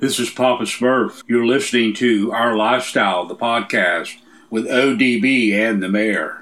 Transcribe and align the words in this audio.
This 0.00 0.18
is 0.18 0.30
Papa 0.30 0.62
Smurf. 0.62 1.22
You're 1.28 1.44
listening 1.44 1.92
to 1.96 2.32
Our 2.32 2.56
Lifestyle, 2.56 3.26
the 3.26 3.36
podcast, 3.36 4.16
with 4.48 4.66
ODB 4.66 5.52
and 5.52 5.82
the 5.82 5.90
mayor. 5.90 6.38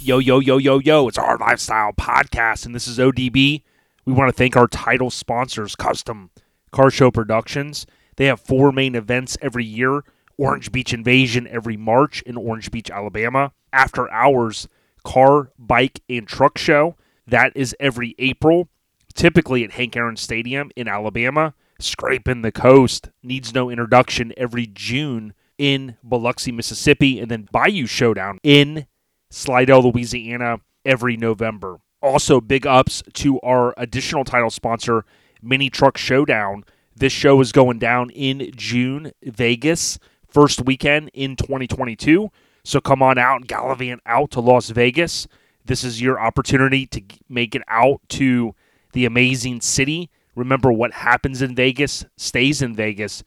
Yo, 0.00 0.18
yo, 0.18 0.40
yo, 0.40 0.58
yo, 0.58 0.80
yo, 0.80 1.06
it's 1.06 1.18
our 1.18 1.38
lifestyle 1.38 1.92
podcast, 1.92 2.66
and 2.66 2.74
this 2.74 2.88
is 2.88 2.98
ODB. 2.98 3.62
We 4.04 4.12
want 4.12 4.28
to 4.28 4.36
thank 4.36 4.56
our 4.56 4.66
title 4.66 5.10
sponsors, 5.10 5.76
Custom 5.76 6.30
Car 6.72 6.90
Show 6.90 7.12
Productions. 7.12 7.86
They 8.16 8.26
have 8.26 8.40
four 8.40 8.72
main 8.72 8.96
events 8.96 9.38
every 9.40 9.64
year 9.64 10.02
Orange 10.36 10.72
Beach 10.72 10.92
Invasion 10.92 11.46
every 11.46 11.76
March 11.76 12.22
in 12.22 12.36
Orange 12.36 12.72
Beach, 12.72 12.90
Alabama. 12.90 13.52
After 13.72 14.10
Hours 14.10 14.66
Car, 15.04 15.52
Bike, 15.56 16.00
and 16.10 16.26
Truck 16.26 16.58
Show. 16.58 16.96
That 17.26 17.52
is 17.54 17.74
every 17.80 18.14
April, 18.18 18.68
typically 19.14 19.64
at 19.64 19.72
Hank 19.72 19.96
Aaron 19.96 20.16
Stadium 20.16 20.70
in 20.76 20.88
Alabama. 20.88 21.54
Scraping 21.78 22.42
the 22.42 22.52
Coast 22.52 23.10
needs 23.22 23.52
no 23.52 23.68
introduction 23.68 24.32
every 24.36 24.66
June 24.66 25.34
in 25.58 25.96
Biloxi, 26.02 26.52
Mississippi, 26.52 27.18
and 27.18 27.30
then 27.30 27.48
Bayou 27.50 27.86
Showdown 27.86 28.38
in 28.42 28.86
Slidell, 29.30 29.90
Louisiana, 29.90 30.60
every 30.84 31.16
November. 31.16 31.80
Also, 32.00 32.40
big 32.40 32.66
ups 32.66 33.02
to 33.14 33.40
our 33.40 33.74
additional 33.76 34.24
title 34.24 34.50
sponsor, 34.50 35.04
Mini 35.42 35.68
Truck 35.68 35.98
Showdown. 35.98 36.64
This 36.94 37.12
show 37.12 37.40
is 37.40 37.52
going 37.52 37.78
down 37.78 38.10
in 38.10 38.50
June, 38.54 39.12
Vegas, 39.22 39.98
first 40.28 40.64
weekend 40.64 41.10
in 41.12 41.36
2022. 41.36 42.30
So 42.64 42.80
come 42.80 43.02
on 43.02 43.18
out 43.18 43.36
and 43.36 43.48
gallivant 43.48 44.00
out 44.06 44.30
to 44.32 44.40
Las 44.40 44.70
Vegas. 44.70 45.26
This 45.66 45.82
is 45.84 46.00
your 46.00 46.20
opportunity 46.20 46.86
to 46.86 47.02
make 47.28 47.54
it 47.54 47.62
out 47.68 48.00
to 48.10 48.54
the 48.92 49.04
amazing 49.04 49.60
city. 49.60 50.10
Remember, 50.34 50.72
what 50.72 50.92
happens 50.92 51.42
in 51.42 51.54
Vegas 51.54 52.04
stays 52.16 52.62
in 52.62 52.74
Vegas. 52.74 53.24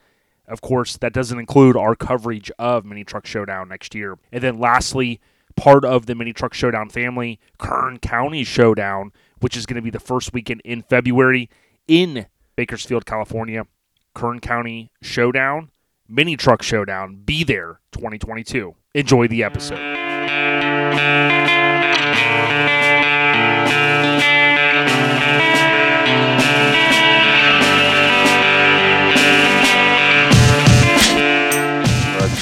Of 0.48 0.62
course, 0.62 0.98
that 0.98 1.14
doesn't 1.14 1.38
include 1.38 1.76
our 1.76 1.96
coverage 1.96 2.50
of 2.58 2.86
Mini 2.86 3.04
Truck 3.04 3.26
Showdown 3.26 3.70
next 3.70 3.94
year. 3.94 4.18
And 4.32 4.42
then 4.42 4.58
lastly, 4.58 5.20
part 5.56 5.86
of 5.86 6.06
the 6.06 6.16
Mini 6.16 6.34
Truck 6.34 6.54
Showdown 6.54 6.90
family, 6.90 7.40
Kern 7.58 8.00
County 8.00 8.44
Showdown, 8.44 9.12
which 9.42 9.58
is 9.58 9.66
going 9.66 9.76
to 9.76 9.82
be 9.82 9.92
the 9.92 10.00
first 10.00 10.34
weekend 10.34 10.62
in 10.64 10.82
February 10.82 11.50
in 11.88 12.26
Bakersfield, 12.56 13.06
California. 13.06 13.66
Kern 14.16 14.40
County 14.40 14.92
Showdown, 15.02 15.70
Mini 16.08 16.36
Truck 16.36 16.64
Showdown. 16.64 17.22
Be 17.26 17.44
there 17.44 17.80
2022. 17.92 18.76
Enjoy 18.96 19.28
the 19.28 19.44
episode. 19.44 19.78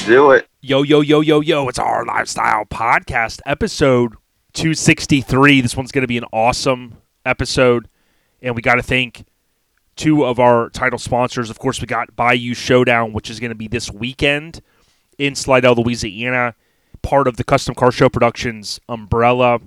Do 0.08 0.30
it. 0.30 0.48
Yo, 0.62 0.82
yo, 0.82 1.02
yo, 1.02 1.20
yo, 1.20 1.40
yo. 1.40 1.68
It's 1.68 1.78
our 1.78 2.02
lifestyle 2.02 2.64
podcast, 2.64 3.42
episode 3.44 4.14
263. 4.54 5.60
This 5.60 5.76
one's 5.76 5.92
going 5.92 6.02
to 6.02 6.08
be 6.08 6.16
an 6.16 6.24
awesome 6.32 6.96
episode. 7.26 7.88
And 8.40 8.56
we 8.56 8.62
got 8.62 8.76
to 8.76 8.82
thank 8.82 9.26
two 9.96 10.24
of 10.24 10.40
our 10.40 10.70
title 10.70 10.98
sponsors. 10.98 11.50
Of 11.50 11.58
course, 11.58 11.82
we 11.82 11.86
got 11.86 12.16
Bayou 12.16 12.54
Showdown, 12.54 13.12
which 13.12 13.28
is 13.28 13.38
going 13.38 13.50
to 13.50 13.54
be 13.54 13.68
this 13.68 13.90
weekend 13.90 14.62
in 15.18 15.34
Slidell, 15.34 15.74
Louisiana, 15.74 16.54
part 17.02 17.28
of 17.28 17.36
the 17.36 17.44
Custom 17.44 17.74
Car 17.74 17.92
Show 17.92 18.08
Productions 18.08 18.80
umbrella. 18.88 19.60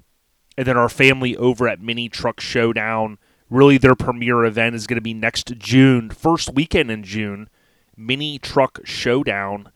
And 0.57 0.66
then 0.66 0.75
our 0.75 0.90
family 0.90 1.38
over 1.38 1.68
at 1.68 1.80
Mini 1.80 2.09
Truck 2.09 2.40
Showdown. 2.40 3.19
Really, 3.51 3.78
their 3.78 3.96
premier 3.96 4.44
event 4.44 4.74
is 4.74 4.88
going 4.88 4.97
to 4.97 5.01
be 5.01 5.13
next 5.13 5.56
June, 5.59 6.09
first 6.09 6.51
weekend 6.56 6.90
in 6.90 7.03
June. 7.03 7.47
Mini 7.96 8.40
Truck 8.40 8.80
Showdown. 8.84 9.69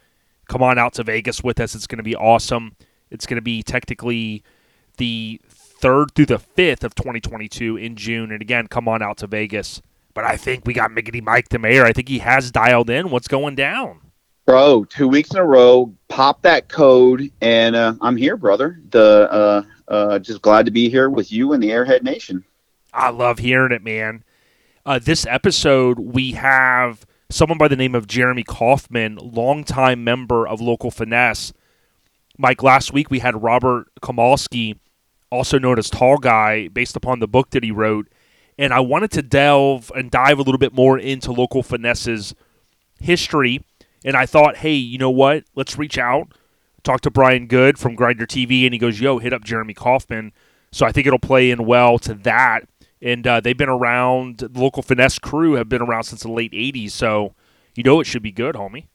Come 0.48 0.64
on 0.64 0.78
out 0.78 0.94
to 0.94 1.04
Vegas 1.04 1.44
with 1.44 1.60
us. 1.60 1.76
It's 1.76 1.88
going 1.88 1.98
to 1.98 2.04
be 2.04 2.16
awesome. 2.16 2.76
It's 3.12 3.26
going 3.26 3.38
to 3.38 3.42
be 3.42 3.64
technically 3.64 4.44
the 4.98 5.42
3rd 5.82 6.14
through 6.16 6.26
the 6.28 6.40
5th 6.40 6.84
of 6.84 6.96
2022 6.96 7.78
in 7.78 7.96
June. 7.96 8.32
And 8.32 8.42
again, 8.42 8.68
come 8.68 8.88
on 8.88 9.02
out 9.02 9.18
to 9.18 9.28
Vegas. 9.28 9.82
But 10.14 10.24
I 10.24 10.38
think 10.38 10.66
we 10.66 10.74
got 10.74 10.92
Miggity 10.92 11.22
Mike 11.22 11.50
the 11.50 11.60
mayor. 11.60 11.84
I 11.86 11.94
think 11.94 12.08
he 12.08 12.20
has 12.20 12.52
dialed 12.52 12.90
in. 12.90 13.10
What's 13.10 13.28
going 13.28 13.56
down? 13.56 14.00
Bro, 14.46 14.86
two 14.86 15.08
weeks 15.08 15.32
in 15.32 15.38
a 15.38 15.44
row, 15.44 15.92
pop 16.08 16.44
that 16.44 16.70
code, 16.70 17.32
and 17.42 17.76
uh, 17.76 17.96
I'm 18.00 18.16
here, 18.16 18.38
brother. 18.38 18.80
The 18.92 19.28
uh, 19.32 19.64
uh, 19.88 20.20
just 20.20 20.42
glad 20.44 20.66
to 20.68 20.72
be 20.72 20.88
here 20.88 21.10
with 21.10 21.32
you 21.32 21.54
and 21.54 21.62
the 21.62 21.70
Airhead 21.70 22.04
Nation. 22.04 22.46
I 22.94 23.10
love 23.10 23.40
hearing 23.40 23.72
it, 23.72 23.84
man. 23.84 24.24
Uh, 24.86 25.00
this 25.00 25.26
episode, 25.26 26.00
we 26.00 26.34
have 26.34 27.08
someone 27.30 27.58
by 27.58 27.68
the 27.68 27.76
name 27.76 27.96
of 27.96 28.08
Jeremy 28.08 28.44
Kaufman, 28.44 29.18
longtime 29.18 30.04
member 30.04 30.48
of 30.48 30.62
Local 30.62 30.92
Finesse. 30.92 31.54
Mike, 32.38 32.62
last 32.62 32.94
week 32.94 33.10
we 33.10 33.20
had 33.20 33.42
Robert 33.42 33.88
Kamalski, 34.02 34.78
also 35.32 35.58
known 35.58 35.80
as 35.80 35.90
Tall 35.90 36.18
Guy, 36.18 36.68
based 36.68 36.96
upon 36.96 37.20
the 37.20 37.28
book 37.28 37.52
that 37.52 37.64
he 37.64 37.72
wrote. 37.72 38.08
And 38.58 38.74
I 38.74 38.80
wanted 38.80 39.12
to 39.12 39.22
delve 39.22 39.92
and 39.96 40.12
dive 40.12 40.40
a 40.40 40.42
little 40.42 40.58
bit 40.58 40.74
more 40.74 40.98
into 40.98 41.32
Local 41.32 41.64
Finesse's 41.64 42.36
history. 43.00 43.62
And 44.04 44.16
I 44.16 44.26
thought, 44.26 44.58
hey, 44.58 44.74
you 44.74 44.98
know 44.98 45.10
what? 45.10 45.44
Let's 45.56 45.78
reach 45.78 45.98
out, 45.98 46.34
talk 46.84 47.02
to 47.02 47.12
Brian 47.12 47.48
Good 47.48 47.78
from 47.78 47.96
Grinder 47.96 48.26
TV. 48.26 48.66
And 48.66 48.74
he 48.74 48.80
goes, 48.80 49.02
yo, 49.02 49.18
hit 49.18 49.34
up 49.34 49.44
Jeremy 49.44 49.74
Kaufman. 49.74 50.32
So 50.72 50.86
I 50.86 50.92
think 50.92 51.08
it'll 51.08 51.20
play 51.20 51.52
in 51.52 51.66
well 51.66 51.98
to 52.00 52.14
that 52.14 52.68
and 53.06 53.26
uh, 53.28 53.40
they've 53.40 53.56
been 53.56 53.70
around. 53.70 54.40
The 54.40 54.60
local 54.60 54.82
finesse 54.82 55.20
crew 55.20 55.54
have 55.54 55.70
been 55.70 55.82
around 55.82 56.04
since 56.04 56.24
the 56.24 56.32
late 56.32 56.52
'80s, 56.52 56.92
so 56.92 57.36
you 57.76 57.84
know 57.84 58.02
it 58.02 58.06
should 58.06 58.24
be 58.24 58.32
good, 58.32 58.56
homie. 58.56 58.88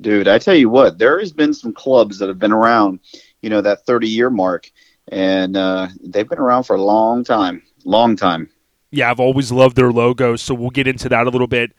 Dude, 0.00 0.26
I 0.26 0.38
tell 0.38 0.54
you 0.54 0.70
what, 0.70 0.98
there 0.98 1.20
has 1.20 1.32
been 1.32 1.54
some 1.54 1.72
clubs 1.72 2.18
that 2.18 2.28
have 2.28 2.40
been 2.40 2.52
around, 2.52 2.98
you 3.42 3.50
know, 3.50 3.60
that 3.60 3.86
30 3.86 4.08
year 4.08 4.28
mark, 4.28 4.72
and 5.08 5.56
uh, 5.56 5.86
they've 6.02 6.28
been 6.28 6.40
around 6.40 6.64
for 6.64 6.74
a 6.74 6.82
long 6.82 7.22
time, 7.22 7.62
long 7.84 8.16
time. 8.16 8.50
Yeah, 8.90 9.10
I've 9.10 9.20
always 9.20 9.52
loved 9.52 9.76
their 9.76 9.92
logo, 9.92 10.34
so 10.34 10.54
we'll 10.54 10.70
get 10.70 10.88
into 10.88 11.08
that 11.10 11.26
a 11.26 11.30
little 11.30 11.46
bit 11.46 11.72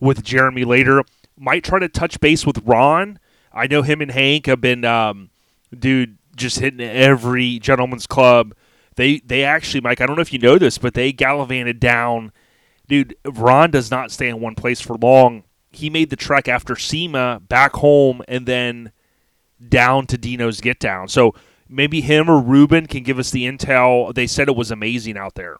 with 0.00 0.22
Jeremy 0.22 0.64
later. 0.64 1.02
Might 1.38 1.64
try 1.64 1.78
to 1.78 1.88
touch 1.88 2.20
base 2.20 2.44
with 2.44 2.58
Ron. 2.64 3.18
I 3.54 3.66
know 3.68 3.82
him 3.82 4.02
and 4.02 4.10
Hank 4.10 4.46
have 4.46 4.60
been, 4.60 4.84
um, 4.84 5.30
dude, 5.78 6.18
just 6.36 6.58
hitting 6.58 6.80
every 6.80 7.58
gentleman's 7.58 8.06
club 8.06 8.54
they 8.96 9.18
they 9.20 9.44
actually, 9.44 9.80
Mike, 9.80 10.00
I 10.00 10.06
don't 10.06 10.16
know 10.16 10.22
if 10.22 10.32
you 10.32 10.38
know 10.38 10.58
this, 10.58 10.78
but 10.78 10.94
they 10.94 11.12
gallivanted 11.12 11.80
down. 11.80 12.32
Dude, 12.88 13.16
Ron 13.24 13.70
does 13.70 13.90
not 13.90 14.10
stay 14.10 14.28
in 14.28 14.40
one 14.40 14.54
place 14.54 14.80
for 14.80 14.96
long. 14.96 15.44
He 15.70 15.88
made 15.88 16.10
the 16.10 16.16
trek 16.16 16.48
after 16.48 16.76
SEMA 16.76 17.40
back 17.48 17.74
home 17.74 18.22
and 18.28 18.46
then 18.46 18.92
down 19.66 20.06
to 20.08 20.18
Dino's 20.18 20.60
Get 20.60 20.78
Down. 20.78 21.08
So 21.08 21.34
maybe 21.68 22.02
him 22.02 22.28
or 22.28 22.40
Ruben 22.40 22.86
can 22.86 23.02
give 23.02 23.18
us 23.18 23.30
the 23.30 23.44
intel. 23.44 24.12
They 24.14 24.26
said 24.26 24.48
it 24.48 24.56
was 24.56 24.70
amazing 24.70 25.16
out 25.16 25.34
there. 25.34 25.56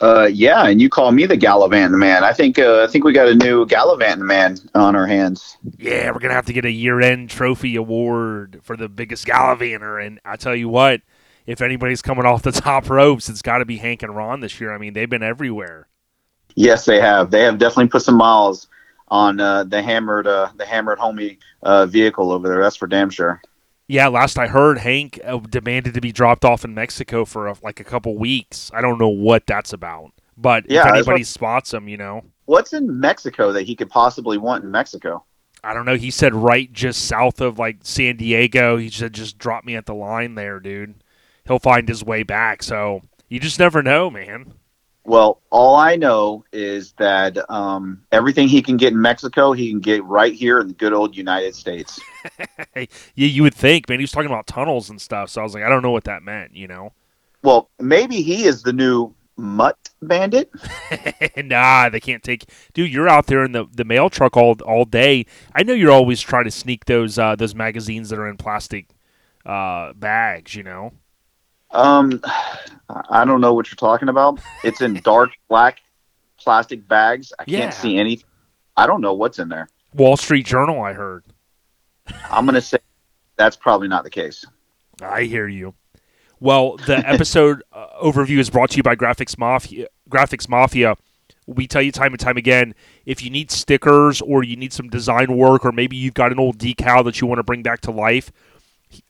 Uh, 0.00 0.28
yeah, 0.32 0.66
and 0.66 0.82
you 0.82 0.88
call 0.88 1.12
me 1.12 1.26
the 1.26 1.36
Gallivant 1.36 1.96
man. 1.96 2.24
I 2.24 2.32
think 2.32 2.58
uh, 2.58 2.82
I 2.82 2.88
think 2.88 3.04
we 3.04 3.12
got 3.12 3.28
a 3.28 3.36
new 3.36 3.64
Gallivant 3.66 4.18
man 4.18 4.58
on 4.74 4.96
our 4.96 5.06
hands. 5.06 5.56
Yeah, 5.78 6.10
we're 6.10 6.18
gonna 6.18 6.34
have 6.34 6.46
to 6.46 6.52
get 6.52 6.64
a 6.64 6.72
year-end 6.72 7.30
trophy 7.30 7.76
award 7.76 8.58
for 8.64 8.76
the 8.76 8.88
biggest 8.88 9.26
Gallivanter, 9.26 10.00
and 10.00 10.18
I 10.24 10.34
tell 10.34 10.56
you 10.56 10.68
what, 10.68 11.02
if 11.46 11.60
anybody's 11.60 12.02
coming 12.02 12.24
off 12.24 12.42
the 12.42 12.52
top 12.52 12.88
ropes, 12.88 13.28
it's 13.28 13.42
got 13.42 13.58
to 13.58 13.64
be 13.64 13.78
Hank 13.78 14.02
and 14.02 14.14
Ron 14.14 14.40
this 14.40 14.60
year. 14.60 14.74
I 14.74 14.78
mean, 14.78 14.92
they've 14.92 15.10
been 15.10 15.22
everywhere. 15.22 15.88
Yes, 16.54 16.84
they 16.84 17.00
have. 17.00 17.30
They 17.30 17.42
have 17.42 17.58
definitely 17.58 17.88
put 17.88 18.02
some 18.02 18.16
miles 18.16 18.68
on 19.08 19.40
uh, 19.40 19.64
the 19.64 19.82
hammered, 19.82 20.26
uh, 20.26 20.50
the 20.56 20.66
hammered 20.66 20.98
homie 20.98 21.38
uh, 21.62 21.86
vehicle 21.86 22.32
over 22.32 22.48
there. 22.48 22.62
That's 22.62 22.76
for 22.76 22.86
damn 22.86 23.10
sure. 23.10 23.40
Yeah, 23.88 24.08
last 24.08 24.38
I 24.38 24.46
heard, 24.46 24.78
Hank 24.78 25.20
uh, 25.24 25.38
demanded 25.38 25.94
to 25.94 26.00
be 26.00 26.12
dropped 26.12 26.44
off 26.44 26.64
in 26.64 26.74
Mexico 26.74 27.24
for 27.24 27.48
a, 27.48 27.56
like 27.62 27.80
a 27.80 27.84
couple 27.84 28.16
weeks. 28.16 28.70
I 28.72 28.80
don't 28.80 28.98
know 28.98 29.08
what 29.08 29.46
that's 29.46 29.72
about, 29.72 30.12
but 30.36 30.70
yeah, 30.70 30.88
if 30.88 30.94
anybody 30.94 31.24
spots 31.24 31.74
him, 31.74 31.88
you 31.88 31.96
know, 31.96 32.24
what's 32.46 32.72
in 32.72 33.00
Mexico 33.00 33.52
that 33.52 33.64
he 33.64 33.74
could 33.74 33.90
possibly 33.90 34.38
want 34.38 34.64
in 34.64 34.70
Mexico? 34.70 35.24
I 35.64 35.74
don't 35.74 35.84
know. 35.84 35.96
He 35.96 36.10
said 36.10 36.34
right 36.34 36.72
just 36.72 37.04
south 37.04 37.40
of 37.40 37.58
like 37.58 37.78
San 37.82 38.16
Diego. 38.16 38.78
He 38.78 38.88
said 38.88 39.12
just 39.12 39.36
drop 39.36 39.64
me 39.64 39.76
at 39.76 39.86
the 39.86 39.94
line 39.94 40.36
there, 40.36 40.58
dude 40.58 41.01
he'll 41.46 41.58
find 41.58 41.88
his 41.88 42.04
way 42.04 42.22
back. 42.22 42.62
So 42.62 43.02
you 43.28 43.40
just 43.40 43.58
never 43.58 43.82
know, 43.82 44.10
man. 44.10 44.54
Well, 45.04 45.40
all 45.50 45.74
I 45.74 45.96
know 45.96 46.44
is 46.52 46.92
that 46.92 47.36
um, 47.50 48.02
everything 48.12 48.46
he 48.46 48.62
can 48.62 48.76
get 48.76 48.92
in 48.92 49.00
Mexico, 49.00 49.52
he 49.52 49.68
can 49.68 49.80
get 49.80 50.04
right 50.04 50.32
here 50.32 50.60
in 50.60 50.68
the 50.68 50.74
good 50.74 50.92
old 50.92 51.16
United 51.16 51.56
States. 51.56 52.00
yeah, 52.76 52.86
you 53.14 53.42
would 53.42 53.54
think, 53.54 53.88
man. 53.88 53.98
He 53.98 54.04
was 54.04 54.12
talking 54.12 54.30
about 54.30 54.46
tunnels 54.46 54.90
and 54.90 55.00
stuff, 55.00 55.28
so 55.28 55.40
I 55.40 55.44
was 55.44 55.54
like, 55.54 55.64
I 55.64 55.68
don't 55.68 55.82
know 55.82 55.90
what 55.90 56.04
that 56.04 56.22
meant, 56.22 56.54
you 56.54 56.68
know. 56.68 56.92
Well, 57.42 57.68
maybe 57.80 58.22
he 58.22 58.44
is 58.44 58.62
the 58.62 58.72
new 58.72 59.12
mutt 59.36 59.90
bandit. 60.00 60.50
nah, 61.36 61.88
they 61.88 61.98
can't 61.98 62.22
take. 62.22 62.44
Dude, 62.72 62.92
you're 62.92 63.08
out 63.08 63.26
there 63.26 63.44
in 63.44 63.50
the, 63.50 63.66
the 63.72 63.84
mail 63.84 64.08
truck 64.08 64.36
all 64.36 64.54
all 64.62 64.84
day. 64.84 65.26
I 65.52 65.64
know 65.64 65.72
you're 65.72 65.90
always 65.90 66.20
trying 66.20 66.44
to 66.44 66.52
sneak 66.52 66.84
those 66.84 67.18
uh, 67.18 67.34
those 67.34 67.56
magazines 67.56 68.10
that 68.10 68.20
are 68.20 68.28
in 68.28 68.36
plastic 68.36 68.90
uh, 69.44 69.94
bags, 69.94 70.54
you 70.54 70.62
know. 70.62 70.92
Um, 71.72 72.20
I 73.10 73.24
don't 73.24 73.40
know 73.40 73.54
what 73.54 73.70
you're 73.70 73.76
talking 73.76 74.08
about. 74.08 74.40
It's 74.64 74.80
in 74.80 74.94
dark 75.02 75.30
black 75.48 75.78
plastic 76.38 76.86
bags. 76.86 77.32
I 77.38 77.44
Yeah. 77.46 77.60
can't 77.60 77.74
see 77.74 77.98
any. 77.98 78.20
I 78.76 78.86
don't 78.86 79.00
know 79.00 79.14
what's 79.14 79.38
in 79.38 79.48
there. 79.48 79.68
Wall 79.94 80.16
Street 80.16 80.46
Journal, 80.46 80.80
I 80.82 80.92
heard. 80.92 81.24
I'm 82.30 82.44
gonna 82.46 82.60
say 82.60 82.78
that's 83.36 83.56
probably 83.56 83.88
not 83.88 84.04
the 84.04 84.10
case. 84.10 84.44
I 85.02 85.22
hear 85.22 85.48
you. 85.48 85.74
Well, 86.40 86.76
the 86.76 86.96
episode 87.08 87.62
uh, 87.72 87.86
overview 88.02 88.38
is 88.38 88.50
brought 88.50 88.70
to 88.70 88.76
you 88.76 88.82
by 88.82 88.96
Graphics 88.96 89.38
Mafia. 89.38 89.86
Graphics 90.10 90.48
Mafia. 90.48 90.96
We 91.46 91.66
tell 91.66 91.82
you 91.82 91.92
time 91.92 92.12
and 92.12 92.20
time 92.20 92.36
again 92.36 92.74
if 93.04 93.22
you 93.22 93.30
need 93.30 93.50
stickers 93.50 94.20
or 94.20 94.42
you 94.44 94.56
need 94.56 94.72
some 94.72 94.88
design 94.88 95.36
work, 95.36 95.64
or 95.64 95.72
maybe 95.72 95.96
you've 95.96 96.14
got 96.14 96.32
an 96.32 96.38
old 96.38 96.58
decal 96.58 97.04
that 97.04 97.20
you 97.20 97.26
want 97.26 97.38
to 97.40 97.42
bring 97.44 97.62
back 97.62 97.80
to 97.82 97.90
life, 97.90 98.30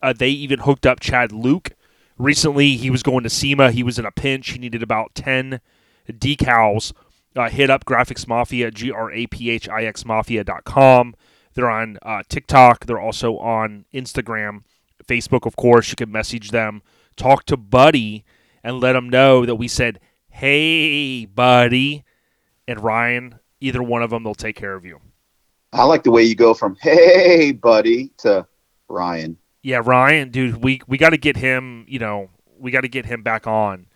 uh, 0.00 0.12
they 0.12 0.28
even 0.30 0.60
hooked 0.60 0.86
up 0.86 1.00
Chad 1.00 1.32
Luke. 1.32 1.70
Recently, 2.18 2.76
he 2.76 2.90
was 2.90 3.02
going 3.02 3.24
to 3.24 3.30
SEMA. 3.30 3.72
He 3.72 3.82
was 3.82 3.98
in 3.98 4.04
a 4.04 4.10
pinch. 4.10 4.50
He 4.50 4.58
needed 4.58 4.82
about 4.82 5.14
10 5.14 5.60
decals. 6.08 6.92
Uh, 7.34 7.48
hit 7.48 7.70
up 7.70 7.84
Graphics 7.84 8.28
Mafia, 8.28 8.70
G 8.70 8.90
R 8.90 9.10
A 9.10 9.26
P 9.26 9.50
H 9.50 9.68
I 9.68 9.84
X 9.84 10.04
Mafia.com. 10.04 11.14
They're 11.54 11.70
on 11.70 11.98
uh, 12.02 12.22
TikTok. 12.28 12.86
They're 12.86 13.00
also 13.00 13.38
on 13.38 13.86
Instagram, 13.94 14.64
Facebook, 15.04 15.46
of 15.46 15.56
course. 15.56 15.90
You 15.90 15.96
can 15.96 16.12
message 16.12 16.50
them, 16.50 16.82
talk 17.16 17.44
to 17.46 17.56
Buddy, 17.56 18.24
and 18.62 18.80
let 18.80 18.92
them 18.92 19.08
know 19.08 19.46
that 19.46 19.56
we 19.56 19.68
said, 19.68 19.98
hey, 20.28 21.24
Buddy. 21.24 22.04
And 22.68 22.82
Ryan, 22.82 23.38
either 23.60 23.82
one 23.82 24.02
of 24.02 24.10
them, 24.10 24.24
they'll 24.24 24.34
take 24.34 24.56
care 24.56 24.74
of 24.74 24.84
you. 24.84 25.00
I 25.72 25.84
like 25.84 26.02
the 26.02 26.10
way 26.10 26.22
you 26.22 26.34
go 26.34 26.52
from 26.52 26.76
"Hey, 26.80 27.52
buddy" 27.52 28.12
to 28.18 28.46
Ryan. 28.88 29.38
Yeah, 29.62 29.80
Ryan, 29.84 30.30
dude, 30.30 30.62
we 30.62 30.80
we 30.86 30.98
got 30.98 31.10
to 31.10 31.16
get 31.16 31.36
him. 31.36 31.84
You 31.88 31.98
know, 31.98 32.30
we 32.58 32.70
got 32.70 32.80
to 32.82 32.88
get 32.88 33.06
him 33.06 33.22
back 33.22 33.46
on. 33.46 33.86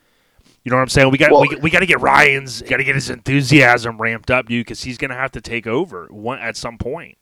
You 0.64 0.70
know 0.70 0.76
what 0.76 0.82
I'm 0.82 0.88
saying? 0.88 1.10
We 1.10 1.18
got 1.18 1.30
Well- 1.30 1.42
we, 1.42 1.56
we 1.56 1.70
got 1.70 1.80
to 1.80 1.86
get 1.86 2.00
Ryan's 2.00 2.62
got 2.62 2.78
to 2.78 2.84
get 2.84 2.94
his 2.94 3.10
enthusiasm 3.10 4.00
ramped 4.00 4.30
up, 4.30 4.46
dude, 4.46 4.66
because 4.66 4.82
he's 4.82 4.98
gonna 4.98 5.14
have 5.14 5.32
to 5.32 5.40
take 5.40 5.66
over 5.66 6.06
one 6.10 6.38
at 6.38 6.56
some 6.56 6.78
point. 6.78 7.16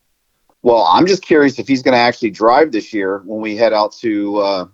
Well, 0.64 0.88
I'm 0.90 1.06
just 1.06 1.22
curious 1.22 1.58
if 1.58 1.68
he's 1.68 1.82
going 1.82 1.92
to 1.92 1.98
actually 1.98 2.30
drive 2.30 2.72
this 2.72 2.94
year 2.94 3.18
when 3.26 3.42
we 3.42 3.54
head 3.54 3.74
out 3.74 3.92
to 3.96 4.38
uh, 4.38 4.66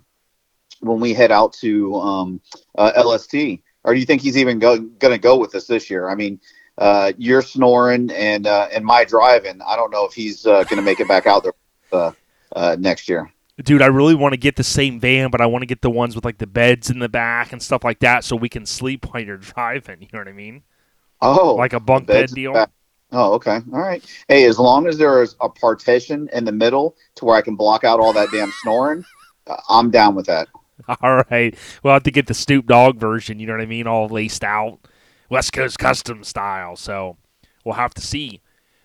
when 0.78 1.00
we 1.00 1.12
head 1.12 1.32
out 1.32 1.52
to 1.54 1.96
um, 1.96 2.40
uh, 2.78 2.92
LST, 3.04 3.34
or 3.82 3.92
do 3.92 3.98
you 3.98 4.06
think 4.06 4.22
he's 4.22 4.36
even 4.36 4.60
go, 4.60 4.78
going 4.78 5.12
to 5.12 5.18
go 5.18 5.36
with 5.36 5.52
us 5.56 5.66
this 5.66 5.90
year? 5.90 6.08
I 6.08 6.14
mean, 6.14 6.40
uh, 6.78 7.12
you're 7.18 7.42
snoring 7.42 8.08
and 8.12 8.46
uh, 8.46 8.68
and 8.72 8.84
my 8.84 9.04
driving. 9.04 9.60
I 9.66 9.74
don't 9.74 9.90
know 9.90 10.04
if 10.06 10.12
he's 10.12 10.46
uh, 10.46 10.62
going 10.62 10.76
to 10.76 10.82
make 10.82 11.00
it 11.00 11.08
back 11.08 11.26
out 11.26 11.42
there 11.42 11.54
uh, 11.92 12.12
uh, 12.54 12.76
next 12.78 13.08
year. 13.08 13.28
Dude, 13.62 13.82
I 13.82 13.86
really 13.86 14.14
want 14.14 14.32
to 14.32 14.38
get 14.38 14.56
the 14.56 14.64
same 14.64 14.98
van, 15.00 15.30
but 15.30 15.40
I 15.40 15.46
want 15.46 15.62
to 15.62 15.66
get 15.66 15.82
the 15.82 15.90
ones 15.90 16.14
with 16.14 16.24
like 16.24 16.38
the 16.38 16.46
beds 16.46 16.88
in 16.88 16.98
the 16.98 17.08
back 17.10 17.52
and 17.52 17.62
stuff 17.62 17.84
like 17.84 17.98
that, 18.00 18.24
so 18.24 18.34
we 18.36 18.48
can 18.48 18.64
sleep 18.64 19.06
while 19.12 19.22
you're 19.22 19.36
driving. 19.36 20.00
You 20.00 20.08
know 20.12 20.20
what 20.20 20.28
I 20.28 20.32
mean? 20.32 20.62
Oh, 21.20 21.54
Like 21.56 21.74
a 21.74 21.80
bunk 21.80 22.06
bed 22.06 22.30
deal. 22.30 22.54
back. 22.54 22.70
Oh, 23.12 23.32
okay, 23.34 23.56
all 23.72 23.80
right. 23.80 24.04
Hey, 24.28 24.44
as 24.44 24.56
long 24.58 24.86
as 24.86 24.96
there 24.96 25.20
is 25.20 25.34
a 25.40 25.48
partition 25.48 26.28
in 26.32 26.44
the 26.44 26.52
middle 26.52 26.96
to 27.16 27.24
where 27.24 27.36
I 27.36 27.42
can 27.42 27.56
block 27.56 27.82
out 27.82 27.98
all 27.98 28.12
that 28.12 28.28
damn 28.30 28.52
snoring, 28.62 29.04
uh, 29.48 29.56
I'm 29.68 29.90
down 29.90 30.14
with 30.14 30.26
that. 30.26 30.46
All 31.02 31.22
right, 31.30 31.54
we'll 31.82 31.92
have 31.92 32.04
to 32.04 32.10
get 32.10 32.26
the 32.28 32.34
Snoop 32.34 32.66
Dogg 32.66 32.98
version. 32.98 33.38
You 33.40 33.46
know 33.48 33.52
what 33.52 33.60
I 33.60 33.66
mean? 33.66 33.86
All 33.86 34.08
laced 34.08 34.42
out, 34.44 34.78
West 35.28 35.52
Coast 35.52 35.78
custom 35.78 36.24
style. 36.24 36.74
So 36.76 37.16
we'll 37.64 37.74
have 37.74 37.92
to 37.94 38.00
see. 38.00 38.40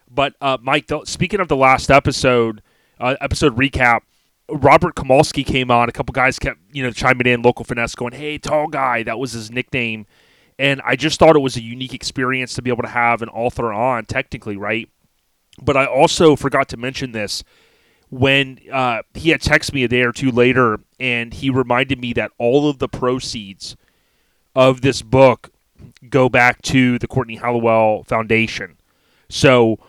But 0.10 0.34
uh, 0.42 0.58
Mike, 0.62 0.88
th- 0.88 1.06
speaking 1.08 1.40
of 1.40 1.48
the 1.48 1.56
last 1.56 1.90
episode, 1.92 2.62
uh, 3.00 3.16
episode 3.22 3.56
recap, 3.58 4.02
Robert 4.50 4.96
Kamalski 4.96 5.46
came 5.46 5.72
on. 5.72 5.90
A 5.90 5.92
couple 5.92 6.14
guys 6.14 6.38
kept 6.40 6.60
you 6.72 6.84
know 6.84 6.92
chiming 6.92 7.28
in, 7.28 7.42
local 7.42 7.66
finesse, 7.66 7.96
going, 7.96 8.14
"Hey, 8.14 8.38
tall 8.38 8.68
guy," 8.68 9.04
that 9.04 9.20
was 9.20 9.34
his 9.34 9.52
nickname. 9.52 10.06
And 10.58 10.82
I 10.86 10.96
just 10.96 11.20
thought 11.20 11.36
it 11.36 11.40
was 11.40 11.58
a 11.58 11.62
unique 11.62 11.94
experience 11.94 12.54
to 12.54 12.62
be 12.62 12.70
able 12.70 12.84
to 12.84 12.90
have 12.90 13.22
an 13.22 13.30
author 13.30 13.74
on, 13.74 14.06
technically, 14.06 14.56
right? 14.56 14.90
But 15.62 15.76
I 15.76 15.86
also 15.86 16.36
forgot 16.36 16.70
to 16.70 16.78
mention 16.78 17.12
this 17.12 17.44
when 18.10 18.60
uh, 18.72 19.02
he 19.14 19.32
had 19.32 19.42
texted 19.42 19.74
me 19.74 19.84
a 19.84 19.88
day 19.88 20.02
or 20.02 20.12
two 20.12 20.32
later, 20.32 20.80
and 21.00 21.34
he 21.34 21.50
reminded 21.50 22.00
me 22.00 22.14
that 22.14 22.32
all 22.38 22.70
of 22.70 22.80
the 22.80 22.88
proceeds 22.88 23.76
of 24.56 24.82
this 24.82 25.02
book 25.02 25.52
go 26.10 26.30
back 26.30 26.62
to 26.62 26.98
the 27.00 27.08
Courtney 27.08 27.36
Halliwell 27.36 28.04
Foundation. 28.04 28.78
So, 29.30 29.80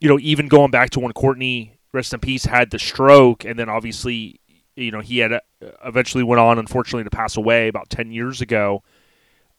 you 0.00 0.08
know, 0.08 0.18
even 0.18 0.48
going 0.48 0.70
back 0.70 0.90
to 0.90 1.00
when 1.00 1.12
Courtney, 1.12 1.77
rest 1.98 2.14
in 2.14 2.20
peace, 2.20 2.44
had 2.46 2.70
the 2.70 2.78
stroke, 2.78 3.44
and 3.44 3.58
then 3.58 3.68
obviously, 3.68 4.40
you 4.76 4.90
know, 4.90 5.00
he 5.00 5.18
had 5.18 5.32
uh, 5.32 5.40
eventually 5.84 6.24
went 6.24 6.40
on, 6.40 6.58
unfortunately, 6.58 7.04
to 7.04 7.10
pass 7.10 7.36
away 7.36 7.68
about 7.68 7.90
ten 7.90 8.10
years 8.10 8.40
ago. 8.40 8.82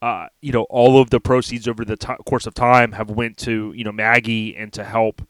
Uh, 0.01 0.27
you 0.41 0.51
know, 0.53 0.63
all 0.69 0.99
of 1.01 1.09
the 1.09 1.19
proceeds 1.19 1.67
over 1.67 1.83
the 1.83 1.97
ti 1.97 2.13
course 2.25 2.47
of 2.47 2.53
time 2.53 2.93
have 2.93 3.09
went 3.09 3.37
to 3.37 3.73
you 3.75 3.83
know 3.83 3.91
Maggie 3.91 4.55
and 4.55 4.71
to 4.73 4.83
help 4.83 5.21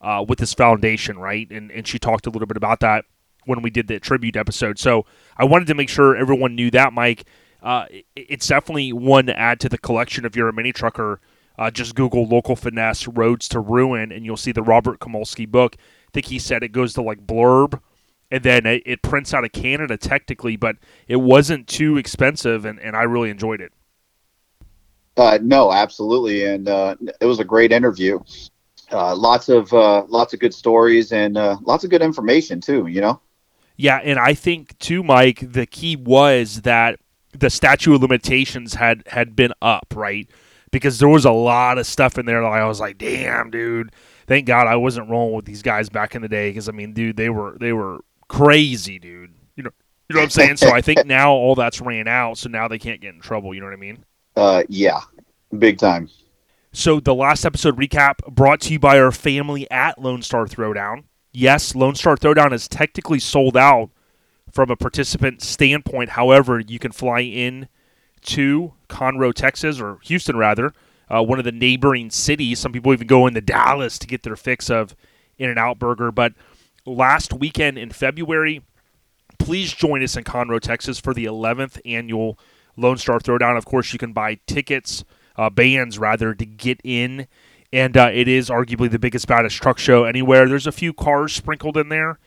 uh, 0.00 0.24
with 0.26 0.38
this 0.38 0.54
foundation, 0.54 1.18
right? 1.18 1.50
And 1.50 1.70
and 1.70 1.86
she 1.86 1.98
talked 1.98 2.26
a 2.26 2.30
little 2.30 2.46
bit 2.48 2.56
about 2.56 2.80
that 2.80 3.04
when 3.44 3.60
we 3.62 3.70
did 3.70 3.88
the 3.88 4.00
tribute 4.00 4.34
episode. 4.36 4.78
So 4.78 5.04
I 5.36 5.44
wanted 5.44 5.68
to 5.68 5.74
make 5.74 5.88
sure 5.90 6.16
everyone 6.16 6.54
knew 6.56 6.70
that, 6.72 6.92
Mike. 6.92 7.24
Uh, 7.62 7.86
it- 7.90 8.06
it's 8.16 8.46
definitely 8.48 8.92
one 8.92 9.26
to 9.26 9.38
add 9.38 9.60
to 9.60 9.68
the 9.68 9.78
collection 9.78 10.24
if 10.24 10.34
you're 10.34 10.48
a 10.48 10.52
mini 10.52 10.72
trucker. 10.72 11.20
Uh, 11.58 11.70
just 11.70 11.94
Google 11.94 12.26
local 12.26 12.54
finesse 12.56 13.06
roads 13.08 13.48
to 13.48 13.60
ruin, 13.60 14.12
and 14.12 14.24
you'll 14.26 14.36
see 14.36 14.52
the 14.52 14.62
Robert 14.62 14.98
Komolsky 14.98 15.48
book. 15.48 15.76
I 16.06 16.10
think 16.12 16.26
he 16.26 16.38
said 16.38 16.62
it 16.62 16.72
goes 16.72 16.94
to 16.94 17.02
like 17.02 17.26
blurb, 17.26 17.80
and 18.30 18.42
then 18.42 18.66
it, 18.66 18.82
it 18.86 19.02
prints 19.02 19.34
out 19.34 19.44
of 19.44 19.52
Canada 19.52 19.96
technically, 19.96 20.56
but 20.56 20.76
it 21.08 21.16
wasn't 21.16 21.66
too 21.66 21.96
expensive, 21.96 22.64
and, 22.64 22.78
and 22.80 22.96
I 22.96 23.02
really 23.02 23.30
enjoyed 23.30 23.60
it. 23.60 23.72
Uh, 25.16 25.38
no, 25.42 25.72
absolutely, 25.72 26.44
and 26.44 26.68
uh, 26.68 26.94
it 27.20 27.24
was 27.24 27.40
a 27.40 27.44
great 27.44 27.72
interview. 27.72 28.18
Uh, 28.92 29.16
lots 29.16 29.48
of 29.48 29.72
uh, 29.72 30.04
lots 30.08 30.32
of 30.34 30.40
good 30.40 30.54
stories 30.54 31.10
and 31.12 31.36
uh, 31.36 31.56
lots 31.62 31.84
of 31.84 31.90
good 31.90 32.02
information 32.02 32.60
too. 32.60 32.86
You 32.86 33.00
know. 33.00 33.20
Yeah, 33.76 33.96
and 33.96 34.18
I 34.18 34.34
think 34.34 34.78
too, 34.78 35.02
Mike, 35.02 35.52
the 35.52 35.66
key 35.66 35.96
was 35.96 36.62
that 36.62 36.98
the 37.32 37.50
statute 37.50 37.94
of 37.94 38.02
limitations 38.02 38.74
had 38.74 39.02
had 39.06 39.34
been 39.34 39.52
up, 39.62 39.92
right? 39.96 40.28
Because 40.70 40.98
there 40.98 41.08
was 41.08 41.24
a 41.24 41.32
lot 41.32 41.78
of 41.78 41.86
stuff 41.86 42.18
in 42.18 42.26
there 42.26 42.42
that 42.42 42.46
I 42.46 42.64
was 42.66 42.80
like, 42.80 42.98
"Damn, 42.98 43.50
dude! 43.50 43.92
Thank 44.26 44.46
God 44.46 44.66
I 44.66 44.76
wasn't 44.76 45.08
rolling 45.08 45.34
with 45.34 45.44
these 45.44 45.62
guys 45.62 45.88
back 45.88 46.14
in 46.14 46.22
the 46.22 46.28
day." 46.28 46.50
Because 46.50 46.68
I 46.68 46.72
mean, 46.72 46.92
dude, 46.92 47.16
they 47.16 47.30
were 47.30 47.56
they 47.58 47.72
were 47.72 48.04
crazy, 48.28 48.98
dude. 48.98 49.32
You 49.56 49.64
know, 49.64 49.70
you 50.08 50.14
know 50.14 50.20
what 50.20 50.24
I'm 50.24 50.30
saying? 50.30 50.56
so 50.56 50.72
I 50.72 50.80
think 50.80 51.06
now 51.06 51.32
all 51.32 51.54
that's 51.54 51.80
ran 51.80 52.08
out, 52.08 52.38
so 52.38 52.48
now 52.48 52.68
they 52.68 52.78
can't 52.78 53.00
get 53.00 53.14
in 53.14 53.20
trouble. 53.20 53.54
You 53.54 53.60
know 53.60 53.66
what 53.66 53.74
I 53.74 53.76
mean? 53.76 54.04
Uh, 54.36 54.62
yeah, 54.68 55.00
big 55.58 55.78
time. 55.78 56.08
So 56.72 57.00
the 57.00 57.14
last 57.14 57.46
episode 57.46 57.78
recap 57.78 58.18
brought 58.28 58.60
to 58.62 58.72
you 58.72 58.78
by 58.78 59.00
our 59.00 59.10
family 59.10 59.70
at 59.70 59.98
Lone 59.98 60.22
Star 60.22 60.46
Throwdown. 60.46 61.04
Yes, 61.32 61.74
Lone 61.74 61.94
Star 61.94 62.16
Throwdown 62.16 62.52
is 62.52 62.68
technically 62.68 63.18
sold 63.18 63.56
out 63.56 63.90
from 64.50 64.70
a 64.70 64.76
participant 64.76 65.42
standpoint. 65.42 66.10
However, 66.10 66.60
you 66.60 66.78
can 66.78 66.92
fly 66.92 67.20
in 67.20 67.68
to 68.22 68.74
Conroe, 68.88 69.32
Texas, 69.32 69.80
or 69.80 69.98
Houston 70.04 70.36
rather, 70.36 70.72
uh, 71.08 71.22
one 71.22 71.38
of 71.38 71.44
the 71.44 71.52
neighboring 71.52 72.10
cities. 72.10 72.58
Some 72.58 72.72
people 72.72 72.92
even 72.92 73.06
go 73.06 73.26
into 73.26 73.40
Dallas 73.40 73.98
to 73.98 74.06
get 74.06 74.22
their 74.22 74.36
fix 74.36 74.70
of 74.70 74.94
In 75.38 75.50
and 75.50 75.58
Out 75.58 75.78
Burger. 75.78 76.10
But 76.10 76.34
last 76.84 77.32
weekend 77.32 77.78
in 77.78 77.90
February, 77.90 78.62
please 79.38 79.72
join 79.72 80.02
us 80.02 80.16
in 80.16 80.24
Conroe, 80.24 80.60
Texas 80.60 80.98
for 80.98 81.14
the 81.14 81.24
11th 81.24 81.80
annual 81.84 82.38
Lone 82.76 82.98
Star 82.98 83.18
Throwdown. 83.18 83.56
Of 83.56 83.64
course, 83.64 83.92
you 83.92 83.98
can 83.98 84.12
buy 84.12 84.38
tickets, 84.46 85.04
uh, 85.36 85.50
bands 85.50 85.98
rather, 85.98 86.34
to 86.34 86.44
get 86.44 86.80
in. 86.84 87.26
And 87.72 87.96
uh, 87.96 88.10
it 88.12 88.28
is 88.28 88.48
arguably 88.48 88.90
the 88.90 88.98
biggest, 88.98 89.26
baddest 89.26 89.60
truck 89.60 89.78
show 89.78 90.04
anywhere. 90.04 90.48
There's 90.48 90.66
a 90.66 90.72
few 90.72 90.92
cars 90.92 91.34
sprinkled 91.34 91.76
in 91.76 91.88
there, 91.88 92.18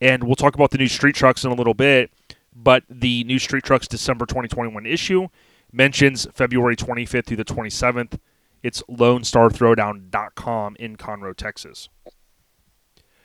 and 0.00 0.24
we'll 0.24 0.36
talk 0.36 0.54
about 0.54 0.70
the 0.70 0.78
new 0.78 0.88
street 0.88 1.14
trucks 1.14 1.44
in 1.44 1.50
a 1.50 1.54
little 1.54 1.74
bit. 1.74 2.10
But 2.54 2.82
the 2.90 3.22
new 3.24 3.38
street 3.38 3.62
trucks 3.62 3.86
December 3.86 4.26
2021 4.26 4.84
issue 4.86 5.28
mentions 5.72 6.26
February 6.34 6.76
25th 6.76 7.26
through 7.26 7.36
the 7.36 7.44
27th. 7.44 8.18
It's 8.62 8.82
LoneStarThrowdown.com 8.82 10.76
in 10.78 10.96
Conroe, 10.96 11.36
Texas. 11.36 11.88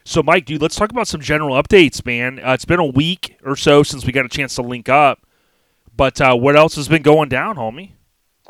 So, 0.05 0.21
Mike, 0.21 0.45
dude, 0.45 0.61
let's 0.61 0.75
talk 0.75 0.91
about 0.91 1.07
some 1.07 1.21
general 1.21 1.61
updates, 1.61 2.05
man. 2.05 2.39
Uh, 2.39 2.53
it's 2.53 2.65
been 2.65 2.79
a 2.79 2.85
week 2.85 3.37
or 3.43 3.55
so 3.55 3.83
since 3.83 4.05
we 4.05 4.11
got 4.11 4.25
a 4.25 4.29
chance 4.29 4.55
to 4.55 4.61
link 4.61 4.89
up, 4.89 5.25
but 5.95 6.19
uh, 6.19 6.35
what 6.35 6.57
else 6.57 6.75
has 6.75 6.89
been 6.89 7.03
going 7.03 7.29
down, 7.29 7.55
homie? 7.55 7.93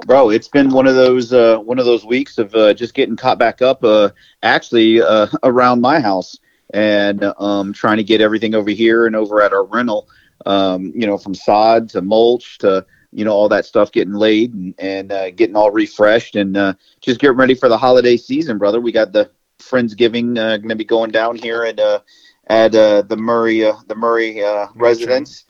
Bro, 0.08 0.32
it's 0.32 0.48
been 0.48 0.70
one 0.72 0.88
of 0.88 0.96
those 0.96 1.32
uh, 1.32 1.58
one 1.60 1.78
of 1.78 1.86
those 1.86 2.04
weeks 2.04 2.40
of 2.40 2.56
uh, 2.56 2.74
just 2.74 2.96
getting 2.96 3.16
caught 3.16 3.38
back 3.38 3.62
up. 3.62 3.84
Uh, 3.84 4.10
actually, 4.42 5.00
uh, 5.00 5.28
around 5.44 5.82
my 5.82 6.00
house 6.00 6.40
and 6.74 7.24
um, 7.38 7.72
trying 7.72 7.98
to 7.98 8.04
get 8.04 8.20
everything 8.20 8.56
over 8.56 8.72
here 8.72 9.06
and 9.06 9.16
over 9.16 9.42
at 9.42 9.54
our 9.54 9.66
rental. 9.66 10.10
Um, 10.48 10.92
you 10.96 11.06
know, 11.06 11.18
from 11.18 11.36
sod 11.36 11.90
to 11.90 12.02
mulch 12.02 12.58
to 12.58 12.86
you 13.14 13.26
know 13.26 13.32
all 13.32 13.50
that 13.50 13.66
stuff 13.66 13.92
getting 13.92 14.14
laid 14.14 14.54
and, 14.54 14.74
and 14.80 15.12
uh, 15.12 15.30
getting 15.32 15.56
all 15.56 15.72
refreshed 15.72 16.36
and 16.36 16.58
uh, 16.58 16.74
just 17.02 17.20
getting 17.20 17.38
ready 17.38 17.56
for 17.56 17.70
the 17.70 17.78
holiday 17.78 18.18
season, 18.18 18.58
brother. 18.58 18.82
We 18.82 18.92
got 18.92 19.14
the 19.14 19.30
Friendsgiving 19.60 20.38
uh, 20.38 20.58
going 20.58 20.70
to 20.70 20.76
be 20.76 20.84
going 20.84 21.12
down 21.12 21.36
here 21.36 21.64
at 21.64 21.80
uh, 21.80 22.00
at 22.48 22.76
uh, 22.76 23.04
the 23.04 23.18
Murray 23.18 23.66
uh, 23.66 23.76
the 23.88 23.96
Murray 23.96 24.44
uh, 24.44 24.68
residence 24.76 25.46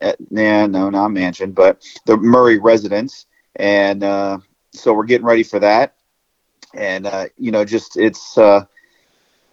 at 0.00 0.16
nah, 0.30 0.66
no, 0.66 0.90
not 0.90 1.08
mansion, 1.08 1.52
but 1.52 1.82
the 2.06 2.16
Murray 2.16 2.58
residence, 2.58 3.26
and 3.56 4.02
uh, 4.02 4.38
so 4.72 4.92
we're 4.92 5.04
getting 5.04 5.26
ready 5.26 5.42
for 5.42 5.60
that. 5.60 5.94
And 6.74 7.06
uh, 7.06 7.26
you 7.38 7.52
know, 7.52 7.64
just 7.64 7.96
it's 7.96 8.36
uh, 8.36 8.64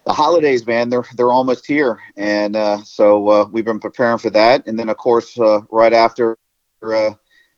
the 0.05 0.13
holidays, 0.13 0.65
man. 0.65 0.89
They're 0.89 1.05
they're 1.15 1.31
almost 1.31 1.65
here, 1.65 1.99
and 2.17 2.55
uh, 2.55 2.83
so 2.83 3.27
uh, 3.29 3.45
we've 3.51 3.65
been 3.65 3.79
preparing 3.79 4.17
for 4.17 4.29
that. 4.31 4.67
And 4.67 4.77
then, 4.77 4.89
of 4.89 4.97
course, 4.97 5.37
uh, 5.39 5.61
right 5.69 5.93
after 5.93 6.37
uh, 6.83 7.11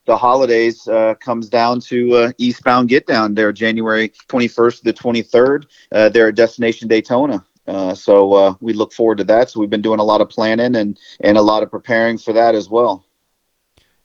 the 0.06 0.18
holidays 0.18 0.88
uh, 0.88 1.16
comes 1.16 1.50
down 1.50 1.80
to 1.82 2.16
uh, 2.16 2.32
Eastbound 2.38 2.90
Get 2.90 3.08
Down 3.08 3.34
there, 3.34 3.52
January 3.52 4.10
21st 4.28 4.78
to 4.80 4.84
the 4.84 4.94
23rd. 4.94 5.66
Uh, 5.92 6.10
there 6.10 6.28
at 6.28 6.36
Destination 6.36 6.88
Daytona. 6.88 7.44
Uh, 7.68 7.96
so 7.96 8.34
uh, 8.34 8.56
we 8.60 8.74
look 8.74 8.92
forward 8.92 9.18
to 9.18 9.24
that. 9.24 9.50
So 9.50 9.60
we've 9.60 9.70
been 9.70 9.82
doing 9.82 10.00
a 10.00 10.04
lot 10.04 10.22
of 10.22 10.30
planning 10.30 10.76
and 10.76 11.00
and 11.22 11.38
a 11.38 11.42
lot 11.42 11.64
of 11.64 11.72
preparing 11.72 12.18
for 12.18 12.34
that 12.34 12.56
as 12.56 12.70
well. 12.70 13.06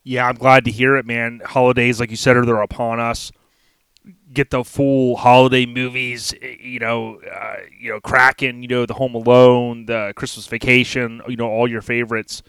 Yeah, 0.05 0.29
I'm 0.29 0.37
glad 0.37 0.65
to 0.65 0.71
hear 0.71 0.97
it, 0.97 1.07
man. 1.07 1.41
Holidays, 1.45 2.01
like 2.01 2.11
you 2.11 2.17
said, 2.17 2.37
are 2.37 2.47
they're 2.47 2.63
upon 2.63 3.01
us. 3.01 3.33
Get 4.33 4.51
the 4.51 4.63
full 4.63 5.17
holiday 5.17 5.67
movies, 5.67 6.33
eh, 6.41 6.57
you 6.61 6.79
know, 6.79 7.21
uh, 7.21 7.57
you 7.79 7.91
know, 7.91 8.01
Kraken, 8.01 8.63
you 8.63 8.69
know, 8.69 8.87
the 8.87 8.95
Home 8.95 9.15
Alone, 9.15 9.87
the 9.87 10.13
Christmas 10.17 10.47
Vacation, 10.47 11.21
you 11.29 11.37
know, 11.37 11.49
all 11.49 11.69
your 11.69 11.83
favorites. 11.83 12.43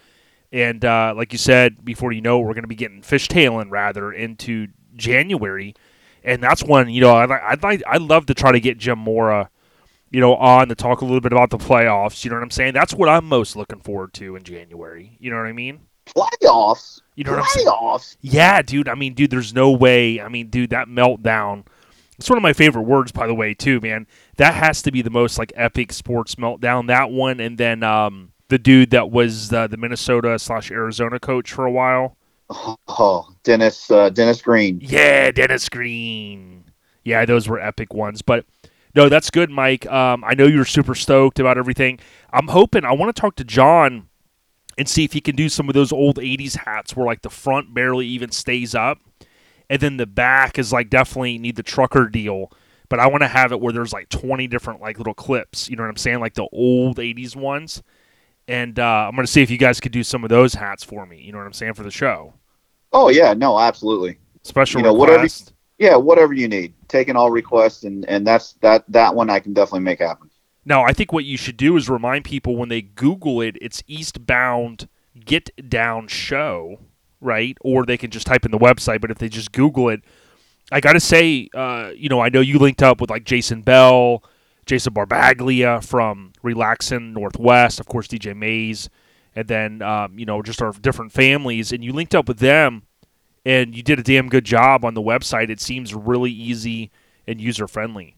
And 0.51 0.83
uh, 0.83 1.13
like 1.15 1.31
you 1.31 1.37
said, 1.37 1.85
before 1.85 2.11
you 2.11 2.21
know, 2.21 2.39
we're 2.39 2.53
going 2.53 2.63
to 2.63 2.67
be 2.67 2.75
getting 2.75 3.01
fishtailing 3.01 3.69
rather 3.69 4.11
into 4.11 4.67
January, 4.95 5.75
and 6.23 6.41
that's 6.41 6.63
when 6.63 6.89
you 6.89 7.01
know 7.01 7.15
I'd, 7.15 7.31
I'd 7.31 7.63
like 7.63 7.83
I'd 7.85 8.01
love 8.01 8.25
to 8.27 8.33
try 8.33 8.51
to 8.51 8.59
get 8.59 8.79
Jim 8.79 8.97
Mora, 8.97 9.49
you 10.09 10.19
know, 10.19 10.35
on 10.35 10.69
to 10.69 10.75
talk 10.75 11.01
a 11.01 11.05
little 11.05 11.21
bit 11.21 11.31
about 11.31 11.51
the 11.51 11.57
playoffs. 11.57 12.23
You 12.23 12.31
know 12.31 12.37
what 12.37 12.43
I'm 12.43 12.51
saying? 12.51 12.73
That's 12.73 12.93
what 12.93 13.09
I'm 13.09 13.25
most 13.25 13.55
looking 13.55 13.79
forward 13.79 14.13
to 14.15 14.35
in 14.35 14.43
January. 14.43 15.17
You 15.19 15.29
know 15.29 15.37
what 15.37 15.45
I 15.45 15.53
mean? 15.53 15.81
Playoffs. 16.07 17.01
You 17.15 17.25
know 17.25 17.31
what 17.31 17.41
I'm 17.41 17.45
saying? 17.49 17.67
Playoffs. 17.67 18.17
Yeah, 18.21 18.61
dude. 18.63 18.89
I 18.89 18.95
mean, 18.95 19.13
dude, 19.13 19.29
there's 19.29 19.53
no 19.53 19.71
way. 19.71 20.19
I 20.19 20.29
mean, 20.29 20.47
dude, 20.47 20.71
that 20.71 20.87
meltdown. 20.87 21.65
It's 22.17 22.29
one 22.29 22.37
of 22.37 22.43
my 22.43 22.53
favorite 22.53 22.83
words, 22.83 23.11
by 23.11 23.27
the 23.27 23.33
way, 23.33 23.53
too, 23.53 23.79
man. 23.79 24.07
That 24.37 24.55
has 24.55 24.81
to 24.81 24.91
be 24.91 25.01
the 25.01 25.09
most 25.09 25.37
like 25.37 25.53
epic 25.55 25.93
sports 25.93 26.35
meltdown. 26.35 26.87
That 26.87 27.11
one, 27.11 27.39
and 27.39 27.57
then 27.57 27.83
um, 27.83 28.31
the 28.49 28.57
dude 28.57 28.89
that 28.89 29.09
was 29.11 29.53
uh, 29.53 29.67
the 29.67 29.77
Minnesota 29.77 30.37
slash 30.37 30.69
Arizona 30.71 31.19
coach 31.19 31.51
for 31.53 31.65
a 31.65 31.71
while. 31.71 32.17
Oh, 32.87 33.29
Dennis 33.43 33.89
uh, 33.91 34.09
Dennis 34.09 34.41
Green. 34.41 34.79
Yeah, 34.81 35.31
Dennis 35.31 35.69
Green. 35.69 36.65
Yeah, 37.03 37.25
those 37.25 37.47
were 37.47 37.59
epic 37.59 37.93
ones. 37.93 38.21
But 38.21 38.45
no, 38.95 39.07
that's 39.07 39.29
good, 39.29 39.51
Mike. 39.51 39.85
Um, 39.87 40.23
I 40.23 40.33
know 40.33 40.45
you're 40.45 40.65
super 40.65 40.95
stoked 40.95 41.39
about 41.39 41.57
everything. 41.57 41.99
I'm 42.33 42.47
hoping. 42.47 42.85
I 42.85 42.91
want 42.93 43.15
to 43.15 43.19
talk 43.19 43.35
to 43.35 43.43
John 43.43 44.09
and 44.77 44.89
see 44.89 45.03
if 45.03 45.13
he 45.13 45.21
can 45.21 45.35
do 45.35 45.47
some 45.47 45.69
of 45.69 45.75
those 45.75 45.91
old 45.91 46.17
'80s 46.17 46.57
hats 46.57 46.95
where 46.95 47.05
like 47.05 47.21
the 47.21 47.29
front 47.29 47.73
barely 47.73 48.07
even 48.07 48.31
stays 48.31 48.73
up, 48.73 48.99
and 49.69 49.79
then 49.79 49.97
the 49.97 50.07
back 50.07 50.57
is 50.57 50.73
like 50.73 50.89
definitely 50.89 51.37
need 51.37 51.55
the 51.55 51.63
trucker 51.63 52.07
deal. 52.07 52.51
But 52.89 52.99
I 52.99 53.05
want 53.05 53.21
to 53.21 53.27
have 53.27 53.51
it 53.51 53.61
where 53.61 53.71
there's 53.71 53.93
like 53.93 54.09
20 54.09 54.47
different 54.47 54.81
like 54.81 54.97
little 54.97 55.13
clips. 55.13 55.69
You 55.69 55.75
know 55.75 55.83
what 55.83 55.89
I'm 55.89 55.97
saying? 55.97 56.19
Like 56.19 56.33
the 56.33 56.47
old 56.51 56.97
'80s 56.97 57.35
ones. 57.35 57.83
And 58.49 58.79
uh, 58.79 59.05
I'm 59.07 59.15
going 59.15 59.25
to 59.25 59.31
see 59.31 59.41
if 59.43 59.51
you 59.51 59.57
guys 59.57 59.79
could 59.79 59.91
do 59.91 60.03
some 60.03 60.23
of 60.23 60.29
those 60.29 60.53
hats 60.55 60.83
for 60.83 61.05
me. 61.05 61.21
You 61.21 61.31
know 61.31 61.37
what 61.37 61.45
I'm 61.47 61.53
saying 61.53 61.75
for 61.75 61.83
the 61.83 61.91
show. 61.91 62.33
Oh 62.91 63.09
yeah, 63.09 63.33
no, 63.33 63.59
absolutely. 63.59 64.17
Special 64.43 64.79
You 64.81 64.87
know, 64.87 64.93
whatever- 64.93 65.17
request. 65.19 65.53
Yeah, 65.77 65.95
whatever 65.95 66.33
you 66.33 66.47
need. 66.49 66.73
Taking 66.89 67.15
all 67.15 67.31
requests, 67.31 67.83
and 67.83 68.03
and 68.09 68.25
that's 68.27 68.53
that 68.61 68.83
that 68.89 69.15
one 69.15 69.29
I 69.29 69.39
can 69.39 69.53
definitely 69.53 69.81
make 69.81 69.99
happen. 69.99 70.29
Now, 70.65 70.83
I 70.83 70.91
think 70.91 71.13
what 71.13 71.23
you 71.23 71.37
should 71.37 71.55
do 71.55 71.77
is 71.77 71.89
remind 71.89 72.25
people 72.25 72.57
when 72.57 72.67
they 72.69 72.81
Google 72.81 73.39
it, 73.41 73.55
it's 73.61 73.81
Eastbound 73.87 74.89
Get 75.25 75.49
Down 75.69 76.07
Show, 76.07 76.79
right? 77.21 77.57
Or 77.61 77.85
they 77.85 77.97
can 77.97 78.11
just 78.11 78.25
type 78.27 78.43
in 78.45 78.51
the 78.51 78.57
website. 78.57 78.99
But 79.01 79.09
if 79.11 79.19
they 79.19 79.29
just 79.29 79.51
Google 79.51 79.89
it, 79.89 80.01
I 80.71 80.81
got 80.81 80.93
to 80.93 80.99
say, 80.99 81.49
uh, 81.53 81.91
you 81.95 82.09
know, 82.09 82.19
I 82.19 82.29
know 82.29 82.41
you 82.41 82.59
linked 82.59 82.83
up 82.83 82.99
with 82.99 83.09
like 83.09 83.23
Jason 83.23 83.61
Bell, 83.61 84.23
Jason 84.69 84.93
Barbaglia 84.93 85.81
from 85.81 86.31
Relaxin 86.43 87.13
Northwest, 87.13 87.79
of 87.79 87.87
course, 87.87 88.07
DJ 88.07 88.37
Mays, 88.37 88.87
and 89.35 89.47
then, 89.47 89.81
um, 89.81 90.19
you 90.19 90.25
know, 90.25 90.43
just 90.43 90.61
our 90.61 90.71
different 90.73 91.11
families. 91.11 91.71
And 91.71 91.83
you 91.83 91.91
linked 91.91 92.13
up 92.13 92.27
with 92.27 92.37
them 92.37 92.83
and 93.43 93.75
you 93.75 93.81
did 93.81 93.97
a 93.97 94.03
damn 94.03 94.29
good 94.29 94.45
job 94.45 94.85
on 94.85 94.93
the 94.93 95.01
website. 95.01 95.49
It 95.49 95.59
seems 95.59 95.95
really 95.95 96.31
easy 96.31 96.91
and 97.25 97.41
user 97.41 97.67
friendly. 97.67 98.17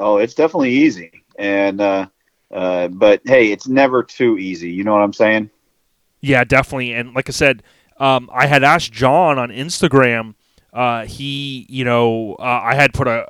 Oh, 0.00 0.16
it's 0.16 0.34
definitely 0.34 0.72
easy, 0.72 1.24
and 1.38 1.80
uh, 1.80 2.08
uh, 2.50 2.88
but 2.88 3.22
hey, 3.24 3.52
it's 3.52 3.68
never 3.68 4.02
too 4.02 4.36
easy. 4.38 4.70
You 4.70 4.82
know 4.82 4.92
what 4.92 5.02
I'm 5.02 5.12
saying? 5.12 5.50
Yeah, 6.20 6.42
definitely. 6.42 6.94
And 6.94 7.14
like 7.14 7.30
I 7.30 7.32
said, 7.32 7.62
um, 7.98 8.28
I 8.32 8.46
had 8.46 8.64
asked 8.64 8.92
John 8.92 9.38
on 9.38 9.50
Instagram. 9.50 10.34
Uh, 10.72 11.06
he, 11.06 11.64
you 11.70 11.84
know, 11.84 12.34
uh, 12.34 12.60
I 12.62 12.74
had 12.74 12.92
put 12.92 13.08
a, 13.08 13.24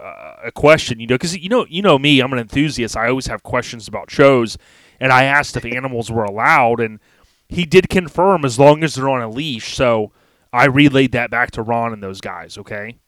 a 0.46 0.52
question, 0.52 1.00
you 1.00 1.06
know, 1.06 1.14
because 1.14 1.36
you 1.36 1.48
know, 1.48 1.66
you 1.68 1.82
know 1.82 1.98
me, 1.98 2.20
I'm 2.20 2.32
an 2.32 2.38
enthusiast. 2.38 2.96
I 2.96 3.08
always 3.08 3.26
have 3.26 3.42
questions 3.42 3.88
about 3.88 4.10
shows, 4.10 4.56
and 5.00 5.12
I 5.12 5.24
asked 5.24 5.56
if 5.56 5.64
animals 5.64 6.10
were 6.10 6.24
allowed, 6.24 6.80
and 6.80 7.00
he 7.48 7.64
did 7.64 7.88
confirm 7.88 8.44
as 8.44 8.58
long 8.58 8.82
as 8.82 8.94
they're 8.94 9.08
on 9.08 9.22
a 9.22 9.28
leash. 9.28 9.74
So 9.74 10.12
I 10.52 10.66
relayed 10.66 11.12
that 11.12 11.30
back 11.30 11.50
to 11.52 11.62
Ron 11.62 11.92
and 11.92 12.02
those 12.02 12.20
guys. 12.20 12.56
Okay. 12.58 12.98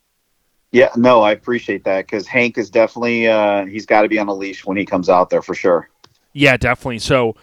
Yeah, 0.70 0.90
no, 0.96 1.22
I 1.22 1.32
appreciate 1.32 1.84
that 1.84 2.06
because 2.06 2.26
Hank 2.26 2.58
is 2.58 2.68
definitely 2.68 3.26
uh, 3.26 3.64
he's 3.64 3.86
got 3.86 4.02
to 4.02 4.08
be 4.08 4.18
on 4.18 4.28
a 4.28 4.34
leash 4.34 4.66
when 4.66 4.76
he 4.76 4.84
comes 4.84 5.08
out 5.08 5.30
there 5.30 5.40
for 5.40 5.54
sure. 5.54 5.88
Yeah, 6.34 6.56
definitely. 6.56 6.98
So, 6.98 7.36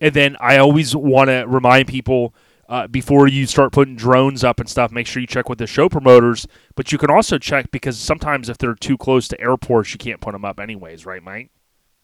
and 0.00 0.14
then 0.14 0.36
I 0.40 0.56
always 0.56 0.96
want 0.96 1.28
to 1.28 1.44
remind 1.46 1.88
people 1.88 2.34
uh, 2.70 2.86
before 2.86 3.26
you 3.28 3.46
start 3.46 3.72
putting 3.72 3.96
drones 3.96 4.44
up 4.44 4.60
and 4.60 4.68
stuff, 4.68 4.92
make 4.92 5.06
sure 5.06 5.20
you 5.20 5.26
check 5.26 5.48
with 5.48 5.58
the 5.58 5.66
show 5.66 5.88
promoters. 5.88 6.46
But 6.76 6.92
you 6.92 6.98
can 6.98 7.10
also 7.10 7.36
check 7.36 7.70
because 7.72 7.98
sometimes 7.98 8.48
if 8.48 8.56
they're 8.58 8.76
too 8.76 8.96
close 8.96 9.26
to 9.28 9.40
airports, 9.40 9.92
you 9.92 9.98
can't 9.98 10.20
put 10.20 10.32
them 10.32 10.44
up 10.44 10.60
anyways, 10.60 11.04
right, 11.04 11.22
Mike? 11.22 11.50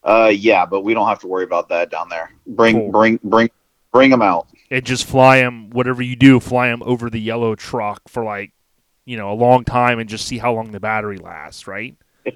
Uh, 0.03 0.31
yeah, 0.35 0.67
but 0.67 0.83
we 0.83 0.93
don't 0.93 1.07
have 1.09 1.21
to 1.21 1.29
worry 1.29 1.45
about 1.45 1.69
that 1.69 1.91
down 1.91 2.09
there. 2.09 2.33
Bring, 2.49 2.77
Cool. 2.77 2.91
bring, 2.91 3.21
bring, 3.25 3.49
bring 3.93 4.11
them 4.11 4.23
out. 4.23 4.49
And 4.71 4.85
just 4.85 5.05
fly 5.05 5.39
them, 5.39 5.71
whatever 5.71 6.03
you 6.03 6.17
do, 6.17 6.41
fly 6.41 6.69
them 6.69 6.83
over 6.85 7.09
the 7.11 7.21
yellow 7.21 7.55
truck 7.55 8.03
for 8.09 8.25
like, 8.25 8.53
you 9.05 9.17
know, 9.17 9.31
a 9.31 9.35
long 9.35 9.65
time 9.65 10.01
and 10.01 10.09
just 10.09 10.27
see 10.27 10.39
how 10.39 10.53
long 10.53 10.73
the 10.73 10.81
battery 10.81 11.19
lasts, 11.19 11.69
right? 11.69 11.95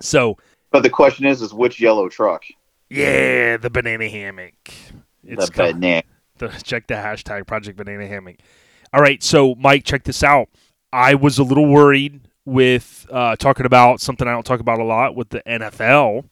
so, 0.00 0.38
But 0.70 0.84
the 0.84 0.90
question 0.90 1.26
is, 1.26 1.42
is 1.42 1.52
which 1.52 1.80
yellow 1.80 2.08
truck? 2.08 2.44
yeah, 2.90 3.56
the 3.56 3.70
banana 3.70 4.08
hammock. 4.08 4.54
It's 5.24 5.50
the 5.50 5.72
banana. 5.72 6.02
The, 6.38 6.48
check 6.64 6.86
the 6.86 6.94
hashtag 6.94 7.46
Project 7.46 7.76
Banana 7.76 8.06
Hammock. 8.06 8.36
All 8.92 9.00
right, 9.02 9.22
so 9.22 9.54
Mike, 9.56 9.84
check 9.84 10.04
this 10.04 10.22
out. 10.22 10.48
I 10.92 11.14
was 11.14 11.38
a 11.38 11.42
little 11.42 11.66
worried 11.66 12.22
with 12.44 13.06
uh, 13.10 13.36
talking 13.36 13.66
about 13.66 14.00
something 14.00 14.26
I 14.26 14.32
don't 14.32 14.46
talk 14.46 14.60
about 14.60 14.78
a 14.78 14.84
lot 14.84 15.14
with 15.14 15.28
the 15.28 15.42
NFL. 15.46 16.24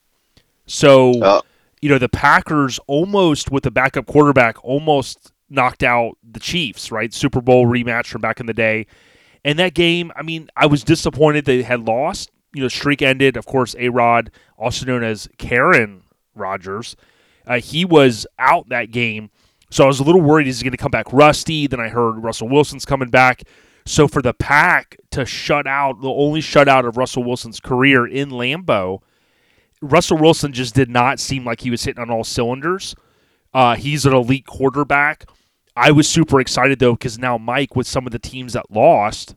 So, 0.67 1.13
Oh. 1.23 1.43
you 1.83 1.89
know, 1.89 1.99
the 1.99 2.09
Packers 2.09 2.81
almost 2.87 3.51
with 3.51 3.65
the 3.65 3.71
backup 3.71 4.07
quarterback 4.07 4.57
almost 4.65 5.33
knocked 5.51 5.83
out 5.83 6.17
the 6.29 6.41
Chiefs, 6.41 6.91
right? 6.91 7.13
Super 7.13 7.41
Bowl 7.41 7.67
rematch 7.67 8.07
from 8.07 8.21
back 8.23 8.41
in 8.41 8.47
the 8.47 8.55
day. 8.55 8.87
And 9.45 9.59
that 9.59 9.75
game, 9.75 10.11
I 10.17 10.23
mean, 10.23 10.49
I 10.57 10.67
was 10.67 10.83
disappointed 10.83 11.45
they 11.45 11.63
had 11.63 11.87
lost. 11.87 12.31
You 12.53 12.63
know, 12.63 12.69
streak 12.69 13.03
ended. 13.03 13.37
Of 13.37 13.45
course, 13.47 13.77
A 13.79 13.91
Rod, 13.91 14.31
also 14.57 14.87
known 14.87 15.05
as 15.05 15.29
Aaron 15.51 16.03
Rodgers, 16.35 16.97
uh, 17.47 17.61
he 17.61 17.85
was 17.85 18.27
out 18.39 18.71
that 18.71 18.91
game. 18.91 19.31
So 19.71 19.85
I 19.85 19.87
was 19.87 20.01
a 20.01 20.05
little 20.05 20.21
worried 20.21 20.47
he's 20.47 20.63
going 20.63 20.73
to 20.73 20.77
come 20.77 20.91
back 20.91 21.13
rusty. 21.13 21.67
Then 21.67 21.81
I 21.81 21.89
heard 21.89 22.23
Russell 22.23 22.49
Wilson's 22.49 22.85
coming 22.85 23.11
back. 23.11 23.43
So 23.85 24.09
for 24.09 24.21
the 24.21 24.35
pack 24.35 24.97
to 25.13 25.25
shut 25.25 25.67
out 25.67 26.01
the 26.01 26.11
only 26.11 26.41
shutout 26.41 26.87
of 26.87 26.97
Russell 26.97 27.25
Wilson's 27.25 27.61
career 27.61 28.07
in 28.07 28.31
Lambeau, 28.31 29.01
Russell 29.81 30.19
Wilson 30.19 30.53
just 30.53 30.75
did 30.75 30.91
not 30.91 31.21
seem 31.21 31.45
like 31.45 31.61
he 31.61 31.71
was 31.71 31.85
hitting 31.85 32.03
on 32.03 32.11
all 32.11 32.25
cylinders. 32.25 32.95
Uh, 33.55 33.77
he's 33.77 34.05
an 34.05 34.13
elite 34.13 34.47
quarterback. 34.47 35.25
I 35.77 35.91
was 35.91 36.09
super 36.09 36.41
excited 36.41 36.79
though 36.79 36.95
because 36.95 37.19
now 37.19 37.39
Mike 37.39 37.77
with 37.77 37.87
some 37.87 38.07
of 38.07 38.13
the 38.13 38.19
teams 38.19 38.55
that 38.55 38.71
lost, 38.71 39.37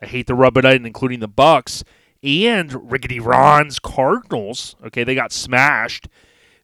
I 0.00 0.06
hate 0.06 0.26
to 0.28 0.34
rub 0.34 0.56
it 0.56 0.64
in, 0.64 0.86
including 0.86 1.20
the 1.20 1.28
Bucs 1.28 1.82
and 2.22 2.90
Rickety 2.90 3.20
Ron's 3.20 3.78
Cardinals. 3.78 4.76
Okay, 4.86 5.04
they 5.04 5.14
got 5.14 5.32
smashed, 5.32 6.08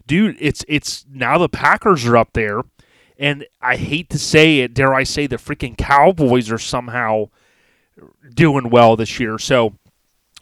dude. 0.06 0.36
It's 0.40 0.64
it's 0.68 1.04
now 1.10 1.38
the 1.38 1.48
Packers 1.48 2.06
are 2.06 2.16
up 2.16 2.32
there, 2.34 2.62
and 3.18 3.46
I 3.60 3.76
hate 3.76 4.10
to 4.10 4.18
say 4.18 4.60
it, 4.60 4.74
dare 4.74 4.94
I 4.94 5.04
say 5.04 5.26
the 5.26 5.36
freaking 5.36 5.76
Cowboys 5.76 6.50
are 6.50 6.58
somehow 6.58 7.28
doing 8.34 8.70
well 8.70 8.96
this 8.96 9.18
year. 9.20 9.38
So, 9.38 9.74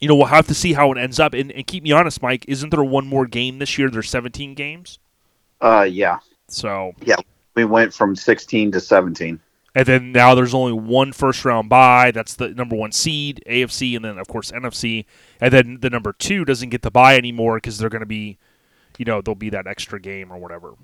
you 0.00 0.08
know, 0.08 0.16
we'll 0.16 0.26
have 0.26 0.46
to 0.48 0.54
see 0.54 0.72
how 0.72 0.90
it 0.92 0.98
ends 0.98 1.20
up. 1.20 1.34
And, 1.34 1.52
and 1.52 1.66
keep 1.66 1.82
me 1.84 1.92
honest, 1.92 2.22
Mike, 2.22 2.44
isn't 2.48 2.70
there 2.70 2.84
one 2.84 3.06
more 3.06 3.26
game 3.26 3.58
this 3.58 3.78
year? 3.78 3.90
There's 3.90 4.10
17 4.10 4.54
games. 4.54 4.98
Uh, 5.60 5.86
yeah, 5.88 6.18
So, 6.48 6.92
yeah, 7.00 7.16
we 7.54 7.64
went 7.64 7.94
from 7.94 8.14
16 8.16 8.72
to 8.72 8.80
17. 8.80 9.40
and 9.74 9.86
then 9.86 10.12
now 10.12 10.34
there's 10.34 10.54
only 10.54 10.72
one 10.72 11.12
first 11.12 11.44
round 11.44 11.68
bye. 11.68 12.10
That's 12.10 12.34
the 12.34 12.50
number 12.50 12.76
one 12.76 12.92
seed, 12.92 13.42
AFC, 13.48 13.96
and 13.96 14.04
then, 14.04 14.18
of 14.18 14.28
course, 14.28 14.52
NFC. 14.52 15.04
And 15.40 15.52
then 15.52 15.78
the 15.80 15.90
number 15.90 16.12
two 16.12 16.44
doesn't 16.44 16.68
get 16.70 16.82
the 16.82 16.90
bye 16.90 17.16
anymore 17.16 17.56
because 17.56 17.78
they're 17.78 17.88
going 17.88 18.00
to 18.00 18.06
be, 18.06 18.38
you 18.98 19.04
know, 19.04 19.20
there'll 19.22 19.34
be 19.36 19.50
that 19.50 19.66
extra 19.66 20.00
game 20.00 20.30
or 20.32 20.38
whatever. 20.38 20.74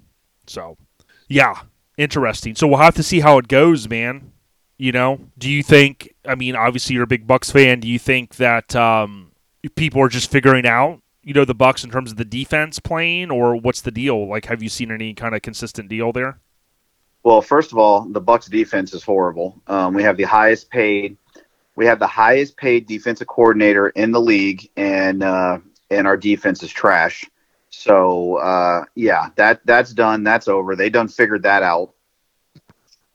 So, 0.47 0.76
yeah. 1.28 1.54
Interesting. 2.00 2.54
So 2.54 2.66
we'll 2.66 2.78
have 2.78 2.95
to 2.95 3.02
see 3.02 3.21
how 3.21 3.37
it 3.37 3.47
goes, 3.47 3.87
man. 3.87 4.33
You 4.78 4.90
know, 4.90 5.21
do 5.37 5.50
you 5.50 5.62
think? 5.62 6.14
I 6.25 6.35
mean, 6.35 6.57
obviously 6.57 6.95
you're 6.95 7.04
a 7.04 7.07
big 7.07 7.26
Bucs 7.26 7.52
fan. 7.52 7.80
Do 7.80 7.88
you 7.88 7.99
think 7.99 8.37
that 8.37 8.75
um, 8.75 9.33
people 9.75 10.00
are 10.00 10.09
just 10.09 10.30
figuring 10.30 10.66
out, 10.66 11.02
you 11.23 11.35
know, 11.35 11.45
the 11.45 11.54
Bucs 11.54 11.85
in 11.85 11.90
terms 11.90 12.11
of 12.11 12.16
the 12.16 12.25
defense 12.25 12.78
playing, 12.78 13.30
or 13.30 13.54
what's 13.54 13.83
the 13.83 13.90
deal? 13.90 14.26
Like, 14.26 14.47
have 14.47 14.62
you 14.62 14.71
seen 14.71 14.90
any 14.90 15.12
kind 15.12 15.35
of 15.35 15.42
consistent 15.42 15.90
deal 15.90 16.11
there? 16.11 16.38
Well, 17.23 17.42
first 17.42 17.71
of 17.71 17.76
all, 17.76 18.07
the 18.07 18.23
Bucs 18.23 18.49
defense 18.49 18.95
is 18.95 19.02
horrible. 19.02 19.61
Um, 19.66 19.92
we 19.92 20.02
have 20.02 20.16
the 20.16 20.23
highest 20.23 20.71
paid, 20.71 21.19
we 21.76 21.85
have 21.85 21.99
the 21.99 22.07
highest 22.07 22.57
paid 22.57 22.87
defensive 22.87 23.26
coordinator 23.26 23.90
in 23.90 24.11
the 24.11 24.23
league, 24.23 24.71
and 24.78 25.23
uh, 25.23 25.59
and 25.90 26.07
our 26.07 26.16
defense 26.16 26.62
is 26.62 26.71
trash. 26.71 27.26
So 27.71 28.37
uh, 28.37 28.85
yeah, 28.95 29.31
that 29.37 29.61
that's 29.65 29.93
done. 29.93 30.25
That's 30.25 30.49
over. 30.49 30.77
They 30.77 30.91
done 30.91 31.09
figured 31.09 31.45
that 31.45 31.62
out. 31.62 31.95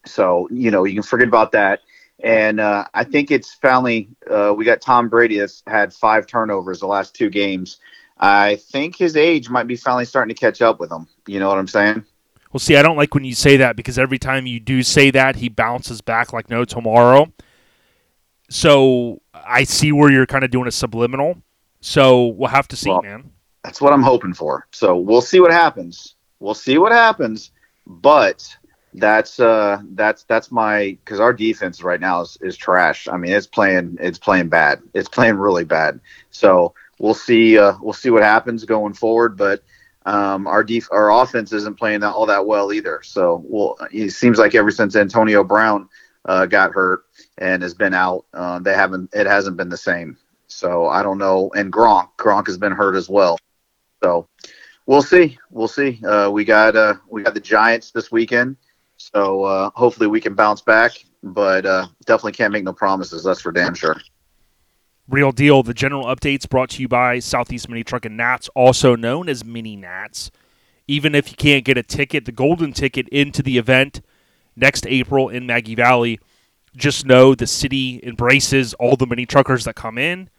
So 0.06 0.48
you 0.52 0.72
know 0.72 0.86
you 0.86 0.94
can 0.94 1.04
forget 1.04 1.28
about 1.28 1.52
that. 1.52 1.82
And 2.24 2.62
uh, 2.62 2.86
I 2.94 3.04
think 3.04 3.30
it's 3.30 3.54
finally 3.54 4.10
uh, 4.30 4.54
we 4.56 4.64
got 4.64 4.82
Tom 4.82 5.10
Brady 5.10 5.38
that's 5.38 5.62
had 5.68 5.94
five 5.94 6.26
turnovers 6.26 6.80
the 6.80 6.88
last 6.88 7.14
two 7.14 7.30
games. 7.30 7.78
I 8.18 8.56
think 8.56 8.96
his 8.96 9.18
age 9.18 9.50
might 9.50 9.68
be 9.68 9.76
finally 9.76 10.06
starting 10.06 10.34
to 10.34 10.40
catch 10.40 10.62
up 10.62 10.80
with 10.80 10.90
him. 10.90 11.08
You 11.28 11.40
know 11.40 11.50
what 11.50 11.58
I'm 11.58 11.68
saying? 11.68 12.06
Well, 12.54 12.60
see, 12.60 12.78
I 12.78 12.82
don't 12.82 12.96
like 12.96 13.14
when 13.14 13.26
you 13.26 13.36
say 13.36 13.58
that 13.58 13.76
because 13.76 14.00
every 14.00 14.18
time 14.18 14.48
you 14.48 14.62
do 14.62 14.82
say 14.82 15.12
that, 15.12 15.36
he 15.36 15.50
bounces 15.50 16.00
back 16.00 16.32
like 16.32 16.50
no 16.50 16.64
tomorrow. 16.64 17.28
So 18.50 19.22
I 19.34 19.66
see 19.66 19.92
where 19.92 20.10
you're 20.10 20.26
kind 20.26 20.46
of 20.46 20.52
doing 20.52 20.68
a 20.68 20.72
subliminal. 20.72 21.42
So 21.82 22.28
we'll 22.28 22.50
have 22.50 22.70
to 22.70 22.78
see, 22.78 22.90
Well, 22.90 23.02
man. 23.02 23.32
That's 23.66 23.82
what 23.82 23.94
I'm 23.94 24.04
hoping 24.04 24.36
for. 24.36 24.68
So 24.72 24.96
we'll 24.96 25.22
see 25.22 25.40
what 25.40 25.52
happens. 25.52 26.14
We'll 26.40 26.54
see 26.54 26.78
what 26.78 26.92
happens. 26.92 27.50
But 27.88 28.56
that's 28.94 29.40
uh 29.40 29.82
that's 29.94 30.24
that's 30.26 30.52
my 30.52 30.98
because 31.04 31.20
our 31.20 31.34
defense 31.34 31.82
right 31.82 32.00
now 32.00 32.22
is, 32.22 32.38
is 32.42 32.56
trash. 32.56 33.08
I 33.08 33.18
mean 33.18 33.32
it's 33.32 33.48
playing 33.48 33.98
it's 34.00 34.20
playing 34.20 34.50
bad. 34.50 34.84
It's 34.94 35.10
playing 35.10 35.38
really 35.38 35.64
bad. 35.64 36.00
So 36.30 36.76
we'll 37.00 37.16
see 37.16 37.58
uh 37.58 37.74
we'll 37.82 37.94
see 37.94 38.12
what 38.12 38.22
happens 38.22 38.64
going 38.66 38.94
forward. 38.94 39.36
But 39.36 39.64
um 40.06 40.46
our 40.46 40.64
def- 40.64 40.92
our 40.92 41.12
offense 41.24 41.52
isn't 41.52 41.80
playing 41.80 42.04
all 42.04 42.28
that 42.28 42.46
well 42.46 42.72
either. 42.72 43.02
So 43.04 43.44
well 43.48 43.78
it 43.92 44.12
seems 44.12 44.38
like 44.38 44.54
ever 44.54 44.70
since 44.70 44.96
Antonio 44.96 45.44
Brown 45.44 45.90
uh, 46.26 46.46
got 46.46 46.72
hurt 46.74 47.06
and 47.40 47.64
has 47.64 47.74
been 47.74 47.96
out, 47.96 48.26
uh, 48.34 48.60
they 48.60 48.76
haven't 48.76 49.10
it 49.14 49.26
hasn't 49.26 49.58
been 49.58 49.70
the 49.70 49.78
same. 49.78 50.18
So 50.48 50.88
I 50.88 51.02
don't 51.02 51.18
know. 51.18 51.52
And 51.56 51.74
Gronk 51.74 52.10
Gronk 52.20 52.46
has 52.46 52.60
been 52.60 52.72
hurt 52.72 52.96
as 52.96 53.10
well. 53.10 53.38
So 54.06 54.28
we'll 54.86 55.02
see. 55.02 55.36
We'll 55.50 55.68
see. 55.68 56.00
Uh, 56.06 56.30
we 56.30 56.46
got 56.46 56.76
uh, 56.76 56.94
we 57.10 57.24
got 57.24 57.34
the 57.34 57.40
Giants 57.40 57.90
this 57.90 58.12
weekend, 58.12 58.56
so 58.98 59.44
uh, 59.44 59.72
hopefully 59.74 60.06
we 60.06 60.22
can 60.22 60.36
bounce 60.36 60.62
back. 60.62 60.92
But 61.24 61.66
uh, 61.66 61.88
definitely 62.06 62.34
can't 62.34 62.54
make 62.54 62.64
no 62.64 62.72
promises. 62.72 63.24
That's 63.24 63.42
for 63.42 63.52
damn 63.52 63.74
sure. 63.74 64.00
Real 65.10 65.32
deal. 65.32 65.64
The 65.64 65.74
general 65.74 66.06
updates 66.06 66.48
brought 66.48 66.70
to 66.72 66.84
you 66.84 66.88
by 66.88 67.18
Southeast 67.18 67.68
Mini 67.68 67.84
Truck 67.84 68.06
and 68.06 68.16
Nats, 68.16 68.48
also 68.50 68.96
known 68.96 69.28
as 69.28 69.44
Mini 69.44 69.76
Nats. 69.76 70.30
Even 70.88 71.16
if 71.16 71.32
you 71.32 71.36
can't 71.36 71.66
get 71.66 71.80
a 71.80 71.84
ticket, 71.84 72.26
the 72.26 72.32
golden 72.32 72.74
ticket 72.74 73.10
into 73.10 73.42
the 73.42 73.58
event 73.58 74.02
next 74.56 74.86
April 74.86 75.30
in 75.30 75.48
Maggie 75.48 75.74
Valley, 75.74 76.20
just 76.76 77.08
know 77.08 77.34
the 77.34 77.48
city 77.48 78.00
embraces 78.04 78.76
all 78.76 78.96
the 78.98 79.08
mini 79.08 79.26
truckers 79.26 79.64
that 79.64 79.76
come 79.76 79.98
in. 79.98 80.30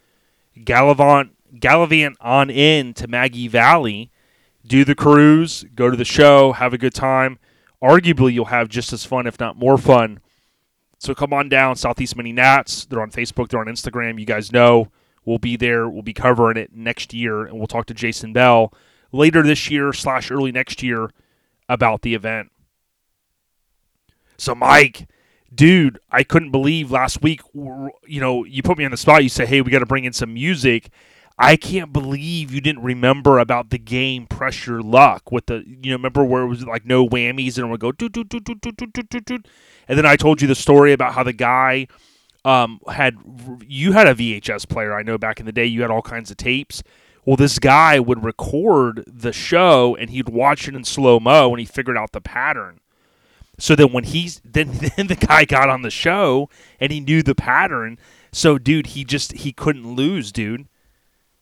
Gallivant, 0.63 1.36
gallivant 1.59 2.17
on 2.19 2.49
in 2.49 2.93
to 2.95 3.07
Maggie 3.07 3.47
Valley, 3.47 4.11
do 4.65 4.83
the 4.83 4.95
cruise, 4.95 5.65
go 5.75 5.89
to 5.89 5.97
the 5.97 6.05
show, 6.05 6.53
have 6.53 6.73
a 6.73 6.77
good 6.77 6.93
time. 6.93 7.39
Arguably, 7.81 8.33
you'll 8.33 8.45
have 8.45 8.69
just 8.69 8.91
as 8.91 9.05
fun, 9.05 9.27
if 9.27 9.39
not 9.39 9.57
more 9.57 9.77
fun. 9.77 10.19
So 10.99 11.13
come 11.13 11.31
on 11.31 11.47
down, 11.47 11.75
Southeast 11.75 12.15
Mini 12.15 12.33
Nats. 12.33 12.85
They're 12.85 13.01
on 13.01 13.11
Facebook, 13.11 13.49
they're 13.49 13.59
on 13.59 13.67
Instagram. 13.67 14.19
You 14.19 14.25
guys 14.25 14.51
know 14.51 14.91
we'll 15.25 15.37
be 15.37 15.55
there. 15.55 15.87
We'll 15.87 16.01
be 16.01 16.13
covering 16.13 16.57
it 16.57 16.73
next 16.73 17.13
year, 17.13 17.45
and 17.45 17.57
we'll 17.57 17.67
talk 17.67 17.85
to 17.87 17.93
Jason 17.93 18.33
Bell 18.33 18.73
later 19.11 19.43
this 19.43 19.69
year 19.69 19.93
slash 19.93 20.31
early 20.31 20.51
next 20.51 20.81
year 20.81 21.11
about 21.69 22.01
the 22.01 22.15
event. 22.15 22.51
So, 24.37 24.55
Mike, 24.55 25.07
dude, 25.53 25.99
I 26.11 26.23
couldn't 26.23 26.51
believe 26.51 26.91
last 26.91 27.21
week. 27.21 27.41
You 27.53 28.21
know, 28.21 28.43
you 28.43 28.63
put 28.63 28.77
me 28.77 28.85
on 28.85 28.91
the 28.91 28.97
spot. 28.97 29.23
You 29.23 29.29
say, 29.29 29.45
"Hey, 29.45 29.61
we 29.61 29.71
got 29.71 29.79
to 29.79 29.85
bring 29.85 30.05
in 30.05 30.13
some 30.13 30.33
music." 30.33 30.89
I 31.39 31.55
can't 31.55 31.93
believe 31.93 32.51
you 32.51 32.61
didn't 32.61 32.81
remember 32.81 33.37
about 33.37 33.69
the 33.69 33.77
game 33.77 34.25
Press 34.25 34.65
Your 34.65 34.81
Luck 34.81 35.31
with 35.31 35.45
the 35.45 35.63
you 35.67 35.91
know 35.91 35.95
remember 35.95 36.23
where 36.23 36.41
it 36.41 36.47
was 36.47 36.65
like 36.65 36.85
no 36.85 37.07
whammies 37.07 37.57
and 37.57 37.67
it 37.67 37.69
would 37.69 37.79
go 37.79 37.91
and 39.87 39.97
then 39.97 40.05
I 40.05 40.15
told 40.15 40.41
you 40.41 40.47
the 40.47 40.55
story 40.55 40.93
about 40.93 41.13
how 41.13 41.23
the 41.23 41.33
guy 41.33 41.87
um, 42.43 42.79
had 42.89 43.17
you 43.67 43.91
had 43.91 44.07
a 44.07 44.15
VHS 44.15 44.67
player 44.67 44.95
I 44.95 45.03
know 45.03 45.17
back 45.17 45.39
in 45.39 45.45
the 45.45 45.51
day 45.51 45.65
you 45.65 45.81
had 45.81 45.91
all 45.91 46.01
kinds 46.01 46.31
of 46.31 46.37
tapes. 46.37 46.81
Well, 47.23 47.35
this 47.35 47.59
guy 47.59 47.99
would 47.99 48.23
record 48.23 49.03
the 49.05 49.33
show 49.33 49.95
and 49.97 50.09
he'd 50.09 50.29
watch 50.29 50.67
it 50.67 50.75
in 50.75 50.85
slow 50.85 51.19
mo 51.19 51.49
and 51.49 51.59
he 51.59 51.65
figured 51.65 51.97
out 51.97 52.13
the 52.13 52.21
pattern. 52.21 52.79
So 53.59 53.75
then 53.75 53.91
when 53.91 54.05
he's 54.05 54.41
then 54.45 54.71
then 54.95 55.07
the 55.07 55.15
guy 55.15 55.45
got 55.45 55.69
on 55.69 55.83
the 55.83 55.91
show 55.91 56.49
and 56.79 56.91
he 56.91 56.99
knew 56.99 57.21
the 57.21 57.35
pattern. 57.35 57.99
So 58.31 58.57
dude, 58.57 58.87
he 58.87 59.03
just 59.03 59.33
he 59.33 59.51
couldn't 59.51 59.93
lose, 59.93 60.31
dude. 60.31 60.67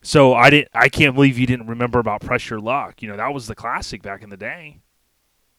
So 0.05 0.35
I 0.35 0.51
didn't 0.51 0.69
I 0.73 0.87
can't 0.87 1.15
believe 1.15 1.39
you 1.39 1.47
didn't 1.47 1.65
remember 1.67 1.97
about 1.99 2.21
Press 2.21 2.47
Your 2.49 2.59
Luck. 2.59 3.01
You 3.01 3.09
know, 3.09 3.17
that 3.17 3.33
was 3.33 3.47
the 3.47 3.55
classic 3.55 4.03
back 4.03 4.21
in 4.21 4.29
the 4.29 4.37
day. 4.37 4.79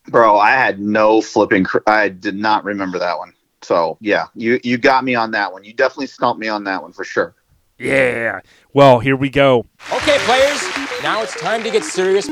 Bro, 0.07 0.39
I 0.39 0.53
had 0.53 0.79
no 0.79 1.21
flipping. 1.21 1.65
Cr- 1.65 1.79
I 1.89 2.09
did 2.11 2.37
not 2.37 2.65
remember 2.65 2.97
that 3.01 3.19
one. 3.19 3.33
So 3.63 3.99
yeah, 4.01 4.27
you 4.37 4.61
you 4.63 4.79
got 4.79 5.03
me 5.03 5.17
on 5.17 5.33
that 5.33 5.53
one. 5.53 5.65
You 5.65 5.73
definitely 5.73 6.07
stumped 6.07 6.41
me 6.41 6.47
on 6.47 6.63
that 6.65 6.81
one 6.81 6.93
for 6.93 7.03
sure. 7.03 7.35
Yeah. 7.77 8.41
Well, 8.73 9.01
here 9.01 9.17
we 9.17 9.31
go. 9.31 9.67
Okay, 9.93 10.17
players, 10.21 10.63
now 11.03 11.23
it's 11.23 11.39
time 11.39 11.63
to 11.65 11.71
get 11.71 11.83
serious. 11.85 12.31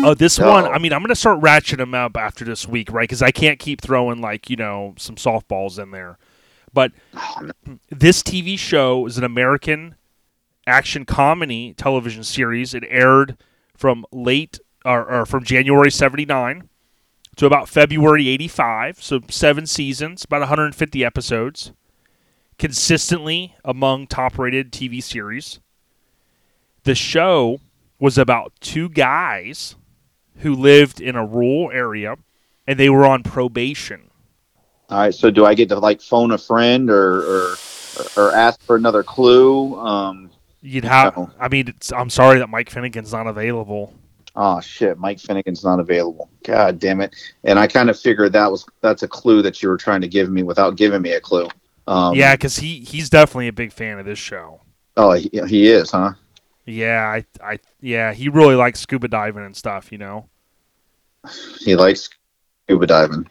Oh, 0.00 0.14
this 0.14 0.38
No. 0.38 0.50
one, 0.50 0.66
I 0.66 0.78
mean, 0.78 0.92
I'm 0.92 1.00
going 1.00 1.08
to 1.08 1.14
start 1.14 1.40
ratcheting 1.40 1.78
them 1.78 1.94
up 1.94 2.16
after 2.16 2.44
this 2.44 2.68
week, 2.68 2.92
right? 2.92 3.04
Because 3.04 3.22
I 3.22 3.30
can't 3.30 3.58
keep 3.58 3.80
throwing, 3.80 4.20
like, 4.20 4.50
you 4.50 4.56
know, 4.56 4.94
some 4.98 5.16
softballs 5.16 5.82
in 5.82 5.92
there. 5.92 6.18
But 6.76 6.92
Oh, 7.14 7.48
this 7.88 8.22
TV 8.22 8.58
show 8.58 9.06
is 9.06 9.16
an 9.16 9.24
American 9.24 9.94
action 10.66 11.06
comedy 11.06 11.72
television 11.72 12.22
series. 12.22 12.74
It 12.74 12.84
aired 12.86 13.38
from 13.74 14.04
late 14.12 14.60
or, 14.84 15.10
or 15.10 15.24
from 15.24 15.42
January 15.42 15.90
79 15.90 16.68
to 17.36 17.46
about 17.46 17.70
February 17.70 18.28
85. 18.28 19.02
So 19.02 19.20
seven 19.30 19.64
seasons, 19.64 20.26
about 20.26 20.40
150 20.40 21.02
episodes, 21.02 21.72
consistently 22.58 23.54
among 23.64 24.06
top 24.06 24.38
rated 24.38 24.70
TV 24.70 25.02
series. 25.02 25.60
The 26.84 26.94
show 26.94 27.58
was 27.98 28.18
about 28.18 28.52
two 28.60 28.90
guys 28.90 29.76
who 30.40 30.54
lived 30.54 31.00
in 31.00 31.16
a 31.16 31.24
rural 31.24 31.70
area 31.72 32.16
and 32.66 32.78
they 32.78 32.90
were 32.90 33.06
on 33.06 33.22
probation. 33.22 34.10
All 34.88 34.98
right. 34.98 35.14
So 35.14 35.30
do 35.30 35.44
I 35.44 35.54
get 35.54 35.68
to 35.70 35.78
like 35.78 36.00
phone 36.00 36.32
a 36.32 36.38
friend 36.38 36.90
or 36.90 37.20
or, 37.20 37.56
or 38.16 38.32
ask 38.34 38.60
for 38.62 38.76
another 38.76 39.02
clue? 39.02 39.78
Um. 39.78 40.30
You'd 40.62 40.84
have. 40.84 41.16
No. 41.16 41.30
I 41.38 41.48
mean, 41.48 41.68
it's, 41.68 41.92
I'm 41.92 42.10
sorry 42.10 42.40
that 42.40 42.48
Mike 42.48 42.70
Finnegan's 42.70 43.12
not 43.12 43.28
available. 43.28 43.94
Oh 44.34 44.60
shit, 44.60 44.98
Mike 44.98 45.18
Finnegan's 45.18 45.64
not 45.64 45.80
available. 45.80 46.28
God 46.44 46.78
damn 46.78 47.00
it! 47.00 47.14
And 47.44 47.58
I 47.58 47.66
kind 47.66 47.88
of 47.88 47.98
figured 47.98 48.34
that 48.34 48.50
was 48.50 48.66
that's 48.82 49.02
a 49.02 49.08
clue 49.08 49.40
that 49.42 49.62
you 49.62 49.68
were 49.70 49.78
trying 49.78 50.02
to 50.02 50.08
give 50.08 50.30
me 50.30 50.42
without 50.42 50.76
giving 50.76 51.00
me 51.00 51.12
a 51.12 51.20
clue. 51.20 51.48
Um, 51.86 52.14
yeah, 52.14 52.34
because 52.34 52.58
he 52.58 52.80
he's 52.80 53.08
definitely 53.08 53.48
a 53.48 53.52
big 53.52 53.72
fan 53.72 53.98
of 53.98 54.04
this 54.04 54.18
show. 54.18 54.60
Oh, 54.96 55.12
he, 55.12 55.30
he 55.48 55.68
is, 55.68 55.90
huh? 55.90 56.12
Yeah, 56.66 57.06
I 57.06 57.24
I 57.42 57.58
yeah, 57.80 58.12
he 58.12 58.28
really 58.28 58.56
likes 58.56 58.80
scuba 58.80 59.08
diving 59.08 59.44
and 59.44 59.56
stuff. 59.56 59.90
You 59.90 59.98
know. 59.98 60.28
He 61.60 61.74
likes 61.74 62.10
scuba 62.66 62.86
diving. 62.86 63.28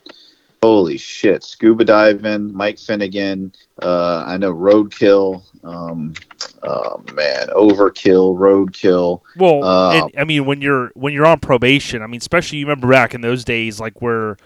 Holy 0.66 0.98
shit, 0.98 1.44
scuba 1.44 1.86
diving. 1.86 2.52
Mike 2.52 2.80
Finnegan. 2.80 3.54
Uh, 3.84 4.24
I 4.26 4.36
know 4.38 4.52
Roadkill. 4.52 5.44
Um, 5.64 6.16
oh 6.64 7.04
man, 7.14 7.50
Overkill, 7.50 8.36
Roadkill. 8.36 9.22
Well, 9.38 9.64
Uh, 9.64 9.94
and, 9.94 10.12
I 10.18 10.24
mean, 10.24 10.46
when 10.46 10.62
you're 10.62 10.90
when 10.96 11.14
you're 11.14 11.28
on 11.28 11.40
probation, 11.40 12.02
I 12.02 12.08
mean, 12.08 12.18
especially 12.18 12.58
you 12.58 12.66
remember 12.66 12.88
back 12.88 13.14
in 13.14 13.22
those 13.22 13.46
days, 13.46 13.80
like 13.80 14.02
where 14.02 14.38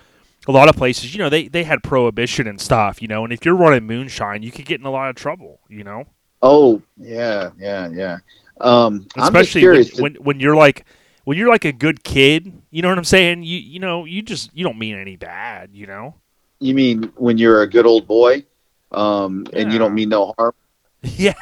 a 0.46 0.52
lot 0.52 0.68
of 0.68 0.76
places, 0.76 1.16
you 1.16 1.20
know, 1.20 1.30
they 1.30 1.48
they 1.48 1.64
had 1.64 1.84
prohibition 1.84 2.48
and 2.48 2.60
stuff, 2.60 3.02
you 3.02 3.08
know, 3.08 3.24
and 3.24 3.32
if 3.32 3.46
you're 3.46 3.56
running 3.56 3.88
moonshine, 3.88 4.44
you 4.44 4.52
could 4.52 4.66
get 4.66 4.82
in 4.82 4.86
a 4.86 4.92
lot 4.92 5.10
of 5.10 5.16
trouble, 5.16 5.62
you 5.70 5.86
know. 5.86 6.04
Oh 6.42 6.82
yeah, 6.98 7.52
yeah, 7.58 7.88
yeah. 7.94 8.18
Um, 8.60 9.08
especially 9.16 9.66
when, 9.66 9.86
when 10.00 10.16
when 10.16 10.40
you're 10.42 10.58
like 10.58 10.86
when 11.26 11.38
you're 11.38 11.50
like 11.50 11.66
a 11.66 11.72
good 11.72 12.04
kid, 12.04 12.52
you 12.72 12.82
know 12.82 12.90
what 12.90 12.98
I'm 12.98 13.04
saying? 13.04 13.44
You 13.44 13.58
you 13.58 13.80
know 13.80 14.06
you 14.06 14.22
just 14.22 14.50
you 14.56 14.64
don't 14.64 14.78
mean 14.80 14.96
any 14.96 15.16
bad, 15.16 15.70
you 15.74 15.86
know. 15.88 16.16
you 16.60 16.74
mean 16.74 17.12
when 17.16 17.38
you're 17.38 17.62
a 17.62 17.70
good 17.70 17.86
old 17.86 18.08
boy, 18.08 18.44
um, 18.92 19.46
and 19.54 19.72
you 19.72 19.80
don't 19.80 19.94
mean 19.94 20.10
no 20.10 20.34
harm? 20.38 20.54
Yeah, 21.02 21.34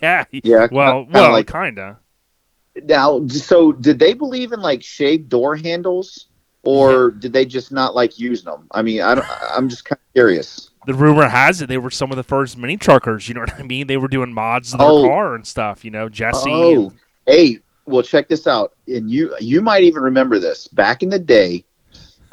yeah. 0.00 0.24
Yeah. 0.30 0.68
Well, 0.70 1.04
kinda 1.04 1.18
well, 1.20 1.32
like 1.32 1.50
kinda. 1.50 1.98
now, 2.84 3.26
so 3.26 3.72
did 3.72 3.98
they 3.98 4.14
believe 4.14 4.52
in 4.52 4.60
like 4.60 4.82
shaved 4.82 5.28
door 5.28 5.56
handles, 5.56 6.26
or 6.62 7.10
did 7.10 7.32
they 7.32 7.44
just 7.44 7.72
not 7.72 7.94
like 7.96 8.18
using 8.18 8.44
them? 8.44 8.68
I 8.70 8.82
mean, 8.82 9.00
I 9.00 9.16
don't, 9.16 9.26
I'm 9.50 9.68
just 9.68 9.84
kind 9.84 9.98
of 9.98 10.12
curious. 10.14 10.70
The 10.86 10.94
rumor 10.94 11.26
has 11.28 11.60
it 11.62 11.68
they 11.68 11.78
were 11.78 11.90
some 11.90 12.12
of 12.12 12.16
the 12.16 12.22
first 12.22 12.56
mini 12.56 12.76
truckers. 12.76 13.28
You 13.28 13.34
know 13.34 13.40
what 13.40 13.54
I 13.58 13.64
mean? 13.64 13.88
They 13.88 13.96
were 13.96 14.06
doing 14.06 14.32
mods 14.32 14.70
to 14.70 14.76
their 14.76 14.86
Oh. 14.86 15.02
car 15.08 15.34
and 15.34 15.44
stuff. 15.44 15.84
You 15.84 15.90
know, 15.90 16.08
Jesse. 16.08 16.48
Oh, 16.48 16.84
and- 16.90 16.92
hey, 17.26 17.58
well, 17.86 18.02
check 18.02 18.28
this 18.28 18.46
out, 18.46 18.74
and 18.88 19.10
you 19.10 19.34
you 19.40 19.60
might 19.62 19.82
even 19.84 20.02
remember 20.02 20.38
this. 20.38 20.68
Back 20.68 21.02
in 21.02 21.08
the 21.10 21.18
day, 21.18 21.64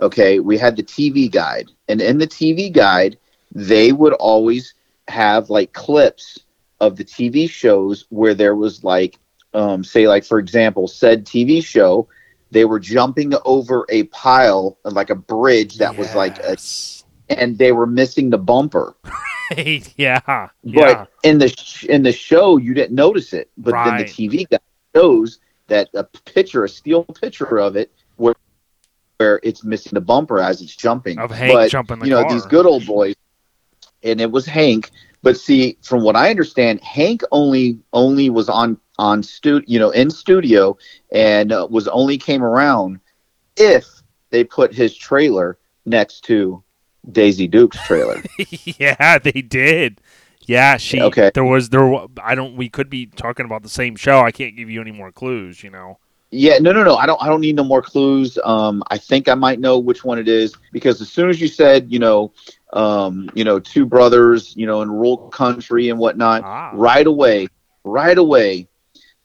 okay, 0.02 0.40
we 0.40 0.58
had 0.58 0.76
the 0.76 0.84
TV 0.84 1.28
guide, 1.28 1.70
and 1.88 2.02
in 2.02 2.18
the 2.18 2.28
TV 2.28 2.70
guide, 2.70 3.18
they 3.54 3.92
would 3.92 4.14
always 4.14 4.74
have 5.08 5.50
like 5.50 5.74
clips 5.74 6.40
of 6.80 6.96
the 6.98 7.04
TV 7.06 7.48
shows 7.48 8.06
where 8.10 8.34
there 8.34 8.56
was 8.56 8.84
like, 8.84 9.18
um, 9.54 9.84
say, 9.84 10.08
like 10.08 10.24
for 10.26 10.40
example, 10.40 10.88
said 10.88 11.26
TV 11.26 11.62
show, 11.62 12.08
they 12.52 12.66
were 12.66 12.80
jumping 12.80 13.34
over 13.46 13.86
a 13.90 14.04
pile, 14.06 14.78
like 14.84 15.10
a 15.10 15.16
bridge 15.16 15.78
that 15.78 15.98
was 15.98 16.14
like, 16.14 16.40
a, 16.40 16.56
and 17.30 17.58
they 17.58 17.72
were 17.72 17.86
missing 17.88 18.30
the 18.30 18.38
bumper. 18.38 18.96
yeah. 19.98 20.50
But 20.64 21.02
Yeah. 21.02 21.06
in 21.24 21.38
the 21.40 21.50
sh- 21.50 21.86
in 21.86 22.04
the 22.04 22.12
show, 22.12 22.58
you 22.58 22.74
didn't 22.74 22.96
notice 22.96 23.34
it. 23.34 23.50
But 23.58 23.84
then 23.84 23.98
the 23.98 24.06
TV 24.06 24.46
guy 24.46 24.60
shows 24.96 25.40
that 25.74 25.90
a 25.96 26.04
picture, 26.04 26.64
a 26.64 26.70
steel 26.70 27.04
picture 27.04 27.60
of 27.60 27.76
it, 27.76 27.92
where 28.18 28.36
where 29.18 29.40
it's 29.44 29.64
missing 29.64 29.94
the 29.94 30.02
bumper 30.02 30.40
as 30.40 30.62
it's 30.62 30.76
jumping. 30.76 31.18
Of 31.18 31.32
Hank 31.32 31.52
but, 31.52 31.72
jumping 31.72 32.00
the 32.00 32.06
you 32.06 32.12
know 32.12 32.22
car. 32.22 32.32
these 32.32 32.46
good 32.46 32.66
old 32.66 32.86
boys, 32.86 33.16
and 34.04 34.22
it 34.22 34.32
was 34.32 34.46
Hank. 34.46 34.92
But 35.24 35.38
see, 35.38 35.78
from 35.82 36.04
what 36.04 36.16
I 36.16 36.30
understand, 36.30 36.82
Hank 36.84 37.22
only 37.32 37.80
only 37.92 38.30
was 38.30 38.50
on 38.50 38.78
on 39.00 39.24
stu- 39.24 39.64
you 39.66 39.80
know, 39.80 39.90
in 39.90 40.12
studio, 40.12 40.78
and 41.12 41.52
uh, 41.52 41.68
was 41.70 41.88
only 41.88 42.18
came 42.18 42.44
around 42.44 43.00
if 43.58 43.86
they 44.30 44.44
put 44.44 44.74
his 44.74 44.96
trailer 44.96 45.58
next 45.86 46.22
to 46.26 46.64
Daisy 47.12 47.48
Duke's 47.48 47.82
trailer. 47.88 48.22
yeah, 48.38 49.18
they 49.18 49.42
did. 49.42 50.02
Yeah, 50.46 50.78
she. 50.78 51.02
Okay. 51.02 51.32
There 51.34 51.44
was 51.44 51.70
there. 51.70 51.94
I 52.22 52.36
don't. 52.36 52.56
We 52.56 52.70
could 52.70 52.90
be 52.90 53.06
talking 53.06 53.46
about 53.46 53.64
the 53.64 53.70
same 53.70 53.96
show. 53.96 54.20
I 54.20 54.32
can't 54.32 54.56
give 54.56 54.70
you 54.70 54.82
any 54.82 54.92
more 54.92 55.12
clues. 55.12 55.64
You 55.64 55.70
know. 55.70 56.00
Yeah, 56.32 56.58
no, 56.58 56.72
no, 56.72 56.84
no. 56.84 56.96
I 56.96 57.06
don't. 57.06 57.22
I 57.22 57.28
don't 57.28 57.42
need 57.42 57.56
no 57.56 57.64
more 57.64 57.82
clues. 57.82 58.40
Um, 58.44 58.84
I 58.90 58.98
think 58.98 59.30
I 59.30 59.36
might 59.36 59.60
know 59.60 59.78
which 59.78 60.04
one 60.04 60.18
it 60.18 60.28
is 60.28 60.56
because 60.72 61.00
as 61.02 61.10
soon 61.10 61.30
as 61.30 61.40
you 61.40 61.48
said, 61.48 61.92
you 61.92 62.00
know, 62.00 62.34
um, 62.74 63.30
you 63.36 63.44
know, 63.44 63.60
two 63.60 63.86
brothers, 63.86 64.56
you 64.58 64.66
know, 64.66 64.82
in 64.82 64.90
rural 64.90 65.30
country 65.30 65.90
and 65.90 66.00
whatnot, 66.00 66.44
Ah. 66.44 66.72
right 66.74 67.06
away, 67.06 67.48
right 67.84 68.18
away, 68.18 68.68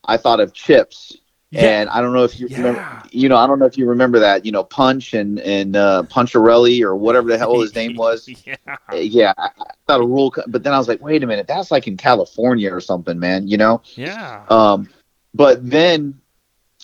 I 0.05 0.19
thought 0.19 0.41
of 0.41 0.53
Chips. 0.53 1.17
Yeah. 1.51 1.81
And 1.81 1.89
I 1.89 2.01
don't 2.03 2.13
know 2.13 2.25
if 2.25 2.39
you 2.39 2.47
remember, 2.49 3.03
you 3.11 3.29
know, 3.29 3.37
I 3.37 3.47
don't 3.47 3.59
know 3.59 3.65
if 3.65 3.79
you 3.79 3.87
remember 3.89 4.19
that, 4.19 4.45
you 4.45 4.53
know, 4.53 4.65
Punch 4.65 5.15
and 5.15 5.39
and 5.41 5.77
uh, 5.77 6.03
Puncharelli 6.11 6.83
or 6.83 6.95
whatever 6.95 7.29
the 7.29 7.39
hell 7.39 7.61
his 7.61 7.75
name 7.75 7.97
was. 7.97 8.29
yeah. 8.45 8.57
Uh, 8.67 8.97
yeah, 8.97 9.33
I, 9.39 9.49
I 9.59 9.71
thought 9.87 10.01
a 10.03 10.31
co- 10.31 10.43
but 10.49 10.63
then 10.63 10.73
I 10.75 10.79
was 10.79 10.89
like, 10.89 11.01
wait 11.01 11.23
a 11.23 11.27
minute, 11.27 11.47
that's 11.47 11.71
like 11.71 11.87
in 11.87 11.97
California 11.97 12.73
or 12.73 12.81
something, 12.81 13.19
man. 13.19 13.49
You 13.49 13.57
know. 13.57 13.83
Yeah. 13.95 14.45
Um, 14.51 14.89
but 15.35 15.69
then 15.69 16.21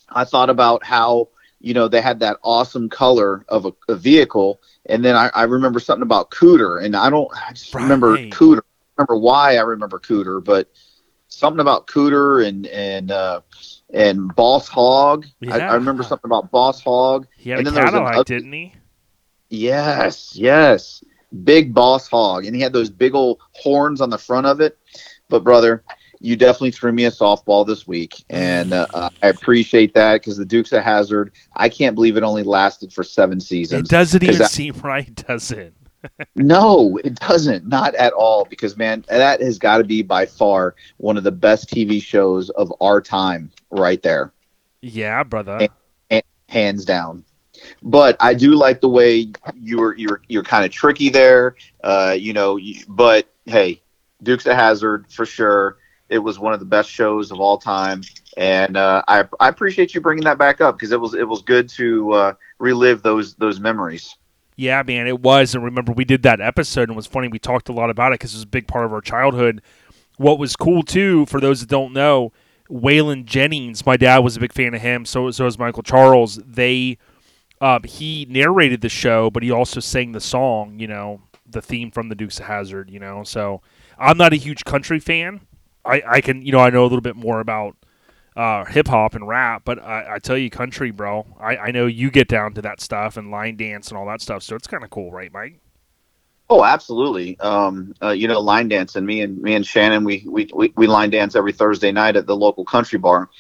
I 0.09 0.25
thought 0.25 0.49
about 0.51 0.85
how 0.85 1.29
you 1.61 1.75
know 1.75 1.89
they 1.89 2.01
had 2.01 2.21
that 2.21 2.39
awesome 2.43 2.89
color 2.89 3.45
of 3.49 3.67
a, 3.67 3.73
a 3.89 3.97
vehicle, 3.97 4.61
and 4.87 5.05
then 5.05 5.15
I, 5.15 5.31
I 5.35 5.43
remember 5.45 5.81
something 5.81 6.03
about 6.03 6.31
Cooter, 6.31 6.83
and 6.83 6.97
I 6.97 7.11
don't 7.11 7.29
I 7.35 7.53
just 7.53 7.75
remember 7.75 8.13
Right. 8.13 8.31
Cooter. 8.31 8.61
I 8.61 9.03
remember 9.03 9.19
why 9.19 9.57
I 9.57 9.63
remember 9.63 9.99
Cooter, 9.99 10.43
but 10.43 10.69
something 11.35 11.61
about 11.61 11.87
Cooter 11.87 12.47
and 12.47 12.67
and 12.69 13.11
uh, 13.11 13.41
and 13.93 14.35
Boss 14.35 14.69
Hogg. 14.69 15.27
I, 15.51 15.59
Yeah. 15.59 15.71
I 15.71 15.75
remember 15.75 16.03
something 16.03 16.29
about 16.29 16.51
Boss 16.51 16.83
Hogg. 16.83 17.27
He 17.37 17.51
had 17.51 17.61
and 17.61 17.69
a 17.69 17.71
then 17.71 17.75
there 17.75 17.85
was 17.85 17.93
Cadillac, 17.93 18.27
didn't 18.27 18.53
he? 18.53 18.73
Yes, 19.51 20.35
yes. 20.35 21.03
Big 21.45 21.75
boss 21.75 22.09
hog. 22.09 22.45
And 22.45 22.55
he 22.55 22.63
had 22.63 22.73
those 22.73 22.91
big 22.91 23.15
old 23.15 23.41
horns 23.53 24.01
on 24.01 24.11
the 24.11 24.19
front 24.19 24.47
of 24.47 24.61
it. 24.61 24.79
But, 25.29 25.43
brother, 25.45 25.85
you 26.21 26.37
definitely 26.37 26.71
threw 26.71 26.93
me 26.93 27.05
a 27.07 27.11
softball 27.11 27.67
this 27.67 27.87
week. 27.87 28.25
And 28.31 28.73
uh, 28.73 28.87
uh, 28.95 29.11
I 29.23 29.29
appreciate 29.29 29.95
that 29.95 30.21
because 30.21 30.37
the 30.37 30.45
Dukes 30.45 30.73
of 30.73 30.83
Hazzard, 30.83 31.33
I 31.55 31.69
can't 31.69 31.95
believe 31.95 32.17
it 32.17 32.23
only 32.23 32.43
lasted 32.43 32.93
for 32.93 33.03
seven 33.03 33.41
seasons. 33.41 33.89
It 33.89 33.91
doesn't 33.91 34.23
even 34.23 34.39
that- 34.39 34.51
seem 34.51 34.75
right, 34.83 35.15
does 35.15 35.51
it? 35.51 35.75
No, 36.37 36.99
it 37.05 37.15
doesn't. 37.17 37.67
Not 37.67 37.95
at 37.95 38.13
all. 38.13 38.45
Because, 38.45 38.77
man, 38.77 39.05
that 39.09 39.41
has 39.41 39.59
got 39.59 39.79
to 39.79 39.85
be 39.85 40.03
by 40.03 40.27
far 40.27 40.75
one 40.97 41.17
of 41.17 41.25
the 41.25 41.33
best 41.33 41.71
TV 41.71 42.03
shows 42.03 42.51
of 42.51 42.73
our 42.81 43.01
time 43.01 43.51
right 43.71 44.03
there. 44.03 44.33
Yeah, 44.81 45.23
brother. 45.23 45.69
hands 46.49 46.85
down. 46.85 47.25
But 47.83 48.17
I 48.21 48.35
do 48.35 48.55
like 48.55 48.81
the 48.81 48.89
way 48.89 49.33
you 49.55 49.79
were 49.79 49.97
you're 49.97 50.21
you're 50.29 50.43
kind 50.43 50.65
of 50.65 50.71
tricky 50.71 51.09
there, 51.09 51.57
uh, 51.83 52.17
you 52.19 52.33
know. 52.33 52.59
But 52.89 53.29
hey, 53.47 53.83
Dukes 54.23 54.47
of 54.47 54.57
Hazzard 54.57 55.07
for 55.11 55.27
sure. 55.27 55.79
It 56.09 56.19
was 56.19 56.39
one 56.39 56.53
of 56.53 56.61
the 56.61 56.67
best 56.67 56.91
shows 56.91 57.31
of 57.31 57.41
all 57.41 57.57
time, 57.57 58.03
and 58.37 58.77
uh, 58.77 59.03
I 59.09 59.25
I 59.41 59.49
appreciate 59.49 59.95
you 59.95 60.01
bringing 60.01 60.25
that 60.25 60.39
back 60.39 60.61
up 60.61 60.77
because 60.77 60.93
it 60.93 61.01
was 61.01 61.15
it 61.15 61.27
was 61.27 61.43
good 61.43 61.69
to 61.71 62.13
uh, 62.13 62.33
relive 62.59 63.03
those 63.03 63.35
those 63.37 63.59
memories. 63.61 64.15
Yeah, 64.57 64.83
man, 64.87 65.07
it 65.07 65.21
was. 65.21 65.55
And 65.55 65.65
remember, 65.65 65.93
we 65.93 66.05
did 66.05 66.23
that 66.23 66.41
episode, 66.41 66.83
and 66.83 66.93
it 66.93 66.97
was 66.97 67.07
funny. 67.07 67.29
We 67.29 67.39
talked 67.39 67.69
a 67.69 67.73
lot 67.73 67.91
about 67.91 68.13
it 68.13 68.21
because 68.21 68.35
it 68.35 68.37
was 68.39 68.45
a 68.45 68.49
big 68.49 68.69
part 68.69 68.85
of 68.85 68.93
our 68.93 69.01
childhood. 69.01 69.63
What 70.17 70.39
was 70.39 70.55
cool 70.55 70.83
too, 70.85 71.27
for 71.27 71.41
those 71.41 71.61
that 71.61 71.69
don't 71.69 71.93
know, 71.93 72.33
Waylon 72.71 73.25
Jennings, 73.25 73.85
my 73.85 73.97
dad 73.97 74.19
was 74.19 74.37
a 74.37 74.41
big 74.41 74.53
fan 74.53 74.75
of 74.75 74.81
him. 74.81 75.05
So 75.05 75.31
so 75.33 75.45
was 75.45 75.59
Michael 75.59 75.83
Charles. 75.83 76.37
They, 76.47 76.99
um, 77.61 77.83
he 77.83 78.27
narrated 78.31 78.81
the 78.81 78.89
show, 78.89 79.29
but 79.31 79.43
he 79.43 79.51
also 79.51 79.81
sang 79.81 80.13
the 80.13 80.21
song. 80.21 80.79
You 80.79 80.87
know, 80.87 81.23
the 81.51 81.61
theme 81.61 81.91
from 81.91 82.09
the 82.09 82.15
Dukes 82.15 82.39
of 82.39 82.47
Hazzard. 82.47 82.91
You 82.91 83.01
know, 83.01 83.25
so 83.25 83.61
I'm 83.99 84.17
not 84.17 84.33
a 84.33 84.37
huge 84.37 84.65
country 84.65 85.01
fan. 85.01 85.41
I 85.85 86.03
I 86.07 86.21
can 86.21 86.43
you 86.43 86.53
know 86.53 86.61
I 86.61 86.71
know 86.71 86.83
a 86.83 86.87
little 86.89 87.01
bit 87.01 87.17
more 87.17 87.41
about. 87.41 87.77
Uh, 88.37 88.65
hip 88.65 88.89
hop 88.89 89.15
and 89.15 89.29
rap, 89.29 89.63
but 89.65 89.79
I, 89.79 90.15
I 90.15 90.19
tell 90.19 90.37
you, 90.37 90.51
country, 90.51 90.91
bro. 90.91 91.25
I, 91.39 91.57
I 91.57 91.71
know 91.71 91.87
you 91.87 92.11
get 92.11 92.27
down 92.27 92.53
to 92.55 92.63
that 92.63 92.81
stuff 92.81 93.17
and 93.17 93.31
line 93.31 93.57
dance 93.57 93.91
and 93.91 93.97
all 93.97 94.07
that 94.07 94.21
stuff, 94.21 94.43
so 94.43 94.57
it's 94.57 94.67
kind 94.67 94.83
of 94.83 94.91
cool, 94.91 95.13
right, 95.13 95.33
Mike? 95.33 95.61
Oh, 96.51 96.65
absolutely. 96.65 97.39
Um, 97.41 97.95
uh, 98.03 98.11
you 98.11 98.29
know, 98.29 98.41
line 98.41 98.69
dancing. 98.69 99.07
Me 99.07 99.23
and 99.23 99.41
me 99.41 99.55
and 99.55 99.65
Shannon, 99.65 100.05
we, 100.05 100.25
we 100.27 100.49
we 100.53 100.73
we 100.77 100.87
line 100.87 101.11
dance 101.11 101.37
every 101.37 101.53
Thursday 101.53 101.93
night 101.93 102.17
at 102.17 102.27
the 102.27 102.37
local 102.37 102.65
country 102.65 102.99
bar, 102.99 103.31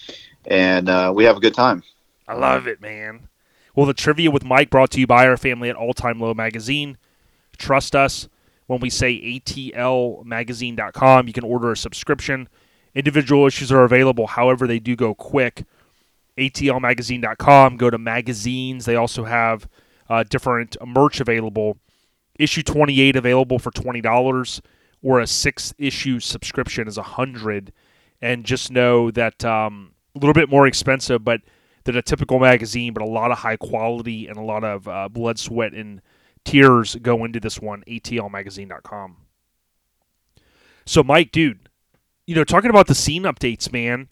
and 0.46 0.88
uh, 0.88 1.12
we 1.14 1.24
have 1.24 1.36
a 1.36 1.40
good 1.40 1.54
time. 1.54 1.82
I 2.26 2.34
love 2.34 2.66
it, 2.66 2.80
man. 2.80 3.28
Well, 3.74 3.86
the 3.86 3.94
trivia 3.94 4.30
with 4.30 4.44
Mike 4.44 4.70
brought 4.70 4.90
to 4.92 5.00
you 5.00 5.06
by 5.06 5.26
our 5.26 5.36
family 5.36 5.68
at 5.68 5.76
All 5.76 5.92
Time 5.92 6.20
Low 6.20 6.32
Magazine. 6.32 6.96
Trust 7.58 7.94
us 7.94 8.28
when 8.66 8.80
we 8.80 8.88
say 8.88 9.20
atlmagazine.com. 9.20 11.26
You 11.26 11.32
can 11.32 11.44
order 11.44 11.72
a 11.72 11.76
subscription. 11.76 12.48
Individual 12.94 13.46
issues 13.46 13.72
are 13.72 13.84
available, 13.84 14.26
however, 14.28 14.66
they 14.66 14.78
do 14.78 14.94
go 14.94 15.14
quick. 15.14 15.64
atlmagazine.com. 16.38 17.76
Go 17.76 17.90
to 17.90 17.98
magazines. 17.98 18.84
They 18.84 18.96
also 18.96 19.24
have 19.24 19.68
uh, 20.08 20.24
different 20.24 20.76
merch 20.86 21.20
available. 21.20 21.78
Issue 22.38 22.62
28 22.62 23.16
available 23.16 23.58
for 23.58 23.70
$20 23.70 24.60
or 25.04 25.20
a 25.20 25.26
six 25.26 25.72
issue 25.78 26.18
subscription 26.18 26.88
is 26.88 26.96
100 26.96 27.72
and 28.20 28.44
just 28.44 28.70
know 28.72 29.10
that 29.10 29.44
um, 29.44 29.92
a 30.16 30.18
little 30.18 30.32
bit 30.32 30.48
more 30.48 30.66
expensive 30.66 31.22
but 31.22 31.42
than 31.84 31.96
a 31.96 32.02
typical 32.02 32.40
magazine 32.40 32.92
but 32.92 33.02
a 33.02 33.06
lot 33.06 33.30
of 33.30 33.38
high 33.38 33.56
quality 33.56 34.26
and 34.26 34.36
a 34.36 34.42
lot 34.42 34.64
of 34.64 34.88
uh, 34.88 35.08
blood 35.08 35.38
sweat 35.38 35.74
and 35.74 36.00
tears 36.44 36.96
go 36.96 37.24
into 37.24 37.38
this 37.38 37.60
one 37.60 37.84
atlmagazine.com 37.86 39.16
so 40.86 41.02
mike 41.02 41.30
dude 41.30 41.63
you 42.26 42.34
know 42.34 42.44
talking 42.44 42.70
about 42.70 42.86
the 42.86 42.94
scene 42.94 43.22
updates 43.24 43.72
man 43.72 44.08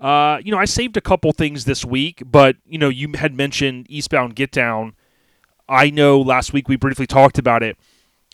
uh, 0.00 0.38
you 0.44 0.50
know 0.50 0.58
i 0.58 0.64
saved 0.64 0.96
a 0.96 1.00
couple 1.00 1.32
things 1.32 1.64
this 1.64 1.84
week 1.84 2.22
but 2.26 2.56
you 2.66 2.78
know 2.78 2.88
you 2.88 3.10
had 3.14 3.34
mentioned 3.34 3.86
eastbound 3.88 4.34
get 4.34 4.50
down 4.50 4.94
I 5.68 5.90
know 5.90 6.20
last 6.20 6.52
week 6.52 6.68
we 6.68 6.76
briefly 6.76 7.06
talked 7.06 7.38
about 7.38 7.62
it. 7.62 7.76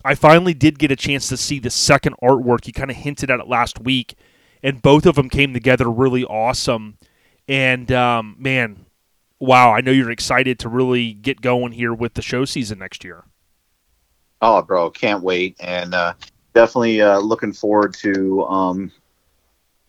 I 0.04 0.14
finally 0.14 0.54
did 0.54 0.78
get 0.78 0.90
a 0.90 0.96
chance 0.96 1.28
to 1.28 1.36
see 1.36 1.58
the 1.58 1.70
second 1.70 2.16
artwork. 2.22 2.66
You 2.66 2.72
kind 2.72 2.90
of 2.90 2.96
hinted 2.96 3.30
at 3.30 3.40
it 3.40 3.48
last 3.48 3.80
week, 3.80 4.14
and 4.62 4.82
both 4.82 5.06
of 5.06 5.14
them 5.14 5.28
came 5.28 5.52
together 5.52 5.90
really 5.90 6.24
awesome. 6.24 6.96
And 7.46 7.92
um, 7.92 8.36
man, 8.38 8.86
wow! 9.38 9.72
I 9.72 9.80
know 9.80 9.90
you're 9.90 10.10
excited 10.10 10.58
to 10.60 10.68
really 10.68 11.12
get 11.12 11.40
going 11.40 11.72
here 11.72 11.92
with 11.92 12.14
the 12.14 12.22
show 12.22 12.44
season 12.44 12.78
next 12.78 13.04
year. 13.04 13.24
Oh, 14.42 14.62
bro, 14.62 14.90
can't 14.90 15.22
wait, 15.22 15.56
and 15.60 15.94
uh, 15.94 16.14
definitely 16.54 17.02
uh, 17.02 17.18
looking 17.18 17.52
forward 17.52 17.92
to 17.94 18.44
um, 18.44 18.90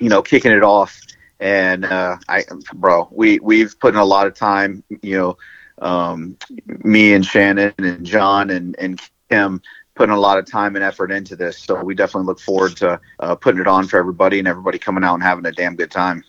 you 0.01 0.09
know 0.09 0.21
kicking 0.21 0.51
it 0.51 0.63
off. 0.63 0.99
And 1.39 1.85
uh, 1.85 2.17
I, 2.27 2.43
bro, 2.73 3.07
we 3.11 3.39
we've 3.39 3.79
put 3.79 3.93
in 3.93 3.99
a 3.99 4.05
lot 4.05 4.27
of 4.27 4.35
time. 4.35 4.83
You 5.01 5.17
know, 5.17 5.37
um, 5.79 6.37
me 6.83 7.13
and 7.13 7.25
Shannon 7.25 7.73
and 7.77 8.05
John 8.05 8.49
and 8.49 8.75
and 8.77 8.99
Kim 9.29 9.61
putting 9.95 10.15
a 10.15 10.19
lot 10.19 10.37
of 10.37 10.45
time 10.45 10.75
and 10.75 10.83
effort 10.83 11.11
into 11.11 11.35
this. 11.35 11.57
So 11.57 11.83
we 11.83 11.95
definitely 11.95 12.25
look 12.27 12.39
forward 12.39 12.75
to 12.77 12.99
uh, 13.19 13.35
putting 13.35 13.61
it 13.61 13.67
on 13.67 13.87
for 13.87 13.97
everybody 13.97 14.39
and 14.39 14.47
everybody 14.47 14.79
coming 14.79 15.03
out 15.03 15.15
and 15.15 15.23
having 15.23 15.45
a 15.45 15.51
damn 15.51 15.75
good 15.75 15.91
time. 15.91 16.23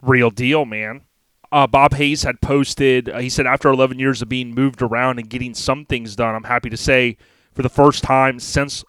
Real 0.00 0.30
deal, 0.30 0.64
man. 0.64 1.02
Uh, 1.50 1.66
Bob 1.66 1.94
Hayes 1.94 2.22
had 2.22 2.40
posted, 2.40 3.08
uh, 3.08 3.18
he 3.18 3.30
said, 3.30 3.46
after 3.46 3.68
11 3.68 3.98
years 3.98 4.22
of 4.22 4.28
being 4.28 4.54
moved 4.54 4.82
around 4.82 5.18
and 5.18 5.28
getting 5.28 5.54
some 5.54 5.86
things 5.86 6.14
done, 6.14 6.34
I'm 6.34 6.44
happy 6.44 6.70
to 6.70 6.76
say 6.76 7.16
for 7.52 7.62
the 7.62 7.68
first 7.68 8.04
time 8.04 8.38
since 8.38 8.84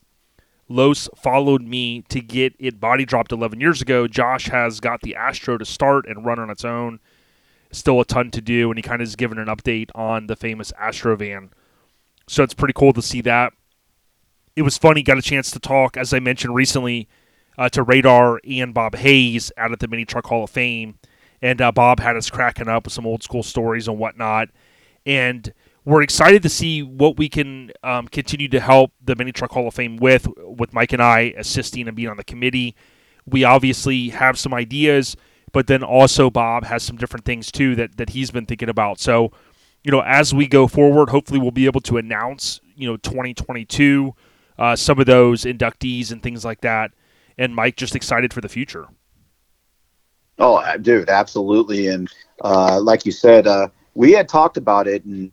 Los 0.69 1.09
followed 1.15 1.63
me 1.63 2.03
to 2.09 2.21
get 2.21 2.53
it 2.59 2.79
body 2.79 3.03
dropped 3.03 3.31
11 3.31 3.59
years 3.59 3.81
ago, 3.81 4.07
Josh 4.07 4.47
has 4.47 4.79
got 4.79 5.01
the 5.01 5.15
Astro 5.15 5.57
to 5.57 5.65
start 5.65 6.05
and 6.07 6.25
run 6.25 6.39
on 6.39 6.49
its 6.49 6.63
own. 6.63 6.99
Still 7.71 7.99
a 7.99 8.05
ton 8.05 8.31
to 8.31 8.41
do, 8.41 8.69
and 8.69 8.77
he 8.77 8.81
kind 8.81 9.01
of 9.01 9.07
is 9.07 9.15
given 9.15 9.37
an 9.37 9.47
update 9.47 9.89
on 9.93 10.27
the 10.27 10.35
famous 10.35 10.71
Astro 10.79 11.15
van. 11.15 11.51
So 12.27 12.43
it's 12.43 12.53
pretty 12.53 12.73
cool 12.73 12.93
to 12.93 13.01
see 13.01 13.21
that. 13.21 13.53
It 14.55 14.61
was 14.61 14.77
funny, 14.77 15.03
got 15.03 15.17
a 15.17 15.23
chance 15.23 15.51
to 15.51 15.59
talk, 15.59 15.97
as 15.97 16.13
I 16.13 16.19
mentioned 16.19 16.55
recently, 16.55 17.07
uh, 17.57 17.69
to 17.69 17.83
Radar 17.83 18.39
and 18.47 18.73
Bob 18.73 18.95
Hayes 18.95 19.51
out 19.57 19.71
at 19.71 19.79
the 19.79 19.87
Mini 19.87 20.05
Truck 20.05 20.27
Hall 20.27 20.43
of 20.43 20.49
Fame 20.49 20.99
and 21.41 21.61
uh, 21.61 21.71
Bob 21.71 21.99
had 21.99 22.15
us 22.15 22.29
cracking 22.29 22.67
up 22.67 22.85
with 22.85 22.93
some 22.93 23.07
old 23.07 23.23
school 23.23 23.43
stories 23.43 23.87
and 23.87 23.97
whatnot. 23.97 24.49
And 25.05 25.53
we're 25.89 26.03
excited 26.03 26.43
to 26.43 26.49
see 26.49 26.83
what 26.83 27.17
we 27.17 27.27
can 27.27 27.71
um, 27.83 28.07
continue 28.07 28.47
to 28.47 28.59
help 28.59 28.91
the 29.03 29.15
Mini 29.15 29.31
Truck 29.31 29.51
Hall 29.51 29.67
of 29.67 29.73
Fame 29.73 29.97
with, 29.97 30.27
with 30.37 30.71
Mike 30.71 30.93
and 30.93 31.01
I 31.01 31.33
assisting 31.35 31.87
and 31.87 31.97
being 31.97 32.09
on 32.09 32.17
the 32.17 32.23
committee. 32.23 32.75
We 33.25 33.43
obviously 33.43 34.09
have 34.09 34.37
some 34.37 34.53
ideas, 34.53 35.17
but 35.51 35.65
then 35.65 35.81
also 35.81 36.29
Bob 36.29 36.63
has 36.65 36.83
some 36.83 36.95
different 36.95 37.25
things 37.25 37.51
too 37.51 37.73
that, 37.73 37.97
that 37.97 38.11
he's 38.11 38.29
been 38.29 38.45
thinking 38.45 38.69
about. 38.69 38.99
So, 38.99 39.31
you 39.83 39.91
know, 39.91 40.01
as 40.01 40.31
we 40.31 40.45
go 40.45 40.67
forward, 40.67 41.09
hopefully 41.09 41.39
we'll 41.39 41.49
be 41.49 41.65
able 41.65 41.81
to 41.81 41.97
announce, 41.97 42.61
you 42.75 42.87
know, 42.87 42.97
2022, 42.97 44.13
uh, 44.59 44.75
some 44.75 44.99
of 44.99 45.07
those 45.07 45.43
inductees 45.43 46.11
and 46.11 46.21
things 46.21 46.45
like 46.45 46.61
that. 46.61 46.91
And 47.35 47.55
Mike 47.55 47.77
just 47.77 47.95
excited 47.95 48.31
for 48.31 48.41
the 48.41 48.49
future. 48.49 48.89
Oh, 50.37 50.63
dude, 50.77 51.09
absolutely. 51.09 51.87
And 51.87 52.11
uh, 52.43 52.79
like 52.79 53.07
you 53.07 53.11
said, 53.11 53.47
uh, 53.47 53.69
we 53.95 54.11
had 54.11 54.29
talked 54.29 54.55
about 54.55 54.87
it, 54.87 55.03
and 55.03 55.31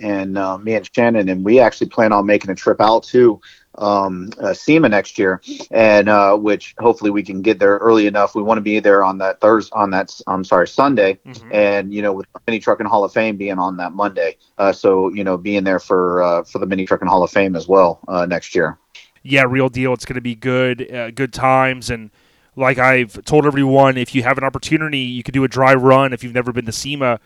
and 0.00 0.38
uh, 0.38 0.58
me 0.58 0.74
and 0.74 0.88
Shannon, 0.94 1.28
and 1.28 1.44
we 1.44 1.60
actually 1.60 1.88
plan 1.88 2.12
on 2.12 2.26
making 2.26 2.50
a 2.50 2.54
trip 2.54 2.80
out 2.80 3.04
to 3.04 3.40
um, 3.78 4.30
uh, 4.38 4.54
SEMA 4.54 4.88
next 4.88 5.18
year, 5.18 5.40
and 5.70 6.08
uh, 6.08 6.36
which 6.36 6.74
hopefully 6.78 7.10
we 7.10 7.22
can 7.22 7.42
get 7.42 7.58
there 7.58 7.76
early 7.78 8.06
enough. 8.06 8.34
We 8.34 8.42
want 8.42 8.58
to 8.58 8.62
be 8.62 8.80
there 8.80 9.04
on 9.04 9.18
that 9.18 9.40
Thursday, 9.40 9.72
on 9.74 9.90
that 9.90 10.12
I'm 10.26 10.44
sorry 10.44 10.68
Sunday, 10.68 11.18
mm-hmm. 11.26 11.52
and 11.52 11.92
you 11.92 12.02
know 12.02 12.12
with 12.12 12.26
Mini 12.46 12.60
Trucking 12.60 12.86
Hall 12.86 13.04
of 13.04 13.12
Fame 13.12 13.36
being 13.36 13.58
on 13.58 13.76
that 13.78 13.92
Monday, 13.92 14.36
uh, 14.58 14.72
so 14.72 15.08
you 15.10 15.24
know 15.24 15.36
being 15.36 15.64
there 15.64 15.80
for 15.80 16.22
uh, 16.22 16.44
for 16.44 16.58
the 16.58 16.66
Mini 16.66 16.86
Trucking 16.86 17.08
Hall 17.08 17.22
of 17.22 17.30
Fame 17.30 17.56
as 17.56 17.68
well 17.68 18.00
uh, 18.08 18.26
next 18.26 18.54
year. 18.54 18.78
Yeah, 19.22 19.44
real 19.48 19.70
deal. 19.70 19.94
It's 19.94 20.04
going 20.04 20.16
to 20.16 20.20
be 20.20 20.34
good, 20.34 20.92
uh, 20.92 21.10
good 21.10 21.32
times, 21.32 21.90
and 21.90 22.10
like 22.56 22.78
I've 22.78 23.24
told 23.24 23.46
everyone, 23.46 23.96
if 23.96 24.14
you 24.14 24.22
have 24.22 24.38
an 24.38 24.44
opportunity, 24.44 24.98
you 24.98 25.22
could 25.22 25.34
do 25.34 25.44
a 25.44 25.48
dry 25.48 25.74
run. 25.74 26.12
If 26.12 26.22
you've 26.22 26.34
never 26.34 26.52
been 26.52 26.66
to 26.66 26.72
SEMA, 26.72 27.20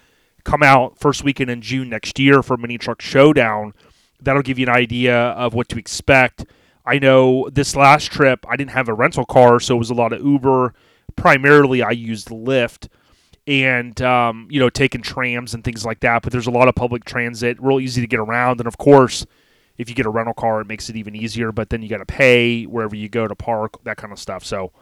come 0.49 0.63
out 0.63 0.99
first 0.99 1.23
weekend 1.23 1.51
in 1.51 1.61
June 1.61 1.91
next 1.91 2.19
year 2.19 2.43
for 2.43 2.57
Mini 2.57 2.79
Truck 2.79 3.03
Showdown. 3.03 3.75
That'll 4.21 4.43
give 4.43 4.59
you 4.59 4.67
an 4.67 4.75
idea 4.75 5.15
of 5.15 5.53
what 5.53 5.69
to 5.69 5.79
expect. 5.79 6.47
I 6.87 6.99
know 6.99 7.51
this 7.51 7.77
last 7.77 8.11
trip, 8.11 8.47
I 8.49 8.57
didn't 8.57 8.71
have 8.71 8.89
a 8.89 8.95
rental 8.95 9.27
car, 9.27 9.61
so 9.61 9.77
it 9.77 9.79
was 9.79 9.91
a 9.91 9.95
lot 9.95 10.15
of 10.15 10.25
Uber. 10.25 10.73
Primarily, 11.17 11.83
I 11.83 11.91
used 11.91 12.29
Lyft 12.29 12.89
and, 13.47 14.01
um, 14.01 14.49
you 14.51 14.59
know, 14.59 14.71
taking 14.71 15.03
trams 15.03 15.53
and 15.53 15.63
things 15.63 15.85
like 15.85 16.01
that. 16.01 16.23
But 16.23 16.33
there's 16.33 16.47
a 16.47 16.51
lot 16.51 16.67
of 16.67 16.75
public 16.75 17.05
transit, 17.05 17.61
real 17.61 17.79
easy 17.79 18.01
to 18.01 18.07
get 18.07 18.19
around. 18.19 18.59
And 18.59 18.67
of 18.67 18.79
course, 18.79 19.27
if 19.77 19.91
you 19.91 19.95
get 19.95 20.07
a 20.07 20.11
rental 20.11 20.35
car, 20.35 20.63
it 20.63 20.67
makes 20.67 20.89
it 20.89 20.97
even 20.97 21.15
easier. 21.15 21.53
But 21.53 21.69
then 21.69 21.83
you 21.83 21.91
got 21.91 21.99
to 21.99 22.07
pay 22.07 22.65
wherever 22.65 22.97
you 22.97 23.11
go 23.11 23.29
to 23.29 23.35
park, 23.35 23.85
that 23.85 23.99
kind 23.99 24.15
of 24.15 24.19
stuff. 24.19 24.47
So, 24.47 24.73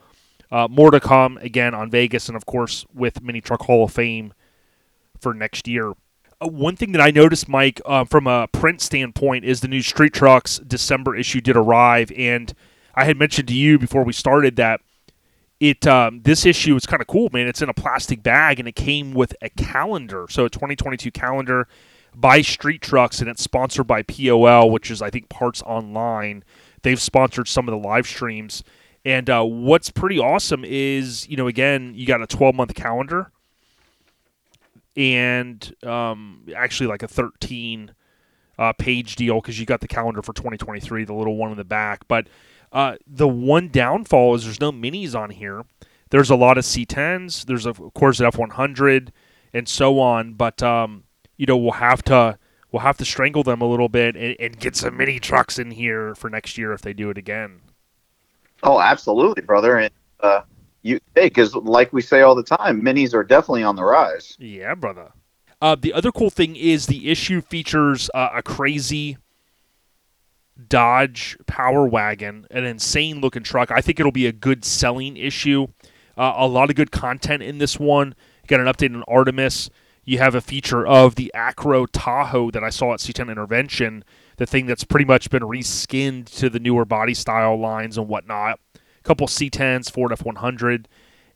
uh, 0.53 0.69
more 0.71 0.93
to 0.93 1.01
come 1.01 1.39
again 1.39 1.75
on 1.75 1.91
Vegas, 1.91 2.29
and 2.29 2.37
of 2.37 2.47
course 2.47 2.87
with 2.95 3.21
Mini 3.21 3.41
Truck 3.41 3.63
Hall 3.63 3.83
of 3.83 3.93
Fame 3.93 4.33
for 5.21 5.35
next 5.35 5.69
year. 5.69 5.93
Uh, 6.41 6.49
one 6.49 6.77
thing 6.77 6.93
that 6.93 7.01
I 7.01 7.11
noticed, 7.11 7.49
Mike, 7.49 7.81
uh, 7.87 8.05
from 8.05 8.27
a 8.27 8.47
print 8.49 8.81
standpoint, 8.81 9.45
is 9.45 9.61
the 9.61 9.69
new 9.69 9.83
Street 9.83 10.13
Trucks 10.13 10.59
December 10.59 11.17
issue 11.17 11.41
did 11.41 11.57
arrive, 11.57 12.13
and 12.17 12.53
I 12.95 13.05
had 13.05 13.17
mentioned 13.17 13.49
to 13.49 13.55
you 13.55 13.79
before 13.79 14.05
we 14.05 14.13
started 14.13 14.57
that 14.57 14.81
it 15.59 15.87
um, 15.87 16.23
this 16.23 16.45
issue 16.45 16.77
is 16.77 16.85
kind 16.85 17.01
of 17.01 17.07
cool, 17.07 17.31
man. 17.33 17.49
It's 17.49 17.63
in 17.63 17.69
a 17.69 17.75
plastic 17.75 18.23
bag, 18.23 18.59
and 18.59 18.69
it 18.69 18.75
came 18.75 19.15
with 19.15 19.35
a 19.41 19.49
calendar, 19.51 20.27
so 20.29 20.45
a 20.45 20.51
2022 20.51 21.11
calendar 21.11 21.69
by 22.15 22.43
Street 22.43 22.83
Trucks, 22.83 23.21
and 23.21 23.29
it's 23.31 23.43
sponsored 23.43 23.87
by 23.87 24.03
POL, 24.03 24.71
which 24.71 24.91
is 24.91 25.01
I 25.01 25.11
think 25.11 25.29
Parts 25.29 25.63
Online. 25.63 26.45
They've 26.83 27.01
sponsored 27.01 27.49
some 27.49 27.67
of 27.67 27.73
the 27.73 27.89
live 27.89 28.07
streams 28.07 28.63
and 29.07 29.31
uh, 29.31 29.45
what's 29.45 29.89
pretty 29.89 30.19
awesome 30.19 30.65
is, 30.67 31.29
you 31.29 31.37
know, 31.37 31.47
again, 31.47 31.93
you 31.95 32.07
got 32.07 32.21
a 32.21 32.27
12 32.27 32.57
month 32.57 32.75
calendar 32.75 33.31
and 34.97 35.75
um, 35.85 36.47
actually 36.57 36.87
like 36.87 37.03
a 37.03 37.09
13 37.09 37.93
uh, 38.59 38.73
page 38.73 39.17
deal 39.17 39.41
because 39.41 39.61
you 39.61 39.67
got 39.67 39.81
the 39.81 39.89
calendar 39.89 40.23
for 40.23 40.33
2023, 40.33 41.05
the 41.05 41.13
little 41.13 41.37
one 41.37 41.51
in 41.51 41.57
the 41.57 41.65
back. 41.65 42.09
But 42.09 42.29
uh, 42.73 42.97
the 43.07 43.29
one 43.29 43.69
downfall 43.69 44.35
is 44.35 44.45
there's 44.45 44.61
no 44.61 44.73
minis 44.73 45.15
on 45.15 45.31
here. 45.31 45.65
There's 46.11 46.31
a 46.31 46.37
lot 46.37 46.57
of 46.57 46.65
C10s. 46.65 47.47
There's, 47.47 47.67
of 47.67 47.81
course, 47.95 48.21
an 48.21 48.31
F100 48.31 49.11
and 49.53 49.69
so 49.69 49.99
on. 49.99 50.35
But, 50.35 50.63
um, 50.63 51.05
you 51.37 51.47
know, 51.47 51.57
we'll 51.57 51.73
have 51.73 52.03
to. 52.05 52.39
We'll 52.73 52.83
have 52.83 52.99
to 52.99 53.05
strangle 53.07 53.43
them 53.43 53.63
a 53.63 53.65
little 53.65 53.89
bit 53.89 54.17
and, 54.17 54.37
and 54.39 54.59
get 54.59 54.77
some 54.77 54.97
mini 54.99 55.19
trucks 55.19 55.59
in 55.59 55.71
here 55.71 56.15
for 56.15 56.29
next 56.29 56.59
year 56.59 56.73
if 56.73 56.83
they 56.83 56.93
do 56.93 57.09
it 57.09 57.17
again. 57.17 57.61
Oh, 58.63 58.81
absolutely, 58.81 59.43
brother. 59.43 59.79
And 59.79 59.91
uh, 60.21 60.43
you 60.87 61.01
because 61.15 61.55
like 61.55 61.93
we 61.93 62.01
say 62.01 62.23
all 62.23 62.35
the 62.35 62.43
time, 62.43 62.81
minis 62.81 63.15
are 63.15 63.25
definitely 63.25 63.63
on 63.63 63.77
the 63.77 63.85
rise. 63.85 64.37
Yeah, 64.39 64.75
brother. 64.75 65.13
Uh, 65.61 65.75
the 65.75 65.93
other 65.93 66.13
cool 66.13 66.31
thing 66.31 66.55
is 66.55 66.87
the 66.87 67.11
issue 67.11 67.41
features 67.41 68.11
uh, 68.15 68.29
a 68.35 68.43
crazy 68.43 69.17
Dodge 70.69 71.37
Power 71.47 71.87
Wagon, 71.87 72.47
an 72.51 72.65
insane 72.65 73.21
looking 73.21 73.43
truck. 73.43 73.71
I 73.71 73.81
think 73.81 73.99
it'll 73.99 74.13
be 74.13 74.27
a 74.27 74.33
good 74.33 74.65
selling 74.65 75.17
issue. 75.17 75.69
Uh, 76.17 76.35
a 76.37 76.47
lot 76.47 76.71
of 76.71 76.77
good 76.77 76.91
content 76.91 77.43
in 77.43 77.59
this 77.59 77.79
one. 77.79 78.15
You 78.43 78.49
got 78.49 78.61
an 78.61 78.67
update 78.67 78.95
on 78.95 79.03
Artemis. 79.09 79.71
You 80.05 80.19
have 80.19 80.35
a 80.35 80.41
feature 80.41 80.87
of 80.87 81.17
the 81.17 81.33
Acro 81.35 81.87
Tahoe 81.87 82.51
that 82.53 82.63
I 82.63 82.71
saw 82.71 82.95
at 82.95 83.01
C10 83.01 83.31
Intervention 83.31 84.05
the 84.37 84.47
thing 84.47 84.67
that's 84.67 84.85
pretty 84.85 85.05
much 85.05 85.31
been 85.31 85.43
reskinned 85.43 86.27
to 86.37 86.49
the 86.49 86.61
newer 86.61 86.85
body 86.85 87.15
style 87.15 87.59
lines 87.59 87.99
and 87.99 88.09
whatnot. 88.09 88.61
Couple 89.07 89.27
C10s, 89.27 89.91
Ford 89.91 90.13
F100, 90.13 90.87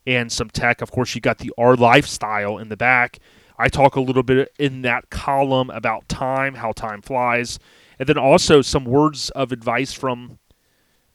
and 0.05 0.31
some 0.31 0.49
tech. 0.49 0.81
Of 0.81 0.91
course, 0.91 1.15
you 1.15 1.21
got 1.21 1.39
the 1.39 1.51
R 1.57 1.75
Lifestyle 1.75 2.57
in 2.57 2.69
the 2.69 2.77
back. 2.77 3.19
I 3.57 3.69
talk 3.69 3.95
a 3.95 4.01
little 4.01 4.23
bit 4.23 4.51
in 4.59 4.81
that 4.83 5.09
column 5.09 5.69
about 5.69 6.07
time, 6.09 6.55
how 6.55 6.71
time 6.71 7.01
flies, 7.01 7.59
and 7.99 8.07
then 8.07 8.17
also 8.17 8.61
some 8.61 8.85
words 8.85 9.29
of 9.31 9.51
advice 9.51 9.93
from 9.93 10.39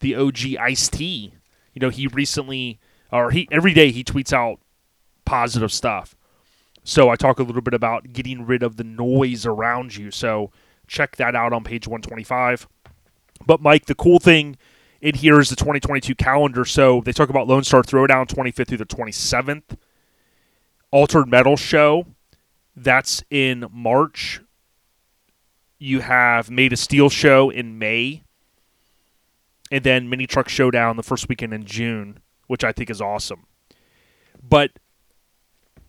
the 0.01 0.14
OG 0.14 0.57
Ice 0.61 0.88
T. 0.88 1.35
You 1.73 1.81
know, 1.81 1.90
he 1.90 2.07
recently, 2.07 2.81
or 3.12 3.31
he 3.31 3.49
every 3.51 3.75
day 3.75 3.90
he 3.90 4.03
tweets 4.03 4.33
out 4.33 4.61
positive 5.25 5.73
stuff. 5.73 6.16
So 6.85 7.09
I 7.11 7.16
talk 7.16 7.38
a 7.38 7.42
little 7.42 7.62
bit 7.62 7.75
about 7.75 8.12
getting 8.12 8.47
rid 8.47 8.62
of 8.62 8.77
the 8.77 8.85
noise 8.85 9.45
around 9.45 9.97
you. 9.97 10.11
So 10.11 10.53
Check 10.87 11.16
that 11.16 11.35
out 11.35 11.53
on 11.53 11.64
page 11.64 11.87
125. 11.87 12.69
But 13.45 13.61
Mike, 13.61 13.87
the 13.87 13.95
cool 13.95 14.19
thing 14.19 14.57
in 15.00 15.14
here 15.14 15.40
is 15.40 15.50
the 15.50 15.56
2022 15.56 16.14
calendar. 16.14 16.64
So 16.64 17.02
they 17.04 17.12
talk 17.12 17.28
about 17.28 17.46
Lone 17.46 17.64
Star 17.64 17.82
Throwdown 17.82 18.26
25th 18.26 18.68
through 18.68 18.78
the 18.78 18.87
27th. 18.87 19.76
Altered 20.90 21.28
Metal 21.28 21.56
Show, 21.56 22.06
that's 22.74 23.22
in 23.30 23.66
March. 23.70 24.40
You 25.78 26.00
have 26.00 26.50
Made 26.50 26.72
of 26.72 26.78
Steel 26.78 27.11
Show 27.11 27.50
in 27.50 27.78
May. 27.78 28.22
And 29.70 29.82
then 29.82 30.09
Mini 30.09 30.26
Truck 30.26 30.48
Showdown 30.48 30.96
the 30.96 31.02
first 31.02 31.28
weekend 31.28 31.52
in 31.52 31.64
June, 31.64 32.20
which 32.46 32.62
I 32.62 32.72
think 32.72 32.88
is 32.88 33.00
awesome. 33.00 33.46
But 34.42 34.70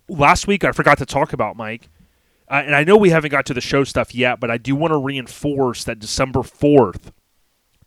last 0.10 0.48
week 0.48 0.64
I 0.64 0.72
forgot 0.72 0.98
to 0.98 1.06
talk 1.06 1.32
about, 1.32 1.56
Mike, 1.56 1.90
uh, 2.50 2.64
and 2.66 2.76
I 2.76 2.84
know 2.84 2.98
we 2.98 3.10
haven't 3.10 3.32
got 3.32 3.46
to 3.48 3.54
the 3.54 3.62
show 3.62 3.84
stuff 3.84 4.16
yet, 4.16 4.40
but 4.40 4.50
I 4.50 4.58
do 4.58 4.76
want 4.76 4.92
to 4.94 4.98
reinforce 4.98 5.84
that 5.84 6.00
December 6.00 6.40
4th. 6.40 7.12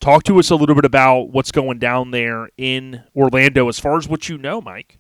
Talk 0.01 0.23
to 0.25 0.39
us 0.39 0.51
a 0.51 0.57
little 0.57 0.75
bit 0.75 0.87
about 0.87 1.31
what's 1.31 1.53
going 1.53 1.79
down 1.79 2.11
there 2.11 2.49
in 2.57 3.03
Orlando 3.15 3.69
as 3.69 3.79
far 3.79 3.99
as 3.99 4.09
what 4.09 4.29
you 4.29 4.39
know, 4.39 4.61
Mike. 4.61 4.99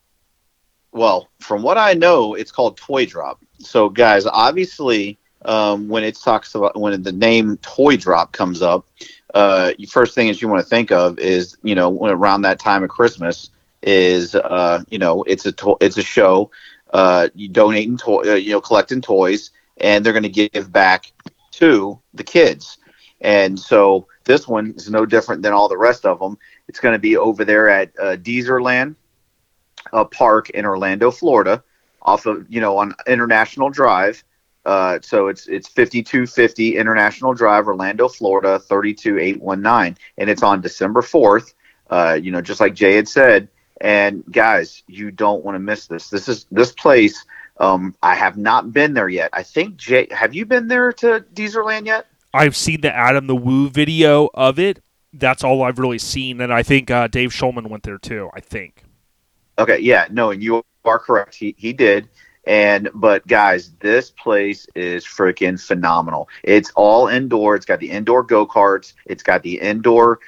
Well, 0.92 1.28
from 1.38 1.62
what 1.62 1.78
I 1.78 1.94
know, 1.94 2.34
it's 2.34 2.52
called 2.52 2.76
Toy 2.76 3.06
Drop. 3.06 3.40
So, 3.58 3.88
guys, 3.88 4.26
obviously, 4.26 5.18
um, 5.46 5.88
when 5.88 6.04
it 6.04 6.16
talks 6.16 6.54
about 6.54 6.78
when 6.78 7.02
the 7.02 7.12
name 7.12 7.56
Toy 7.58 7.96
Drop 7.96 8.32
comes 8.32 8.60
up, 8.60 8.86
uh, 9.32 9.72
first 9.88 10.14
thing 10.14 10.28
that 10.28 10.42
you 10.42 10.48
want 10.48 10.62
to 10.62 10.68
think 10.68 10.90
of 10.90 11.18
is 11.18 11.56
you 11.62 11.74
know 11.74 11.96
around 12.06 12.42
that 12.42 12.58
time 12.58 12.82
of 12.82 12.90
Christmas 12.90 13.50
is 13.82 14.34
uh, 14.34 14.82
you 14.90 14.98
know 14.98 15.22
it's 15.22 15.46
a 15.46 15.52
to- 15.52 15.78
it's 15.80 15.96
a 15.96 16.02
show 16.02 16.50
uh, 16.92 17.28
donating 17.52 17.96
toy, 17.96 18.32
uh, 18.32 18.34
you 18.34 18.50
know, 18.50 18.60
collecting 18.60 19.00
toys, 19.00 19.50
and 19.78 20.04
they're 20.04 20.12
going 20.12 20.30
to 20.30 20.48
give 20.48 20.72
back 20.72 21.12
to 21.52 21.98
the 22.14 22.24
kids. 22.24 22.78
And 23.20 23.58
so 23.58 24.06
this 24.24 24.48
one 24.48 24.74
is 24.76 24.90
no 24.90 25.04
different 25.04 25.42
than 25.42 25.52
all 25.52 25.68
the 25.68 25.76
rest 25.76 26.06
of 26.06 26.18
them. 26.18 26.38
It's 26.68 26.80
going 26.80 26.94
to 26.94 26.98
be 26.98 27.16
over 27.16 27.44
there 27.44 27.68
at 27.68 27.90
uh, 27.98 28.16
Dezerland 28.16 28.94
uh, 29.92 30.04
Park 30.04 30.50
in 30.50 30.64
Orlando, 30.64 31.10
Florida. 31.10 31.62
off 32.02 32.26
of 32.26 32.46
you 32.48 32.60
know 32.60 32.78
on 32.78 32.94
International 33.06 33.70
Drive. 33.70 34.24
Uh, 34.64 34.98
so 35.02 35.28
it's 35.28 35.46
it's 35.48 35.68
5250 35.68 36.76
International 36.76 37.34
Drive, 37.34 37.66
Orlando, 37.66 38.08
Florida 38.08 38.58
32819, 38.58 39.96
and 40.18 40.30
it's 40.30 40.42
on 40.42 40.60
December 40.60 41.00
4th. 41.00 41.54
Uh, 41.88 42.18
you 42.20 42.30
know, 42.30 42.40
just 42.40 42.60
like 42.60 42.74
Jay 42.74 42.94
had 42.94 43.08
said. 43.08 43.48
And 43.80 44.22
guys, 44.30 44.82
you 44.86 45.10
don't 45.10 45.42
want 45.44 45.54
to 45.54 45.58
miss 45.58 45.86
this. 45.86 46.10
This 46.10 46.28
is 46.28 46.46
this 46.50 46.72
place. 46.72 47.24
Um, 47.58 47.94
I 48.02 48.14
have 48.14 48.36
not 48.36 48.72
been 48.72 48.94
there 48.94 49.08
yet. 49.08 49.30
I 49.32 49.42
think 49.42 49.76
Jay, 49.76 50.06
have 50.10 50.34
you 50.34 50.46
been 50.46 50.68
there 50.68 50.92
to 50.94 51.24
Dezerland 51.34 51.86
yet? 51.86 52.06
I've 52.32 52.56
seen 52.56 52.80
the 52.80 52.94
Adam 52.94 53.26
the 53.26 53.36
Woo 53.36 53.68
video 53.68 54.28
of 54.34 54.58
it. 54.58 54.82
That's 55.12 55.42
all 55.42 55.62
I've 55.62 55.78
really 55.78 55.98
seen, 55.98 56.40
and 56.40 56.52
I 56.52 56.62
think 56.62 56.90
uh, 56.90 57.08
Dave 57.08 57.30
Schulman 57.30 57.68
went 57.68 57.82
there 57.82 57.98
too. 57.98 58.30
I 58.34 58.40
think. 58.40 58.84
Okay, 59.58 59.78
yeah, 59.78 60.06
no, 60.10 60.30
and 60.30 60.42
you 60.42 60.64
are 60.84 60.98
correct. 60.98 61.34
He 61.34 61.54
he 61.58 61.72
did. 61.72 62.08
And 62.46 62.88
but 62.94 63.26
guys, 63.26 63.72
this 63.80 64.10
place 64.10 64.66
is 64.74 65.04
freaking 65.04 65.60
phenomenal. 65.60 66.28
It's 66.42 66.72
all 66.74 67.08
indoor. 67.08 67.54
It's 67.54 67.66
got 67.66 67.80
the 67.80 67.90
indoor 67.90 68.22
go 68.22 68.46
karts. 68.46 68.94
It's 69.04 69.22
got 69.22 69.42
the 69.42 69.60
indoor 69.60 70.20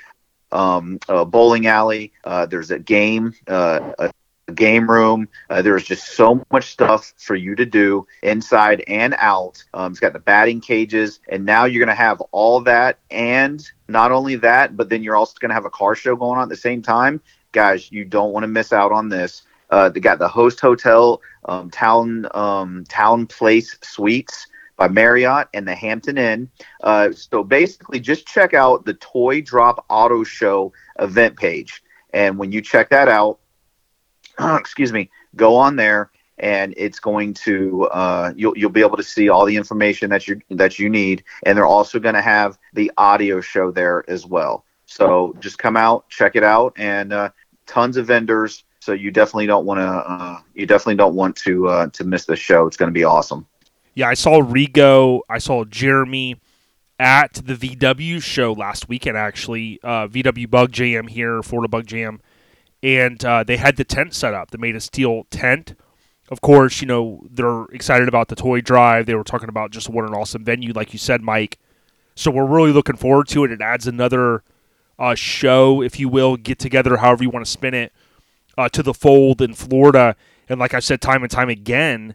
um, 0.51 0.99
uh, 1.09 1.25
bowling 1.25 1.67
alley. 1.67 2.12
Uh, 2.25 2.47
there's 2.47 2.71
a 2.71 2.79
game, 2.79 3.35
uh, 3.49 3.93
a 3.99 4.12
game 4.53 4.91
room. 4.91 5.29
Uh, 5.51 5.62
there's 5.62 5.85
just 5.85 6.09
so 6.09 6.45
much 6.53 6.71
stuff 6.71 7.12
for 7.17 7.35
you 7.35 7.55
to 7.55 7.67
do 7.67 8.07
inside 8.23 8.85
and 8.87 9.15
out. 9.19 9.62
Um, 9.75 9.93
it's 9.93 10.01
got 10.01 10.12
the 10.12 10.19
batting 10.19 10.61
cages, 10.61 11.21
and 11.29 11.45
now 11.45 11.65
you're 11.65 11.85
going 11.85 11.97
to 11.97 12.03
have 12.03 12.21
all 12.33 12.61
that. 12.62 12.99
And 13.11 13.62
not 13.88 14.12
only 14.12 14.37
that, 14.37 14.77
but 14.77 14.88
then 14.88 15.03
you're 15.03 15.17
also 15.17 15.37
going 15.41 15.51
to 15.51 15.55
have 15.55 15.65
a 15.65 15.71
car 15.71 15.95
show 15.95 16.17
going 16.17 16.38
on 16.38 16.45
at 16.45 16.49
the 16.49 16.57
same 16.57 16.83
time. 16.83 17.21
Guys, 17.53 17.91
you 17.93 18.05
don't 18.05 18.33
want 18.33 18.45
to 18.45 18.49
miss 18.49 18.73
out 18.73 18.93
on 18.93 19.09
this. 19.09 19.43
Uh, 19.71 19.88
they 19.88 20.01
got 20.01 20.19
the 20.19 20.29
Host 20.29 20.61
Hotel, 20.61 21.21
um, 21.47 21.71
Town 21.71 22.27
um, 22.35 22.85
TownePlace 22.88 23.83
Suites 23.83 24.47
by 24.77 24.88
Marriott 24.88 25.49
and 25.55 25.67
the 25.67 25.75
Hampton 25.75 26.19
Inn. 26.19 26.51
Uh, 26.83 27.12
so 27.12 27.43
basically, 27.43 28.01
just 28.01 28.27
check 28.27 28.53
out 28.53 28.85
the 28.85 28.95
Toy 28.95 29.41
Drop 29.41 29.85
Auto 29.88 30.25
Show 30.25 30.73
event 30.99 31.37
page, 31.37 31.83
and 32.12 32.38
when 32.38 32.53
you 32.53 32.61
check 32.61 32.91
that 32.91 33.09
out, 33.09 33.38
excuse 34.59 34.92
me, 34.92 35.11
go 35.37 35.57
on 35.57 35.77
there, 35.77 36.11
and 36.38 36.75
it's 36.77 37.01
going 37.01 37.35
to 37.35 37.85
uh, 37.92 38.33
you'll 38.37 38.57
you'll 38.57 38.71
be 38.71 38.81
able 38.81 38.97
to 38.97 39.03
see 39.03 39.29
all 39.29 39.45
the 39.45 39.57
information 39.57 40.11
that 40.11 40.27
you 40.29 40.40
that 40.51 40.79
you 40.79 40.88
need, 40.88 41.25
and 41.45 41.57
they're 41.57 41.66
also 41.66 41.99
going 41.99 42.14
to 42.14 42.23
have 42.23 42.59
the 42.75 42.90
audio 42.99 43.40
show 43.40 43.71
there 43.71 44.05
as 44.09 44.27
well. 44.27 44.64
So 44.87 45.35
just 45.40 45.59
come 45.59 45.77
out, 45.77 46.09
check 46.09 46.37
it 46.37 46.45
out, 46.45 46.75
and 46.77 47.12
uh, 47.12 47.31
tons 47.66 47.97
of 47.97 48.07
vendors 48.07 48.64
so 48.83 48.92
you 48.92 49.12
definitely 49.12 49.47
don't 49.47 49.64
want 49.64 49.79
to. 49.79 49.87
Uh, 49.87 50.40
you 50.55 50.66
definitely 50.66 50.97
don't 50.97 51.14
want 51.14 51.37
to 51.37 51.68
uh, 51.68 51.87
to 51.90 52.03
miss 52.03 52.25
the 52.25 52.35
show. 52.35 52.66
It's 52.66 52.77
going 52.77 52.88
to 52.88 52.92
be 52.92 53.05
awesome. 53.05 53.47
Yeah, 53.95 54.09
I 54.09 54.14
saw 54.14 54.42
Rigo. 54.42 55.21
I 55.29 55.38
saw 55.38 55.64
Jeremy 55.64 56.40
at 56.99 57.35
the 57.35 57.55
VW 57.55 58.21
show 58.21 58.53
last 58.53 58.88
weekend. 58.88 59.16
Actually, 59.16 59.79
uh, 59.85 60.09
VW 60.09 60.51
Bug 60.51 60.73
Jam 60.73 61.07
here, 61.07 61.45
Florida 61.45 61.68
Bug 61.68 61.87
Jam, 61.87 62.21
and 62.83 63.25
uh, 63.25 63.45
they 63.45 63.57
had 63.57 63.77
the 63.77 63.85
tent 63.85 64.14
set 64.14 64.35
up. 64.35 64.51
They 64.51 64.59
made 64.59 64.77
a 64.77 64.81
steel 64.81 65.25
tent. 65.31 65.75
Of 66.31 66.40
course, 66.40 66.81
you 66.81 66.87
know 66.87 67.27
they're 67.31 67.64
excited 67.66 68.09
about 68.09 68.29
the 68.29 68.37
toy 68.37 68.61
drive. 68.61 69.07
They 69.07 69.14
were 69.14 69.25
talking 69.25 69.49
about 69.49 69.71
just 69.71 69.88
what 69.88 70.05
an 70.05 70.14
awesome 70.14 70.45
venue, 70.45 70.73
like 70.73 70.92
you 70.92 70.99
said, 70.99 71.23
Mike. 71.23 71.59
So 72.14 72.31
we're 72.31 72.47
really 72.47 72.73
looking 72.73 72.97
forward 72.97 73.29
to 73.29 73.45
it. 73.45 73.53
It 73.53 73.61
adds 73.61 73.87
another 73.87 74.42
uh, 74.99 75.14
show, 75.14 75.83
if 75.83 75.99
you 75.99 76.09
will, 76.09 76.37
get 76.37 76.59
together, 76.59 76.99
however 76.99 77.25
you 77.25 77.31
want 77.31 77.45
to 77.45 77.51
spin 77.51 77.75
it 77.75 77.92
uh, 78.57 78.68
to 78.71 78.83
the 78.83 78.95
fold 78.95 79.40
in 79.40 79.55
Florida. 79.55 80.16
And 80.49 80.61
like 80.61 80.75
I 80.75 80.81
said 80.81 81.01
time 81.01 81.23
and 81.23 81.31
time 81.31 81.49
again, 81.49 82.14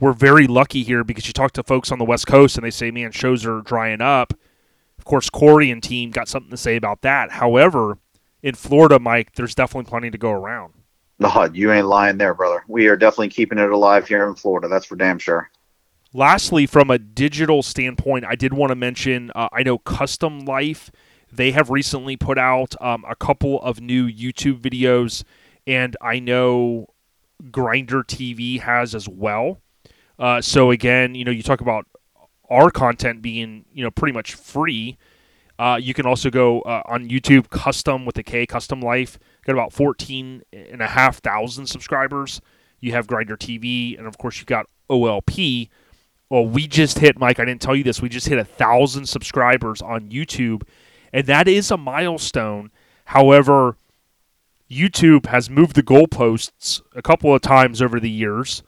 we're 0.00 0.12
very 0.12 0.46
lucky 0.46 0.82
here 0.82 1.04
because 1.04 1.26
you 1.26 1.32
talk 1.32 1.52
to 1.52 1.62
folks 1.62 1.90
on 1.90 1.98
the 1.98 2.04
West 2.04 2.26
Coast 2.26 2.56
and 2.56 2.64
they 2.64 2.70
say, 2.70 2.90
man, 2.90 3.12
shows 3.12 3.44
are 3.46 3.60
drying 3.60 4.00
up. 4.00 4.34
Of 4.98 5.04
course, 5.04 5.30
Corey 5.30 5.70
and 5.70 5.82
team 5.82 6.10
got 6.10 6.28
something 6.28 6.50
to 6.50 6.56
say 6.56 6.76
about 6.76 7.02
that. 7.02 7.32
However, 7.32 7.98
in 8.42 8.54
Florida, 8.54 8.98
Mike, 8.98 9.34
there's 9.34 9.54
definitely 9.54 9.88
plenty 9.88 10.10
to 10.10 10.18
go 10.18 10.30
around. 10.30 10.74
No, 11.20 11.48
you 11.52 11.72
ain't 11.72 11.86
lying 11.86 12.16
there, 12.16 12.34
brother. 12.34 12.62
We 12.68 12.86
are 12.86 12.96
definitely 12.96 13.30
keeping 13.30 13.58
it 13.58 13.70
alive 13.70 14.06
here 14.06 14.28
in 14.28 14.36
Florida. 14.36 14.68
That's 14.68 14.86
for 14.86 14.94
damn 14.94 15.18
sure. 15.18 15.50
Lastly, 16.14 16.64
from 16.64 16.90
a 16.90 16.98
digital 16.98 17.62
standpoint, 17.62 18.24
I 18.24 18.36
did 18.36 18.54
want 18.54 18.70
to 18.70 18.76
mention 18.76 19.32
uh, 19.34 19.48
I 19.52 19.62
know 19.62 19.78
Kustom 19.78 20.46
Life. 20.46 20.90
They 21.30 21.50
have 21.50 21.70
recently 21.70 22.16
put 22.16 22.38
out 22.38 22.74
um, 22.80 23.04
a 23.06 23.16
couple 23.16 23.60
of 23.62 23.80
new 23.80 24.08
YouTube 24.08 24.60
videos 24.60 25.24
and 25.68 25.96
I 26.00 26.18
know 26.18 26.88
Grinder 27.50 28.02
TV 28.02 28.60
has 28.60 28.94
as 28.94 29.06
well. 29.06 29.60
Uh, 30.18 30.40
so 30.40 30.70
again, 30.70 31.14
you 31.14 31.24
know, 31.24 31.30
you 31.30 31.42
talk 31.42 31.60
about 31.60 31.86
our 32.50 32.70
content 32.70 33.20
being 33.20 33.66
you 33.72 33.84
know 33.84 33.90
pretty 33.90 34.14
much 34.14 34.34
free. 34.34 34.96
Uh, 35.58 35.78
you 35.80 35.92
can 35.92 36.06
also 36.06 36.30
go 36.30 36.60
uh, 36.62 36.82
on 36.86 37.08
YouTube, 37.08 37.50
custom 37.50 38.04
with 38.04 38.16
a 38.18 38.22
K, 38.22 38.46
custom 38.46 38.80
life. 38.80 39.18
Got 39.44 39.54
about 39.54 39.72
14 39.72 40.42
and 40.52 40.80
a 40.80 40.86
half 40.86 41.18
thousand 41.18 41.66
subscribers. 41.66 42.40
You 42.80 42.92
have 42.92 43.06
Grinder 43.06 43.36
TV, 43.36 43.98
and 43.98 44.06
of 44.06 44.18
course 44.18 44.38
you've 44.38 44.46
got 44.46 44.66
OLP. 44.88 45.68
Well, 46.30 46.46
we 46.46 46.66
just 46.66 46.98
hit 46.98 47.18
Mike. 47.18 47.40
I 47.40 47.44
didn't 47.44 47.62
tell 47.62 47.74
you 47.74 47.82
this. 47.82 48.00
We 48.00 48.08
just 48.08 48.28
hit 48.28 48.38
a 48.38 48.44
thousand 48.44 49.06
subscribers 49.06 49.82
on 49.82 50.10
YouTube, 50.10 50.62
and 51.12 51.26
that 51.26 51.48
is 51.48 51.70
a 51.70 51.76
milestone. 51.76 52.70
However, 53.06 53.76
YouTube 54.70 55.26
has 55.26 55.48
moved 55.48 55.74
the 55.74 55.82
goalposts 55.82 56.82
a 56.94 57.02
couple 57.02 57.34
of 57.34 57.40
times 57.40 57.80
over 57.80 57.98
the 57.98 58.10
years. 58.10 58.62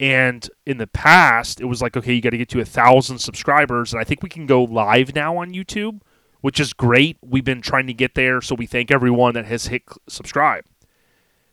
And 0.00 0.48
in 0.66 0.78
the 0.78 0.86
past, 0.86 1.60
it 1.60 1.66
was 1.66 1.82
like, 1.82 1.96
okay, 1.96 2.14
you 2.14 2.20
got 2.20 2.30
to 2.30 2.38
get 2.38 2.48
to 2.50 2.60
a 2.60 2.64
thousand 2.64 3.18
subscribers. 3.18 3.92
And 3.92 4.00
I 4.00 4.04
think 4.04 4.22
we 4.22 4.28
can 4.28 4.46
go 4.46 4.64
live 4.64 5.14
now 5.14 5.36
on 5.36 5.52
YouTube, 5.52 6.00
which 6.42 6.60
is 6.60 6.74
great. 6.74 7.16
We've 7.22 7.44
been 7.44 7.62
trying 7.62 7.86
to 7.86 7.94
get 7.94 8.14
there, 8.14 8.42
so 8.42 8.54
we 8.54 8.66
thank 8.66 8.90
everyone 8.90 9.32
that 9.34 9.46
has 9.46 9.68
hit 9.68 9.84
subscribe. 10.08 10.64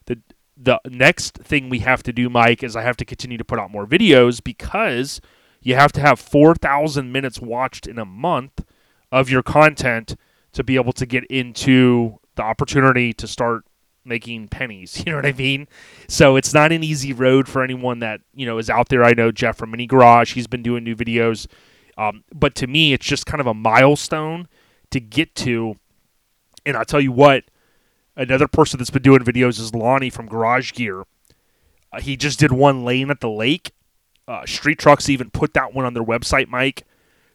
The 0.07 0.19
the 0.57 0.81
next 0.89 1.37
thing 1.37 1.69
we 1.69 1.79
have 1.79 2.03
to 2.03 2.11
do, 2.11 2.29
Mike, 2.29 2.63
is 2.63 2.75
I 2.75 2.81
have 2.81 2.97
to 2.97 3.05
continue 3.05 3.37
to 3.37 3.45
put 3.45 3.59
out 3.59 3.71
more 3.71 3.87
videos 3.87 4.43
because 4.43 5.21
you 5.61 5.75
have 5.75 5.93
to 5.93 6.01
have 6.01 6.19
4,000 6.19 7.11
minutes 7.11 7.39
watched 7.39 7.87
in 7.87 7.97
a 7.97 8.05
month 8.05 8.65
of 9.11 9.29
your 9.29 9.41
content 9.41 10.17
to 10.51 10.63
be 10.63 10.75
able 10.75 10.93
to 10.93 11.05
get 11.05 11.23
into 11.25 12.19
the 12.35 12.43
opportunity 12.43 13.13
to 13.13 13.27
start 13.27 13.63
making 14.03 14.47
pennies. 14.47 15.03
You 15.05 15.11
know 15.11 15.17
what 15.17 15.25
I 15.25 15.33
mean? 15.33 15.67
So 16.07 16.35
it's 16.35 16.53
not 16.53 16.71
an 16.71 16.83
easy 16.83 17.13
road 17.13 17.47
for 17.47 17.63
anyone 17.63 17.99
that 17.99 18.21
you 18.33 18.45
know 18.45 18.57
is 18.57 18.69
out 18.69 18.89
there. 18.89 19.03
I 19.03 19.13
know 19.13 19.31
Jeff 19.31 19.57
from 19.57 19.71
Mini 19.71 19.85
Garage; 19.85 20.33
he's 20.33 20.47
been 20.47 20.63
doing 20.63 20.83
new 20.83 20.95
videos. 20.95 21.47
Um, 21.97 22.23
but 22.33 22.55
to 22.55 22.67
me, 22.67 22.93
it's 22.93 23.05
just 23.05 23.25
kind 23.25 23.41
of 23.41 23.47
a 23.47 23.53
milestone 23.53 24.47
to 24.91 24.99
get 24.99 25.35
to. 25.35 25.75
And 26.65 26.75
I'll 26.75 26.85
tell 26.85 27.01
you 27.01 27.11
what, 27.11 27.45
another 28.15 28.47
person 28.47 28.77
that's 28.77 28.89
been 28.89 29.01
doing 29.01 29.23
videos 29.23 29.59
is 29.59 29.73
Lonnie 29.73 30.09
from 30.09 30.27
Garage 30.27 30.73
Gear. 30.73 31.03
Uh, 31.91 32.01
he 32.01 32.15
just 32.15 32.39
did 32.39 32.51
one 32.51 32.85
lane 32.85 33.09
at 33.09 33.19
the 33.19 33.29
lake. 33.29 33.71
Uh, 34.27 34.45
Street 34.45 34.77
Trucks 34.77 35.09
even 35.09 35.31
put 35.31 35.53
that 35.53 35.73
one 35.73 35.85
on 35.85 35.93
their 35.93 36.03
website, 36.03 36.47
Mike. 36.47 36.85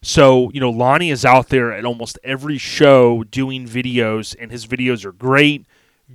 So, 0.03 0.51
you 0.53 0.61
know, 0.61 0.71
Lonnie 0.71 1.11
is 1.11 1.25
out 1.25 1.49
there 1.49 1.73
at 1.73 1.85
almost 1.85 2.19
every 2.23 2.59
show 2.59 3.25
doing 3.25 3.67
videos, 3.67 4.37
and 4.39 4.53
his 4.53 4.67
videos 4.67 5.05
are 5.05 5.13
great 5.13 5.67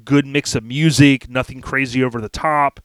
good 0.04 0.26
mix 0.26 0.56
of 0.56 0.64
music, 0.64 1.30
nothing 1.30 1.62
crazy 1.62 2.04
over 2.04 2.22
the 2.22 2.30
top, 2.30 2.80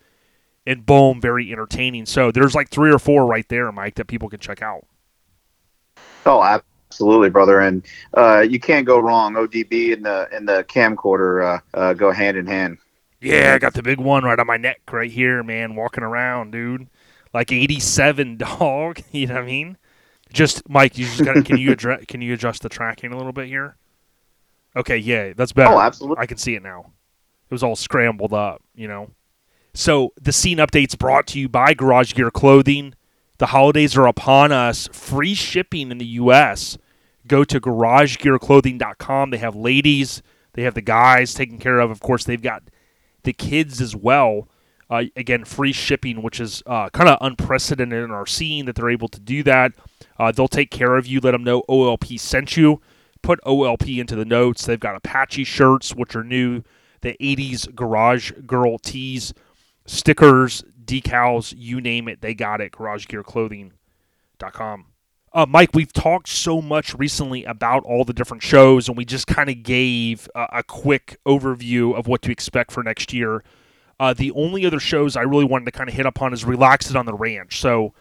and 0.66 0.86
boom, 0.86 1.20
very 1.20 1.52
entertaining. 1.52 2.06
So 2.06 2.30
there's 2.30 2.54
like 2.54 2.70
three 2.70 2.92
or 2.92 2.98
four 2.98 3.26
right 3.26 3.48
there, 3.48 3.70
Mike, 3.72 3.96
that 3.96 4.06
people 4.06 4.28
can 4.28 4.40
check 4.40 4.62
out. 4.62 4.86
Oh, 6.26 6.60
absolutely, 6.94 7.28
brother, 7.28 7.60
and 7.60 7.84
uh, 8.16 8.40
you 8.48 8.60
can't 8.60 8.86
go 8.86 9.00
wrong. 9.00 9.34
ODB 9.34 9.92
and 9.92 10.04
the 10.04 10.28
and 10.32 10.48
the 10.48 10.64
camcorder 10.64 11.56
uh, 11.56 11.76
uh, 11.76 11.92
go 11.92 12.12
hand 12.12 12.36
in 12.36 12.46
hand. 12.46 12.78
Yeah, 13.20 13.54
I 13.54 13.58
got 13.58 13.74
the 13.74 13.82
big 13.82 13.98
one 13.98 14.22
right 14.22 14.38
on 14.38 14.46
my 14.46 14.56
neck 14.56 14.80
right 14.92 15.10
here, 15.10 15.42
man. 15.42 15.74
Walking 15.74 16.04
around, 16.04 16.52
dude, 16.52 16.88
like 17.32 17.50
87 17.50 18.36
dog. 18.38 19.00
You 19.10 19.26
know 19.26 19.34
what 19.34 19.42
I 19.42 19.46
mean? 19.46 19.76
Just 20.32 20.68
Mike, 20.68 20.96
you 20.96 21.06
just 21.06 21.24
got. 21.24 21.44
can 21.44 21.58
you 21.58 21.72
address? 21.72 22.04
Can 22.06 22.22
you 22.22 22.34
adjust 22.34 22.62
the 22.62 22.68
tracking 22.68 23.12
a 23.12 23.16
little 23.16 23.32
bit 23.32 23.48
here? 23.48 23.76
Okay, 24.76 24.98
yeah, 24.98 25.32
that's 25.34 25.52
better. 25.52 25.72
Oh, 25.72 25.80
absolutely. 25.80 26.22
I 26.22 26.26
can 26.26 26.38
see 26.38 26.54
it 26.54 26.62
now. 26.62 26.92
It 27.50 27.54
was 27.54 27.62
all 27.62 27.76
scrambled 27.76 28.32
up, 28.32 28.62
you 28.74 28.88
know. 28.88 29.10
So 29.74 30.12
the 30.20 30.32
scene 30.32 30.58
updates 30.58 30.96
brought 30.96 31.26
to 31.28 31.40
you 31.40 31.48
by 31.48 31.74
Garage 31.74 32.14
Gear 32.14 32.30
Clothing. 32.30 32.94
The 33.38 33.46
holidays 33.46 33.96
are 33.96 34.06
upon 34.06 34.52
us. 34.52 34.88
Free 34.92 35.34
shipping 35.34 35.90
in 35.90 35.98
the 35.98 36.06
U.S. 36.06 36.78
Go 37.26 37.44
to 37.44 37.60
garagegearclothing.com. 37.60 39.30
They 39.30 39.38
have 39.38 39.56
ladies, 39.56 40.22
they 40.52 40.62
have 40.62 40.74
the 40.74 40.82
guys 40.82 41.34
taken 41.34 41.58
care 41.58 41.80
of. 41.80 41.90
Of 41.90 42.00
course, 42.00 42.24
they've 42.24 42.40
got 42.40 42.64
the 43.22 43.32
kids 43.32 43.80
as 43.80 43.96
well. 43.96 44.48
Uh, 44.90 45.04
again, 45.16 45.44
free 45.44 45.72
shipping, 45.72 46.22
which 46.22 46.38
is 46.38 46.62
uh, 46.66 46.90
kind 46.90 47.08
of 47.08 47.16
unprecedented 47.20 48.04
in 48.04 48.10
our 48.10 48.26
scene 48.26 48.66
that 48.66 48.76
they're 48.76 48.90
able 48.90 49.08
to 49.08 49.20
do 49.20 49.42
that. 49.42 49.72
Uh, 50.18 50.30
they'll 50.30 50.46
take 50.46 50.70
care 50.70 50.96
of 50.96 51.06
you. 51.06 51.20
Let 51.20 51.32
them 51.32 51.42
know 51.42 51.62
OLP 51.68 52.20
sent 52.20 52.56
you. 52.56 52.82
Put 53.22 53.40
OLP 53.46 53.98
into 53.98 54.14
the 54.14 54.26
notes. 54.26 54.66
They've 54.66 54.78
got 54.78 54.94
Apache 54.94 55.44
shirts, 55.44 55.94
which 55.94 56.14
are 56.14 56.22
new 56.22 56.62
the 57.04 57.16
80s 57.20 57.72
garage 57.74 58.32
girl 58.46 58.78
tees, 58.78 59.34
stickers, 59.86 60.64
decals, 60.84 61.54
you 61.56 61.80
name 61.80 62.08
it, 62.08 62.20
they 62.20 62.34
got 62.34 62.60
it. 62.60 62.72
GarageGearClothing.com. 62.72 64.86
Uh, 65.34 65.44
Mike, 65.48 65.70
we've 65.74 65.92
talked 65.92 66.28
so 66.28 66.62
much 66.62 66.94
recently 66.94 67.42
about 67.44 67.82
all 67.84 68.04
the 68.04 68.12
different 68.12 68.40
shows, 68.40 68.86
and 68.86 68.96
we 68.96 69.04
just 69.04 69.26
kind 69.26 69.50
of 69.50 69.64
gave 69.64 70.28
a, 70.36 70.46
a, 70.52 70.62
quick 70.62 71.18
overview 71.26 71.92
of 71.92 72.06
what 72.06 72.22
to 72.22 72.30
expect 72.30 72.70
for 72.70 72.84
next 72.84 73.12
year. 73.12 73.42
Uh, 73.98 74.14
the 74.14 74.30
only 74.30 74.64
other 74.64 74.78
shows 74.78 75.16
I 75.16 75.22
really 75.22 75.44
wanted 75.44 75.64
to 75.64 75.72
kind 75.72 75.90
of 75.90 75.96
hit 75.96 76.06
upon 76.06 76.32
is 76.32 76.44
Relax 76.44 76.88
It 76.88 76.94
on 76.94 77.04
the 77.04 77.14
Ranch. 77.14 77.60
So, 77.60 77.92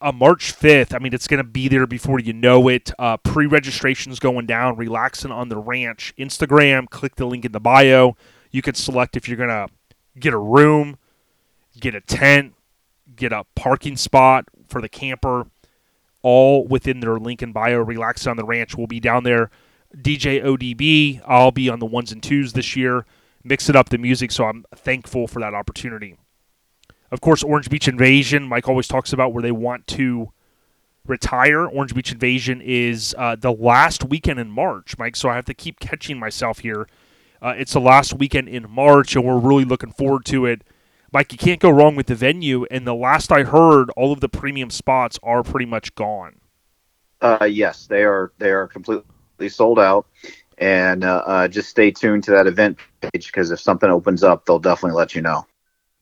uh, 0.00 0.12
March 0.12 0.54
5th, 0.58 0.94
I 0.94 0.98
mean, 0.98 1.12
it's 1.12 1.28
going 1.28 1.44
to 1.44 1.44
be 1.44 1.68
there 1.68 1.86
before 1.86 2.18
you 2.18 2.32
know 2.32 2.68
it. 2.68 2.90
Uh, 2.98 3.18
Pre 3.18 3.44
registration's 3.44 4.18
going 4.18 4.46
down. 4.46 4.76
Relaxing 4.76 5.32
on 5.32 5.50
the 5.50 5.58
Ranch. 5.58 6.14
Instagram, 6.18 6.88
click 6.88 7.16
the 7.16 7.26
link 7.26 7.44
in 7.44 7.52
the 7.52 7.60
bio. 7.60 8.16
You 8.50 8.62
can 8.62 8.74
select 8.74 9.14
if 9.14 9.28
you're 9.28 9.36
going 9.36 9.50
to 9.50 9.68
get 10.18 10.32
a 10.32 10.38
room, 10.38 10.96
get 11.78 11.94
a 11.94 12.00
tent, 12.00 12.54
get 13.14 13.30
a 13.30 13.44
parking 13.54 13.98
spot 13.98 14.46
for 14.68 14.80
the 14.80 14.88
camper, 14.88 15.46
all 16.22 16.66
within 16.66 17.00
their 17.00 17.18
link 17.18 17.42
in 17.42 17.52
bio. 17.52 17.78
Relax 17.78 18.26
on 18.26 18.36
the 18.36 18.44
ranch. 18.44 18.76
We'll 18.76 18.86
be 18.86 19.00
down 19.00 19.24
there. 19.24 19.50
DJ 19.96 20.42
ODB. 20.42 21.20
I'll 21.26 21.50
be 21.50 21.68
on 21.68 21.78
the 21.78 21.86
ones 21.86 22.12
and 22.12 22.22
twos 22.22 22.52
this 22.52 22.76
year, 22.76 23.06
mixing 23.42 23.76
up 23.76 23.88
the 23.88 23.98
music. 23.98 24.30
So 24.30 24.44
I'm 24.44 24.64
thankful 24.74 25.26
for 25.26 25.40
that 25.40 25.54
opportunity. 25.54 26.16
Of 27.10 27.20
course, 27.20 27.42
Orange 27.42 27.68
Beach 27.68 27.88
Invasion. 27.88 28.44
Mike 28.44 28.68
always 28.68 28.86
talks 28.86 29.12
about 29.12 29.32
where 29.32 29.42
they 29.42 29.50
want 29.52 29.86
to 29.88 30.32
retire. 31.06 31.66
Orange 31.66 31.94
Beach 31.94 32.12
Invasion 32.12 32.60
is 32.60 33.14
uh, 33.18 33.34
the 33.36 33.52
last 33.52 34.04
weekend 34.04 34.38
in 34.38 34.50
March, 34.50 34.96
Mike. 34.96 35.16
So 35.16 35.28
I 35.28 35.34
have 35.34 35.46
to 35.46 35.54
keep 35.54 35.80
catching 35.80 36.18
myself 36.18 36.60
here. 36.60 36.86
Uh, 37.42 37.54
it's 37.56 37.72
the 37.72 37.80
last 37.80 38.14
weekend 38.14 38.48
in 38.48 38.70
March, 38.70 39.16
and 39.16 39.24
we're 39.24 39.38
really 39.38 39.64
looking 39.64 39.92
forward 39.92 40.24
to 40.26 40.46
it. 40.46 40.62
Mike, 41.12 41.32
you 41.32 41.38
can't 41.38 41.60
go 41.60 41.70
wrong 41.70 41.96
with 41.96 42.06
the 42.06 42.14
venue. 42.14 42.64
And 42.70 42.86
the 42.86 42.94
last 42.94 43.32
I 43.32 43.42
heard, 43.42 43.90
all 43.96 44.12
of 44.12 44.20
the 44.20 44.28
premium 44.28 44.70
spots 44.70 45.18
are 45.22 45.42
pretty 45.42 45.66
much 45.66 45.94
gone. 45.94 46.36
Uh, 47.20 47.48
yes, 47.50 47.86
they 47.86 48.04
are. 48.04 48.32
They 48.38 48.50
are 48.50 48.66
completely 48.66 49.48
sold 49.48 49.78
out. 49.78 50.06
And 50.58 51.04
uh, 51.04 51.22
uh, 51.26 51.48
just 51.48 51.70
stay 51.70 51.90
tuned 51.90 52.24
to 52.24 52.30
that 52.32 52.46
event 52.46 52.78
page 53.00 53.26
because 53.26 53.50
if 53.50 53.60
something 53.60 53.90
opens 53.90 54.22
up, 54.22 54.44
they'll 54.44 54.58
definitely 54.58 54.96
let 54.96 55.14
you 55.14 55.22
know. 55.22 55.46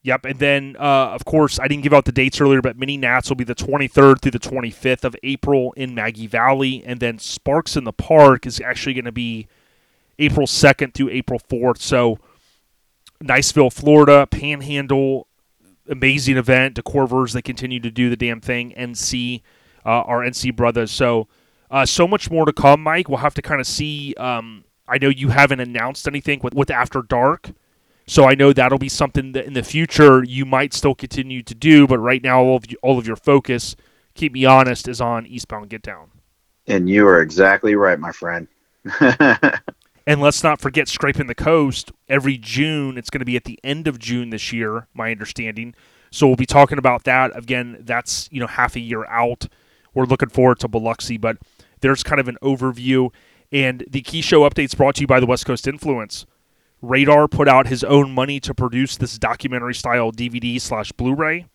Yep, 0.03 0.27
and 0.27 0.39
then 0.39 0.77
uh, 0.79 1.11
of 1.11 1.25
course 1.25 1.59
I 1.59 1.69
didn't 1.69 1.83
give 1.83 1.93
out 1.93 2.05
the 2.05 2.13
dates 2.13 2.41
earlier, 2.41 2.63
but 2.63 2.79
Mini 2.79 2.97
Nats 2.97 3.29
will 3.29 3.37
be 3.37 3.45
the 3.45 3.55
23rd 3.55 4.21
through 4.21 4.31
the 4.31 4.39
25th 4.39 5.05
of 5.05 5.17
April 5.23 5.73
in 5.77 5.95
Maggie 5.95 6.27
Valley, 6.27 6.83
and 6.87 6.99
then 7.01 7.19
Sparks 7.19 7.77
in 7.77 7.85
the 7.85 7.93
Park 7.93 8.47
is 8.47 8.61
actually 8.61 8.95
going 8.95 9.05
to 9.05 9.13
be 9.13 9.49
April 10.19 10.47
2nd 10.47 10.95
through 10.95 11.11
April 11.11 11.41
4th. 11.41 11.79
So 11.79 12.19
Niceville, 13.23 13.73
Florida, 13.73 14.27
Panhandle, 14.27 15.27
amazing 15.89 16.37
event. 16.37 16.75
The 16.77 16.83
Corvers, 16.83 17.33
they 17.33 17.43
continue 17.43 17.81
to 17.81 17.91
do 17.91 18.11
the 18.11 18.17
damn 18.17 18.41
thing. 18.41 18.73
NC, 18.77 19.43
uh, 19.85 20.03
our 20.03 20.21
NC 20.21 20.55
brothers. 20.55 20.91
So, 20.91 21.29
uh, 21.71 21.85
so 21.85 22.07
much 22.07 22.31
more 22.31 22.47
to 22.47 22.53
come, 22.53 22.83
Mike. 22.83 23.09
We'll 23.09 23.19
have 23.19 23.35
to 23.35 23.43
kind 23.43 23.61
of 23.61 23.67
see. 23.67 24.15
Um, 24.15 24.65
I 24.87 24.99
know 24.99 25.09
you 25.09 25.29
haven't 25.29 25.61
announced 25.61 26.09
anything 26.09 26.41
with, 26.43 26.55
with 26.55 26.71
After 26.71 27.03
Dark. 27.03 27.51
So 28.07 28.25
I 28.25 28.35
know 28.35 28.55
that'll 28.55 28.79
be 28.79 28.89
something 28.89 29.33
that 29.33 29.45
in 29.45 29.53
the 29.53 29.63
future 29.63 30.25
you 30.25 30.47
might 30.47 30.73
still 30.73 30.95
continue 30.95 31.43
to 31.43 31.55
do, 31.55 31.87
but 31.87 31.99
right 31.99 32.23
now 32.23 32.41
all 32.41 32.57
of 32.57 32.71
you, 32.71 32.79
all 32.83 32.99
of 32.99 33.07
your 33.07 33.17
focus, 33.17 33.77
keep 34.15 34.33
me 34.33 34.47
honest, 34.47 34.89
is 34.89 34.99
on 34.99 35.27
Eastbound 35.27 35.69
Get 35.69 35.83
Down. 35.83 36.11
And 36.67 36.89
you 36.89 37.07
are 37.07 37.21
exactly 37.21 37.75
right, 37.75 38.01
my 38.01 38.13
friend. 38.13 38.49
And 40.09 40.23
let's 40.23 40.43
not 40.43 40.59
forget 40.59 40.89
Scraping 40.89 41.27
the 41.27 41.35
Coast 41.35 41.93
every 42.09 42.39
June. 42.39 42.97
It's 42.97 43.11
going 43.11 43.19
to 43.19 43.27
be 43.27 43.37
at 43.37 43.45
the 43.45 43.61
end 43.63 43.87
of 43.87 43.99
June 43.99 44.31
this 44.31 44.55
year, 44.55 44.89
my 44.95 45.11
understanding. 45.11 45.75
So 46.11 46.27
we'll 46.27 46.35
be 46.35 46.47
talking 46.47 46.79
about 46.79 47.05
that. 47.05 47.37
Again, 47.37 47.77
that's, 47.81 48.27
you 48.33 48.41
know, 48.41 48.47
half 48.47 48.75
a 48.75 48.81
year 48.81 49.05
out. 49.05 49.49
We're 49.93 50.07
looking 50.07 50.31
forward 50.31 50.61
to 50.61 50.69
Biloxi, 50.69 51.19
but 51.19 51.37
there's 51.83 52.03
kind 52.03 52.21
of 52.21 52.27
an 52.27 52.39
overview. 52.43 53.11
And 53.53 53.85
the 53.87 54.01
key 54.01 54.23
show 54.23 54.49
updates 54.49 54.75
brought 54.75 54.95
to 54.95 55.03
you 55.03 55.07
by 55.07 55.21
the 55.21 55.27
West 55.27 55.45
Coast 55.45 55.69
Influence. 55.69 56.25
Radar 56.81 57.29
put 57.29 57.47
out 57.47 57.67
his 57.67 57.85
own 57.85 58.11
money 58.11 58.41
to 58.41 58.55
produce 58.55 58.97
this 58.97 59.19
documentary 59.19 59.75
style 59.75 60.11
DVD 60.11 60.59
slash 60.59 60.91
Blu 60.91 61.15
ray. 61.15 61.49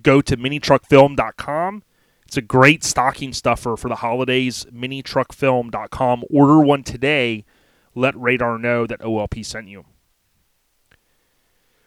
Go 0.00 0.20
to 0.20 0.36
minitruckfilm.com. 0.36 1.82
It's 2.28 2.36
a 2.36 2.42
great 2.42 2.84
stocking 2.84 3.32
stuffer 3.32 3.76
for 3.76 3.88
the 3.88 3.96
holidays. 3.96 4.66
Minitruckfilm.com. 4.72 6.24
Order 6.30 6.60
one 6.60 6.84
today 6.84 7.44
let 7.98 8.18
Radar 8.18 8.58
know 8.58 8.86
that 8.86 9.00
OLP 9.00 9.44
sent 9.44 9.68
you. 9.68 9.84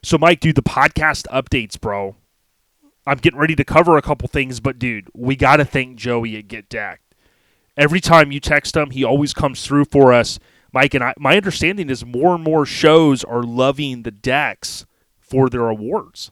So, 0.03 0.18
Mike, 0.18 0.39
dude, 0.39 0.55
the 0.55 0.64
podcast 0.64 1.28
updates, 1.28 1.80
bro. 1.80 2.16
I'm 3.05 3.18
getting 3.18 3.39
ready 3.39 3.55
to 3.55 3.64
cover 3.64 3.97
a 3.97 4.01
couple 4.01 4.28
things, 4.28 4.59
but 4.59 4.78
dude, 4.78 5.09
we 5.14 5.36
got 5.36 5.57
to 5.57 5.66
thank 5.66 5.95
Joey 5.95 6.38
at 6.38 6.47
Get 6.47 6.70
Decked. 6.70 7.16
Every 7.78 7.99
time 7.99 8.32
you 8.32 8.39
text 8.39 8.76
him, 8.76 8.91
he 8.91 9.03
always 9.03 9.34
comes 9.34 9.66
through 9.66 9.86
for 9.86 10.14
us. 10.14 10.39
Mike 10.72 10.93
and 10.93 11.03
I, 11.03 11.14
my 11.18 11.36
understanding 11.36 11.89
is 11.89 12.05
more 12.05 12.36
and 12.36 12.43
more 12.43 12.66
shows 12.66 13.24
are 13.24 13.43
loving 13.43 14.03
the 14.03 14.12
decks 14.12 14.86
for 15.20 15.49
their 15.49 15.68
awards. 15.68 16.32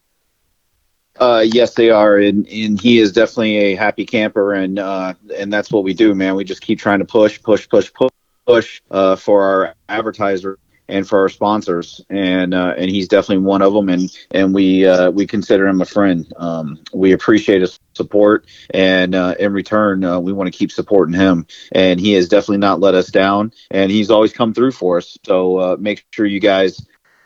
Uh, 1.20 1.44
yes, 1.46 1.74
they 1.74 1.90
are, 1.90 2.18
and, 2.18 2.48
and 2.48 2.80
he 2.80 3.00
is 3.00 3.12
definitely 3.12 3.58
a 3.58 3.76
happy 3.76 4.06
camper, 4.06 4.54
and 4.54 4.80
uh, 4.80 5.14
and 5.36 5.52
that's 5.52 5.70
what 5.70 5.84
we 5.84 5.94
do, 5.94 6.16
man. 6.16 6.36
We 6.36 6.46
just 6.46 6.62
keep 6.62 6.80
trying 6.80 7.00
to 7.00 7.06
push, 7.06 7.42
push, 7.42 7.68
push, 7.68 7.92
push, 7.94 8.10
push 8.50 8.82
uh, 8.90 9.16
for 9.16 9.44
our 9.44 9.76
advertiser 9.88 10.58
and 10.88 11.08
for 11.08 11.20
our 11.20 11.30
sponsors, 11.30 12.02
and 12.10 12.56
uh, 12.56 12.74
and 12.76 12.90
he's 12.90 13.08
definitely 13.08 13.44
one 13.46 13.62
of 13.62 13.74
them, 13.74 13.90
and 13.90 14.10
and 14.32 14.56
we 14.56 14.88
uh, 14.88 15.12
we 15.12 15.28
consider 15.28 15.68
him 15.68 15.82
a 15.82 15.86
friend. 15.86 16.34
Um, 16.38 16.80
we 16.92 17.12
appreciate 17.12 17.62
his 17.62 17.80
support, 17.96 18.48
and 18.72 19.14
uh, 19.14 19.36
in 19.40 19.54
return, 19.54 20.04
uh, 20.04 20.20
we 20.20 20.34
want 20.34 20.52
to 20.52 20.58
keep 20.58 20.72
supporting 20.72 21.14
him, 21.14 21.46
and 21.74 22.00
he 22.00 22.14
has 22.14 22.28
definitely 22.28 22.58
not 22.58 22.80
let 22.80 22.96
us 22.96 23.12
down, 23.12 23.54
and 23.70 23.92
he's 23.92 24.10
always 24.10 24.34
come 24.34 24.52
through 24.52 24.72
for 24.72 24.98
us. 24.98 25.16
So 25.28 25.58
uh, 25.58 25.78
make 25.80 26.04
sure 26.12 26.26
you 26.26 26.40
guys, 26.40 26.84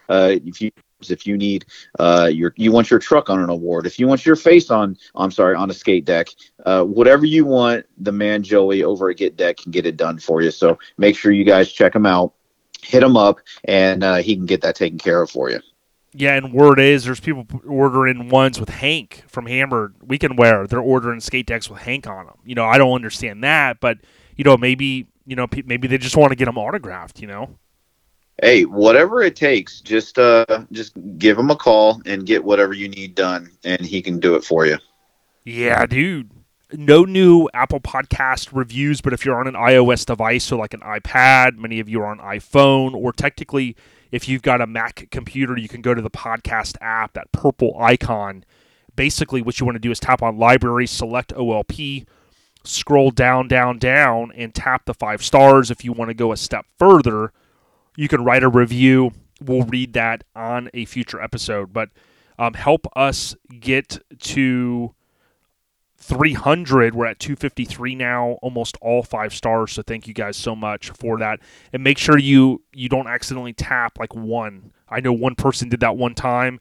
uh, 0.10 0.36
if 0.46 0.62
you 0.62 0.72
if 1.12 1.26
you 1.28 1.38
need 1.38 1.66
uh, 2.00 2.30
your 2.32 2.54
you 2.58 2.72
want 2.72 2.90
your 2.90 3.00
truck 3.00 3.30
on 3.30 3.40
an 3.40 3.50
award 3.50 3.86
if 3.86 4.00
you 4.00 4.08
want 4.08 4.26
your 4.26 4.36
face 4.36 4.70
on 4.70 4.98
i'm 5.16 5.32
sorry 5.32 5.56
on 5.56 5.70
a 5.70 5.74
skate 5.74 6.06
deck 6.06 6.28
uh, 6.66 6.84
whatever 6.84 7.26
you 7.26 7.46
want 7.46 7.86
the 8.00 8.12
man 8.12 8.44
joey 8.44 8.84
over 8.84 9.10
at 9.10 9.18
get 9.18 9.36
deck 9.38 9.58
can 9.58 9.72
get 9.72 9.86
it 9.86 9.98
done 9.98 10.18
for 10.18 10.42
you 10.42 10.52
so 10.52 10.78
make 10.98 11.16
sure 11.16 11.32
you 11.32 11.44
guys 11.44 11.72
check 11.72 11.96
him 11.96 12.06
out 12.06 12.34
hit 12.82 13.04
him 13.04 13.18
up 13.18 13.40
and 13.66 14.04
uh, 14.04 14.18
he 14.18 14.36
can 14.36 14.46
get 14.46 14.62
that 14.62 14.76
taken 14.76 14.98
care 14.98 15.22
of 15.22 15.30
for 15.30 15.50
you 15.50 15.60
yeah, 16.16 16.36
and 16.36 16.54
word 16.54 16.80
is 16.80 17.06
there's 17.06 17.20
people 17.20 17.48
ordering 17.68 18.30
ones 18.30 18.60
with 18.60 18.70
Hank 18.70 19.24
from 19.28 19.48
Hammered 19.48 19.96
Weekend 20.04 20.38
Wear. 20.38 20.68
They're 20.68 20.80
ordering 20.80 21.20
skate 21.20 21.48
decks 21.48 21.72
with 21.72 21.80
Hank 21.80 22.06
on 22.06 22.28
them. 22.28 22.38
You 22.46 22.54
know, 22.54 22.66
I 22.66 22.78
don't 22.78 22.94
understand 22.94 23.44
that, 23.44 23.80
but 23.80 23.98
you 24.36 24.44
know, 24.44 24.56
maybe 24.56 25.08
you 25.26 25.36
know, 25.36 25.48
maybe 25.66 25.88
they 25.88 25.98
just 25.98 26.16
want 26.16 26.30
to 26.30 26.36
get 26.36 26.46
them 26.46 26.58
autographed. 26.58 27.20
You 27.20 27.28
know 27.28 27.58
hey, 28.42 28.64
whatever 28.64 29.22
it 29.22 29.36
takes, 29.36 29.82
just 29.82 30.18
uh, 30.18 30.66
just 30.72 30.94
give 31.18 31.38
him 31.38 31.50
a 31.50 31.56
call 31.56 32.02
and 32.06 32.26
get 32.26 32.44
whatever 32.44 32.74
you 32.74 32.90
need 32.90 33.16
done, 33.16 33.52
and 33.64 33.82
he 33.82 34.02
can 34.02 34.20
do 34.20 34.36
it 34.36 34.44
for 34.44 34.66
you. 34.66 34.78
Yeah, 35.44 35.86
dude. 35.86 36.32
No 36.72 37.04
new 37.04 37.48
Apple 37.54 37.80
Podcast 37.80 38.50
reviews, 38.52 39.00
but 39.00 39.14
if 39.14 39.24
you're 39.24 39.40
on 39.40 39.48
an 39.48 39.54
iOS 39.54 40.06
device, 40.06 40.46
so 40.46 40.58
like 40.58 40.74
an 40.74 40.80
iPad, 40.80 41.58
many 41.58 41.80
of 41.80 41.88
you 41.88 42.02
are 42.02 42.08
on 42.08 42.18
iPhone, 42.18 42.96
or 42.96 43.14
technically, 43.14 43.76
if 44.12 44.28
you've 44.28 44.42
got 44.42 44.60
a 44.60 44.66
Mac 44.66 45.08
computer, 45.12 45.56
you 45.56 45.68
can 45.68 45.82
go 45.82 45.94
to 45.94 46.02
the 46.02 46.10
podcast 46.10 46.78
app, 46.82 47.14
that 47.14 47.32
purple 47.32 47.78
icon. 47.80 48.44
Basically, 48.96 49.42
what 49.42 49.60
you 49.60 49.68
want 49.68 49.76
to 49.76 49.80
do 49.80 49.92
is 49.92 50.00
tap 50.00 50.24
on 50.24 50.38
Library, 50.38 50.88
select 50.88 51.34
OLP, 51.36 52.08
scroll 52.64 53.12
down, 53.12 53.48
down, 53.48 53.78
down, 53.78 54.32
and 54.36 54.56
tap 54.56 54.86
the 54.86 54.94
five 54.96 55.24
stars. 55.24 55.70
If 55.70 55.84
you 55.86 55.94
want 55.94 56.10
to 56.10 56.16
go 56.16 56.32
a 56.32 56.38
step 56.38 56.66
further, 56.80 57.34
you 57.96 58.08
can 58.08 58.24
write 58.24 58.44
a 58.44 58.50
review. 58.50 59.12
We'll 59.42 59.64
read 59.64 59.94
that 59.94 60.24
on 60.36 60.70
a 60.74 60.86
future 60.86 61.22
episode. 61.22 61.74
But 61.74 61.90
um, 62.40 62.54
help 62.54 62.88
us 62.96 63.36
get 63.60 64.00
to 64.20 64.94
300. 65.98 66.96
We're 66.96 67.06
at 67.06 67.20
253 67.20 67.96
now, 67.96 68.32
almost 68.42 68.78
all 68.82 69.04
five 69.04 69.34
stars. 69.34 69.72
So 69.72 69.82
thank 69.82 70.08
you 70.08 70.14
guys 70.14 70.36
so 70.36 70.56
much 70.56 70.90
for 70.92 71.18
that. 71.20 71.40
And 71.72 71.84
make 71.84 71.98
sure 71.98 72.18
you 72.18 72.62
you 72.74 72.90
don't 72.90 73.08
accidentally 73.08 73.54
tap 73.54 73.98
like 74.00 74.14
one. 74.14 74.74
I 74.90 75.00
know 75.00 75.14
one 75.14 75.36
person 75.36 75.70
did 75.70 75.80
that 75.80 75.96
one 75.96 76.14
time. 76.14 76.60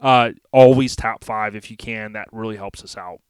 Uh, 0.00 0.30
always 0.52 0.94
tap 0.96 1.24
five 1.24 1.56
if 1.56 1.70
you 1.70 1.76
can. 1.76 2.12
That 2.12 2.28
really 2.32 2.56
helps 2.56 2.84
us 2.84 2.96
out. 2.96 3.20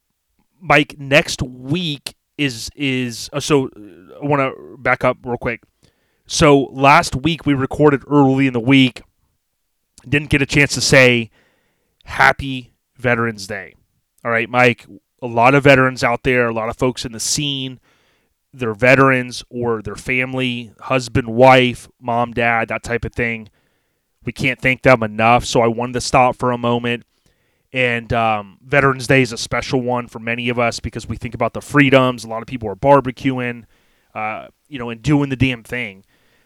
Mike, 0.59 0.95
next 0.99 1.41
week 1.41 2.15
is 2.37 2.69
is 2.75 3.29
uh, 3.33 3.39
so. 3.39 3.67
Uh, 3.67 4.15
I 4.21 4.25
want 4.25 4.39
to 4.41 4.77
back 4.77 5.03
up 5.03 5.17
real 5.25 5.37
quick. 5.37 5.61
So 6.27 6.63
last 6.71 7.15
week 7.15 7.45
we 7.45 7.53
recorded 7.53 8.03
early 8.09 8.47
in 8.47 8.53
the 8.53 8.59
week. 8.59 9.01
Didn't 10.07 10.29
get 10.29 10.41
a 10.41 10.45
chance 10.45 10.73
to 10.75 10.81
say 10.81 11.31
happy 12.05 12.73
Veterans 12.97 13.47
Day. 13.47 13.75
All 14.23 14.31
right, 14.31 14.49
Mike, 14.49 14.87
a 15.21 15.27
lot 15.27 15.55
of 15.55 15.63
veterans 15.63 16.03
out 16.03 16.23
there, 16.23 16.47
a 16.49 16.53
lot 16.53 16.69
of 16.69 16.77
folks 16.77 17.05
in 17.05 17.11
the 17.11 17.19
scene, 17.19 17.79
they're 18.53 18.73
veterans 18.73 19.43
or 19.49 19.81
their 19.81 19.95
family, 19.95 20.73
husband, 20.81 21.29
wife, 21.29 21.89
mom, 21.99 22.33
dad, 22.33 22.69
that 22.69 22.83
type 22.83 23.05
of 23.05 23.13
thing. 23.13 23.49
We 24.23 24.31
can't 24.33 24.59
thank 24.61 24.83
them 24.83 25.03
enough. 25.03 25.45
So 25.45 25.61
I 25.61 25.67
wanted 25.67 25.93
to 25.93 26.01
stop 26.01 26.35
for 26.37 26.51
a 26.51 26.57
moment 26.57 27.05
And 27.73 28.13
um, 28.13 28.59
Veterans 28.63 29.07
Day 29.07 29.21
is 29.21 29.33
a 29.33 29.37
special 29.37 29.81
one 29.81 30.07
for 30.07 30.19
many 30.19 30.49
of 30.49 30.57
us 30.57 30.79
because 30.79 31.07
we 31.07 31.17
think 31.17 31.35
about 31.35 31.53
the 31.53 31.61
freedoms. 31.61 32.23
A 32.23 32.27
lot 32.29 32.41
of 32.41 32.47
people 32.47 32.69
are 32.69 32.75
barbecuing, 32.75 33.65
uh, 34.13 34.47
you 34.69 34.79
know, 34.79 34.89
and 34.89 35.01
doing 35.01 35.29
the 35.29 35.35
damn 35.35 35.63
thing. 35.63 36.05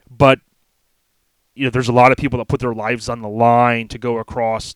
But 0.09 0.39
you 1.55 1.65
know, 1.65 1.69
there's 1.69 1.89
a 1.89 1.93
lot 1.93 2.11
of 2.11 2.17
people 2.17 2.39
that 2.39 2.47
put 2.47 2.61
their 2.61 2.73
lives 2.73 3.09
on 3.09 3.21
the 3.21 3.29
line 3.29 3.87
to 3.89 3.97
go 3.97 4.17
across 4.17 4.75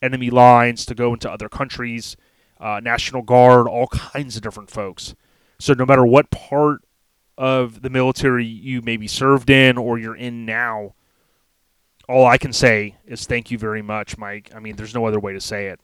enemy 0.00 0.30
lines, 0.30 0.86
to 0.86 0.94
go 0.94 1.12
into 1.12 1.30
other 1.30 1.48
countries, 1.48 2.16
uh, 2.58 2.80
National 2.82 3.22
Guard, 3.22 3.68
all 3.68 3.86
kinds 3.88 4.36
of 4.36 4.42
different 4.42 4.70
folks. 4.70 5.14
So 5.58 5.74
no 5.74 5.84
matter 5.84 6.04
what 6.04 6.30
part 6.30 6.82
of 7.38 7.82
the 7.82 7.90
military 7.90 8.46
you 8.46 8.82
maybe 8.82 9.06
served 9.06 9.50
in 9.50 9.78
or 9.78 9.98
you're 9.98 10.16
in 10.16 10.44
now, 10.44 10.94
all 12.08 12.26
I 12.26 12.38
can 12.38 12.52
say 12.52 12.96
is 13.06 13.26
thank 13.26 13.50
you 13.50 13.58
very 13.58 13.82
much, 13.82 14.18
Mike. 14.18 14.50
I 14.54 14.58
mean, 14.58 14.76
there's 14.76 14.94
no 14.94 15.06
other 15.06 15.20
way 15.20 15.32
to 15.32 15.40
say 15.40 15.66
it. 15.66 15.80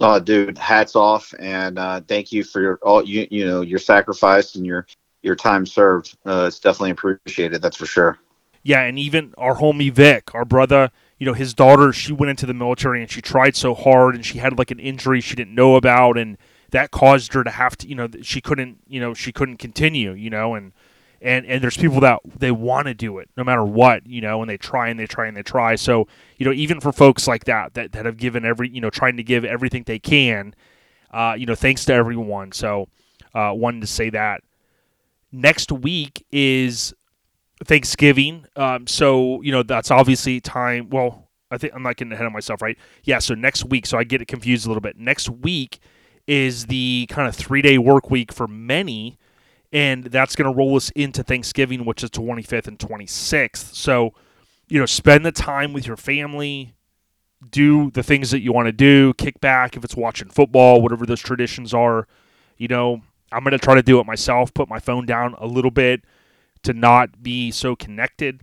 Oh, 0.00 0.18
dude, 0.18 0.58
hats 0.58 0.96
off, 0.96 1.32
and 1.38 1.78
uh, 1.78 2.00
thank 2.08 2.32
you 2.32 2.42
for 2.42 2.60
your 2.60 2.78
all 2.82 3.04
you 3.04 3.28
you 3.30 3.46
know 3.46 3.60
your 3.60 3.78
sacrifice 3.78 4.56
and 4.56 4.66
your 4.66 4.86
your 5.22 5.36
time 5.36 5.64
served. 5.64 6.16
Uh, 6.26 6.46
it's 6.48 6.58
definitely 6.58 6.90
appreciated. 6.90 7.62
That's 7.62 7.76
for 7.76 7.86
sure. 7.86 8.18
Yeah, 8.62 8.82
and 8.82 8.98
even 8.98 9.34
our 9.36 9.56
homie 9.56 9.92
Vic, 9.92 10.34
our 10.34 10.44
brother, 10.44 10.90
you 11.18 11.26
know, 11.26 11.32
his 11.32 11.54
daughter, 11.54 11.92
she 11.92 12.12
went 12.12 12.30
into 12.30 12.46
the 12.46 12.54
military 12.54 13.00
and 13.00 13.10
she 13.10 13.20
tried 13.20 13.56
so 13.56 13.74
hard, 13.74 14.14
and 14.14 14.24
she 14.24 14.38
had 14.38 14.58
like 14.58 14.70
an 14.70 14.78
injury 14.78 15.20
she 15.20 15.34
didn't 15.34 15.54
know 15.54 15.76
about, 15.76 16.16
and 16.16 16.38
that 16.70 16.90
caused 16.90 17.32
her 17.34 17.44
to 17.44 17.50
have 17.50 17.76
to, 17.78 17.88
you 17.88 17.94
know, 17.94 18.08
she 18.22 18.40
couldn't, 18.40 18.78
you 18.88 19.00
know, 19.00 19.14
she 19.14 19.32
couldn't 19.32 19.58
continue, 19.58 20.12
you 20.12 20.30
know, 20.30 20.54
and 20.54 20.72
and 21.22 21.46
and 21.46 21.62
there's 21.62 21.76
people 21.76 22.00
that 22.00 22.20
they 22.38 22.50
want 22.50 22.88
to 22.88 22.94
do 22.94 23.18
it 23.18 23.30
no 23.36 23.44
matter 23.44 23.64
what 23.64 24.04
you 24.06 24.20
know 24.20 24.42
and 24.42 24.50
they 24.50 24.56
try 24.56 24.88
and 24.88 24.98
they 24.98 25.06
try 25.06 25.26
and 25.26 25.36
they 25.36 25.42
try. 25.42 25.76
So 25.76 26.08
you 26.36 26.44
know 26.44 26.52
even 26.52 26.80
for 26.80 26.92
folks 26.92 27.28
like 27.28 27.44
that 27.44 27.74
that, 27.74 27.92
that 27.92 28.04
have 28.04 28.16
given 28.16 28.44
every 28.44 28.68
you 28.68 28.80
know 28.80 28.90
trying 28.90 29.16
to 29.16 29.22
give 29.22 29.44
everything 29.44 29.84
they 29.84 30.00
can 30.00 30.54
uh, 31.12 31.34
you 31.38 31.46
know 31.46 31.54
thanks 31.54 31.84
to 31.86 31.92
everyone. 31.94 32.52
So 32.52 32.88
uh, 33.34 33.52
wanted 33.54 33.82
to 33.82 33.86
say 33.86 34.10
that. 34.10 34.42
Next 35.30 35.72
week 35.72 36.26
is 36.30 36.92
thanksgiving 37.64 38.46
um, 38.56 38.86
so 38.86 39.40
you 39.42 39.52
know 39.52 39.62
that's 39.62 39.90
obviously 39.90 40.40
time 40.40 40.88
well 40.90 41.28
i 41.50 41.58
think 41.58 41.72
i'm 41.74 41.82
not 41.82 41.96
getting 41.96 42.12
ahead 42.12 42.26
of 42.26 42.32
myself 42.32 42.60
right 42.62 42.78
yeah 43.04 43.18
so 43.18 43.34
next 43.34 43.64
week 43.64 43.86
so 43.86 43.98
i 43.98 44.04
get 44.04 44.20
it 44.20 44.26
confused 44.26 44.66
a 44.66 44.68
little 44.68 44.80
bit 44.80 44.96
next 44.96 45.28
week 45.28 45.78
is 46.26 46.66
the 46.66 47.06
kind 47.10 47.28
of 47.28 47.34
three 47.34 47.62
day 47.62 47.78
work 47.78 48.10
week 48.10 48.32
for 48.32 48.46
many 48.46 49.18
and 49.72 50.04
that's 50.04 50.36
going 50.36 50.50
to 50.52 50.56
roll 50.56 50.76
us 50.76 50.90
into 50.90 51.22
Thanksgiving, 51.22 51.84
which 51.84 52.04
is 52.04 52.10
25th 52.10 52.68
and 52.68 52.78
26th. 52.78 53.74
So, 53.74 54.12
you 54.68 54.78
know, 54.78 54.86
spend 54.86 55.24
the 55.24 55.32
time 55.32 55.72
with 55.72 55.86
your 55.86 55.96
family, 55.96 56.74
do 57.50 57.90
the 57.90 58.02
things 58.02 58.30
that 58.32 58.42
you 58.42 58.52
want 58.52 58.66
to 58.66 58.72
do, 58.72 59.14
kick 59.14 59.40
back 59.40 59.76
if 59.76 59.82
it's 59.82 59.96
watching 59.96 60.28
football, 60.28 60.82
whatever 60.82 61.06
those 61.06 61.20
traditions 61.20 61.72
are. 61.72 62.06
You 62.58 62.68
know, 62.68 63.00
I'm 63.32 63.42
going 63.42 63.52
to 63.52 63.58
try 63.58 63.74
to 63.74 63.82
do 63.82 63.98
it 63.98 64.06
myself, 64.06 64.52
put 64.52 64.68
my 64.68 64.78
phone 64.78 65.06
down 65.06 65.34
a 65.38 65.46
little 65.46 65.70
bit 65.70 66.04
to 66.62 66.72
not 66.72 67.22
be 67.22 67.50
so 67.50 67.76
connected. 67.76 68.42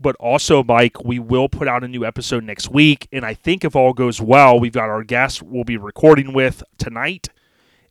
But 0.00 0.16
also, 0.16 0.64
Mike, 0.64 1.04
we 1.04 1.18
will 1.18 1.48
put 1.48 1.68
out 1.68 1.84
a 1.84 1.88
new 1.88 2.04
episode 2.04 2.42
next 2.42 2.70
week. 2.70 3.06
And 3.12 3.24
I 3.24 3.34
think 3.34 3.64
if 3.64 3.76
all 3.76 3.92
goes 3.92 4.20
well, 4.20 4.58
we've 4.58 4.72
got 4.72 4.88
our 4.88 5.04
guest 5.04 5.42
we'll 5.42 5.64
be 5.64 5.76
recording 5.76 6.32
with 6.32 6.62
tonight 6.76 7.28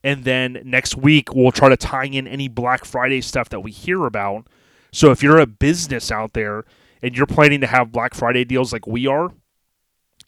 and 0.04 0.24
then 0.24 0.62
next 0.64 0.96
week, 0.98 1.34
we'll 1.34 1.52
try 1.52 1.70
to 1.70 1.78
tie 1.78 2.06
in 2.06 2.28
any 2.28 2.48
Black 2.48 2.86
Friday 2.86 3.22
stuff 3.22 3.50
that 3.50 3.60
we 3.60 3.72
hear 3.72 4.06
about. 4.06 4.48
So 4.92 5.12
if 5.12 5.22
you're 5.22 5.40
a 5.40 5.46
business 5.46 6.12
out 6.12 6.34
there 6.34 6.66
and 7.02 7.16
you're 7.16 7.28
planning 7.28 7.62
to 7.62 7.68
have 7.68 7.92
Black 7.92 8.14
Friday 8.14 8.44
deals 8.44 8.74
like 8.74 8.88
we 8.88 9.06
are, 9.08 9.32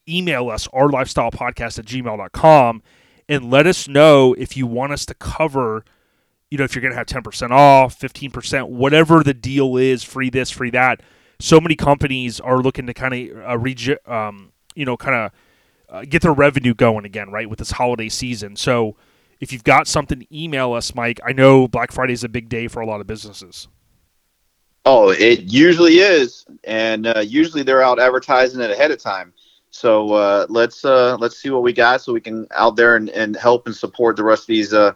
email 0.08 0.50
us, 0.50 0.68
our 0.74 0.90
lifestyle 0.90 1.32
podcast 1.32 1.80
at 1.80 1.86
gmail.com, 1.86 2.84
and 3.28 3.50
let 3.50 3.66
us 3.66 3.88
know 3.88 4.34
if 4.38 4.56
you 4.56 4.68
want 4.68 4.94
us 4.94 5.06
to 5.08 5.14
cover, 5.16 5.84
you 6.54 6.60
know, 6.60 6.66
if 6.66 6.76
you're 6.76 6.84
going 6.84 6.92
to 6.92 6.98
have 7.00 7.08
10% 7.08 7.50
off, 7.50 8.00
15%, 8.00 8.70
whatever 8.70 9.24
the 9.24 9.34
deal 9.34 9.76
is, 9.76 10.04
free 10.04 10.30
this, 10.30 10.52
free 10.52 10.70
that. 10.70 11.02
So 11.40 11.60
many 11.60 11.76
companies 11.76 12.40
are 12.40 12.60
looking 12.60 12.86
to 12.86 12.94
kind 12.94 13.32
of, 13.32 13.50
uh, 13.50 13.58
regi- 13.58 13.98
um, 14.06 14.52
you 14.76 14.86
know, 14.86 14.96
kind 14.96 15.16
of 15.16 15.32
uh, 15.90 16.06
get 16.08 16.22
their 16.22 16.32
revenue 16.32 16.76
going 16.76 17.06
again, 17.06 17.32
right, 17.32 17.50
with 17.50 17.58
this 17.58 17.72
holiday 17.72 18.08
season. 18.08 18.56
So, 18.56 18.96
if 19.40 19.52
you've 19.52 19.64
got 19.64 19.88
something, 19.88 20.28
email 20.32 20.74
us, 20.74 20.94
Mike. 20.94 21.20
I 21.26 21.34
know 21.34 21.68
Black 21.68 21.92
Friday 21.92 22.14
is 22.14 22.24
a 22.24 22.30
big 22.30 22.50
day 22.50 22.68
for 22.68 22.82
a 22.82 22.86
lot 22.86 23.02
of 23.02 23.08
businesses. 23.08 23.68
Oh, 24.86 25.10
it 25.10 25.52
usually 25.52 26.02
is, 26.02 26.46
and 26.66 27.08
uh, 27.08 27.24
usually 27.26 27.64
they're 27.64 27.82
out 27.82 28.00
advertising 28.00 28.62
it 28.62 28.70
ahead 28.70 28.92
of 28.92 29.00
time. 29.00 29.34
So 29.72 30.14
uh, 30.14 30.46
let's 30.50 30.86
uh, 30.86 31.18
let's 31.20 31.36
see 31.42 31.50
what 31.50 31.64
we 31.64 31.74
got, 31.74 32.02
so 32.02 32.14
we 32.14 32.22
can 32.22 32.46
out 32.52 32.76
there 32.76 32.96
and, 32.96 33.10
and 33.10 33.36
help 33.36 33.66
and 33.66 33.76
support 33.76 34.18
the 34.18 34.24
rest 34.24 34.44
of 34.44 34.48
these 34.48 34.72
uh, 34.72 34.94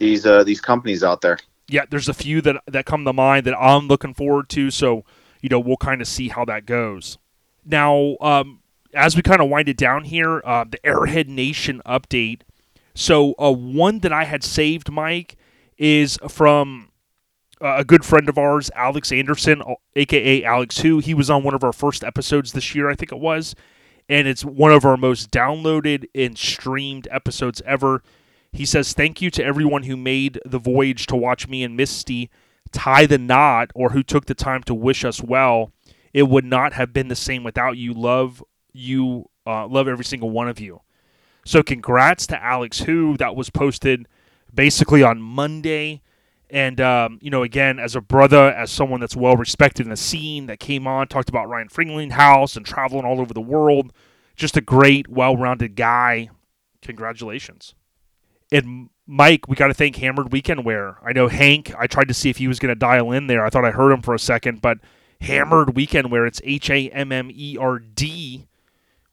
these 0.00 0.26
uh, 0.26 0.42
these 0.42 0.60
companies 0.60 1.04
out 1.04 1.20
there. 1.20 1.38
Yeah, 1.68 1.84
there's 1.88 2.08
a 2.08 2.14
few 2.14 2.40
that 2.42 2.62
that 2.66 2.86
come 2.86 3.04
to 3.04 3.12
mind 3.12 3.46
that 3.46 3.56
I'm 3.56 3.86
looking 3.86 4.14
forward 4.14 4.48
to. 4.50 4.70
So 4.72 5.04
you 5.40 5.48
know 5.48 5.60
we'll 5.60 5.76
kind 5.76 6.00
of 6.00 6.08
see 6.08 6.28
how 6.28 6.44
that 6.46 6.66
goes. 6.66 7.18
Now, 7.64 8.16
um, 8.20 8.60
as 8.92 9.14
we 9.14 9.22
kind 9.22 9.40
of 9.40 9.48
wind 9.48 9.68
it 9.68 9.76
down 9.76 10.04
here, 10.04 10.42
uh, 10.44 10.64
the 10.64 10.78
Airhead 10.78 11.28
Nation 11.28 11.80
update 11.86 12.40
so 12.94 13.34
uh, 13.38 13.52
one 13.52 14.00
that 14.00 14.12
I 14.12 14.24
had 14.24 14.42
saved, 14.44 14.90
Mike, 14.90 15.36
is 15.78 16.18
from 16.28 16.90
uh, 17.60 17.76
a 17.78 17.84
good 17.84 18.04
friend 18.04 18.28
of 18.28 18.36
ours, 18.36 18.70
Alex 18.74 19.12
Anderson, 19.12 19.62
aka 19.96 20.44
Alex 20.44 20.80
Who. 20.80 20.98
He 20.98 21.14
was 21.14 21.30
on 21.30 21.42
one 21.42 21.54
of 21.54 21.64
our 21.64 21.72
first 21.72 22.04
episodes 22.04 22.52
this 22.52 22.74
year, 22.74 22.90
I 22.90 22.94
think 22.94 23.12
it 23.12 23.18
was, 23.18 23.54
and 24.08 24.26
it's 24.26 24.44
one 24.44 24.72
of 24.72 24.84
our 24.84 24.96
most 24.96 25.30
downloaded 25.30 26.06
and 26.14 26.36
streamed 26.36 27.08
episodes 27.10 27.62
ever. 27.64 28.02
He 28.52 28.64
says, 28.64 28.92
"Thank 28.92 29.22
you 29.22 29.30
to 29.30 29.44
everyone 29.44 29.84
who 29.84 29.96
made 29.96 30.40
the 30.44 30.58
voyage 30.58 31.06
to 31.06 31.16
watch 31.16 31.48
me 31.48 31.62
and 31.62 31.76
Misty 31.76 32.30
tie 32.72 33.06
the 33.06 33.18
knot, 33.18 33.70
or 33.74 33.90
who 33.90 34.02
took 34.02 34.26
the 34.26 34.34
time 34.34 34.62
to 34.64 34.74
wish 34.74 35.04
us 35.04 35.22
well. 35.22 35.72
It 36.12 36.24
would 36.24 36.44
not 36.44 36.72
have 36.72 36.92
been 36.92 37.08
the 37.08 37.16
same 37.16 37.44
without 37.44 37.76
you. 37.76 37.92
Love 37.92 38.42
you, 38.72 39.30
uh, 39.46 39.66
love 39.66 39.88
every 39.88 40.04
single 40.04 40.30
one 40.30 40.48
of 40.48 40.60
you." 40.60 40.80
So 41.44 41.62
congrats 41.62 42.26
to 42.28 42.42
Alex 42.42 42.80
Who 42.80 43.16
that 43.16 43.34
was 43.34 43.50
posted 43.50 44.06
basically 44.52 45.02
on 45.02 45.20
Monday. 45.20 46.02
And 46.50 46.80
um, 46.80 47.18
you 47.22 47.30
know, 47.30 47.44
again, 47.44 47.78
as 47.78 47.94
a 47.94 48.00
brother, 48.00 48.52
as 48.52 48.70
someone 48.70 49.00
that's 49.00 49.16
well 49.16 49.36
respected 49.36 49.86
in 49.86 49.90
the 49.90 49.96
scene, 49.96 50.46
that 50.46 50.58
came 50.58 50.86
on, 50.86 51.06
talked 51.06 51.28
about 51.28 51.48
Ryan 51.48 51.68
Fringling 51.68 52.10
House 52.10 52.56
and 52.56 52.66
traveling 52.66 53.04
all 53.04 53.20
over 53.20 53.32
the 53.32 53.40
world. 53.40 53.92
Just 54.34 54.56
a 54.56 54.60
great, 54.60 55.06
well-rounded 55.08 55.76
guy. 55.76 56.30
Congratulations. 56.82 57.74
And 58.52 58.90
Mike, 59.06 59.48
we 59.48 59.56
got 59.56 59.68
to 59.68 59.74
thank 59.74 59.96
Hammered 59.96 60.32
Weekend 60.32 60.64
Wear. 60.64 60.98
I 61.04 61.12
know 61.12 61.28
Hank. 61.28 61.72
I 61.78 61.86
tried 61.86 62.08
to 62.08 62.14
see 62.14 62.30
if 62.30 62.38
he 62.38 62.48
was 62.48 62.58
going 62.58 62.70
to 62.70 62.78
dial 62.78 63.12
in 63.12 63.26
there. 63.26 63.44
I 63.44 63.50
thought 63.50 63.64
I 63.64 63.70
heard 63.70 63.92
him 63.92 64.02
for 64.02 64.14
a 64.14 64.18
second, 64.18 64.60
but 64.60 64.78
Hammered 65.20 65.76
Weekend 65.76 66.10
Wear. 66.10 66.26
It's 66.26 66.40
H 66.44 66.70
A 66.70 66.88
M 66.90 67.12
M 67.12 67.30
E 67.32 67.56
R 67.58 67.78
D 67.78 68.46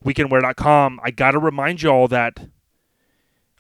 weekendwear.com. 0.04 1.00
I 1.04 1.12
got 1.12 1.32
to 1.32 1.40
remind 1.40 1.82
you 1.82 1.90
all 1.90 2.08
that 2.08 2.40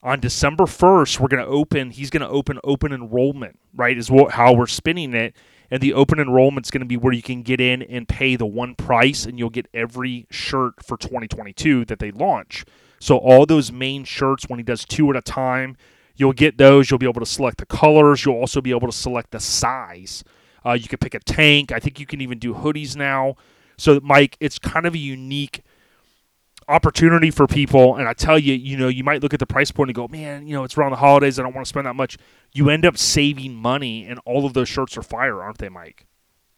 on 0.03 0.19
December 0.19 0.65
1st, 0.65 1.19
we're 1.19 1.28
going 1.28 1.43
to 1.43 1.49
open, 1.49 1.91
he's 1.91 2.09
going 2.09 2.21
to 2.21 2.30
open 2.30 2.59
open 2.63 2.93
enrollment, 2.93 3.59
right? 3.75 3.97
Is 3.97 4.11
what, 4.11 4.32
how 4.32 4.53
we're 4.53 4.67
spinning 4.67 5.13
it. 5.13 5.36
And 5.69 5.82
the 5.82 5.93
open 5.93 6.19
enrollment 6.19 6.65
is 6.65 6.71
going 6.71 6.82
to 6.82 6.88
be 6.88 6.95
where 6.95 7.11
you 7.11 7.21
can 7.21 7.41
get 7.41 7.59
in 7.59 7.82
and 7.82 8.07
pay 8.07 8.38
the 8.38 8.45
one 8.45 8.73
price, 8.73 9.25
and 9.25 9.38
you'll 9.38 9.49
get 9.49 9.67
every 9.73 10.25
shirt 10.32 10.82
for 10.86 10.95
2022 10.95 11.84
that 11.86 11.99
they 11.99 12.11
launch. 12.11 12.63
So, 12.99 13.17
all 13.17 13.45
those 13.45 13.71
main 13.71 14.03
shirts, 14.03 14.45
when 14.47 14.59
he 14.59 14.63
does 14.63 14.85
two 14.85 15.09
at 15.09 15.15
a 15.15 15.21
time, 15.21 15.77
you'll 16.15 16.33
get 16.33 16.57
those. 16.57 16.89
You'll 16.89 16.97
be 16.97 17.07
able 17.07 17.21
to 17.21 17.25
select 17.25 17.59
the 17.59 17.65
colors. 17.65 18.25
You'll 18.25 18.35
also 18.35 18.61
be 18.61 18.71
able 18.71 18.87
to 18.87 18.95
select 18.95 19.31
the 19.31 19.39
size. 19.39 20.23
Uh, 20.65 20.73
you 20.73 20.87
can 20.87 20.97
pick 20.97 21.13
a 21.13 21.19
tank. 21.19 21.71
I 21.71 21.79
think 21.79 21.99
you 21.99 22.05
can 22.05 22.21
even 22.21 22.39
do 22.39 22.53
hoodies 22.53 22.95
now. 22.95 23.35
So, 23.77 23.99
Mike, 24.03 24.37
it's 24.39 24.57
kind 24.59 24.85
of 24.85 24.95
a 24.95 24.97
unique 24.97 25.63
opportunity 26.67 27.31
for 27.31 27.47
people. 27.47 27.95
And 27.95 28.07
I 28.07 28.13
tell 28.13 28.37
you, 28.37 28.53
you 28.53 28.75
know, 28.75 28.87
you 28.87 29.03
might 29.03 29.21
look 29.21 29.33
at 29.33 29.39
the 29.39 29.45
price 29.45 29.71
point 29.71 29.89
and 29.89 29.95
go, 29.95 30.07
man, 30.07 30.47
you 30.47 30.53
know, 30.53 30.63
it's 30.63 30.77
around 30.77 30.91
the 30.91 30.97
holidays. 30.97 31.39
I 31.39 31.43
don't 31.43 31.53
want 31.53 31.65
to 31.65 31.69
spend 31.69 31.85
that 31.85 31.95
much. 31.95 32.17
You 32.53 32.69
end 32.69 32.85
up 32.85 32.97
saving 32.97 33.55
money, 33.55 34.05
and 34.05 34.19
all 34.25 34.45
of 34.45 34.53
those 34.53 34.67
shirts 34.67 34.97
are 34.97 35.03
fire, 35.03 35.41
aren't 35.41 35.59
they, 35.59 35.69
Mike? 35.69 36.05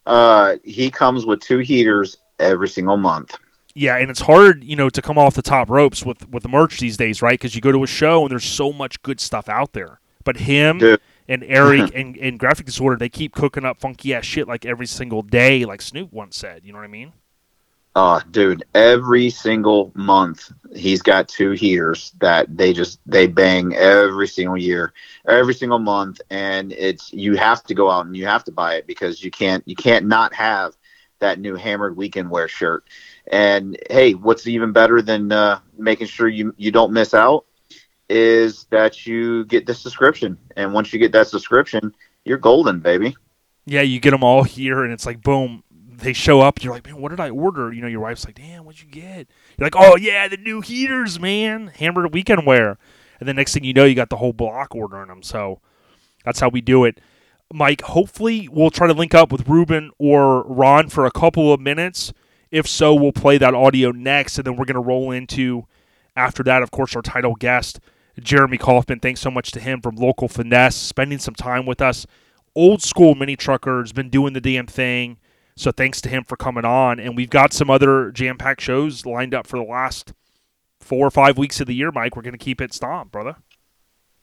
Uh, 0.05 0.55
he 0.63 0.89
comes 0.89 1.25
with 1.25 1.41
two 1.41 1.59
heaters 1.59 2.17
every 2.39 2.69
single 2.69 2.97
month. 2.97 3.37
Yeah, 3.80 3.95
and 3.95 4.11
it's 4.11 4.19
hard, 4.19 4.61
you 4.65 4.75
know, 4.75 4.89
to 4.89 5.01
come 5.01 5.17
off 5.17 5.36
the 5.36 5.41
top 5.41 5.69
ropes 5.69 6.05
with 6.05 6.27
with 6.27 6.43
the 6.43 6.49
merch 6.49 6.80
these 6.80 6.97
days, 6.97 7.21
right? 7.21 7.39
Because 7.39 7.55
you 7.55 7.61
go 7.61 7.71
to 7.71 7.82
a 7.82 7.88
show 7.88 8.23
and 8.23 8.30
there's 8.30 8.43
so 8.43 8.73
much 8.73 9.01
good 9.03 9.21
stuff 9.21 9.47
out 9.47 9.71
there. 9.71 10.01
But 10.25 10.36
him 10.36 10.80
Dude. 10.80 10.99
and 11.30 11.45
Eric 11.45 11.91
and, 11.95 12.17
and 12.17 12.38
Graphic 12.38 12.65
Disorder, 12.65 12.97
they 12.97 13.07
keep 13.07 13.34
cooking 13.34 13.63
up 13.63 13.80
funky 13.80 14.13
ass 14.13 14.25
shit 14.25 14.49
like 14.49 14.65
every 14.65 14.86
single 14.86 15.21
day, 15.21 15.63
like 15.63 15.82
Snoop 15.82 16.11
once 16.11 16.36
said. 16.36 16.65
You 16.65 16.73
know 16.73 16.80
what 16.80 16.84
I 16.84 16.89
mean? 16.89 17.13
Oh, 17.95 18.21
dude, 18.32 18.65
every 18.75 19.30
single 19.30 19.93
month 19.95 20.51
he's 20.75 21.01
got 21.01 21.30
two 21.30 21.51
heaters 21.51 22.11
that 22.19 22.57
they 22.57 22.73
just 22.73 22.99
they 23.05 23.27
bang 23.27 23.73
every 23.77 24.27
single 24.27 24.57
year, 24.57 24.91
every 25.25 25.53
single 25.53 25.80
month, 25.80 26.19
and 26.30 26.73
it's 26.73 27.13
you 27.13 27.38
have 27.38 27.63
to 27.63 27.73
go 27.73 27.89
out 27.89 28.07
and 28.07 28.17
you 28.17 28.25
have 28.25 28.43
to 28.43 28.51
buy 28.51 28.75
it 28.75 28.88
because 28.88 29.23
you 29.23 29.32
can't 29.32 29.65
you 29.65 29.75
can't 29.77 30.05
not 30.05 30.34
have 30.34 30.75
that 31.19 31.39
new 31.39 31.55
Hammered 31.55 31.95
Weekend 31.95 32.30
Wear 32.30 32.47
shirt. 32.47 32.86
And 33.30 33.77
hey, 33.89 34.13
what's 34.13 34.47
even 34.47 34.71
better 34.71 35.01
than 35.01 35.32
uh, 35.32 35.59
making 35.77 36.07
sure 36.07 36.27
you 36.27 36.53
you 36.57 36.71
don't 36.71 36.91
miss 36.91 37.13
out 37.13 37.45
is 38.09 38.65
that 38.71 39.05
you 39.05 39.45
get 39.45 39.67
this 39.67 39.80
subscription, 39.80 40.38
and 40.57 40.73
once 40.73 40.91
you 40.91 40.99
get 40.99 41.11
that 41.11 41.27
subscription, 41.27 41.93
you're 42.25 42.39
golden, 42.39 42.80
baby. 42.80 43.15
Yeah, 43.65 43.82
you 43.82 43.99
get 43.99 44.11
them 44.11 44.23
all 44.23 44.43
here, 44.43 44.84
and 44.84 44.91
it's 44.91 45.05
like 45.05 45.21
boom. 45.21 45.63
They 45.69 46.13
show 46.13 46.41
up. 46.41 46.63
You're 46.63 46.73
like, 46.73 46.86
man, 46.86 46.99
what 46.99 47.09
did 47.09 47.19
I 47.19 47.30
order? 47.30 47.73
You 47.73 47.82
know, 47.82 47.88
your 47.88 47.99
wife's 47.99 48.25
like, 48.25 48.36
damn, 48.36 48.65
what'd 48.65 48.82
you 48.82 48.88
get? 48.88 49.27
You're 49.57 49.65
like, 49.65 49.75
oh 49.75 49.95
yeah, 49.95 50.27
the 50.27 50.38
new 50.38 50.61
heaters, 50.61 51.19
man, 51.19 51.67
hammered 51.67 52.13
weekend 52.13 52.47
wear. 52.47 52.77
And 53.19 53.27
the 53.27 53.34
next 53.34 53.53
thing 53.53 53.63
you 53.63 53.73
know, 53.73 53.86
you 53.86 53.95
got 53.95 54.09
the 54.09 54.17
whole 54.17 54.34
block 54.34 54.73
ordering 54.73 55.09
them. 55.09 55.21
So 55.21 55.59
that's 56.23 56.39
how 56.39 56.49
we 56.49 56.61
do 56.61 56.86
it. 56.86 56.99
Mike, 57.51 57.82
hopefully 57.82 58.47
we'll 58.47 58.69
try 58.69 58.88
to 58.88 58.93
link 58.93 59.13
up 59.13 59.32
with 59.32 59.47
Ruben 59.47 59.91
or 59.97 60.43
Ron 60.43 60.88
for 60.88 61.05
a 61.05 61.11
couple 61.11 61.51
of 61.51 61.59
minutes. 61.59 62.13
If 62.51 62.67
so, 62.67 62.95
we'll 62.95 63.11
play 63.11 63.37
that 63.37 63.53
audio 63.53 63.91
next, 63.91 64.37
and 64.37 64.45
then 64.45 64.55
we're 64.55 64.65
going 64.65 64.75
to 64.75 64.81
roll 64.81 65.11
into 65.11 65.65
after 66.15 66.43
that, 66.43 66.63
of 66.63 66.71
course, 66.71 66.95
our 66.95 67.01
title 67.01 67.35
guest, 67.35 67.79
Jeremy 68.19 68.57
Kaufman. 68.57 68.99
Thanks 68.99 69.21
so 69.21 69.31
much 69.31 69.51
to 69.51 69.59
him 69.59 69.81
from 69.81 69.95
Local 69.95 70.27
Finesse, 70.27 70.75
spending 70.75 71.19
some 71.19 71.35
time 71.35 71.65
with 71.65 71.81
us. 71.81 72.05
Old 72.55 72.81
school 72.81 73.15
mini 73.15 73.35
trucker 73.35 73.79
has 73.79 73.93
been 73.93 74.09
doing 74.09 74.33
the 74.33 74.41
damn 74.41 74.67
thing. 74.67 75.17
So 75.55 75.71
thanks 75.71 76.01
to 76.01 76.09
him 76.09 76.23
for 76.23 76.35
coming 76.35 76.65
on. 76.65 76.99
And 76.99 77.15
we've 77.15 77.29
got 77.29 77.53
some 77.53 77.69
other 77.69 78.11
jam 78.11 78.37
packed 78.37 78.61
shows 78.61 79.05
lined 79.05 79.33
up 79.33 79.45
for 79.45 79.57
the 79.57 79.65
last 79.65 80.13
four 80.79 81.05
or 81.05 81.11
five 81.11 81.37
weeks 81.37 81.61
of 81.61 81.67
the 81.67 81.75
year, 81.75 81.91
Mike. 81.91 82.15
We're 82.15 82.21
going 82.21 82.31
to 82.31 82.37
keep 82.37 82.61
it 82.61 82.73
stomped, 82.73 83.11
brother. 83.11 83.35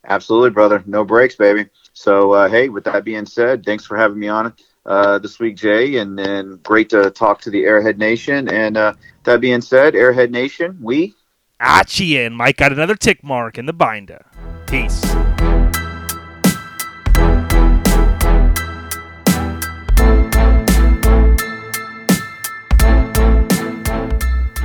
Absolutely, 0.09 0.51
brother. 0.51 0.83
No 0.87 1.05
breaks, 1.05 1.35
baby. 1.35 1.69
So, 1.93 2.33
uh, 2.33 2.49
hey, 2.49 2.69
with 2.69 2.85
that 2.85 3.05
being 3.05 3.27
said, 3.27 3.65
thanks 3.65 3.85
for 3.85 3.97
having 3.97 4.19
me 4.19 4.29
on 4.29 4.55
uh, 4.87 5.19
this 5.19 5.39
week, 5.39 5.57
Jay, 5.57 5.97
and, 5.97 6.19
and 6.19 6.63
great 6.63 6.89
to 6.91 7.11
talk 7.11 7.41
to 7.43 7.51
the 7.51 7.65
Airhead 7.65 7.99
Nation. 7.99 8.49
And 8.49 8.77
uh, 8.77 8.95
that 9.25 9.41
being 9.41 9.61
said, 9.61 9.95
Airhead 9.95 10.31
Nation, 10.31 10.79
we. 10.81 11.15
Achie, 11.61 12.25
and 12.25 12.37
Mike 12.37 12.59
got 12.59 12.73
another 12.73 12.95
tick 12.95 13.23
mark 13.25 13.59
in 13.59 13.67
the 13.67 13.73
binder. 13.73 14.25
Peace. 14.67 15.03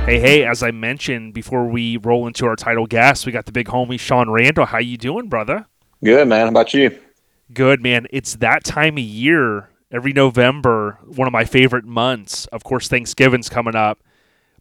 Hey, 0.04 0.18
hey, 0.18 0.44
as 0.44 0.62
I 0.62 0.72
mentioned 0.72 1.32
before 1.32 1.66
we 1.68 1.96
roll 1.96 2.26
into 2.26 2.44
our 2.44 2.56
title 2.56 2.86
guest, 2.86 3.24
we 3.24 3.32
got 3.32 3.46
the 3.46 3.52
big 3.52 3.68
homie 3.68 3.98
Sean 3.98 4.28
Randall. 4.28 4.66
How 4.66 4.78
you 4.78 4.98
doing, 4.98 5.28
brother? 5.28 5.64
Good, 6.04 6.26
man. 6.26 6.42
How 6.42 6.48
about 6.48 6.74
you? 6.74 6.98
Good, 7.54 7.80
man. 7.80 8.06
It's 8.10 8.34
that 8.36 8.64
time 8.64 8.94
of 8.94 9.04
year, 9.04 9.70
every 9.92 10.12
November, 10.12 10.98
one 11.04 11.28
of 11.28 11.32
my 11.32 11.44
favorite 11.44 11.84
months. 11.84 12.46
Of 12.46 12.64
course, 12.64 12.88
Thanksgiving's 12.88 13.48
coming 13.48 13.76
up. 13.76 14.02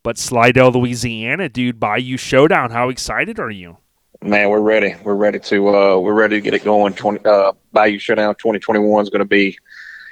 But 0.04 0.18
Slidell, 0.18 0.72
Louisiana, 0.72 1.48
dude, 1.48 1.80
Bayou 1.80 2.18
Showdown. 2.18 2.72
How 2.72 2.90
excited 2.90 3.40
are 3.40 3.52
you? 3.52 3.78
Man, 4.24 4.50
we're 4.50 4.60
ready. 4.60 4.96
We're 5.04 5.16
ready 5.16 5.40
to 5.40 5.70
uh, 5.70 5.98
we're 5.98 6.14
ready 6.14 6.38
to 6.38 6.42
get 6.42 6.54
it 6.54 6.64
going. 6.64 6.94
Twenty 6.94 7.24
uh, 7.26 7.54
Bayou 7.72 7.98
Showdown 7.98 8.36
2021 8.36 9.04
is 9.04 9.10
going 9.10 9.20
to 9.20 9.26
be 9.26 9.58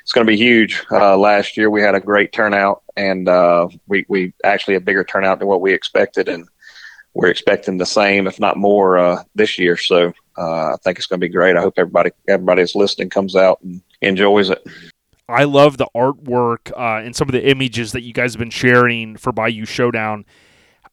it's 0.02 0.12
going 0.12 0.26
to 0.26 0.32
be 0.32 0.38
huge. 0.38 0.84
Uh, 0.92 1.18
last 1.18 1.58
year 1.58 1.70
we 1.70 1.82
had 1.82 1.94
a 1.96 2.00
great 2.00 2.32
turnout, 2.32 2.84
and 2.98 3.28
uh, 3.28 3.68
we 3.88 4.06
we 4.10 4.34
actually 4.44 4.76
a 4.76 4.80
bigger 4.80 5.04
turnout 5.04 5.40
than 5.40 5.48
what 5.48 5.62
we 5.62 5.74
expected, 5.74 6.28
and 6.28 6.48
we're 7.14 7.30
expecting 7.30 7.78
the 7.78 7.86
same, 7.86 8.26
if 8.26 8.40
not 8.40 8.58
more, 8.58 8.98
uh, 8.98 9.24
this 9.36 9.60
year. 9.60 9.78
So 9.78 10.14
uh, 10.38 10.74
I 10.74 10.76
think 10.84 10.98
it's 10.98 11.08
going 11.08 11.20
to 11.20 11.28
be 11.28 11.32
great. 11.32 11.56
I 11.56 11.62
hope 11.62 11.76
everybody 11.78 12.12
everybody 12.28 12.62
that's 12.62 12.76
listening 12.76 13.10
comes 13.10 13.36
out 13.36 13.60
and 13.62 13.82
enjoys 14.02 14.50
it. 14.50 14.66
I 15.30 15.44
love 15.44 15.78
the 15.78 15.88
artwork 15.96 16.72
uh, 16.72 17.04
and 17.06 17.16
some 17.16 17.28
of 17.28 17.34
the 17.34 17.48
images 17.48 17.92
that 17.92 18.02
you 18.02 18.14
guys 18.14 18.34
have 18.34 18.40
been 18.40 18.50
sharing 18.50 19.16
for 19.16 19.32
Bayou 19.32 19.66
Showdown. 19.66 20.26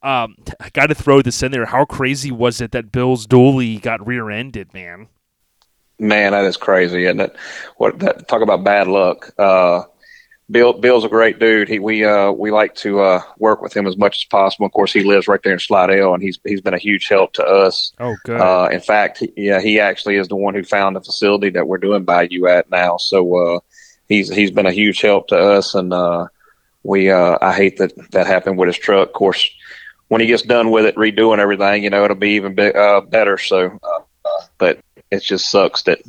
Um, 0.02 0.36
I 0.60 0.68
got 0.70 0.86
to 0.86 0.94
throw 0.94 1.22
this 1.22 1.42
in 1.42 1.52
there. 1.52 1.64
How 1.64 1.84
crazy 1.84 2.30
was 2.30 2.60
it 2.60 2.72
that 2.72 2.92
Bill's 2.92 3.26
dually 3.26 3.80
got 3.80 4.06
rear-ended, 4.06 4.72
man? 4.74 5.08
Man, 5.98 6.32
that 6.32 6.44
is 6.44 6.58
crazy, 6.58 7.06
isn't 7.06 7.20
it? 7.20 7.34
What 7.78 7.98
that, 8.00 8.28
talk 8.28 8.42
about 8.42 8.62
bad 8.62 8.86
luck. 8.86 9.32
Uh, 9.38 9.84
Bill 10.48 10.74
Bill's 10.74 11.04
a 11.04 11.08
great 11.08 11.40
dude. 11.40 11.68
He 11.68 11.80
we 11.80 12.04
uh, 12.04 12.30
we 12.30 12.52
like 12.52 12.74
to 12.76 13.00
uh, 13.00 13.22
work 13.38 13.62
with 13.62 13.76
him 13.76 13.86
as 13.86 13.96
much 13.96 14.18
as 14.18 14.24
possible. 14.26 14.66
Of 14.66 14.72
course, 14.72 14.92
he 14.92 15.02
lives 15.02 15.26
right 15.26 15.40
there 15.42 15.54
in 15.54 15.58
Slidell, 15.58 16.14
and 16.14 16.22
he's 16.22 16.38
he's 16.44 16.60
been 16.60 16.74
a 16.74 16.78
huge 16.78 17.08
help 17.08 17.32
to 17.32 17.44
us. 17.44 17.92
Oh, 17.98 18.14
good. 18.24 18.40
Uh, 18.40 18.68
in 18.70 18.80
fact, 18.80 19.18
he, 19.18 19.32
yeah, 19.36 19.60
he 19.60 19.80
actually 19.80 20.16
is 20.16 20.28
the 20.28 20.36
one 20.36 20.54
who 20.54 20.62
found 20.62 20.94
the 20.94 21.00
facility 21.00 21.50
that 21.50 21.66
we're 21.66 21.78
doing 21.78 22.04
Bayou 22.04 22.46
at 22.46 22.70
now. 22.70 22.96
So 22.96 23.56
uh, 23.56 23.60
he's 24.08 24.28
he's 24.28 24.50
been 24.50 24.66
a 24.66 24.72
huge 24.72 25.00
help 25.00 25.28
to 25.28 25.38
us, 25.38 25.74
and 25.74 25.92
uh, 25.92 26.26
we 26.82 27.10
uh, 27.10 27.38
I 27.40 27.52
hate 27.52 27.78
that 27.78 27.92
that 28.12 28.26
happened 28.26 28.58
with 28.58 28.68
his 28.68 28.78
truck. 28.78 29.08
Of 29.08 29.14
course, 29.14 29.50
when 30.08 30.20
he 30.20 30.26
gets 30.26 30.42
done 30.42 30.70
with 30.70 30.86
it, 30.86 30.96
redoing 30.96 31.38
everything, 31.38 31.84
you 31.84 31.90
know, 31.90 32.04
it'll 32.04 32.16
be 32.16 32.30
even 32.30 32.54
be, 32.54 32.72
uh, 32.72 33.00
better. 33.00 33.38
So, 33.38 33.78
uh, 33.82 34.00
but 34.58 34.80
it 35.10 35.22
just 35.22 35.50
sucks 35.50 35.82
that 35.82 36.00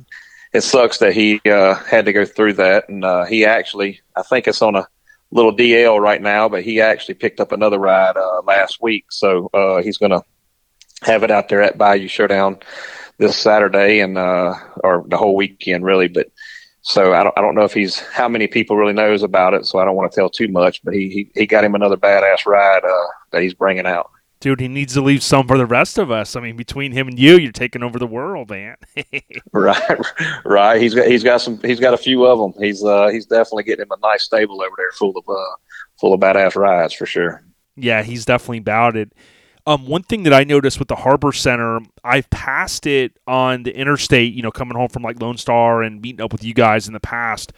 it 0.53 0.61
sucks 0.61 0.99
that 0.99 1.13
he 1.13 1.41
uh, 1.45 1.75
had 1.75 2.05
to 2.05 2.13
go 2.13 2.25
through 2.25 2.53
that. 2.53 2.89
And 2.89 3.03
uh, 3.03 3.25
he 3.25 3.45
actually, 3.45 4.01
I 4.15 4.23
think 4.23 4.47
it's 4.47 4.61
on 4.61 4.75
a 4.75 4.87
little 5.31 5.55
DL 5.55 5.99
right 5.99 6.21
now, 6.21 6.47
but 6.49 6.63
he 6.63 6.81
actually 6.81 7.15
picked 7.15 7.39
up 7.39 7.51
another 7.51 7.77
ride 7.77 8.15
last 8.45 8.81
week. 8.81 9.05
So 9.11 9.49
uh, 9.53 9.81
he's 9.81 9.97
to 9.97 10.23
have 11.01 11.23
it 11.23 11.31
out 11.31 11.49
there 11.49 11.61
at 11.61 11.77
Bayou 11.77 12.07
Showdown 12.07 12.59
this 13.17 13.37
Saturday 13.37 13.99
and 13.99 14.17
uh, 14.17 14.55
or 14.83 15.03
the 15.07 15.17
whole 15.17 15.35
weekend 15.35 15.83
really. 15.83 16.07
But 16.07 16.31
so 16.87 17.13
I 17.13 17.21
don't, 17.21 17.37
I 17.37 17.41
don't 17.41 17.53
know 17.53 17.65
if 17.65 17.73
he's 17.73 17.99
how 17.99 18.29
many 18.29 18.47
people 18.47 18.77
really 18.77 18.93
knows 18.93 19.21
about 19.21 19.53
it. 19.53 19.65
So 19.65 19.77
I 19.77 19.83
don't 19.83 19.97
want 19.97 20.09
to 20.09 20.15
tell 20.15 20.29
too 20.29 20.47
much. 20.47 20.81
But 20.85 20.93
he 20.93 21.09
he, 21.09 21.31
he 21.35 21.45
got 21.45 21.65
him 21.65 21.75
another 21.75 21.97
badass 21.97 22.45
ride 22.45 22.85
uh, 22.85 23.07
that 23.31 23.41
he's 23.41 23.53
bringing 23.53 23.85
out. 23.85 24.09
Dude, 24.39 24.61
he 24.61 24.69
needs 24.69 24.93
to 24.93 25.01
leave 25.01 25.21
some 25.21 25.47
for 25.47 25.57
the 25.57 25.65
rest 25.65 25.97
of 25.97 26.11
us. 26.11 26.37
I 26.37 26.39
mean, 26.39 26.55
between 26.55 26.93
him 26.93 27.09
and 27.09 27.19
you, 27.19 27.37
you're 27.37 27.51
taking 27.51 27.83
over 27.83 27.99
the 27.99 28.07
world, 28.07 28.49
man. 28.49 28.77
right, 29.51 29.99
right. 30.45 30.81
He's 30.81 30.93
got 30.93 31.07
he's 31.07 31.25
got 31.25 31.41
some 31.41 31.59
he's 31.61 31.81
got 31.81 31.93
a 31.93 31.97
few 31.97 32.25
of 32.25 32.39
them. 32.39 32.63
He's 32.63 32.81
uh 32.81 33.09
he's 33.09 33.25
definitely 33.25 33.63
getting 33.63 33.83
him 33.83 33.91
a 33.91 33.99
nice 34.07 34.23
stable 34.23 34.61
over 34.61 34.75
there, 34.77 34.91
full 34.93 35.17
of 35.17 35.27
uh 35.27 35.55
full 35.99 36.13
of 36.13 36.21
badass 36.21 36.55
rides 36.55 36.93
for 36.93 37.05
sure. 37.05 37.43
Yeah, 37.75 38.01
he's 38.01 38.23
definitely 38.23 38.59
about 38.59 38.95
it. 38.95 39.11
Um, 39.67 39.85
one 39.85 40.01
thing 40.01 40.23
that 40.23 40.33
I 40.33 40.45
noticed 40.45 40.79
with 40.79 40.87
the 40.87 40.95
Harbor 40.95 41.33
Center, 41.33 41.81
I've 42.01 42.29
passed 42.29 42.87
it 42.87 43.19
on 43.27 43.63
the 43.63 43.77
interstate, 43.77 44.33
you 44.33 44.41
know, 44.41 44.49
coming 44.49 44.77
home 44.77 44.87
from 44.87 45.03
like 45.03 45.21
Lone 45.21 45.35
Star 45.37 45.83
and 45.83 46.01
meeting 46.01 46.21
up 46.21 46.31
with 46.31 46.41
you 46.41 46.53
guys 46.53 46.87
in 46.87 46.93
the 46.93 47.01
past. 47.01 47.51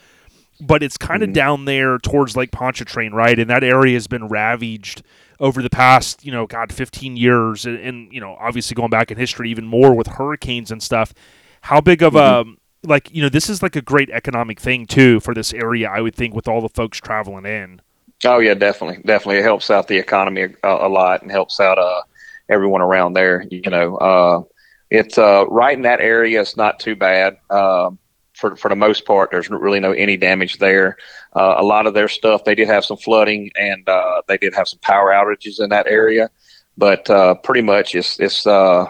But 0.59 0.81
it's 0.81 0.97
kind 0.97 1.21
of 1.21 1.29
Mhm. 1.29 1.33
down 1.33 1.65
there 1.65 1.99
towards 1.99 2.35
Lake 2.35 2.51
Pontchartrain, 2.51 3.13
right? 3.13 3.37
And 3.37 3.47
that 3.51 3.63
area 3.63 3.93
has 3.93 4.07
been 4.07 4.27
ravaged 4.27 5.03
over 5.39 5.61
the 5.61 5.69
past, 5.69 6.25
you 6.25 6.31
know, 6.31 6.47
God, 6.47 6.73
15 6.73 7.15
years. 7.15 7.65
And, 7.67 7.77
and 7.79 8.11
you 8.11 8.19
know, 8.19 8.35
obviously 8.39 8.73
going 8.73 8.89
back 8.89 9.11
in 9.11 9.17
history 9.17 9.51
even 9.51 9.67
more 9.67 9.93
with 9.93 10.07
hurricanes 10.07 10.71
and 10.71 10.81
stuff. 10.81 11.13
How 11.61 11.79
big 11.79 12.01
of 12.01 12.15
a, 12.15 12.43
like, 12.83 13.13
you 13.13 13.21
know, 13.21 13.29
this 13.29 13.49
is 13.51 13.61
like 13.61 13.75
a 13.75 13.81
great 13.81 14.09
economic 14.09 14.59
thing 14.59 14.87
too 14.87 15.19
for 15.19 15.35
this 15.35 15.53
area, 15.53 15.87
I 15.89 16.01
would 16.01 16.15
think, 16.15 16.33
with 16.33 16.47
all 16.47 16.59
the 16.59 16.69
folks 16.69 16.97
traveling 16.99 17.45
in. 17.45 17.81
Oh 18.25 18.39
yeah, 18.39 18.53
definitely, 18.53 19.01
definitely. 19.05 19.37
It 19.39 19.43
helps 19.43 19.69
out 19.71 19.87
the 19.87 19.97
economy 19.97 20.41
a, 20.63 20.67
a 20.67 20.89
lot 20.89 21.21
and 21.21 21.31
helps 21.31 21.59
out 21.59 21.77
uh 21.79 22.01
everyone 22.49 22.81
around 22.81 23.13
there. 23.13 23.45
You 23.49 23.69
know, 23.69 23.95
uh, 23.97 24.41
it's 24.89 25.17
uh 25.17 25.45
right 25.47 25.75
in 25.75 25.83
that 25.83 26.01
area. 26.01 26.41
It's 26.41 26.57
not 26.57 26.79
too 26.79 26.95
bad. 26.95 27.37
Um, 27.49 27.97
for 28.33 28.55
for 28.57 28.67
the 28.69 28.75
most 28.75 29.05
part, 29.05 29.31
there's 29.31 29.49
really 29.49 29.79
no 29.79 29.93
any 29.93 30.17
damage 30.17 30.57
there. 30.57 30.97
Uh, 31.33 31.55
a 31.57 31.63
lot 31.63 31.87
of 31.87 31.93
their 31.93 32.09
stuff, 32.09 32.43
they 32.43 32.55
did 32.55 32.67
have 32.67 32.83
some 32.83 32.97
flooding 32.97 33.51
and 33.55 33.87
uh, 33.87 34.21
they 34.27 34.37
did 34.37 34.53
have 34.53 34.67
some 34.67 34.79
power 34.79 35.11
outages 35.11 35.61
in 35.63 35.69
that 35.69 35.87
area, 35.87 36.29
but 36.77 37.09
uh, 37.09 37.35
pretty 37.35 37.61
much 37.61 37.95
it's 37.95 38.19
it's 38.19 38.45
uh 38.45 38.85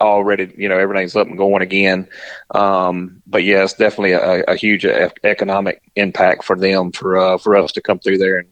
already 0.00 0.50
you 0.56 0.68
know 0.70 0.78
everything's 0.78 1.16
up 1.16 1.26
and 1.26 1.36
going 1.36 1.60
again. 1.62 2.08
Um, 2.54 3.22
but 3.26 3.44
yeah, 3.44 3.62
it's 3.64 3.74
definitely 3.74 4.12
a, 4.12 4.44
a 4.44 4.56
huge 4.56 4.86
e- 4.86 5.08
economic 5.24 5.82
impact 5.96 6.44
for 6.44 6.56
them 6.56 6.92
for 6.92 7.18
uh, 7.18 7.38
for 7.38 7.56
us 7.56 7.72
to 7.72 7.82
come 7.82 7.98
through 7.98 8.18
there 8.18 8.38
and 8.38 8.48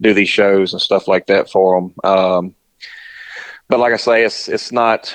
do 0.00 0.12
these 0.14 0.28
shows 0.28 0.72
and 0.72 0.82
stuff 0.82 1.08
like 1.08 1.26
that 1.26 1.50
for 1.50 1.80
them. 1.80 1.94
Um, 2.04 2.54
but 3.68 3.80
like 3.80 3.92
I 3.92 3.96
say, 3.96 4.24
it's 4.24 4.48
it's 4.48 4.72
not. 4.72 5.14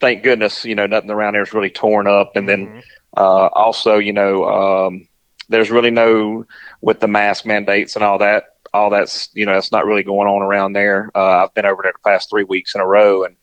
Thank 0.00 0.24
goodness, 0.24 0.64
you 0.64 0.74
know, 0.74 0.86
nothing 0.86 1.10
around 1.12 1.34
here 1.34 1.44
is 1.44 1.52
really 1.52 1.70
torn 1.70 2.08
up. 2.08 2.34
And 2.34 2.48
then 2.48 2.66
Mhm. 2.66 2.82
uh, 3.16 3.46
also, 3.52 3.98
you 3.98 4.12
know, 4.12 4.44
um, 4.44 5.06
there's 5.48 5.70
really 5.70 5.92
no 5.92 6.44
with 6.80 6.98
the 6.98 7.06
mask 7.06 7.46
mandates 7.46 7.94
and 7.94 8.04
all 8.04 8.18
that. 8.18 8.46
All 8.74 8.90
that's 8.90 9.28
you 9.34 9.46
know, 9.46 9.52
that's 9.52 9.70
not 9.70 9.86
really 9.86 10.02
going 10.02 10.26
on 10.26 10.42
around 10.42 10.72
there. 10.72 11.10
Uh, 11.14 11.44
I've 11.44 11.54
been 11.54 11.66
over 11.66 11.82
there 11.84 11.92
the 11.92 12.10
past 12.10 12.30
three 12.30 12.42
weeks 12.42 12.74
in 12.74 12.80
a 12.80 12.86
row, 12.86 13.24
and 13.24 13.36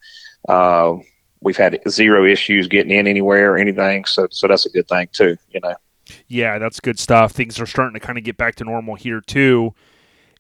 uh, 0.50 0.98
we've 1.40 1.56
had 1.56 1.80
zero 1.88 2.26
issues 2.26 2.68
getting 2.68 2.92
in 2.92 3.08
anywhere 3.08 3.54
or 3.54 3.58
anything. 3.58 4.04
So, 4.04 4.28
so 4.30 4.48
that's 4.50 4.66
a 4.66 4.70
good 4.70 4.88
thing 4.90 5.08
too. 5.14 5.38
You 5.52 5.62
know. 5.62 5.76
Yeah, 6.28 6.58
that's 6.58 6.80
good 6.82 7.00
stuff. 7.00 7.32
Things 7.32 7.60
are 7.62 7.68
starting 7.68 7.94
to 7.94 8.06
kind 8.06 8.18
of 8.18 8.26
get 8.26 8.36
back 8.36 8.56
to 8.56 8.66
normal 8.66 8.96
here 8.96 9.22
too. 9.22 9.74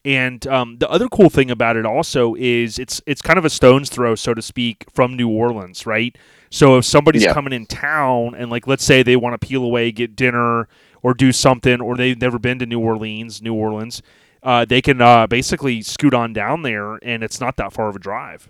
And 0.05 0.47
um, 0.47 0.77
the 0.77 0.89
other 0.89 1.09
cool 1.09 1.29
thing 1.29 1.51
about 1.51 1.75
it 1.75 1.85
also 1.85 2.33
is 2.35 2.79
it's 2.79 3.01
it's 3.05 3.21
kind 3.21 3.37
of 3.37 3.43
a 3.45 3.49
stone's 3.49 3.89
throw, 3.89 4.15
so 4.15 4.33
to 4.33 4.41
speak, 4.41 4.85
from 4.93 5.15
New 5.15 5.29
Orleans, 5.29 5.85
right? 5.85 6.17
So 6.49 6.77
if 6.77 6.85
somebody's 6.85 7.25
Yeah. 7.25 7.33
coming 7.33 7.51
in 7.53 7.65
town 7.65 8.33
and 8.33 8.49
like 8.49 8.65
let's 8.65 8.83
say 8.83 9.03
they 9.03 9.17
want 9.17 9.39
to 9.39 9.45
peel 9.45 9.63
away, 9.63 9.91
get 9.91 10.15
dinner, 10.15 10.69
or 11.03 11.13
do 11.13 11.31
something, 11.33 11.81
or 11.81 11.97
they've 11.97 12.19
never 12.19 12.39
been 12.39 12.59
to 12.59 12.65
New 12.65 12.79
Orleans, 12.79 13.41
New 13.41 13.53
Orleans, 13.53 14.01
uh, 14.41 14.63
they 14.65 14.81
can 14.81 15.01
uh, 15.01 15.27
basically 15.27 15.81
scoot 15.81 16.13
on 16.13 16.31
down 16.33 16.61
there, 16.61 16.95
and 17.03 17.21
it's 17.23 17.41
not 17.41 17.57
that 17.57 17.73
far 17.73 17.89
of 17.89 17.95
a 17.97 17.99
drive. 17.99 18.49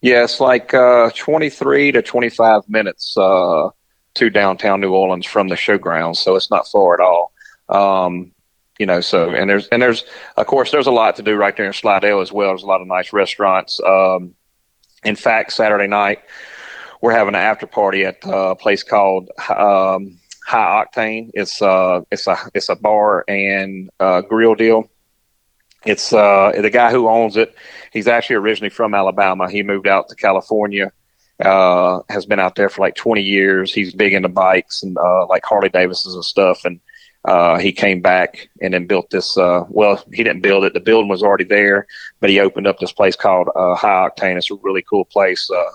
Yeah, 0.00 0.24
it's 0.24 0.40
like 0.40 0.72
uh, 0.72 1.10
23 1.14 1.92
to 1.92 2.02
25 2.02 2.68
minutes 2.68 3.16
uh, 3.16 3.68
to 4.14 4.30
downtown 4.30 4.80
New 4.80 4.92
Orleans 4.92 5.26
from 5.26 5.48
the 5.48 5.54
showgrounds, 5.56 6.16
so 6.16 6.36
it's 6.36 6.50
not 6.50 6.66
far 6.68 6.94
at 6.94 7.00
all. 7.00 7.32
Um, 7.68 8.32
you 8.80 8.86
know, 8.86 9.00
so 9.00 9.30
and 9.30 9.48
there's 9.48 9.68
and 9.68 9.80
there's 9.80 10.04
of 10.36 10.46
course 10.46 10.70
there's 10.72 10.86
a 10.86 10.90
lot 10.90 11.16
to 11.16 11.22
do 11.22 11.36
right 11.36 11.56
there 11.56 11.66
in 11.66 11.72
Slidell 11.72 12.20
as 12.20 12.32
well. 12.32 12.48
There's 12.48 12.62
a 12.62 12.66
lot 12.66 12.80
of 12.80 12.86
nice 12.88 13.12
restaurants. 13.12 13.78
Um, 13.86 14.34
in 15.04 15.16
fact, 15.16 15.52
Saturday 15.52 15.86
night 15.86 16.20
we're 17.00 17.12
having 17.12 17.34
an 17.34 17.40
after 17.40 17.66
party 17.66 18.04
at 18.04 18.18
a 18.24 18.54
place 18.54 18.82
called 18.82 19.30
um, 19.48 20.18
High 20.46 20.84
Octane. 20.84 21.30
It's 21.34 21.60
uh 21.62 22.00
it's 22.10 22.26
a 22.26 22.36
it's 22.54 22.68
a 22.68 22.76
bar 22.76 23.24
and 23.28 23.90
uh, 24.00 24.22
grill 24.22 24.54
deal. 24.54 24.90
It's 25.84 26.12
uh 26.12 26.52
the 26.60 26.70
guy 26.70 26.90
who 26.90 27.08
owns 27.08 27.36
it. 27.36 27.54
He's 27.92 28.08
actually 28.08 28.36
originally 28.36 28.70
from 28.70 28.94
Alabama. 28.94 29.50
He 29.50 29.62
moved 29.62 29.86
out 29.86 30.08
to 30.08 30.14
California. 30.14 30.92
Uh, 31.42 32.02
has 32.10 32.26
been 32.26 32.38
out 32.38 32.54
there 32.54 32.68
for 32.68 32.82
like 32.82 32.94
20 32.96 33.22
years. 33.22 33.72
He's 33.72 33.94
big 33.94 34.12
into 34.12 34.28
bikes 34.28 34.82
and 34.82 34.98
uh, 34.98 35.26
like 35.26 35.42
Harley 35.42 35.70
Davidsons 35.70 36.14
and 36.14 36.22
stuff. 36.22 36.66
And 36.66 36.80
uh, 37.24 37.58
he 37.58 37.72
came 37.72 38.00
back 38.00 38.48
and 38.62 38.72
then 38.72 38.86
built 38.86 39.10
this. 39.10 39.36
Uh, 39.36 39.64
well, 39.68 40.02
he 40.12 40.24
didn't 40.24 40.40
build 40.42 40.64
it; 40.64 40.72
the 40.72 40.80
building 40.80 41.08
was 41.08 41.22
already 41.22 41.44
there, 41.44 41.86
but 42.20 42.30
he 42.30 42.40
opened 42.40 42.66
up 42.66 42.78
this 42.78 42.92
place 42.92 43.14
called 43.14 43.48
uh, 43.54 43.74
High 43.74 44.08
Octane. 44.08 44.36
It's 44.36 44.50
a 44.50 44.54
really 44.56 44.82
cool 44.82 45.04
place. 45.04 45.50
Uh, 45.50 45.70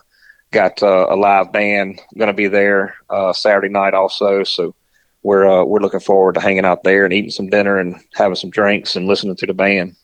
got 0.51 0.81
uh, 0.81 1.07
a 1.09 1.15
live 1.15 1.51
band 1.51 2.01
going 2.17 2.27
to 2.27 2.33
be 2.33 2.47
there 2.47 2.95
uh, 3.09 3.33
Saturday 3.33 3.69
night 3.69 3.93
also. 3.93 4.43
So 4.43 4.73
we're 5.21 5.63
we're 5.65 5.81
looking 5.81 5.99
forward 5.99 6.35
to 6.35 6.41
hanging 6.41 6.65
out 6.65 6.83
there 6.83 7.05
and 7.05 7.13
eating 7.13 7.31
some 7.31 7.49
dinner 7.49 7.77
and 7.77 7.95
having 8.15 8.35
some 8.35 8.49
drinks 8.49 8.95
and 8.95 9.05
listening 9.05 9.35
to 9.35 9.45
the 9.45 9.53
band. 9.53 9.95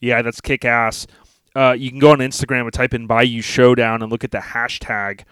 Yeah, 0.00 0.22
that's 0.22 0.40
kick 0.40 0.64
ass. 0.64 1.06
You 1.56 1.90
can 1.90 1.98
go 1.98 2.12
on 2.12 2.18
Instagram 2.18 2.62
and 2.62 2.72
type 2.72 2.94
in 2.94 3.08
Bayou 3.08 3.42
Showdown 3.42 4.02
and 4.02 4.12
look 4.12 4.24
at 4.24 4.30
the 4.30 4.38
hashtag. 4.38 5.22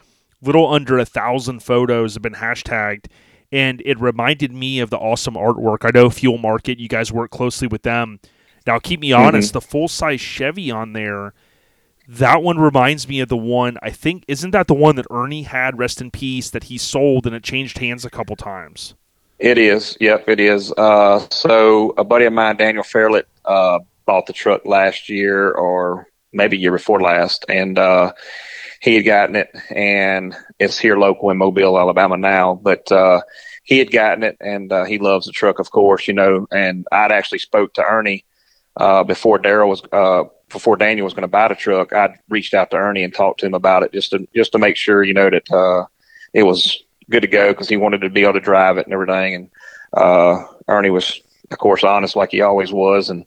Little 0.42 0.72
under 0.72 0.98
a 0.98 1.04
thousand 1.04 1.62
photos 1.62 2.14
have 2.14 2.22
been 2.22 2.34
hashtagged, 2.34 3.06
and 3.52 3.82
it 3.84 4.00
reminded 4.00 4.52
me 4.52 4.80
of 4.80 4.90
the 4.90 4.98
awesome 4.98 5.34
artwork. 5.34 5.78
I 5.82 5.90
know 5.92 6.10
Fuel 6.10 6.38
Market, 6.38 6.78
you 6.78 6.88
guys 6.88 7.12
work 7.12 7.30
closely 7.30 7.68
with 7.68 7.82
them. 7.82 8.20
Now, 8.66 8.78
keep 8.78 9.00
me 9.00 9.12
honest, 9.12 9.48
mm-hmm. 9.48 9.54
the 9.54 9.60
full 9.60 9.88
size 9.88 10.20
Chevy 10.20 10.70
on 10.70 10.92
there 10.92 11.34
that 12.10 12.42
one 12.42 12.58
reminds 12.58 13.06
me 13.06 13.20
of 13.20 13.28
the 13.28 13.36
one 13.36 13.78
I 13.82 13.90
think 13.90 14.24
isn't 14.26 14.50
that 14.50 14.66
the 14.66 14.74
one 14.74 14.96
that 14.96 15.06
Ernie 15.12 15.44
had 15.44 15.78
rest 15.78 16.00
in 16.00 16.10
peace 16.10 16.50
that 16.50 16.64
he 16.64 16.76
sold 16.76 17.24
and 17.24 17.36
it 17.36 17.44
changed 17.44 17.78
hands 17.78 18.04
a 18.04 18.10
couple 18.10 18.34
times. 18.34 18.94
It 19.38 19.58
is. 19.58 19.96
Yep, 20.00 20.28
it 20.28 20.40
is. 20.40 20.72
Uh, 20.72 21.24
so 21.30 21.94
a 21.96 22.02
buddy 22.02 22.24
of 22.24 22.32
mine, 22.32 22.56
Daniel 22.56 22.82
Fairlett, 22.82 23.26
uh, 23.44 23.78
bought 24.06 24.26
the 24.26 24.32
truck 24.32 24.66
last 24.66 25.08
year 25.08 25.52
or 25.52 26.08
maybe 26.32 26.58
year 26.58 26.72
before 26.72 27.00
last, 27.00 27.44
and 27.48 27.78
uh, 27.78 28.12
he 28.80 28.96
had 28.96 29.04
gotten 29.04 29.36
it, 29.36 29.50
and 29.70 30.34
it's 30.58 30.78
here 30.78 30.98
local 30.98 31.30
in 31.30 31.36
Mobile, 31.36 31.78
Alabama 31.78 32.16
now. 32.16 32.54
But 32.54 32.90
uh, 32.90 33.20
he 33.62 33.78
had 33.78 33.92
gotten 33.92 34.24
it, 34.24 34.36
and 34.40 34.72
uh, 34.72 34.84
he 34.84 34.98
loves 34.98 35.26
the 35.26 35.32
truck, 35.32 35.58
of 35.58 35.70
course, 35.70 36.08
you 36.08 36.14
know. 36.14 36.46
And 36.50 36.86
I'd 36.90 37.12
actually 37.12 37.38
spoke 37.38 37.74
to 37.74 37.84
Ernie 37.84 38.24
uh, 38.76 39.04
before 39.04 39.38
Daryl 39.38 39.68
was 39.68 39.82
before 40.50 40.76
Daniel 40.76 41.04
was 41.04 41.14
going 41.14 41.22
to 41.22 41.28
buy 41.28 41.48
the 41.48 41.54
truck, 41.54 41.92
I'd 41.92 42.18
reached 42.28 42.54
out 42.54 42.70
to 42.70 42.76
Ernie 42.76 43.04
and 43.04 43.14
talked 43.14 43.40
to 43.40 43.46
him 43.46 43.54
about 43.54 43.82
it 43.82 43.92
just 43.92 44.10
to 44.10 44.26
just 44.34 44.52
to 44.52 44.58
make 44.58 44.76
sure 44.76 45.02
you 45.02 45.14
know 45.14 45.30
that 45.30 45.50
uh, 45.50 45.86
it 46.34 46.42
was 46.42 46.82
good 47.08 47.22
to 47.22 47.28
go 47.28 47.52
because 47.52 47.68
he 47.68 47.76
wanted 47.76 48.00
to 48.02 48.10
be 48.10 48.22
able 48.22 48.34
to 48.34 48.40
drive 48.40 48.78
it 48.78 48.86
and 48.86 48.92
everything. 48.92 49.34
And 49.34 49.50
uh, 49.92 50.44
Ernie 50.68 50.90
was, 50.90 51.20
of 51.50 51.58
course, 51.58 51.84
honest 51.84 52.16
like 52.16 52.30
he 52.30 52.40
always 52.40 52.72
was, 52.72 53.10
and 53.10 53.24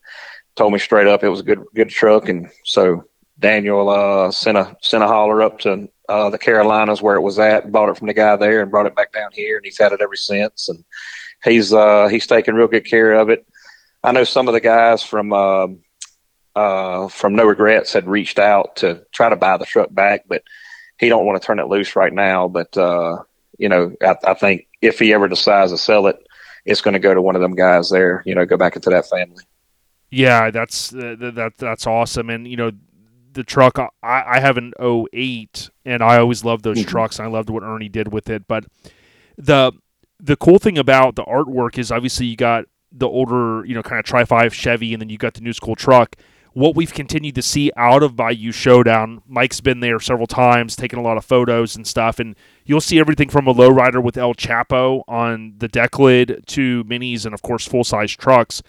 told 0.55 0.73
me 0.73 0.79
straight 0.79 1.07
up 1.07 1.23
it 1.23 1.29
was 1.29 1.39
a 1.39 1.43
good 1.43 1.63
good 1.73 1.89
truck. 1.89 2.29
And 2.29 2.49
so 2.63 3.05
Daniel 3.39 3.89
uh, 3.89 4.31
sent 4.31 4.57
a 4.57 4.75
sent 4.81 5.03
a 5.03 5.07
hauler 5.07 5.41
up 5.41 5.59
to 5.59 5.89
uh, 6.09 6.29
the 6.29 6.37
Carolinas 6.37 7.01
where 7.01 7.15
it 7.15 7.21
was 7.21 7.39
at, 7.39 7.71
bought 7.71 7.89
it 7.89 7.97
from 7.97 8.07
the 8.07 8.13
guy 8.13 8.35
there, 8.35 8.61
and 8.61 8.71
brought 8.71 8.85
it 8.85 8.95
back 8.95 9.11
down 9.11 9.31
here, 9.33 9.57
and 9.57 9.65
he's 9.65 9.79
had 9.79 9.91
it 9.91 10.01
ever 10.01 10.15
since. 10.15 10.69
And 10.69 10.83
he's 11.43 11.73
uh, 11.73 12.07
he's 12.07 12.27
taken 12.27 12.55
real 12.55 12.67
good 12.67 12.85
care 12.85 13.13
of 13.13 13.29
it. 13.29 13.45
I 14.03 14.11
know 14.11 14.23
some 14.23 14.47
of 14.47 14.53
the 14.53 14.59
guys 14.59 15.01
from 15.01 15.33
um, 15.33 15.79
uh, 16.55 17.07
from 17.07 17.35
No 17.35 17.45
Regrets 17.45 17.93
had 17.93 18.07
reached 18.07 18.39
out 18.39 18.77
to 18.77 19.05
try 19.11 19.29
to 19.29 19.35
buy 19.35 19.57
the 19.57 19.65
truck 19.65 19.93
back, 19.93 20.25
but 20.27 20.43
he 20.99 21.09
don't 21.09 21.25
want 21.25 21.41
to 21.41 21.45
turn 21.45 21.59
it 21.59 21.67
loose 21.67 21.95
right 21.95 22.13
now. 22.13 22.47
But 22.47 22.77
uh, 22.77 23.23
you 23.57 23.69
know, 23.69 23.95
I, 24.01 24.15
I, 24.25 24.33
think 24.33 24.67
if 24.81 24.99
he 24.99 25.13
ever 25.13 25.27
decides 25.27 25.71
to 25.71 25.77
sell 25.77 26.07
it, 26.07 26.17
it's 26.65 26.81
going 26.81 26.93
to 26.93 26.99
go 26.99 27.13
to 27.13 27.21
one 27.21 27.35
of 27.35 27.41
them 27.41 27.55
guys 27.55 27.89
there. 27.89 28.23
You 28.25 28.35
know, 28.35 28.45
go 28.45 28.57
back 28.57 28.75
into 28.75 28.89
that 28.89 29.07
family. 29.07 29.43
Yeah, 30.09 30.51
that's 30.51 30.93
uh, 30.93 31.15
that 31.19 31.53
that's 31.57 31.87
awesome, 31.87 32.29
and 32.29 32.47
you 32.47 32.57
know. 32.57 32.71
The 33.33 33.43
truck 33.43 33.79
I, 33.79 33.87
I 34.03 34.39
have 34.39 34.57
an 34.57 34.73
08 34.79 35.69
and 35.85 36.01
I 36.01 36.17
always 36.17 36.43
loved 36.43 36.63
those 36.63 36.79
mm-hmm. 36.79 36.89
trucks. 36.89 37.19
I 37.19 37.27
loved 37.27 37.49
what 37.49 37.63
Ernie 37.63 37.89
did 37.89 38.11
with 38.11 38.29
it. 38.29 38.47
But 38.47 38.65
the 39.37 39.73
the 40.19 40.35
cool 40.35 40.59
thing 40.59 40.77
about 40.77 41.15
the 41.15 41.23
artwork 41.23 41.77
is 41.77 41.91
obviously 41.91 42.27
you 42.27 42.35
got 42.35 42.65
the 42.91 43.07
older, 43.07 43.65
you 43.65 43.73
know, 43.73 43.83
kind 43.83 43.99
of 43.99 44.05
Tri 44.05 44.23
Five 44.23 44.53
Chevy, 44.53 44.93
and 44.93 45.01
then 45.01 45.09
you 45.09 45.17
got 45.17 45.33
the 45.33 45.41
new 45.41 45.53
school 45.53 45.75
truck 45.75 46.15
what 46.53 46.75
we've 46.75 46.93
continued 46.93 47.35
to 47.35 47.41
see 47.41 47.71
out 47.75 48.03
of 48.03 48.15
Bayou 48.15 48.51
Showdown. 48.51 49.21
Mike's 49.27 49.59
been 49.59 49.79
there 49.79 49.99
several 49.99 50.27
times, 50.27 50.75
taking 50.75 50.99
a 50.99 51.01
lot 51.01 51.17
of 51.17 51.25
photos 51.25 51.75
and 51.75 51.85
stuff, 51.85 52.19
and 52.19 52.35
you'll 52.63 52.81
see 52.81 52.99
everything 52.99 53.29
from 53.29 53.47
a 53.47 53.53
lowrider 53.53 54.01
with 54.01 54.17
El 54.17 54.35
Chapo 54.35 55.03
on 55.07 55.55
the 55.57 55.67
deck 55.67 55.97
lid 55.99 56.43
to 56.47 56.83
minis 56.85 57.25
and 57.25 57.33
of 57.33 57.41
course 57.41 57.67
full 57.67 57.83
size 57.83 58.11
trucks. 58.11 58.61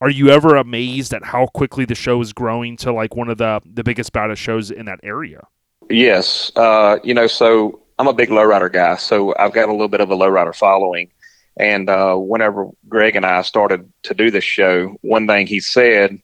Are 0.00 0.10
you 0.10 0.30
ever 0.30 0.56
amazed 0.56 1.14
at 1.14 1.24
how 1.24 1.46
quickly 1.46 1.84
the 1.84 1.94
show 1.94 2.20
is 2.20 2.32
growing 2.32 2.76
to 2.78 2.92
like 2.92 3.16
one 3.16 3.28
of 3.28 3.38
the 3.38 3.60
the 3.64 3.84
biggest 3.84 4.12
baddest 4.12 4.42
shows 4.42 4.70
in 4.70 4.86
that 4.86 5.00
area? 5.02 5.46
Yes, 5.88 6.52
uh, 6.56 6.98
you 7.02 7.14
know, 7.14 7.26
so 7.26 7.80
I'm 7.98 8.08
a 8.08 8.12
big 8.12 8.28
lowrider 8.28 8.72
guy, 8.72 8.96
so 8.96 9.34
I've 9.38 9.52
got 9.52 9.68
a 9.68 9.72
little 9.72 9.88
bit 9.88 10.00
of 10.00 10.10
a 10.10 10.16
lowrider 10.16 10.54
following. 10.54 11.10
And 11.58 11.88
uh, 11.88 12.16
whenever 12.16 12.68
Greg 12.88 13.16
and 13.16 13.24
I 13.24 13.40
started 13.42 13.90
to 14.02 14.14
do 14.14 14.30
this 14.30 14.44
show, 14.44 14.96
one 15.00 15.26
thing 15.26 15.46
he 15.46 15.60
said 15.60 16.20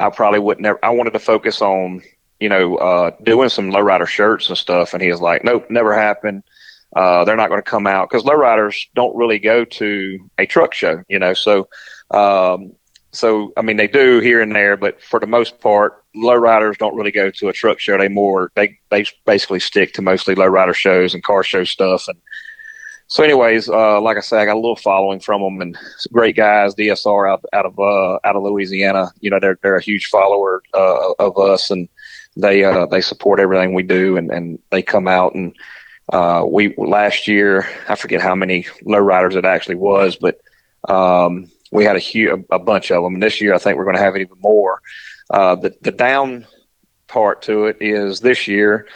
I 0.00 0.10
probably 0.10 0.38
wouldn't 0.38 0.62
never. 0.62 0.78
I 0.82 0.90
wanted 0.90 1.12
to 1.12 1.18
focus 1.18 1.60
on 1.60 2.02
you 2.40 2.48
know 2.48 2.76
uh, 2.76 3.10
doing 3.22 3.50
some 3.50 3.70
lowrider 3.70 4.06
shirts 4.06 4.48
and 4.48 4.56
stuff, 4.56 4.94
and 4.94 5.02
he 5.02 5.10
was 5.10 5.20
like, 5.20 5.44
"Nope, 5.44 5.70
never 5.70 5.94
happened. 5.94 6.42
Uh, 6.96 7.24
they're 7.24 7.36
not 7.36 7.50
going 7.50 7.62
to 7.62 7.70
come 7.70 7.86
out 7.86 8.08
because 8.08 8.24
lowriders 8.24 8.86
don't 8.94 9.16
really 9.16 9.38
go 9.38 9.64
to 9.64 10.18
a 10.38 10.46
truck 10.46 10.74
show, 10.74 11.04
you 11.08 11.18
know. 11.18 11.34
So, 11.34 11.68
um, 12.10 12.72
so 13.12 13.52
I 13.56 13.62
mean, 13.62 13.76
they 13.76 13.88
do 13.88 14.20
here 14.20 14.40
and 14.40 14.54
there, 14.54 14.76
but 14.76 15.02
for 15.02 15.20
the 15.20 15.26
most 15.26 15.60
part, 15.60 16.02
lowriders 16.14 16.78
don't 16.78 16.96
really 16.96 17.10
go 17.10 17.30
to 17.30 17.48
a 17.48 17.52
truck 17.52 17.78
show. 17.78 17.98
They 17.98 18.08
more 18.08 18.50
they 18.54 18.78
they 18.90 19.06
basically 19.24 19.60
stick 19.60 19.92
to 19.94 20.02
mostly 20.02 20.34
lowrider 20.34 20.74
shows 20.74 21.14
and 21.14 21.22
car 21.22 21.42
show 21.42 21.64
stuff, 21.64 22.08
and 22.08 22.18
so, 23.08 23.24
anyways, 23.24 23.68
uh, 23.68 24.00
like 24.00 24.16
I 24.16 24.20
said, 24.20 24.38
I 24.38 24.44
got 24.44 24.54
a 24.54 24.60
little 24.60 24.76
following 24.76 25.18
from 25.18 25.42
them, 25.42 25.60
and 25.60 25.76
great 26.12 26.36
guys. 26.36 26.76
DSR 26.76 27.28
out 27.28 27.44
out 27.52 27.66
of 27.66 27.78
uh, 27.78 28.20
out 28.22 28.36
of 28.36 28.42
Louisiana, 28.44 29.10
you 29.20 29.30
know, 29.30 29.40
they're 29.40 29.58
they're 29.62 29.76
a 29.76 29.82
huge 29.82 30.06
follower 30.06 30.62
uh, 30.74 31.12
of 31.18 31.36
us, 31.36 31.70
and 31.70 31.88
they 32.36 32.62
uh, 32.62 32.86
they 32.86 33.00
support 33.00 33.40
everything 33.40 33.74
we 33.74 33.82
do, 33.82 34.16
and, 34.16 34.30
and 34.30 34.60
they 34.70 34.82
come 34.82 35.08
out 35.08 35.34
and 35.34 35.56
uh, 36.12 36.44
we 36.46 36.74
last 36.76 37.28
year 37.28 37.68
I 37.88 37.94
forget 37.94 38.20
how 38.20 38.34
many 38.34 38.64
lowriders 38.84 39.36
it 39.36 39.44
actually 39.44 39.76
was, 39.76 40.16
but 40.16 40.40
um, 40.88 41.50
we 41.70 41.84
had 41.84 41.96
a 41.96 42.00
huge 42.00 42.44
a 42.50 42.58
bunch 42.58 42.90
of 42.90 43.02
them, 43.02 43.14
and 43.14 43.22
this 43.22 43.40
year 43.40 43.54
I 43.54 43.58
think 43.58 43.76
we're 43.76 43.84
going 43.84 43.96
to 43.96 44.02
have 44.02 44.16
even 44.16 44.38
more. 44.40 44.82
Uh, 45.30 45.54
the 45.54 45.74
the 45.80 45.92
down 45.92 46.46
part 47.06 47.42
to 47.42 47.66
it 47.66 47.78
is 47.80 48.20
this 48.20 48.46
year 48.46 48.86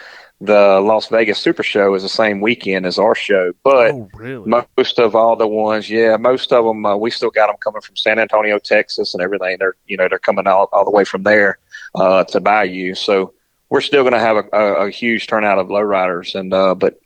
the 0.41 0.81
Las 0.81 1.07
Vegas 1.07 1.39
Super 1.39 1.63
Show 1.63 1.93
is 1.95 2.03
the 2.03 2.09
same 2.09 2.41
weekend 2.41 2.85
as 2.85 2.99
our 2.99 3.15
show, 3.15 3.53
but 3.63 3.91
oh, 3.91 4.09
really? 4.13 4.63
most 4.77 4.99
of 4.99 5.15
all 5.15 5.35
the 5.35 5.47
ones, 5.47 5.89
yeah, 5.89 6.17
most 6.17 6.51
of 6.51 6.65
them, 6.65 6.85
uh, 6.85 6.95
we 6.95 7.09
still 7.09 7.29
got 7.29 7.47
them 7.47 7.55
coming 7.63 7.81
from 7.81 7.95
San 7.95 8.19
Antonio, 8.19 8.59
Texas, 8.59 9.13
and 9.13 9.23
everything. 9.23 9.57
They're 9.59 9.75
you 9.87 9.95
know 9.95 10.07
they're 10.09 10.19
coming 10.19 10.45
all, 10.47 10.67
all 10.73 10.83
the 10.83 10.91
way 10.91 11.05
from 11.05 11.23
there 11.23 11.59
uh, 11.95 12.25
to 12.25 12.41
Bayou, 12.41 12.95
so 12.95 13.33
we're 13.69 13.81
still 13.81 14.03
going 14.03 14.13
to 14.13 14.19
have 14.19 14.37
a, 14.37 14.43
a, 14.53 14.87
a, 14.87 14.89
huge 14.89 15.27
turnout 15.27 15.57
of 15.57 15.67
lowriders. 15.67 16.37
And 16.37 16.53
uh, 16.53 16.75
but 16.75 16.99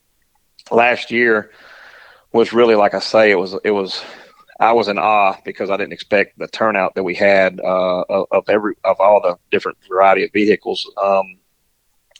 last 0.71 1.11
year 1.11 1.51
was 2.33 2.51
really 2.51 2.75
like 2.75 2.93
I 2.93 2.99
say, 2.99 3.31
it 3.31 3.37
was 3.37 3.55
it 3.63 3.71
was 3.71 4.03
I 4.59 4.73
was 4.73 4.89
in 4.89 4.97
awe 4.99 5.37
because 5.45 5.69
I 5.69 5.77
didn't 5.77 5.93
expect 5.93 6.37
the 6.37 6.47
turnout 6.47 6.95
that 6.95 7.03
we 7.03 7.15
had 7.15 7.59
uh, 7.61 8.01
of, 8.09 8.49
every 8.49 8.75
of 8.83 8.99
all 8.99 9.21
the 9.21 9.37
different 9.51 9.77
variety 9.87 10.25
of 10.25 10.33
vehicles. 10.33 10.89
Um, 11.01 11.37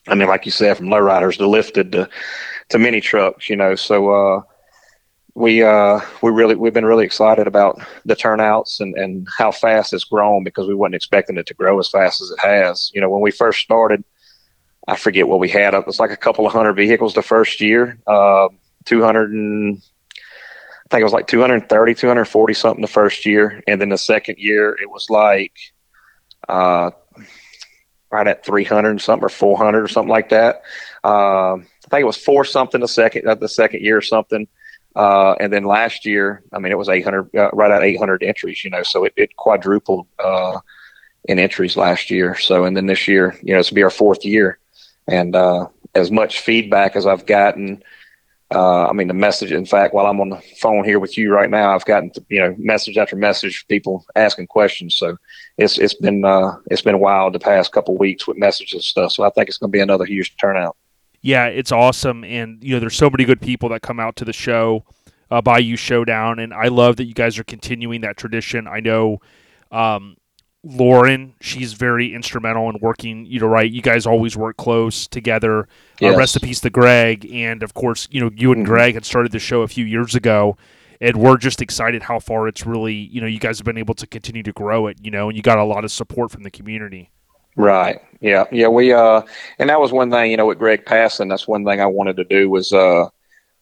I 0.07 0.15
mean, 0.15 0.29
like 0.29 0.45
you 0.45 0.51
said, 0.51 0.77
from 0.77 0.87
lowriders 0.87 1.37
to 1.37 1.47
lifted 1.47 1.91
to, 1.91 2.09
to 2.69 2.79
mini 2.79 3.01
trucks, 3.01 3.49
you 3.49 3.57
know. 3.57 3.75
So 3.75 4.09
uh, 4.09 4.41
we 5.33 5.63
uh, 5.63 5.99
we 6.21 6.31
really 6.31 6.55
we've 6.55 6.73
been 6.73 6.85
really 6.85 7.05
excited 7.05 7.45
about 7.45 7.81
the 8.05 8.15
turnouts 8.15 8.79
and, 8.79 8.95
and 8.95 9.27
how 9.37 9.51
fast 9.51 9.91
it's 9.91 10.05
grown 10.05 10.45
because 10.45 10.67
we 10.67 10.75
wasn't 10.75 10.95
expecting 10.95 11.37
it 11.37 11.45
to 11.47 11.53
grow 11.53 11.77
as 11.77 11.89
fast 11.89 12.21
as 12.21 12.31
it 12.31 12.39
has. 12.39 12.89
You 12.93 13.01
know, 13.01 13.09
when 13.09 13.21
we 13.21 13.31
first 13.31 13.59
started, 13.59 14.03
I 14.87 14.95
forget 14.95 15.27
what 15.27 15.39
we 15.39 15.49
had. 15.49 15.73
It 15.73 15.85
was 15.85 15.99
like 15.99 16.11
a 16.11 16.17
couple 16.17 16.47
of 16.47 16.53
hundred 16.53 16.73
vehicles 16.73 17.13
the 17.13 17.21
first 17.21 17.59
year, 17.59 17.99
uh, 18.07 18.47
200 18.85 19.31
and 19.33 19.81
I 20.89 20.95
think 20.95 21.01
it 21.01 21.05
was 21.05 21.13
like 21.13 21.27
230, 21.27 21.93
240 21.93 22.53
something 22.55 22.81
the 22.81 22.87
first 22.87 23.23
year. 23.23 23.61
And 23.67 23.79
then 23.79 23.89
the 23.89 23.97
second 23.97 24.39
year, 24.39 24.75
it 24.81 24.89
was 24.89 25.07
like 25.11 25.53
uh, 26.47 26.89
right 28.11 28.27
at 28.27 28.43
300 28.43 28.99
something 28.99 29.25
or 29.25 29.29
400 29.29 29.83
or 29.83 29.87
something 29.87 30.09
like 30.09 30.29
that. 30.29 30.63
Uh, 31.03 31.57
I 31.57 31.89
think 31.91 32.01
it 32.01 32.05
was 32.05 32.17
four 32.17 32.43
something 32.43 32.81
the 32.81 32.87
second 32.87 33.27
uh, 33.27 33.35
the 33.35 33.47
second 33.47 33.81
year 33.81 33.97
or 33.97 34.01
something. 34.01 34.47
Uh, 34.95 35.35
and 35.39 35.53
then 35.53 35.63
last 35.63 36.07
year, 36.07 36.41
I 36.51 36.57
mean, 36.57 36.71
it 36.71 36.77
was 36.77 36.89
800, 36.89 37.35
uh, 37.35 37.51
right 37.53 37.71
at 37.71 37.83
800 37.83 38.23
entries, 38.23 38.63
you 38.63 38.71
know, 38.71 38.81
so 38.81 39.05
it, 39.05 39.13
it 39.15 39.35
quadrupled 39.35 40.07
uh, 40.17 40.59
in 41.25 41.37
entries 41.37 41.77
last 41.77 42.09
year. 42.09 42.35
So, 42.35 42.65
and 42.65 42.75
then 42.75 42.87
this 42.87 43.07
year, 43.07 43.37
you 43.43 43.53
know, 43.53 43.59
it's 43.59 43.69
be 43.69 43.83
our 43.83 43.91
fourth 43.91 44.25
year. 44.25 44.57
And 45.07 45.35
uh, 45.35 45.67
as 45.93 46.09
much 46.09 46.39
feedback 46.39 46.95
as 46.95 47.05
I've 47.05 47.27
gotten, 47.27 47.83
uh, 48.51 48.87
I 48.87 48.93
mean, 48.93 49.07
the 49.07 49.13
message, 49.13 49.51
in 49.51 49.65
fact, 49.65 49.93
while 49.93 50.07
I'm 50.07 50.19
on 50.19 50.29
the 50.29 50.41
phone 50.59 50.83
here 50.83 50.99
with 50.99 51.17
you 51.17 51.31
right 51.31 51.49
now, 51.49 51.75
I've 51.75 51.85
gotten, 51.85 52.11
you 52.29 52.39
know, 52.39 52.55
message 52.57 52.97
after 52.97 53.15
message, 53.15 53.67
people 53.67 54.05
asking 54.15 54.47
questions. 54.47 54.95
So 54.95 55.17
it's, 55.57 55.77
it's 55.77 55.93
been, 55.93 56.25
uh, 56.25 56.57
it's 56.71 56.81
been 56.81 56.99
wild 56.99 57.33
the 57.33 57.39
past 57.39 57.71
couple 57.71 57.95
weeks 57.97 58.27
with 58.27 58.37
messages 58.37 58.73
and 58.73 58.83
stuff. 58.83 59.11
So 59.11 59.23
I 59.23 59.29
think 59.29 59.49
it's 59.49 59.59
going 59.59 59.71
to 59.71 59.75
be 59.75 59.81
another 59.81 60.05
huge 60.05 60.35
turnout. 60.37 60.75
Yeah, 61.21 61.45
it's 61.45 61.71
awesome. 61.71 62.23
And, 62.23 62.63
you 62.63 62.73
know, 62.73 62.79
there's 62.79 62.95
so 62.95 63.09
many 63.09 63.25
good 63.25 63.41
people 63.41 63.69
that 63.69 63.81
come 63.81 63.99
out 63.99 64.15
to 64.15 64.25
the 64.25 64.33
show, 64.33 64.83
uh, 65.29 65.41
Bayou 65.41 65.75
Showdown. 65.75 66.39
And 66.39 66.53
I 66.53 66.69
love 66.69 66.95
that 66.95 67.05
you 67.05 67.13
guys 67.13 67.37
are 67.37 67.43
continuing 67.43 68.01
that 68.01 68.17
tradition. 68.17 68.67
I 68.67 68.79
know, 68.79 69.19
um, 69.71 70.17
Lauren, 70.63 71.33
she's 71.41 71.73
very 71.73 72.13
instrumental 72.13 72.69
in 72.69 72.77
working. 72.81 73.25
You 73.25 73.39
know, 73.39 73.47
right? 73.47 73.69
You 73.71 73.81
guys 73.81 74.05
always 74.05 74.35
work 74.35 74.57
close 74.57 75.07
together. 75.07 75.61
Uh, 75.61 75.65
Yes. 76.01 76.15
Uh, 76.15 76.17
rest 76.17 76.35
in 76.37 76.47
peace 76.47 76.59
to 76.61 76.69
Greg, 76.69 77.29
and 77.31 77.63
of 77.63 77.73
course, 77.73 78.07
you 78.11 78.21
know, 78.21 78.29
you 78.35 78.51
and 78.51 78.63
Mhm. 78.63 78.67
Greg 78.67 78.93
had 78.93 79.05
started 79.05 79.31
the 79.31 79.39
show 79.39 79.61
a 79.61 79.67
few 79.67 79.85
years 79.85 80.15
ago, 80.15 80.57
and 81.01 81.17
we're 81.17 81.37
just 81.37 81.61
excited 81.61 82.03
how 82.03 82.19
far 82.19 82.47
it's 82.47 82.65
really. 82.65 82.93
You 82.93 83.21
know, 83.21 83.27
you 83.27 83.39
guys 83.39 83.57
have 83.59 83.65
been 83.65 83.77
able 83.77 83.95
to 83.95 84.07
continue 84.07 84.43
to 84.43 84.51
grow 84.53 84.87
it. 84.87 84.97
You 85.01 85.11
know, 85.11 85.29
and 85.29 85.35
you 85.37 85.41
got 85.41 85.57
a 85.57 85.63
lot 85.63 85.83
of 85.85 85.91
support 85.91 86.31
from 86.31 86.43
the 86.43 86.51
community. 86.51 87.09
Right. 87.55 87.99
Yeah. 88.21 88.45
Yeah. 88.51 88.67
We 88.69 88.93
uh, 88.93 89.21
and 89.59 89.69
that 89.69 89.79
was 89.81 89.91
one 89.91 90.11
thing. 90.11 90.31
You 90.31 90.37
know, 90.37 90.45
with 90.45 90.59
Greg 90.59 90.85
passing, 90.85 91.27
that's 91.29 91.47
one 91.47 91.65
thing 91.65 91.81
I 91.81 91.85
wanted 91.85 92.15
to 92.17 92.23
do 92.25 92.49
was 92.49 92.71
uh, 92.73 93.07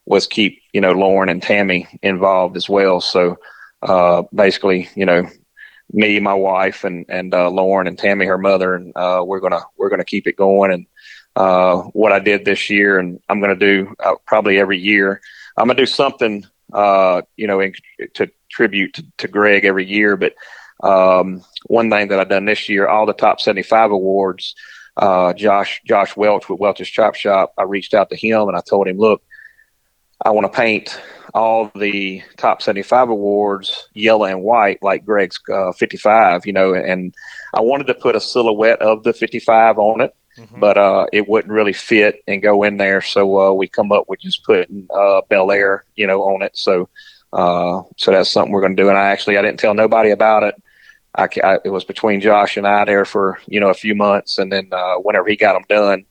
was 0.06 0.26
keep 0.26 0.60
you 0.72 0.80
know 0.80 0.92
Lauren 0.92 1.28
and 1.28 1.42
Tammy 1.42 1.86
involved 2.02 2.56
as 2.56 2.68
well. 2.68 3.00
So 3.00 3.36
uh, 3.82 4.22
basically, 4.34 4.88
you 4.94 5.06
know, 5.06 5.26
me, 5.92 6.20
my 6.20 6.34
wife, 6.34 6.84
and 6.84 7.06
and 7.08 7.34
uh, 7.34 7.50
Lauren 7.50 7.86
and 7.86 7.98
Tammy, 7.98 8.26
her 8.26 8.38
mother, 8.38 8.74
and 8.74 8.92
uh, 8.96 9.22
we're 9.26 9.40
gonna 9.40 9.62
we're 9.76 9.88
gonna 9.88 10.04
keep 10.04 10.26
it 10.26 10.36
going. 10.36 10.72
And 10.72 10.86
uh, 11.36 11.82
what 11.92 12.12
I 12.12 12.18
did 12.18 12.44
this 12.44 12.70
year, 12.70 12.98
and 12.98 13.20
I'm 13.28 13.40
gonna 13.40 13.56
do 13.56 13.94
uh, 14.00 14.16
probably 14.26 14.58
every 14.58 14.78
year. 14.78 15.20
I'm 15.56 15.66
gonna 15.66 15.78
do 15.78 15.86
something, 15.86 16.46
uh, 16.72 17.22
you 17.36 17.46
know, 17.46 17.60
in, 17.60 17.74
to 18.14 18.30
tribute 18.50 18.94
to, 18.94 19.04
to 19.18 19.28
Greg 19.28 19.64
every 19.64 19.86
year. 19.86 20.16
But 20.16 20.34
um, 20.82 21.42
one 21.66 21.90
thing 21.90 22.08
that 22.08 22.20
I've 22.20 22.28
done 22.28 22.44
this 22.44 22.68
year, 22.68 22.86
all 22.88 23.06
the 23.06 23.12
top 23.12 23.40
75 23.40 23.90
awards. 23.90 24.54
Uh, 24.96 25.32
Josh 25.32 25.80
Josh 25.86 26.16
Welch 26.16 26.48
with 26.48 26.58
Welch's 26.58 26.88
Chop 26.88 27.14
Shop. 27.14 27.54
I 27.56 27.62
reached 27.62 27.94
out 27.94 28.10
to 28.10 28.16
him 28.16 28.48
and 28.48 28.56
I 28.56 28.60
told 28.60 28.88
him, 28.88 28.98
look, 28.98 29.22
I 30.24 30.30
want 30.30 30.50
to 30.52 30.56
paint 30.56 31.00
all 31.34 31.70
the 31.76 32.22
top 32.36 32.62
75 32.62 33.10
awards 33.10 33.88
yellow 33.94 34.24
and 34.24 34.42
white 34.42 34.82
like 34.82 35.04
Greg's 35.04 35.38
uh, 35.52 35.72
55, 35.72 36.46
you 36.46 36.52
know, 36.52 36.74
and 36.74 37.14
I 37.54 37.60
wanted 37.60 37.86
to 37.88 37.94
put 37.94 38.16
a 38.16 38.20
silhouette 38.20 38.80
of 38.82 39.04
the 39.04 39.12
55 39.12 39.78
on 39.78 40.00
it, 40.00 40.14
but 40.60 40.76
uh, 40.78 41.06
it 41.12 41.28
wouldn't 41.28 41.52
really 41.52 41.72
fit 41.72 42.22
and 42.26 42.42
go 42.42 42.62
in 42.62 42.76
there. 42.78 43.00
So 43.00 43.38
uh, 43.40 43.52
we 43.52 43.68
come 43.68 43.92
up 43.92 44.08
with 44.08 44.20
just 44.20 44.44
putting 44.44 44.86
uh, 44.94 45.20
Bel 45.28 45.50
Air, 45.52 45.84
you 45.96 46.06
know, 46.06 46.22
on 46.22 46.42
it. 46.42 46.56
So 46.56 46.88
uh, 47.32 47.82
so 47.96 48.10
that's 48.10 48.30
something 48.30 48.52
we're 48.52 48.62
going 48.62 48.76
to 48.76 48.82
do. 48.82 48.88
And 48.88 48.96
I 48.98 49.08
actually 49.10 49.36
I 49.36 49.42
didn't 49.42 49.60
tell 49.60 49.74
nobody 49.74 50.10
about 50.10 50.44
it. 50.44 50.54
I, 51.14 51.26
ca- 51.26 51.46
I 51.46 51.58
it 51.64 51.70
was 51.70 51.84
between 51.84 52.20
Josh 52.20 52.56
and 52.56 52.66
I 52.66 52.84
there 52.84 53.04
for 53.04 53.38
you 53.46 53.60
know 53.60 53.68
a 53.68 53.74
few 53.74 53.94
months, 53.94 54.38
and 54.38 54.50
then 54.50 54.68
uh, 54.72 54.96
whenever 54.96 55.28
he 55.28 55.36
got 55.36 55.54
them 55.54 55.64
done, 55.68 56.04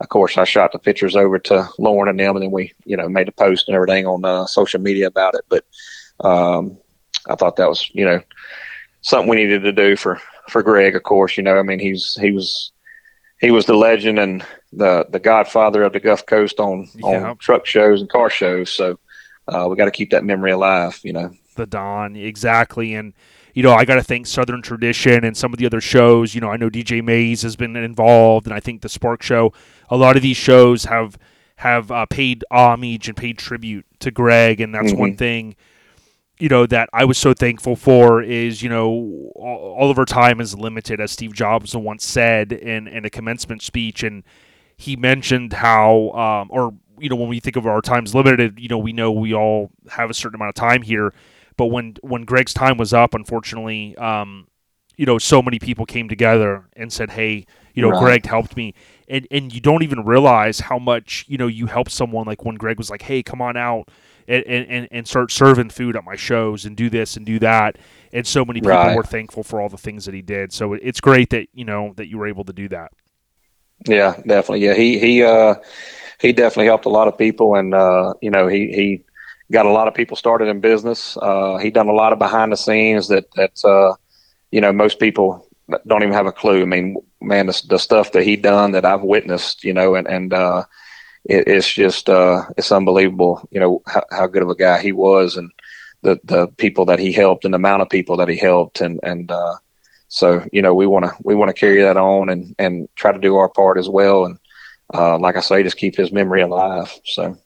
of 0.00 0.08
course 0.08 0.36
I 0.36 0.44
shot 0.44 0.72
the 0.72 0.78
pictures 0.78 1.16
over 1.16 1.38
to 1.38 1.68
Lauren 1.78 2.08
and 2.08 2.18
them, 2.18 2.36
and 2.36 2.42
then 2.42 2.50
we 2.50 2.72
you 2.84 2.96
know 2.96 3.08
made 3.08 3.28
a 3.28 3.32
post 3.32 3.68
and 3.68 3.74
everything 3.74 4.06
on 4.06 4.24
uh, 4.24 4.46
social 4.46 4.80
media 4.80 5.06
about 5.06 5.34
it. 5.34 5.44
But 5.48 5.64
um, 6.20 6.78
I 7.28 7.34
thought 7.36 7.56
that 7.56 7.68
was 7.68 7.88
you 7.92 8.04
know 8.04 8.20
something 9.02 9.28
we 9.28 9.36
needed 9.36 9.62
to 9.62 9.72
do 9.72 9.96
for 9.96 10.20
for 10.48 10.62
Greg. 10.62 10.96
Of 10.96 11.02
course, 11.02 11.36
you 11.36 11.42
know 11.42 11.58
I 11.58 11.62
mean 11.62 11.78
he's 11.78 12.16
he 12.20 12.30
was 12.32 12.72
he 13.40 13.50
was 13.50 13.66
the 13.66 13.76
legend 13.76 14.18
and 14.18 14.44
the 14.72 15.06
the 15.10 15.20
godfather 15.20 15.82
of 15.82 15.92
the 15.92 16.00
Gulf 16.00 16.26
Coast 16.26 16.60
on 16.60 16.88
Yeah. 16.94 17.30
on 17.30 17.36
truck 17.38 17.66
shows 17.66 18.00
and 18.00 18.10
car 18.10 18.30
shows. 18.30 18.72
So 18.72 18.98
uh, 19.48 19.66
we 19.68 19.76
got 19.76 19.84
to 19.84 19.90
keep 19.90 20.10
that 20.10 20.24
memory 20.24 20.52
alive. 20.52 20.98
You 21.02 21.12
know. 21.12 21.30
the 21.56 21.66
Don 21.66 22.16
exactly 22.16 22.94
and 22.94 23.12
you 23.54 23.62
know 23.62 23.72
I 23.72 23.84
got 23.84 23.94
to 23.94 24.02
thank 24.02 24.26
Southern 24.26 24.60
Tradition 24.60 25.22
and 25.24 25.36
some 25.36 25.52
of 25.52 25.58
the 25.60 25.66
other 25.66 25.80
shows 25.80 26.34
you 26.34 26.40
know 26.40 26.48
I 26.50 26.56
know 26.56 26.68
DJ 26.68 27.02
Mays 27.02 27.42
has 27.42 27.54
been 27.54 27.76
involved 27.76 28.46
and 28.46 28.54
I 28.54 28.58
think 28.58 28.82
the 28.82 28.88
Spark 28.88 29.22
Show 29.22 29.52
a 29.94 29.96
lot 29.96 30.16
of 30.16 30.22
these 30.22 30.36
shows 30.36 30.84
have 30.84 31.16
have 31.56 31.90
uh, 31.90 32.04
paid 32.06 32.44
homage 32.50 33.08
and 33.08 33.16
paid 33.16 33.38
tribute 33.38 33.86
to 34.00 34.10
Greg 34.10 34.60
and 34.60 34.74
that's 34.74 34.92
one 34.92 35.12
Mhm. 35.14 35.18
thing 35.18 35.56
you 36.40 36.48
know 36.48 36.66
that 36.66 36.88
I 36.92 37.04
was 37.04 37.16
so 37.16 37.32
thankful 37.32 37.76
for 37.76 38.20
is 38.20 38.60
you 38.62 38.68
know 38.68 38.88
all, 39.36 39.76
all 39.78 39.90
of 39.90 39.98
our 39.98 40.04
time 40.04 40.40
is 40.40 40.58
limited 40.58 41.00
as 41.00 41.12
Steve 41.12 41.32
Jobs 41.32 41.76
once 41.76 42.04
said 42.04 42.52
in 42.52 42.88
in 42.88 43.04
a 43.04 43.10
commencement 43.10 43.62
speech 43.62 44.02
and 44.02 44.24
he 44.76 44.96
mentioned 44.96 45.52
how 45.52 46.10
um, 46.10 46.48
or 46.50 46.74
you 46.98 47.08
know 47.08 47.16
when 47.16 47.28
we 47.28 47.38
think 47.40 47.56
of 47.56 47.66
our 47.66 47.80
times 47.80 48.14
limited 48.14 48.58
you 48.58 48.68
know 48.68 48.78
we 48.78 48.92
know 48.92 49.12
we 49.12 49.32
all 49.32 49.70
have 49.90 50.10
a 50.10 50.14
certain 50.14 50.34
amount 50.34 50.48
of 50.48 50.54
time 50.56 50.82
here 50.82 51.14
but 51.56 51.66
when 51.66 51.94
when 52.02 52.24
Greg's 52.24 52.52
time 52.54 52.76
was 52.78 52.92
up 52.92 53.14
unfortunately 53.14 53.96
um, 53.98 54.48
you 54.96 55.06
know 55.06 55.18
so 55.18 55.40
many 55.40 55.58
people 55.60 55.86
came 55.86 56.08
together 56.08 56.68
and 56.74 56.92
said 56.92 57.10
hey 57.10 57.46
you 57.74 57.82
know 57.82 57.90
Right. 57.90 58.00
Greg 58.00 58.26
helped 58.26 58.56
me 58.56 58.74
and 59.08 59.26
and 59.30 59.54
you 59.54 59.60
don't 59.60 59.82
even 59.82 60.04
realize 60.04 60.60
how 60.60 60.78
much 60.78 61.24
you 61.28 61.38
know 61.38 61.46
you 61.46 61.66
helped 61.66 61.90
someone 61.90 62.26
like 62.26 62.44
when 62.44 62.56
Greg 62.56 62.78
was 62.78 62.90
like 62.90 63.02
hey 63.02 63.22
come 63.22 63.42
on 63.42 63.56
out 63.56 63.88
and, 64.26 64.44
and, 64.46 64.88
and 64.90 65.06
start 65.08 65.30
serving 65.30 65.70
food 65.70 65.96
at 65.96 66.04
my 66.04 66.16
shows 66.16 66.64
and 66.64 66.76
do 66.76 66.88
this 66.90 67.16
and 67.16 67.26
do 67.26 67.38
that 67.40 67.76
and 68.12 68.26
so 68.26 68.44
many 68.44 68.60
people 68.62 68.90
Right. 68.90 68.92
were 68.92 69.02
thankful 69.04 69.42
for 69.42 69.60
all 69.60 69.68
the 69.68 69.76
things 69.76 70.06
that 70.06 70.14
he 70.14 70.22
did 70.22 70.52
so 70.52 70.72
it's 70.74 71.00
great 71.00 71.30
that 71.30 71.48
you 71.52 71.64
know 71.64 71.92
that 71.96 72.08
you 72.08 72.18
were 72.18 72.26
able 72.26 72.44
to 72.44 72.52
do 72.52 72.68
that 72.68 72.92
Yeah, 73.86 74.16
definitely. 74.26 74.64
Yeah, 74.64 74.74
he 74.74 74.98
he 74.98 75.22
uh 75.22 75.56
he 76.20 76.32
definitely 76.32 76.66
helped 76.66 76.86
a 76.86 76.90
lot 76.90 77.08
of 77.08 77.18
people, 77.18 77.56
and 77.56 77.74
uh, 77.74 78.14
you 78.22 78.30
know 78.30 78.46
he 78.48 78.72
he 78.72 79.04
got 79.52 79.66
a 79.66 79.70
lot 79.72 79.88
of 79.88 79.94
people 79.94 80.16
started 80.16 80.48
in 80.48 80.60
business. 80.60 81.16
Uh, 81.20 81.58
he 81.58 81.70
done 81.70 81.88
a 81.88 81.92
lot 81.92 82.12
of 82.12 82.18
behind 82.18 82.52
the 82.52 82.56
scenes 82.56 83.08
that 83.08 83.26
that 83.36 83.64
uh, 83.64 83.94
you 84.50 84.60
know 84.60 84.72
most 84.72 84.98
people 85.00 85.46
don't 85.86 86.02
even 86.02 86.14
have 86.14 86.26
a 86.26 86.32
clue. 86.32 86.62
I 86.62 86.66
mean, 86.66 86.96
man, 87.20 87.46
the, 87.46 87.62
the 87.68 87.78
stuff 87.78 88.12
that 88.12 88.24
he 88.24 88.36
done 88.36 88.72
that 88.72 88.84
I've 88.84 89.02
witnessed, 89.02 89.64
you 89.64 89.72
know, 89.72 89.94
and 89.94 90.06
and 90.06 90.32
uh, 90.32 90.64
it, 91.24 91.48
it's 91.48 91.72
just 91.72 92.08
uh, 92.08 92.44
it's 92.56 92.72
unbelievable. 92.72 93.46
You 93.50 93.60
know 93.60 93.82
how, 93.86 94.04
how 94.10 94.26
good 94.26 94.42
of 94.42 94.50
a 94.50 94.54
guy 94.54 94.80
he 94.80 94.92
was, 94.92 95.36
and 95.36 95.50
the 96.02 96.20
the 96.24 96.48
people 96.48 96.84
that 96.86 96.98
he 96.98 97.12
helped, 97.12 97.44
and 97.44 97.54
the 97.54 97.56
amount 97.56 97.82
of 97.82 97.88
people 97.88 98.16
that 98.18 98.28
he 98.28 98.36
helped, 98.36 98.80
and 98.80 99.00
and 99.02 99.30
uh, 99.30 99.54
so 100.08 100.46
you 100.52 100.62
know 100.62 100.74
we 100.74 100.86
want 100.86 101.06
to 101.06 101.12
we 101.22 101.34
want 101.34 101.48
to 101.48 101.58
carry 101.58 101.82
that 101.82 101.96
on 101.96 102.28
and 102.28 102.54
and 102.58 102.88
try 102.94 103.12
to 103.12 103.18
do 103.18 103.36
our 103.36 103.48
part 103.48 103.78
as 103.78 103.88
well. 103.88 104.26
And 104.26 104.38
uh, 104.92 105.18
like 105.18 105.36
I 105.36 105.40
say, 105.40 105.62
just 105.62 105.78
keep 105.78 105.96
his 105.96 106.12
memory 106.12 106.42
alive. 106.42 106.92
So 107.04 107.36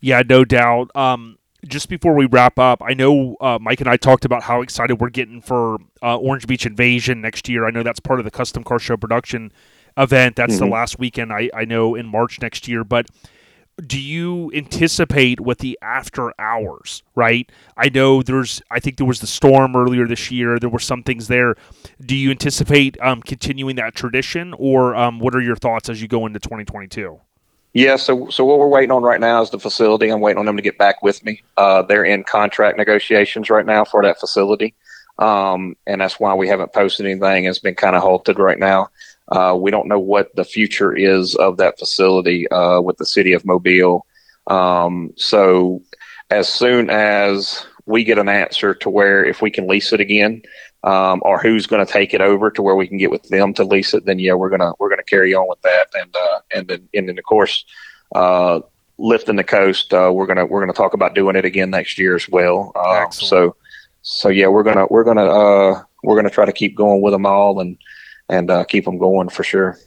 Yeah, 0.00 0.22
no 0.26 0.44
doubt. 0.44 0.90
Um, 0.96 1.38
just 1.66 1.88
before 1.88 2.14
we 2.14 2.26
wrap 2.26 2.58
up, 2.58 2.82
I 2.82 2.94
know 2.94 3.36
uh, 3.40 3.58
Mike 3.60 3.80
and 3.80 3.88
I 3.88 3.96
talked 3.96 4.24
about 4.24 4.42
how 4.44 4.62
excited 4.62 5.00
we're 5.00 5.10
getting 5.10 5.40
for 5.40 5.78
uh, 6.02 6.16
Orange 6.16 6.46
Beach 6.46 6.66
Invasion 6.66 7.20
next 7.20 7.48
year. 7.48 7.66
I 7.66 7.70
know 7.70 7.82
that's 7.82 8.00
part 8.00 8.18
of 8.20 8.24
the 8.24 8.30
Custom 8.30 8.62
Car 8.64 8.78
Show 8.78 8.96
production 8.96 9.52
event. 9.96 10.36
That's 10.36 10.58
the 10.58 10.66
Mhm. 10.66 10.72
last 10.72 10.98
weekend 10.98 11.32
I, 11.32 11.50
I 11.54 11.64
know 11.64 11.94
in 11.94 12.06
March 12.06 12.40
next 12.40 12.66
year. 12.68 12.84
But 12.84 13.06
do 13.84 14.00
you 14.00 14.52
anticipate 14.54 15.40
with 15.40 15.58
the 15.58 15.76
after 15.82 16.32
hours, 16.38 17.02
right? 17.16 17.50
I 17.76 17.88
know 17.88 18.22
there's, 18.22 18.62
I 18.70 18.78
think 18.78 18.98
there 18.98 19.06
was 19.06 19.20
the 19.20 19.26
storm 19.26 19.74
earlier 19.74 20.06
this 20.06 20.30
year. 20.30 20.58
There 20.60 20.68
were 20.70 20.78
some 20.78 21.02
things 21.02 21.26
there. 21.28 21.56
Do 22.00 22.14
you 22.16 22.30
anticipate 22.30 22.96
um, 23.00 23.20
continuing 23.22 23.74
that 23.76 23.94
tradition, 23.96 24.54
or 24.58 24.94
um, 24.94 25.18
what 25.18 25.34
are 25.34 25.40
your 25.40 25.56
thoughts 25.56 25.88
as 25.88 26.00
you 26.00 26.06
go 26.08 26.24
into 26.26 26.38
2022? 26.38 27.18
Yeah, 27.74 27.96
so 27.96 28.30
so 28.30 28.44
what 28.44 28.60
we're 28.60 28.68
waiting 28.68 28.92
on 28.92 29.02
right 29.02 29.20
now 29.20 29.42
is 29.42 29.50
the 29.50 29.58
facility. 29.58 30.08
I'm 30.08 30.20
waiting 30.20 30.38
on 30.38 30.46
them 30.46 30.56
to 30.56 30.62
get 30.62 30.78
back 30.78 31.02
with 31.02 31.24
me. 31.24 31.42
Uh, 31.56 31.82
they're 31.82 32.04
in 32.04 32.22
contract 32.22 32.78
negotiations 32.78 33.50
right 33.50 33.66
now 33.66 33.84
for 33.84 34.00
that 34.02 34.20
facility, 34.20 34.74
um, 35.18 35.76
and 35.84 36.00
that's 36.00 36.20
why 36.20 36.34
we 36.34 36.46
haven't 36.46 36.72
posted 36.72 37.04
anything. 37.04 37.46
It's 37.46 37.58
been 37.58 37.74
kind 37.74 37.96
of 37.96 38.02
halted 38.02 38.38
right 38.38 38.60
now. 38.60 38.90
Uh, 39.26 39.56
we 39.60 39.72
don't 39.72 39.88
know 39.88 39.98
what 39.98 40.34
the 40.36 40.44
future 40.44 40.92
is 40.92 41.34
of 41.34 41.56
that 41.56 41.76
facility 41.76 42.48
uh, 42.50 42.80
with 42.80 42.96
the 42.98 43.06
city 43.06 43.32
of 43.32 43.44
Mobile. 43.44 44.06
Um, 44.46 45.12
so 45.16 45.82
as 46.30 46.46
soon 46.46 46.90
as 46.90 47.66
we 47.86 48.04
get 48.04 48.18
an 48.20 48.28
answer 48.28 48.74
to 48.74 48.90
where 48.90 49.24
if 49.24 49.42
we 49.42 49.50
can 49.50 49.66
lease 49.66 49.92
it 49.92 50.00
again, 50.00 50.42
um, 50.84 51.20
or 51.24 51.38
who's 51.38 51.66
going 51.66 51.84
to 51.84 51.92
take 51.92 52.14
it 52.14 52.20
over 52.20 52.50
to 52.50 52.62
where 52.62 52.76
we 52.76 52.86
can 52.86 52.98
get 52.98 53.10
with 53.10 53.22
them 53.24 53.52
to 53.54 53.64
lease 53.64 53.94
it, 53.94 54.04
then 54.04 54.18
yeah, 54.18 54.34
we're 54.34 54.50
gonna 54.50 54.72
we're 54.78 54.90
gonna 54.90 55.02
carry 55.02 55.34
on 55.34 55.48
with 55.48 55.60
that, 55.62 55.88
and 55.94 56.14
uh, 56.14 56.40
and 56.54 56.68
then 56.68 56.88
and 56.94 57.08
then 57.08 57.18
of 57.18 57.24
course, 57.24 57.64
uh, 58.14 58.60
lifting 58.98 59.36
the 59.36 59.44
coast, 59.44 59.92
uh, 59.92 60.10
we're 60.14 60.26
gonna 60.26 60.46
we're 60.46 60.60
gonna 60.60 60.72
talk 60.72 60.94
about 60.94 61.14
doing 61.14 61.36
it 61.36 61.44
again 61.44 61.70
next 61.70 61.98
year 61.98 62.14
as 62.14 62.28
well. 62.28 62.72
Excellent. 62.76 63.28
so 63.28 63.56
so 64.02 64.28
yeah, 64.28 64.46
we're 64.46 64.62
gonna 64.62 64.86
we're 64.90 65.04
gonna 65.04 65.24
uh, 65.24 65.82
we're 66.04 66.14
going 66.14 66.24
to 66.24 66.30
try 66.30 66.44
to 66.44 66.52
keep 66.52 66.76
going 66.76 67.00
with 67.00 67.12
them 67.12 67.26
all 67.26 67.60
and 67.60 67.78
and 68.28 68.50
uh, 68.50 68.64
keep 68.64 68.84
them 68.84 68.98
going 68.98 69.28
for 69.28 69.42
sure. 69.42 69.78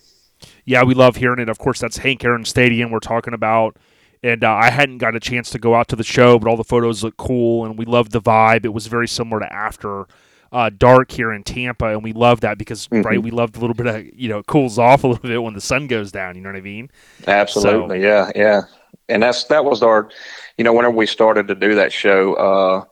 Yeah, 0.66 0.84
we 0.84 0.94
love 0.94 1.16
hearing 1.16 1.40
it. 1.40 1.50
Of 1.50 1.60
course, 1.60 1.80
that's 1.80 1.98
Hank 1.98 2.24
Aaron 2.24 2.46
Stadium 2.46 2.92
we're 2.92 3.00
talking 3.00 3.34
about. 3.34 3.78
And 4.24 4.44
uh, 4.44 4.52
I 4.52 4.72
hadn't 4.72 4.98
got 4.98 5.16
a 5.16 5.20
chance 5.20 5.52
to 5.52 5.60
go 5.60 5.76
out 5.76 5.88
to 5.90 5.96
the 5.96 6.04
show, 6.04 6.40
but 6.40 6.50
all 6.50 6.58
the 6.58 6.64
photos 6.64 7.04
look 7.04 7.18
cool, 7.18 7.66
and 7.66 7.78
we 7.78 7.86
loved 7.86 8.12
the 8.12 8.22
vibe. 8.22 8.66
It 8.66 8.74
was 8.74 8.88
very 8.88 9.08
similar 9.08 9.40
to 9.40 9.54
After 9.54 10.08
uh, 10.52 10.70
Dark 10.76 11.12
here 11.12 11.32
in 11.32 11.44
Tampa, 11.44 11.88
and 11.88 12.04
we 12.04 12.14
love 12.14 12.42
that 12.42 12.58
because 12.58 12.88
Mhm. 12.88 13.06
right, 13.06 13.22
we 13.22 13.32
loved 13.32 13.58
a 13.58 13.60
little 13.60 13.74
bit 13.74 13.88
of 13.88 14.06
you 14.14 14.30
know 14.30 14.40
it 14.40 14.48
cools 14.48 14.78
off 14.80 15.04
a 15.04 15.08
little 15.08 15.28
bit 15.28 15.42
when 15.42 15.54
the 15.54 15.62
sun 15.62 15.88
goes 15.88 16.12
down. 16.12 16.36
You 16.36 16.42
know 16.42 16.50
what 16.50 16.58
I 16.58 16.62
mean? 16.62 16.90
Absolutely, 17.28 18.02
yeah, 18.02 18.32
yeah. 18.36 18.62
And 19.10 19.24
that's 19.24 19.46
that 19.46 19.64
was 19.64 19.82
our, 19.84 20.10
you 20.58 20.64
know, 20.64 20.74
whenever 20.74 20.96
we 20.96 21.06
started 21.06 21.48
to 21.48 21.56
do 21.56 21.76
that 21.76 21.94
show, 21.94 22.34
uh, 22.34 22.86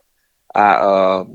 I 0.58 0.74
uh, 0.76 1.26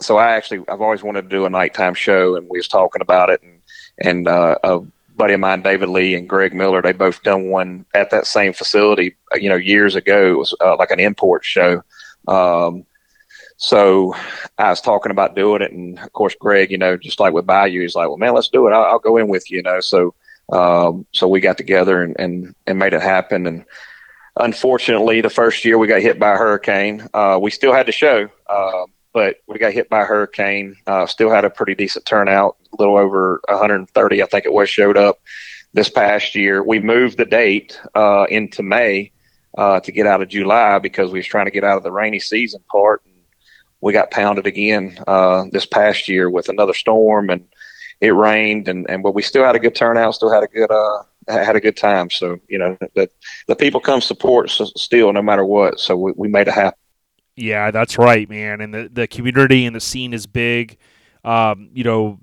so 0.00 0.16
I 0.16 0.32
actually 0.32 0.64
I've 0.68 0.80
always 0.80 1.02
wanted 1.02 1.22
to 1.22 1.28
do 1.28 1.46
a 1.46 1.50
nighttime 1.50 1.94
show, 1.94 2.36
and 2.36 2.48
we 2.48 2.58
was 2.58 2.68
talking 2.68 3.02
about 3.02 3.30
it, 3.30 3.40
and 3.42 3.60
and 3.98 4.28
uh, 4.28 4.56
a 4.64 4.80
buddy 5.16 5.34
of 5.34 5.40
mine, 5.40 5.62
David 5.62 5.88
Lee 5.88 6.14
and 6.14 6.28
Greg 6.28 6.54
Miller, 6.54 6.82
they 6.82 6.92
both 6.92 7.22
done 7.22 7.48
one 7.48 7.86
at 7.94 8.10
that 8.10 8.26
same 8.26 8.52
facility, 8.52 9.16
uh, 9.32 9.38
you 9.38 9.48
know, 9.48 9.56
years 9.56 9.94
ago. 9.94 10.32
It 10.32 10.38
was 10.38 10.54
uh, 10.60 10.76
like 10.76 10.90
an 10.90 11.00
import 11.00 11.44
show. 11.44 11.82
Um, 12.28 12.84
so 13.56 14.14
I 14.58 14.70
was 14.70 14.80
talking 14.80 15.10
about 15.10 15.34
doing 15.34 15.62
it, 15.62 15.72
and 15.72 15.98
of 15.98 16.12
course, 16.12 16.34
Greg, 16.38 16.70
you 16.70 16.78
know, 16.78 16.96
just 16.96 17.20
like 17.20 17.32
with 17.32 17.46
Bayou, 17.46 17.80
he's 17.80 17.94
like, 17.94 18.08
"Well, 18.08 18.18
man, 18.18 18.34
let's 18.34 18.48
do 18.48 18.66
it. 18.66 18.72
I'll, 18.72 18.84
I'll 18.84 18.98
go 18.98 19.16
in 19.16 19.28
with 19.28 19.50
you," 19.50 19.58
you 19.58 19.62
know. 19.62 19.80
So, 19.80 20.14
um, 20.52 21.06
so 21.12 21.26
we 21.28 21.40
got 21.40 21.56
together 21.56 22.02
and, 22.02 22.16
and 22.18 22.54
and 22.66 22.78
made 22.78 22.92
it 22.92 23.02
happen. 23.02 23.46
And 23.46 23.64
unfortunately, 24.36 25.20
the 25.20 25.30
first 25.30 25.64
year 25.64 25.78
we 25.78 25.86
got 25.86 26.02
hit 26.02 26.18
by 26.18 26.34
a 26.34 26.36
hurricane. 26.36 27.08
Uh, 27.14 27.38
we 27.40 27.50
still 27.50 27.72
had 27.72 27.86
the 27.86 27.92
show, 27.92 28.28
uh, 28.48 28.84
but 29.12 29.36
we 29.46 29.58
got 29.58 29.72
hit 29.72 29.88
by 29.88 30.02
a 30.02 30.06
hurricane. 30.06 30.76
Uh, 30.86 31.06
still 31.06 31.30
had 31.30 31.46
a 31.46 31.50
pretty 31.50 31.74
decent 31.74 32.04
turnout, 32.04 32.56
a 32.72 32.76
little 32.78 32.98
over 32.98 33.40
130, 33.48 34.22
I 34.22 34.26
think 34.26 34.44
it 34.44 34.52
was, 34.52 34.68
showed 34.68 34.98
up 34.98 35.20
this 35.72 35.88
past 35.88 36.34
year. 36.34 36.62
We 36.62 36.80
moved 36.80 37.16
the 37.16 37.24
date 37.24 37.80
uh, 37.94 38.26
into 38.28 38.62
May 38.62 39.12
uh, 39.56 39.80
to 39.80 39.92
get 39.92 40.06
out 40.06 40.20
of 40.20 40.28
July 40.28 40.78
because 40.78 41.12
we 41.12 41.18
was 41.18 41.26
trying 41.26 41.46
to 41.46 41.50
get 41.50 41.64
out 41.64 41.78
of 41.78 41.82
the 41.82 41.92
rainy 41.92 42.18
season 42.18 42.62
part. 42.70 43.02
We 43.86 43.92
got 43.92 44.10
pounded 44.10 44.48
again 44.48 44.98
uh, 45.06 45.44
this 45.52 45.64
past 45.64 46.08
year 46.08 46.28
with 46.28 46.48
another 46.48 46.74
storm, 46.74 47.30
and 47.30 47.46
it 48.00 48.08
rained, 48.08 48.66
and, 48.66 48.84
and 48.90 49.00
but 49.00 49.14
we 49.14 49.22
still 49.22 49.44
had 49.44 49.54
a 49.54 49.60
good 49.60 49.76
turnout, 49.76 50.16
still 50.16 50.32
had 50.32 50.42
a 50.42 50.48
good 50.48 50.72
uh, 50.72 51.04
had 51.28 51.54
a 51.54 51.60
good 51.60 51.76
time. 51.76 52.10
So 52.10 52.40
you 52.48 52.58
know 52.58 52.76
the 52.94 53.08
the 53.46 53.54
people 53.54 53.80
come 53.80 54.00
support 54.00 54.50
still 54.50 55.12
no 55.12 55.22
matter 55.22 55.44
what. 55.44 55.78
So 55.78 55.96
we, 55.96 56.10
we 56.16 56.26
made 56.26 56.48
it 56.48 56.54
happen. 56.54 56.80
Yeah, 57.36 57.70
that's 57.70 57.96
right, 57.96 58.28
man. 58.28 58.60
And 58.60 58.74
the 58.74 58.90
the 58.92 59.06
community 59.06 59.66
and 59.66 59.76
the 59.76 59.80
scene 59.80 60.12
is 60.12 60.26
big. 60.26 60.78
Um, 61.24 61.70
you 61.72 61.84
know, 61.84 62.18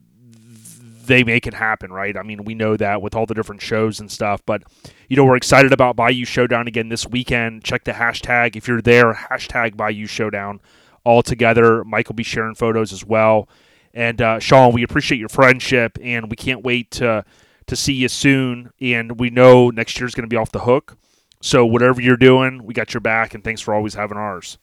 they 1.05 1.23
make 1.23 1.47
it 1.47 1.53
happen, 1.53 1.93
right? 1.93 2.17
I 2.17 2.23
mean, 2.23 2.43
we 2.43 2.55
know 2.55 2.75
that 2.75 3.01
with 3.01 3.15
all 3.15 3.25
the 3.25 3.35
different 3.35 3.61
shows 3.61 4.01
and 4.01 4.11
stuff. 4.11 4.41
But 4.45 4.63
you 5.07 5.15
know, 5.15 5.23
we're 5.23 5.37
excited 5.37 5.71
about 5.71 5.95
Bayou 5.95 6.25
Showdown 6.25 6.67
again 6.67 6.89
this 6.89 7.07
weekend. 7.07 7.63
Check 7.63 7.85
the 7.85 7.93
hashtag 7.93 8.57
if 8.57 8.67
you're 8.67 8.81
there. 8.81 9.13
Hashtag 9.13 9.77
Bayou 9.77 10.07
Showdown 10.07 10.59
all 11.03 11.21
together. 11.21 11.83
Mike 11.83 12.07
will 12.07 12.15
be 12.15 12.23
sharing 12.23 12.55
photos 12.55 12.93
as 12.93 13.05
well. 13.05 13.47
And 13.93 14.21
uh, 14.21 14.39
Sean, 14.39 14.73
we 14.73 14.83
appreciate 14.83 15.19
your 15.19 15.29
friendship, 15.29 15.97
and 16.01 16.29
we 16.29 16.35
can't 16.35 16.63
wait 16.63 16.91
to 16.91 17.23
to 17.67 17.75
see 17.75 17.93
you 17.93 18.09
soon. 18.09 18.71
And 18.81 19.19
we 19.19 19.29
know 19.29 19.69
next 19.69 19.99
year's 19.99 20.15
going 20.15 20.27
to 20.27 20.33
be 20.33 20.35
off 20.35 20.51
the 20.51 20.59
hook. 20.59 20.97
So 21.41 21.65
whatever 21.65 22.01
you're 22.01 22.17
doing, 22.17 22.63
we 22.63 22.73
got 22.73 22.93
your 22.93 23.01
back. 23.01 23.33
And 23.33 23.43
thanks 23.43 23.61
for 23.61 23.73
always 23.73 23.93
having 23.93 24.17
ours. 24.17 24.57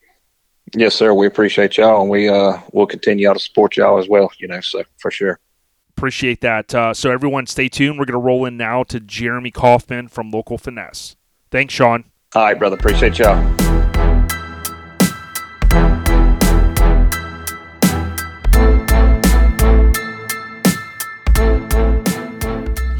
Yes, 0.74 0.95
sir. 0.95 1.14
We 1.14 1.26
appreciate 1.26 1.76
y'all, 1.76 2.01
and 2.03 2.11
we 2.11 2.28
uh 2.28 2.59
will 2.72 2.86
continue 2.86 3.32
to 3.32 3.38
support 3.38 3.76
y'all 3.76 3.99
as 3.99 4.09
well. 4.09 4.30
You 4.38 4.49
know, 4.49 4.61
so 4.61 4.82
for 4.99 5.11
sure. 5.11 5.38
Appreciate 5.97 6.41
that. 6.41 6.74
Uh, 6.74 6.95
so 6.95 7.11
everyone, 7.11 7.47
stay 7.47 7.68
tuned. 7.68 7.99
We're 7.99 8.07
going 8.07 8.20
to 8.20 8.26
roll 8.26 8.47
in 8.47 8.57
now 8.57 8.84
to 8.84 9.01
Jeremy 9.01 9.51
Kaufman 9.51 10.09
from 10.09 10.30
Local 10.30 10.57
Finesse. 10.57 11.16
Thanks, 11.51 11.74
Sean. 11.74 12.05
All 12.34 12.45
right, 12.45 12.59
brother. 12.59 12.76
Appreciate 12.76 13.18
y'all. 13.18 13.70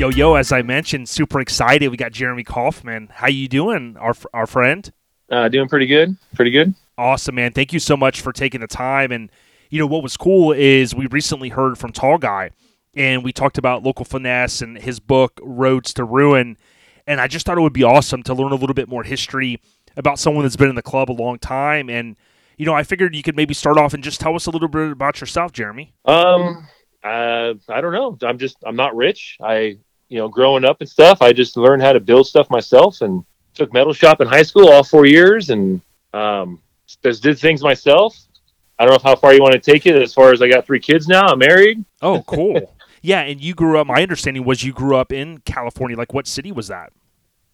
Yo, 0.01 0.09
yo, 0.09 0.35
as 0.35 0.51
I 0.51 0.63
mentioned, 0.63 1.11
super 1.11 1.43
excited. 1.43 1.91
We 1.91 1.99
got 1.99 2.13
Jeremy 2.13 2.43
Kaufman. 2.43 3.11
How 3.13 3.29
you 3.29 3.49
doing, 3.49 3.99
our 3.99 4.15
our 4.33 4.47
friend? 4.47 4.91
Uh, 5.29 5.51
doing 5.51 5.69
pretty 5.69 5.85
good. 5.85 6.17
Pretty 6.35 6.51
good. 6.51 6.73
Awesome, 6.97 7.35
man. 7.35 7.53
Thank 7.53 7.75
you 7.75 7.79
so 7.79 7.99
much 7.99 8.23
for 8.23 8.33
taking 8.33 8.63
the 8.63 8.67
time. 8.67 9.13
And 9.13 9.31
you 9.69 9.79
know 9.79 9.87
what 9.87 10.03
was 10.03 10.17
cool 10.17 10.53
is 10.53 10.95
we 10.95 11.07
recently 11.09 11.51
heard 11.51 11.77
from 11.77 11.93
Tall 11.93 12.17
Guy, 12.17 12.49
and 12.95 13.23
we 13.23 13.31
talked 13.31 13.59
about 13.59 13.83
local 13.83 14.07
finesse 14.07 14.63
and 14.63 14.79
his 14.79 15.01
book 15.01 15.39
Roads 15.43 15.93
to 15.93 16.05
Ruin. 16.05 16.57
And 17.07 17.21
I 17.21 17.27
just 17.27 17.45
thought 17.45 17.59
it 17.59 17.61
would 17.61 17.75
be 17.75 17.85
awesome 17.85 18.23
to 18.23 18.33
learn 18.33 18.53
a 18.53 18.57
little 18.57 18.73
bit 18.73 18.89
more 18.89 19.03
history 19.03 19.61
about 19.99 20.19
someone 20.19 20.45
that's 20.45 20.57
been 20.57 20.71
in 20.71 20.77
the 20.77 20.83
club 20.83 21.11
a 21.11 21.13
long 21.13 21.39
time. 21.39 21.91
And 21.91 22.17
you 22.57 22.65
know, 22.65 22.73
I 22.73 22.85
figured 22.85 23.15
you 23.15 23.23
could 23.23 23.37
maybe 23.37 23.53
start 23.53 23.77
off 23.77 23.93
and 23.93 24.03
just 24.03 24.19
tell 24.19 24.35
us 24.35 24.47
a 24.47 24.51
little 24.51 24.67
bit 24.67 24.93
about 24.93 25.21
yourself, 25.21 25.53
Jeremy. 25.53 25.93
Um, 26.07 26.67
uh, 27.05 27.53
I 27.69 27.83
don't 27.83 27.93
know. 27.93 28.17
I'm 28.27 28.39
just 28.39 28.57
I'm 28.65 28.77
not 28.77 28.97
rich. 28.97 29.37
I 29.43 29.77
you 30.11 30.19
know 30.19 30.29
growing 30.29 30.67
up 30.67 30.81
and 30.81 30.89
stuff. 30.89 31.23
I 31.23 31.33
just 31.33 31.57
learned 31.57 31.81
how 31.83 31.95
to 31.95 32.01
build 32.01 32.27
stuff 32.27 32.51
myself 32.51 33.01
and 33.01 33.25
took 33.55 33.73
metal 33.73 33.95
shop 33.95 34.21
in 34.21 34.29
high 34.29 34.43
school 34.43 34.69
all 34.69 34.85
four 34.85 35.07
years 35.07 35.49
and 35.49 35.81
um 36.13 36.61
just 37.03 37.23
did 37.23 37.39
things 37.39 37.63
myself. 37.63 38.19
I 38.79 38.85
don't 38.85 39.03
know 39.03 39.11
how 39.11 39.17
far 39.17 39.33
you 39.33 39.41
want 39.41 39.53
to 39.53 39.61
take 39.61 39.87
it. 39.87 40.01
As 40.01 40.13
far 40.13 40.33
as 40.33 40.43
I 40.43 40.49
got 40.49 40.67
three 40.67 40.81
kids 40.81 41.07
now, 41.07 41.27
I'm 41.27 41.39
married. 41.39 41.85
Oh, 42.03 42.23
cool. 42.27 42.75
yeah, 43.03 43.21
and 43.21 43.41
you 43.41 43.55
grew 43.55 43.79
up. 43.79 43.87
My 43.87 44.03
understanding 44.03 44.45
was 44.45 44.65
you 44.65 44.73
grew 44.73 44.97
up 44.97 45.13
in 45.13 45.39
California. 45.39 45.97
Like, 45.97 46.13
what 46.13 46.27
city 46.27 46.51
was 46.51 46.69
that? 46.69 46.93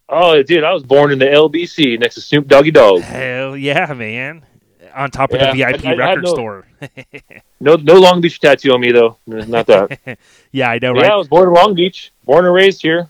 Oh, 0.09 0.40
dude, 0.42 0.62
I 0.62 0.72
was 0.72 0.84
born 0.84 1.11
in 1.11 1.18
the 1.18 1.26
LBC 1.26 1.98
next 1.98 2.14
to 2.14 2.20
Snoop 2.20 2.46
Doggy 2.46 2.70
Dogg. 2.70 3.00
Hell 3.00 3.57
yeah, 3.57 3.92
man! 3.92 4.46
On 4.97 5.11
top 5.11 5.30
of 5.32 5.40
Yeah, 5.40 5.72
the 5.72 5.78
VIP 5.78 5.84
I- 5.86 5.90
I 5.90 5.94
record 5.94 6.24
no- 6.24 6.34
store. 6.34 6.66
No, 7.61 7.76
no 7.76 7.94
Long 7.94 8.20
Beach 8.20 8.38
tattoo 8.40 8.72
on 8.72 8.80
me 8.80 8.92
though. 8.92 9.16
Not 9.26 9.66
that. 9.66 10.18
yeah, 10.53 10.70
I 10.70 10.78
know, 10.78 10.92
right? 10.92 11.05
Yeah, 11.05 11.12
I 11.14 11.16
was 11.16 11.28
born 11.28 11.49
in 11.49 11.55
Long 11.55 11.74
Beach, 11.74 12.12
born 12.24 12.44
and 12.44 12.53
raised 12.55 12.82
here. 12.82 13.09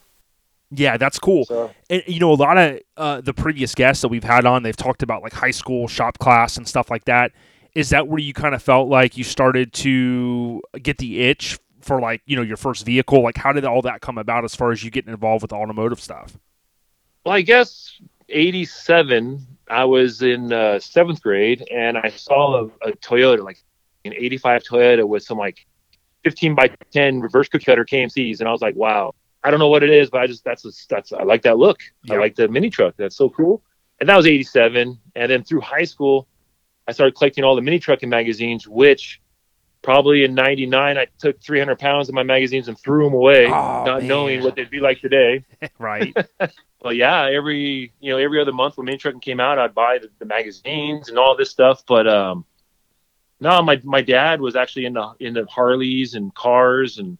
Yeah, 0.70 0.96
that's 0.96 1.18
cool. 1.18 1.44
So 1.44 1.70
And 1.90 2.02
you 2.06 2.20
know, 2.20 2.32
a 2.32 2.34
lot 2.34 2.56
of 2.58 2.80
uh, 2.96 3.20
the 3.22 3.32
previous 3.34 3.74
guests 3.74 4.02
that 4.02 4.08
we've 4.08 4.24
had 4.24 4.46
on, 4.46 4.62
they've 4.62 4.76
talked 4.76 5.02
about 5.02 5.22
like 5.22 5.32
high 5.32 5.50
school 5.52 5.88
shop 5.88 6.18
class 6.18 6.56
and 6.56 6.66
stuff 6.66 6.90
like 6.90 7.04
that. 7.06 7.32
Is 7.74 7.90
that 7.90 8.08
where 8.08 8.18
you 8.20 8.32
kind 8.32 8.54
of 8.54 8.62
felt 8.62 8.88
like 8.88 9.16
you 9.16 9.24
started 9.24 9.72
to 9.74 10.62
get 10.82 10.98
the 10.98 11.20
itch 11.22 11.58
for 11.80 12.00
like 12.00 12.22
you 12.26 12.34
know 12.36 12.42
your 12.42 12.56
first 12.56 12.84
vehicle? 12.86 13.22
Like, 13.22 13.36
how 13.36 13.52
did 13.52 13.64
all 13.64 13.82
that 13.82 14.00
come 14.00 14.18
about 14.18 14.44
as 14.44 14.54
far 14.54 14.70
as 14.72 14.82
you 14.82 14.90
getting 14.90 15.12
involved 15.12 15.42
with 15.42 15.52
automotive 15.52 16.00
stuff? 16.00 16.36
Well, 17.24 17.34
I 17.34 17.42
guess 17.42 18.00
'87. 18.28 19.44
I 19.68 19.84
was 19.84 20.22
in 20.22 20.52
uh, 20.52 20.78
seventh 20.78 21.22
grade, 21.22 21.66
and 21.72 21.98
I 21.98 22.08
saw 22.10 22.64
a, 22.82 22.88
a 22.88 22.92
Toyota, 22.96 23.42
like 23.44 23.58
an 24.04 24.12
'85 24.14 24.62
Toyota, 24.62 25.06
with 25.08 25.22
some 25.22 25.38
like 25.38 25.66
15 26.24 26.54
by 26.54 26.70
10 26.92 27.20
reverse 27.20 27.48
cookie 27.48 27.64
cutter 27.64 27.84
KMCs, 27.84 28.40
and 28.40 28.48
I 28.48 28.52
was 28.52 28.60
like, 28.62 28.76
"Wow!" 28.76 29.14
I 29.44 29.50
don't 29.50 29.60
know 29.60 29.68
what 29.68 29.82
it 29.82 29.90
is, 29.90 30.10
but 30.10 30.20
I 30.20 30.26
just 30.26 30.44
that's 30.44 30.64
a, 30.64 30.70
that's 30.88 31.12
I 31.12 31.22
like 31.22 31.42
that 31.42 31.58
look. 31.58 31.80
I 32.10 32.16
like 32.16 32.34
the 32.36 32.48
mini 32.48 32.70
truck. 32.70 32.94
That's 32.96 33.16
so 33.16 33.28
cool. 33.30 33.62
And 34.00 34.08
that 34.08 34.16
was 34.16 34.26
'87. 34.26 34.98
And 35.14 35.30
then 35.30 35.42
through 35.44 35.60
high 35.62 35.84
school, 35.84 36.26
I 36.88 36.92
started 36.92 37.14
collecting 37.16 37.44
all 37.44 37.54
the 37.56 37.62
mini 37.62 37.78
trucking 37.78 38.08
magazines, 38.08 38.66
which 38.68 39.20
probably 39.82 40.24
in 40.24 40.34
'99 40.34 40.98
I 40.98 41.06
took 41.18 41.40
300 41.40 41.78
pounds 41.78 42.08
of 42.08 42.14
my 42.14 42.24
magazines 42.24 42.66
and 42.68 42.76
threw 42.78 43.04
them 43.04 43.14
away, 43.14 43.46
Oh, 43.46 43.50
not 43.50 43.98
man. 44.00 44.08
knowing 44.08 44.42
what 44.42 44.56
they'd 44.56 44.70
be 44.70 44.80
like 44.80 45.00
today. 45.00 45.44
right? 45.78 46.16
Well, 46.86 46.94
yeah, 46.94 47.28
every 47.28 47.92
you 47.98 48.12
know 48.12 48.18
every 48.18 48.40
other 48.40 48.52
month 48.52 48.76
when 48.76 48.84
mini 48.84 48.96
trucking 48.98 49.20
came 49.20 49.40
out, 49.40 49.58
I'd 49.58 49.74
buy 49.74 49.98
the, 49.98 50.08
the 50.20 50.24
magazines 50.24 51.08
and 51.08 51.18
all 51.18 51.36
this 51.36 51.50
stuff. 51.50 51.82
But 51.84 52.06
um, 52.06 52.44
no, 53.40 53.60
my 53.62 53.80
my 53.82 54.02
dad 54.02 54.40
was 54.40 54.54
actually 54.54 54.84
into 54.84 55.12
into 55.18 55.44
Harleys 55.46 56.14
and 56.14 56.32
cars, 56.32 56.98
and 56.98 57.18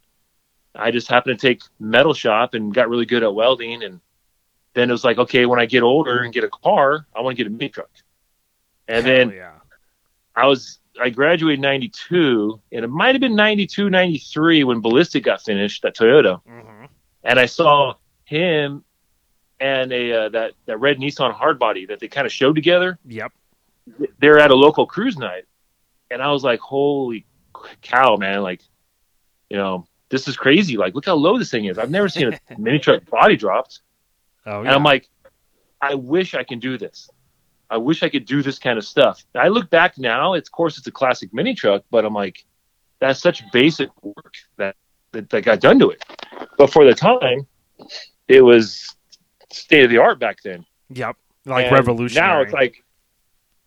I 0.75 0.93
just 0.93 1.09
happened 1.09 1.41
to 1.41 1.47
take 1.49 1.63
metal 1.81 2.15
shop 2.15 2.55
and 2.55 2.73
got 2.73 2.89
really 2.89 3.07
good 3.07 3.25
at 3.25 3.35
welding. 3.35 3.83
And 3.83 4.01
then 4.75 4.89
it 4.89 4.93
was 4.93 5.03
like, 5.03 5.19
okay, 5.19 5.47
when 5.47 5.59
I 5.59 5.67
get 5.67 5.83
older 5.83 6.23
and 6.23 6.33
get 6.33 6.45
a 6.45 6.49
car, 6.49 7.05
I 7.13 7.21
want 7.23 7.37
to 7.37 7.43
get 7.43 7.51
a 7.51 7.55
mini 7.55 7.69
truck. 7.69 7.91
And 8.87 9.05
then 9.05 9.31
yeah. 9.31 9.51
I 10.37 10.47
was 10.47 10.79
I 11.01 11.11
graduated 11.11 11.61
92 11.61 12.61
and 12.71 12.85
it 12.85 12.89
might 12.89 13.17
have 13.17 13.21
been 13.21 13.35
92 13.35 13.91
93 13.91 14.63
when 14.63 14.81
Ballistic 14.81 15.25
got 15.25 15.43
finished 15.43 15.85
at 15.85 15.97
Toyota 15.97 16.41
hmm 16.47 16.85
and 17.27 17.41
I 17.41 17.47
saw 17.47 17.95
him 18.25 18.85
and 19.61 19.93
a 19.93 20.13
uh, 20.13 20.29
that 20.31 20.53
that 20.67 20.79
red 20.79 20.99
Nissan 20.99 21.35
hardbody 21.35 21.89
that 21.89 22.01
they 22.01 22.09
kind 22.09 22.27
of 22.27 22.33
showed 22.33 22.55
together. 22.55 22.99
Yep. 23.07 23.33
They're 24.19 24.39
at 24.39 24.51
a 24.51 24.55
local 24.55 24.87
cruise 24.87 25.17
night, 25.17 25.45
and 26.11 26.23
I 26.23 26.31
was 26.33 26.45
like, 26.45 26.61
"Holy 26.61 27.25
cow, 27.83 28.17
man! 28.17 28.43
Like, 28.43 28.61
you 29.49 29.57
know, 29.57 29.87
this 30.09 30.29
is 30.29 30.37
crazy. 30.37 30.77
Like, 30.77 30.95
look 30.95 31.07
how 31.07 31.15
low 31.15 31.39
this 31.39 31.51
thing 31.51 31.67
is. 31.67 31.79
I've 31.79 31.91
never 31.91 32.09
seen 32.09 32.33
a 32.33 32.41
mini 32.59 32.79
truck 32.79 33.09
body 33.09 33.37
dropped." 33.37 33.81
Oh 34.45 34.63
yeah. 34.63 34.69
And. 34.69 34.69
I'm 34.71 34.83
like, 34.83 35.09
"I 35.81 35.95
wish 35.95 36.35
I 36.35 36.43
can 36.43 36.59
do 36.59 36.77
this. 36.77 37.09
I 37.71 37.79
wish 37.79 38.03
I 38.03 38.09
could 38.09 38.27
do 38.27 38.43
this 38.43 38.59
kind 38.59 38.79
of 38.79 38.85
stuff." 38.85 39.25
I 39.35 39.49
look 39.49 39.71
back 39.71 39.99
now. 39.99 40.35
It's 40.35 40.49
of 40.49 40.53
course 40.53 40.79
it's 40.79 40.87
a 40.87 40.93
classic 40.93 41.33
mini 41.33 41.55
truck, 41.55 41.85
but 41.91 42.05
I'm 42.05 42.15
like, 42.15 42.45
that's 42.99 43.21
such 43.21 43.43
basic 43.53 43.89
work 44.03 44.35
that, 44.57 44.77
that 45.13 45.31
that 45.31 45.45
got 45.45 45.61
done 45.61 45.79
to 45.79 45.91
it. 45.91 46.05
But 46.59 46.73
for 46.73 46.85
the 46.85 46.95
time, 46.95 47.47
it 48.27 48.41
was 48.41 48.96
state 49.57 49.85
of 49.85 49.91
the 49.91 49.99
art 49.99 50.19
back 50.19 50.43
then. 50.43 50.65
Yep. 50.91 51.17
Like 51.45 51.67
And 51.67 51.73
revolutionary. 51.75 52.29
Now 52.29 52.41
it's 52.43 52.53
like, 52.53 52.85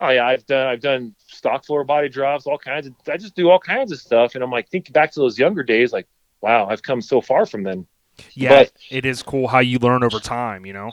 oh 0.01 0.09
yeah, 0.09 0.25
I've 0.27 0.45
done 0.45 0.67
I've 0.67 0.81
done 0.81 1.15
stock 1.27 1.65
floor 1.65 1.83
body 1.83 2.09
drops, 2.09 2.45
all 2.45 2.57
kinds 2.57 2.87
of. 2.87 2.93
I 3.07 3.17
just 3.17 3.35
do 3.35 3.49
all 3.49 3.59
kinds 3.59 3.91
of 3.91 3.99
stuff, 3.99 4.35
and 4.35 4.43
I'm 4.43 4.51
like 4.51 4.69
thinking 4.69 4.93
back 4.93 5.11
to 5.13 5.19
those 5.19 5.39
younger 5.39 5.63
days, 5.63 5.93
like, 5.93 6.07
wow, 6.41 6.67
I've 6.67 6.81
come 6.83 7.01
so 7.01 7.21
far 7.21 7.45
from 7.45 7.63
then. 7.63 7.87
yeah, 8.33 8.49
but- 8.63 8.73
it 8.89 9.05
is 9.05 9.23
cool 9.23 9.47
how 9.47 9.59
you 9.59 9.79
learn 9.79 10.03
over 10.03 10.19
time, 10.19 10.65
you 10.65 10.73
know? 10.73 10.91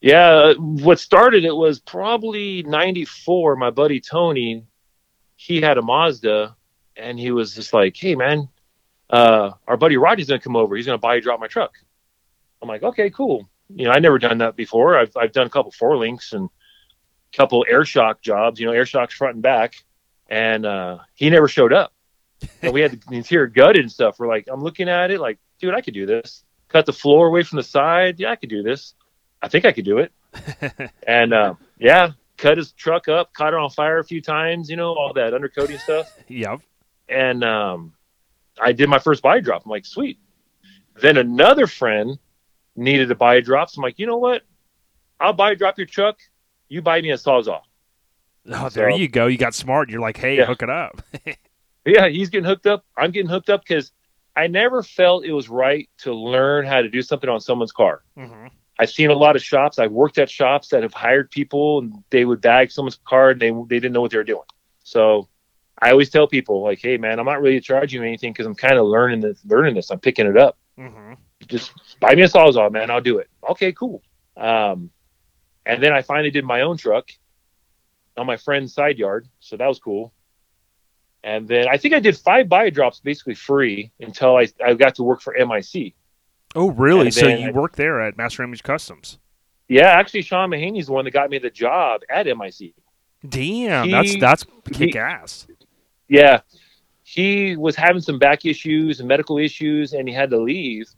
Yeah, 0.00 0.52
what 0.54 1.00
started 1.00 1.44
it 1.44 1.56
was 1.56 1.80
probably 1.80 2.62
'94. 2.62 3.56
My 3.56 3.70
buddy 3.70 4.00
Tony, 4.00 4.64
he 5.36 5.60
had 5.60 5.76
a 5.76 5.82
Mazda, 5.82 6.54
and 6.96 7.18
he 7.18 7.32
was 7.32 7.54
just 7.54 7.72
like, 7.72 7.96
"Hey 7.96 8.14
man, 8.14 8.48
uh, 9.10 9.52
our 9.66 9.76
buddy 9.76 9.96
Rodney's 9.96 10.28
gonna 10.28 10.38
come 10.38 10.54
over. 10.54 10.76
He's 10.76 10.86
gonna 10.86 10.98
body 10.98 11.20
drop 11.20 11.40
my 11.40 11.48
truck." 11.48 11.72
I'm 12.62 12.68
like, 12.68 12.82
"Okay, 12.84 13.10
cool." 13.10 13.48
You 13.68 13.84
know, 13.84 13.90
I 13.90 13.98
never 13.98 14.18
done 14.18 14.38
that 14.38 14.56
before. 14.56 14.98
I've 14.98 15.16
I've 15.16 15.32
done 15.32 15.46
a 15.46 15.50
couple 15.50 15.70
four 15.70 15.96
links 15.96 16.32
and 16.32 16.48
a 17.32 17.36
couple 17.36 17.64
air 17.68 17.84
shock 17.84 18.22
jobs. 18.22 18.60
You 18.60 18.66
know, 18.66 18.72
air 18.72 18.86
shocks 18.86 19.14
front 19.14 19.34
and 19.34 19.42
back, 19.42 19.74
and 20.28 20.64
uh, 20.64 20.98
he 21.14 21.30
never 21.30 21.48
showed 21.48 21.72
up. 21.72 21.92
And 22.62 22.72
we 22.72 22.80
had 22.80 23.00
the 23.08 23.16
interior 23.16 23.48
gutted 23.48 23.82
and 23.82 23.92
stuff. 23.92 24.18
We're 24.18 24.28
like, 24.28 24.48
I'm 24.50 24.62
looking 24.62 24.88
at 24.88 25.10
it, 25.10 25.20
like, 25.20 25.38
dude, 25.60 25.74
I 25.74 25.80
could 25.80 25.94
do 25.94 26.06
this. 26.06 26.44
Cut 26.68 26.86
the 26.86 26.92
floor 26.92 27.26
away 27.26 27.42
from 27.42 27.56
the 27.56 27.62
side. 27.62 28.20
Yeah, 28.20 28.30
I 28.30 28.36
could 28.36 28.50
do 28.50 28.62
this. 28.62 28.94
I 29.42 29.48
think 29.48 29.64
I 29.64 29.72
could 29.72 29.84
do 29.84 29.98
it. 29.98 30.12
and 31.06 31.32
uh, 31.32 31.54
yeah, 31.78 32.12
cut 32.36 32.58
his 32.58 32.72
truck 32.72 33.08
up, 33.08 33.32
caught 33.32 33.54
it 33.54 33.58
on 33.58 33.70
fire 33.70 33.98
a 33.98 34.04
few 34.04 34.20
times, 34.20 34.68
you 34.70 34.76
know, 34.76 34.94
all 34.94 35.12
that 35.14 35.32
undercoating 35.32 35.80
stuff. 35.80 36.14
Yep. 36.28 36.60
And 37.08 37.42
um, 37.42 37.94
I 38.60 38.72
did 38.72 38.88
my 38.88 38.98
first 38.98 39.22
body 39.22 39.40
drop. 39.40 39.64
I'm 39.64 39.70
like, 39.70 39.86
sweet. 39.86 40.18
Then 41.00 41.16
another 41.16 41.66
friend 41.66 42.18
needed 42.78 43.08
to 43.08 43.14
buy 43.14 43.36
a 43.36 43.40
drop. 43.42 43.70
So 43.70 43.80
I'm 43.80 43.82
like, 43.82 43.98
you 43.98 44.06
know 44.06 44.16
what? 44.18 44.42
I'll 45.20 45.32
buy 45.32 45.52
a 45.52 45.56
drop 45.56 45.78
your 45.78 45.86
truck. 45.86 46.18
You 46.68 46.82
buy 46.82 47.00
me 47.00 47.10
a 47.10 47.14
sawzall. 47.16 47.62
Oh, 48.50 48.68
there 48.68 48.90
So- 48.90 48.96
you 48.96 49.08
go. 49.08 49.26
You 49.26 49.36
got 49.38 49.54
smart. 49.54 49.90
You're 49.90 50.00
like, 50.00 50.16
hey, 50.16 50.36
Yeah. 50.38 50.46
hook 50.46 50.62
it 50.62 50.70
up. 50.70 51.02
Yeah, 51.86 52.08
he's 52.08 52.28
getting 52.28 52.44
hooked 52.44 52.66
up. 52.66 52.84
I'm 52.98 53.12
getting 53.12 53.30
hooked 53.30 53.48
up 53.48 53.62
because 53.66 53.92
I 54.36 54.46
never 54.46 54.82
felt 54.82 55.24
it 55.24 55.32
was 55.32 55.48
right 55.48 55.88
to 55.98 56.12
learn 56.12 56.66
how 56.66 56.82
to 56.82 56.90
do 56.90 57.00
something 57.00 57.30
on 57.30 57.40
someone's 57.40 57.72
car. 57.72 58.02
hmm 58.16 58.48
I've 58.78 58.90
seen 58.90 59.08
a 59.10 59.14
lot 59.14 59.36
of 59.36 59.42
shops. 59.42 59.78
I've 59.78 59.90
worked 59.92 60.18
at 60.18 60.28
shops 60.30 60.68
that 60.68 60.82
have 60.82 60.92
hired 60.92 61.30
people 61.30 61.78
and 61.78 61.94
they 62.10 62.24
would 62.26 62.40
bag 62.42 62.70
someone's 62.70 62.98
car 63.06 63.30
and 63.30 63.40
they 63.40 63.50
they 63.50 63.80
didn't 63.80 63.92
know 63.92 64.02
what 64.02 64.10
they 64.10 64.18
were 64.18 64.24
doing. 64.24 64.44
So 64.84 65.28
I 65.80 65.90
always 65.92 66.10
tell 66.10 66.26
people 66.28 66.62
like, 66.62 66.78
hey 66.80 66.98
man, 66.98 67.18
I'm 67.18 67.24
not 67.26 67.40
really 67.40 67.60
charging 67.60 68.02
you 68.02 68.06
anything 68.06 68.32
because 68.34 68.44
I'm 68.46 68.54
kind 68.54 68.76
of 68.78 68.84
learning 68.86 69.20
this, 69.20 69.40
learning 69.46 69.74
this. 69.74 69.90
I'm 69.90 69.98
picking 70.00 70.26
it 70.26 70.36
up. 70.36 70.58
hmm 70.76 71.14
Just 71.46 71.72
buy 72.00 72.14
me 72.14 72.22
a 72.22 72.28
sawzall, 72.28 72.70
man. 72.72 72.90
I'll 72.90 73.00
do 73.00 73.18
it. 73.18 73.28
Okay, 73.50 73.72
cool. 73.72 74.02
Um, 74.36 74.90
and 75.64 75.82
then 75.82 75.92
I 75.92 76.02
finally 76.02 76.30
did 76.30 76.44
my 76.44 76.62
own 76.62 76.76
truck 76.76 77.10
on 78.16 78.26
my 78.26 78.36
friend's 78.36 78.74
side 78.74 78.98
yard, 78.98 79.28
so 79.40 79.56
that 79.56 79.66
was 79.66 79.78
cool. 79.78 80.12
And 81.22 81.46
then 81.48 81.68
I 81.68 81.76
think 81.76 81.94
I 81.94 82.00
did 82.00 82.16
five 82.16 82.48
body 82.48 82.70
drops 82.70 83.00
basically 83.00 83.34
free 83.34 83.92
until 84.00 84.36
I 84.36 84.48
I 84.64 84.74
got 84.74 84.94
to 84.96 85.02
work 85.02 85.20
for 85.20 85.34
MIC. 85.36 85.94
Oh, 86.54 86.70
really? 86.70 87.10
So 87.10 87.28
you 87.28 87.48
I- 87.48 87.50
work 87.52 87.76
there 87.76 88.00
at 88.00 88.16
Master 88.16 88.42
Image 88.42 88.62
Customs? 88.62 89.18
Yeah, 89.68 89.88
actually, 89.90 90.22
Sean 90.22 90.50
Mahaney's 90.50 90.86
the 90.86 90.92
one 90.92 91.04
that 91.04 91.10
got 91.10 91.28
me 91.28 91.38
the 91.38 91.50
job 91.50 92.00
at 92.08 92.26
MIC. 92.26 92.72
Damn, 93.28 93.90
that's 93.90 94.12
He- 94.12 94.20
that's 94.20 94.46
he- 94.66 94.74
kick 94.86 94.96
ass. 94.96 95.46
Yeah, 96.08 96.40
he 97.02 97.54
was 97.56 97.76
having 97.76 98.00
some 98.00 98.18
back 98.18 98.46
issues 98.46 99.00
and 99.00 99.08
medical 99.08 99.36
issues, 99.38 99.92
and 99.92 100.08
he 100.08 100.14
had 100.14 100.30
to 100.30 100.38
leave. 100.38 100.88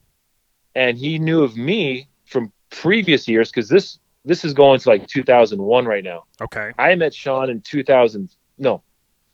And 0.75 0.97
he 0.97 1.19
knew 1.19 1.43
of 1.43 1.57
me 1.57 2.09
from 2.27 2.53
previous 2.71 3.27
years 3.27 3.51
because 3.51 3.69
this 3.69 3.99
this 4.25 4.45
is 4.45 4.53
going 4.53 4.79
to 4.81 4.89
like 4.89 5.07
2001 5.07 5.85
right 5.85 6.05
now. 6.05 6.25
Okay. 6.41 6.73
I 6.79 6.95
met 6.95 7.15
Sean 7.15 7.51
in 7.51 7.61
2000, 7.63 8.31
no, 8.59 8.83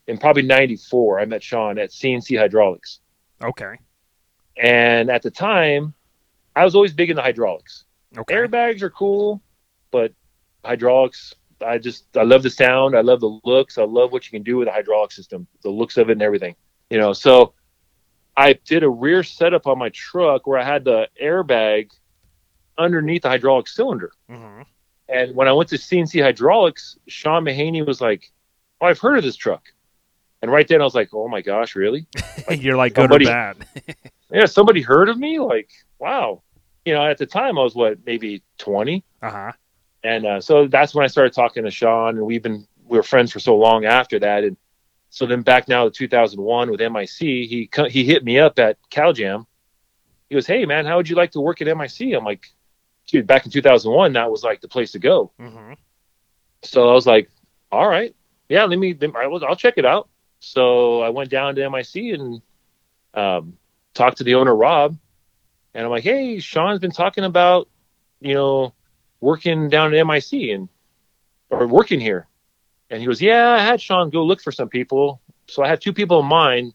in 0.06 0.18
probably 0.18 0.42
94. 0.42 1.20
I 1.20 1.24
met 1.24 1.42
Sean 1.42 1.78
at 1.78 1.90
CNC 1.90 2.38
Hydraulics. 2.38 3.00
Okay. 3.42 3.74
And 4.56 5.10
at 5.10 5.22
the 5.22 5.30
time, 5.30 5.92
I 6.54 6.64
was 6.64 6.74
always 6.74 6.92
big 6.92 7.10
into 7.10 7.22
hydraulics. 7.22 7.84
Okay. 8.16 8.34
Airbags 8.34 8.80
are 8.82 8.90
cool, 8.90 9.42
but 9.90 10.12
hydraulics, 10.64 11.34
I 11.60 11.78
just, 11.78 12.16
I 12.16 12.22
love 12.22 12.42
the 12.42 12.50
sound. 12.50 12.96
I 12.96 13.02
love 13.02 13.20
the 13.20 13.38
looks. 13.44 13.76
I 13.76 13.82
love 13.82 14.12
what 14.12 14.24
you 14.24 14.30
can 14.30 14.42
do 14.42 14.56
with 14.56 14.68
a 14.68 14.72
hydraulic 14.72 15.12
system, 15.12 15.46
the 15.62 15.70
looks 15.70 15.96
of 15.98 16.08
it 16.08 16.12
and 16.12 16.22
everything. 16.22 16.54
You 16.88 16.98
know, 16.98 17.12
so 17.12 17.52
I 18.36 18.52
did 18.54 18.82
a 18.82 18.88
rear 18.88 19.22
setup 19.22 19.66
on 19.66 19.78
my 19.78 19.88
truck 19.90 20.46
where 20.46 20.58
I 20.58 20.64
had 20.64 20.84
the 20.84 21.08
airbag 21.22 21.90
underneath 22.78 23.22
the 23.22 23.28
hydraulic 23.28 23.68
cylinder. 23.68 24.12
hmm 24.28 24.62
And 25.08 25.34
when 25.34 25.48
I 25.48 25.52
went 25.52 25.70
to 25.70 25.76
CNC 25.78 26.22
Hydraulics, 26.22 26.98
Sean 27.08 27.44
Mahaney 27.44 27.86
was 27.86 28.00
like, 28.00 28.30
"Oh, 28.80 28.86
I've 28.86 28.98
heard 28.98 29.18
of 29.18 29.24
this 29.24 29.36
truck." 29.36 29.62
And 30.42 30.50
right 30.50 30.66
then, 30.68 30.80
I 30.80 30.84
was 30.84 30.94
like, 30.94 31.10
"Oh 31.14 31.28
my 31.28 31.40
gosh, 31.40 31.74
really? 31.76 32.06
You're 32.50 32.76
like 32.76 32.94
good 32.94 33.02
somebody- 33.04 33.26
or 33.26 33.28
bad. 33.28 33.56
Yeah, 34.32 34.46
somebody 34.46 34.82
heard 34.82 35.08
of 35.08 35.16
me? 35.18 35.38
Like, 35.38 35.70
wow." 35.98 36.42
You 36.84 36.94
know, 36.94 37.04
at 37.06 37.18
the 37.18 37.26
time, 37.26 37.58
I 37.58 37.62
was 37.62 37.74
what, 37.74 37.98
maybe 38.04 38.42
twenty, 38.58 39.02
Uh 39.22 39.30
huh. 39.30 39.52
and 40.04 40.26
uh, 40.26 40.40
so 40.40 40.66
that's 40.68 40.94
when 40.94 41.04
I 41.04 41.08
started 41.08 41.32
talking 41.32 41.64
to 41.64 41.70
Sean, 41.70 42.16
and 42.18 42.26
we've 42.26 42.42
been 42.42 42.66
we 42.84 42.96
were 42.98 43.02
friends 43.02 43.32
for 43.32 43.40
so 43.40 43.56
long 43.56 43.84
after 43.86 44.18
that. 44.20 44.44
And 44.44 44.56
so 45.10 45.26
then 45.26 45.42
back 45.42 45.68
now 45.68 45.84
to 45.84 45.90
2001 45.90 46.70
with 46.70 46.80
MIC, 46.80 47.08
he 47.18 47.70
he 47.88 48.04
hit 48.04 48.24
me 48.24 48.38
up 48.38 48.58
at 48.58 48.78
CalJam. 48.90 49.46
He 50.28 50.34
goes, 50.34 50.46
"Hey 50.46 50.64
man, 50.66 50.86
how 50.86 50.96
would 50.96 51.08
you 51.08 51.16
like 51.16 51.32
to 51.32 51.40
work 51.40 51.60
at 51.62 51.68
MIC?" 51.76 52.14
I'm 52.14 52.24
like, 52.24 52.46
"Dude, 53.06 53.26
back 53.26 53.44
in 53.46 53.52
2001, 53.52 54.12
that 54.14 54.30
was 54.30 54.42
like 54.42 54.60
the 54.60 54.68
place 54.68 54.92
to 54.92 54.98
go." 54.98 55.30
hmm 55.38 55.72
So 56.62 56.88
I 56.88 56.92
was 56.92 57.06
like, 57.06 57.30
all 57.70 57.88
right, 57.88 58.14
yeah, 58.48 58.64
let 58.64 58.78
me, 58.78 58.96
I'll 59.14 59.44
I'll 59.44 59.56
check 59.56 59.74
it 59.76 59.84
out. 59.84 60.08
So 60.40 61.00
I 61.00 61.08
went 61.10 61.30
down 61.30 61.54
to 61.56 61.68
MIC 61.70 62.14
and 62.14 62.42
um, 63.14 63.56
talked 63.94 64.18
to 64.18 64.24
the 64.24 64.34
owner, 64.34 64.54
Rob. 64.54 64.96
And 65.74 65.84
I'm 65.84 65.90
like, 65.90 66.04
hey, 66.04 66.38
Sean's 66.38 66.78
been 66.78 66.90
talking 66.90 67.24
about, 67.24 67.68
you 68.20 68.34
know, 68.34 68.72
working 69.20 69.68
down 69.68 69.94
at 69.94 70.06
MIC 70.06 70.50
and, 70.50 70.68
or 71.50 71.66
working 71.66 72.00
here. 72.00 72.26
And 72.90 73.00
he 73.00 73.06
goes, 73.06 73.20
yeah, 73.20 73.50
I 73.50 73.58
had 73.58 73.80
Sean 73.80 74.10
go 74.10 74.24
look 74.24 74.40
for 74.40 74.52
some 74.52 74.68
people. 74.68 75.20
So 75.48 75.62
I 75.64 75.68
had 75.68 75.80
two 75.80 75.92
people 75.92 76.20
in 76.20 76.26
mind. 76.26 76.72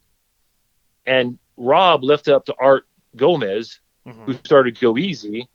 And 1.05 1.39
Rob 1.57 2.03
left 2.03 2.27
it 2.27 2.33
up 2.33 2.45
to 2.45 2.55
Art 2.59 2.85
Gomez, 3.15 3.79
hmm 4.05 4.25
who 4.25 4.33
started 4.43 4.79
Go 4.79 4.97
Easy. 4.97 5.47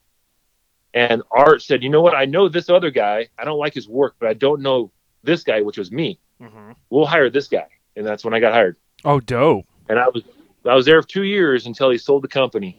And 0.94 1.22
Art 1.30 1.62
said, 1.62 1.82
you 1.82 1.88
know 1.90 2.00
what? 2.00 2.14
I 2.14 2.24
know 2.24 2.48
this 2.48 2.70
other 2.70 2.90
guy. 2.90 3.28
I 3.38 3.44
don't 3.44 3.58
like 3.58 3.74
his 3.74 3.88
work, 3.88 4.16
but 4.18 4.28
I 4.28 4.34
don't 4.34 4.62
know 4.62 4.90
this 5.22 5.42
guy, 5.44 5.60
which 5.60 5.78
was 5.78 5.92
me. 5.92 6.18
hmm 6.40 6.72
We'll 6.90 7.06
hire 7.06 7.28
this 7.30 7.48
guy. 7.48 7.66
And 7.96 8.06
that's 8.06 8.24
when 8.24 8.34
I 8.34 8.40
got 8.40 8.52
hired. 8.52 8.76
Oh, 9.04 9.20
dope. 9.20 9.66
And 9.88 9.98
I 9.98 10.08
was 10.08 10.22
I 10.64 10.74
was 10.74 10.86
there 10.86 11.00
for 11.00 11.08
two 11.08 11.22
years 11.24 11.66
until 11.66 11.90
he 11.90 11.98
sold 11.98 12.22
the 12.24 12.28
company. 12.28 12.76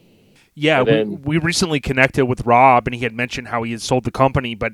Yeah, 0.54 0.82
And 0.82 1.24
we, 1.24 1.38
we 1.38 1.44
recently 1.44 1.78
connected 1.80 2.26
with 2.26 2.44
Rob, 2.44 2.86
and 2.88 2.94
he 2.94 3.02
had 3.02 3.12
mentioned 3.14 3.48
how 3.48 3.62
he 3.62 3.70
had 3.70 3.80
sold 3.80 4.04
the 4.04 4.10
company. 4.10 4.54
But 4.56 4.72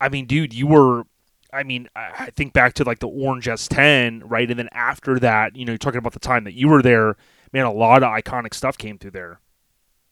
I 0.00 0.08
mean, 0.08 0.26
dude, 0.26 0.54
you 0.54 0.66
were. 0.66 1.04
I 1.52 1.62
mean, 1.62 1.88
I 1.96 2.30
think 2.36 2.52
back 2.52 2.74
to 2.74 2.84
like 2.84 2.98
the 2.98 3.08
Orange 3.08 3.46
S10, 3.46 4.22
right? 4.24 4.50
And 4.50 4.58
then 4.58 4.68
after 4.72 5.18
that, 5.20 5.56
you 5.56 5.64
know, 5.64 5.72
you're 5.72 5.78
talking 5.78 5.98
about 5.98 6.12
the 6.12 6.18
time 6.18 6.44
that 6.44 6.54
you 6.54 6.68
were 6.68 6.82
there. 6.82 7.16
Man, 7.52 7.64
a 7.64 7.72
lot 7.72 8.02
of 8.02 8.10
iconic 8.10 8.52
stuff 8.52 8.76
came 8.76 8.98
through 8.98 9.12
there. 9.12 9.40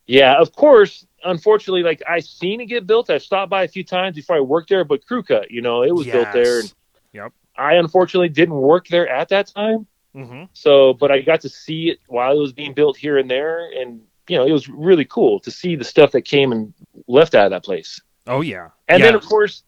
Yeah, 0.06 0.40
of 0.40 0.52
course. 0.52 1.06
Unfortunately, 1.24 1.82
like 1.82 2.02
I 2.08 2.20
seen 2.20 2.60
it 2.60 2.66
get 2.66 2.86
built. 2.86 3.10
I 3.10 3.18
stopped 3.18 3.50
by 3.50 3.64
a 3.64 3.68
few 3.68 3.84
times 3.84 4.16
before 4.16 4.36
I 4.36 4.40
worked 4.40 4.68
there, 4.68 4.84
but 4.84 5.04
crew 5.04 5.22
cut, 5.22 5.50
you 5.50 5.60
know, 5.60 5.82
it 5.82 5.94
was 5.94 6.06
built 6.06 6.32
there. 6.32 6.60
And 6.60 6.72
Yep. 7.12 7.32
I 7.56 7.74
unfortunately 7.74 8.28
didn't 8.28 8.54
work 8.54 8.88
there 8.88 9.08
at 9.08 9.28
that 9.30 9.48
time. 9.48 9.86
Mm-hmm. 10.14 10.44
So, 10.52 10.94
but 10.94 11.10
I 11.10 11.20
got 11.20 11.40
to 11.42 11.48
see 11.48 11.90
it 11.90 11.98
while 12.06 12.32
it 12.36 12.40
was 12.40 12.52
being 12.52 12.72
built 12.72 12.96
here 12.96 13.18
and 13.18 13.30
there, 13.30 13.70
and 13.72 14.00
you 14.28 14.36
know, 14.36 14.46
it 14.46 14.52
was 14.52 14.68
really 14.68 15.04
cool 15.04 15.40
to 15.40 15.50
see 15.50 15.76
the 15.76 15.84
stuff 15.84 16.12
that 16.12 16.22
came 16.22 16.52
and 16.52 16.72
left 17.06 17.34
out 17.34 17.46
of 17.46 17.50
that 17.50 17.64
place. 17.64 18.00
Oh 18.26 18.40
yeah, 18.40 18.70
And 18.88 19.00
yeah. 19.00 19.06
then, 19.06 19.14
of 19.14 19.24
course, 19.24 19.62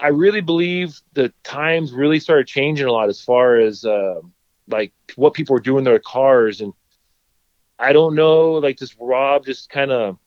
I 0.00 0.08
really 0.08 0.40
believe 0.40 1.00
the 1.12 1.32
times 1.44 1.92
really 1.92 2.20
started 2.20 2.46
changing 2.46 2.86
a 2.86 2.92
lot 2.92 3.08
as 3.08 3.20
far 3.20 3.58
as 3.58 3.84
uh, 3.84 4.20
like 4.66 4.92
what 5.16 5.34
people 5.34 5.52
were 5.54 5.60
doing 5.60 5.84
to 5.84 5.90
their 5.90 5.98
cars. 5.98 6.60
And 6.60 6.72
I 7.78 7.92
don't 7.92 8.14
know, 8.14 8.52
like 8.52 8.78
this 8.78 8.96
Rob 8.98 9.44
just 9.44 9.68
kind 9.68 9.90
of 9.90 10.18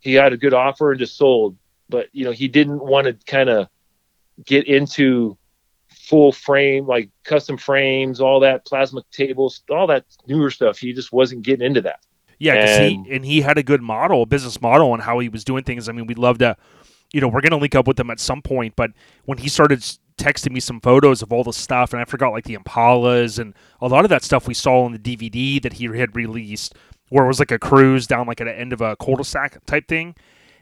he 0.00 0.14
had 0.14 0.32
a 0.32 0.36
good 0.36 0.54
offer 0.54 0.90
and 0.90 0.98
just 0.98 1.16
sold, 1.16 1.56
but 1.88 2.08
you 2.12 2.24
know 2.24 2.32
he 2.32 2.48
didn't 2.48 2.80
want 2.80 3.06
to 3.06 3.16
kind 3.26 3.48
of 3.48 3.68
get 4.44 4.66
into 4.66 5.36
full 5.88 6.32
frame 6.32 6.86
like 6.86 7.10
custom 7.24 7.56
frames, 7.56 8.20
all 8.20 8.40
that 8.40 8.64
plasma 8.66 9.02
tables, 9.12 9.62
all 9.70 9.86
that 9.86 10.04
newer 10.26 10.50
stuff. 10.50 10.78
He 10.78 10.92
just 10.92 11.12
wasn't 11.12 11.42
getting 11.42 11.66
into 11.66 11.82
that. 11.82 12.00
Yeah, 12.38 12.54
And- 12.54 13.06
he 13.06 13.12
and 13.14 13.24
he 13.24 13.40
had 13.40 13.58
a 13.58 13.62
good 13.62 13.82
model, 13.82 14.22
a 14.22 14.26
business 14.26 14.60
model, 14.60 14.92
on 14.92 15.00
how 15.00 15.18
he 15.18 15.28
was 15.28 15.44
doing 15.44 15.64
things. 15.64 15.88
I 15.88 15.92
mean, 15.92 16.06
we'd 16.06 16.18
love 16.18 16.38
to, 16.38 16.56
you 17.12 17.20
know, 17.20 17.28
we're 17.28 17.40
gonna 17.40 17.56
link 17.58 17.74
up 17.74 17.86
with 17.86 17.98
him 17.98 18.10
at 18.10 18.20
some 18.20 18.42
point. 18.42 18.74
But 18.76 18.90
when 19.24 19.38
he 19.38 19.48
started 19.48 19.80
texting 20.18 20.52
me 20.52 20.60
some 20.60 20.80
photos 20.80 21.22
of 21.22 21.32
all 21.32 21.44
the 21.44 21.52
stuff, 21.52 21.92
and 21.92 22.00
I 22.02 22.04
forgot 22.04 22.30
like 22.32 22.44
the 22.44 22.56
Impalas 22.56 23.38
and 23.38 23.54
a 23.80 23.88
lot 23.88 24.04
of 24.04 24.08
that 24.10 24.22
stuff 24.22 24.48
we 24.48 24.54
saw 24.54 24.84
on 24.84 24.92
the 24.92 24.98
DVD 24.98 25.62
that 25.62 25.74
he 25.74 25.86
had 25.98 26.14
released, 26.16 26.74
where 27.08 27.24
it 27.24 27.28
was 27.28 27.38
like 27.38 27.50
a 27.50 27.58
cruise 27.58 28.06
down 28.06 28.26
like 28.26 28.40
at 28.40 28.44
the 28.44 28.58
end 28.58 28.72
of 28.72 28.80
a 28.80 28.96
cul-de-sac 28.96 29.64
type 29.66 29.88
thing. 29.88 30.14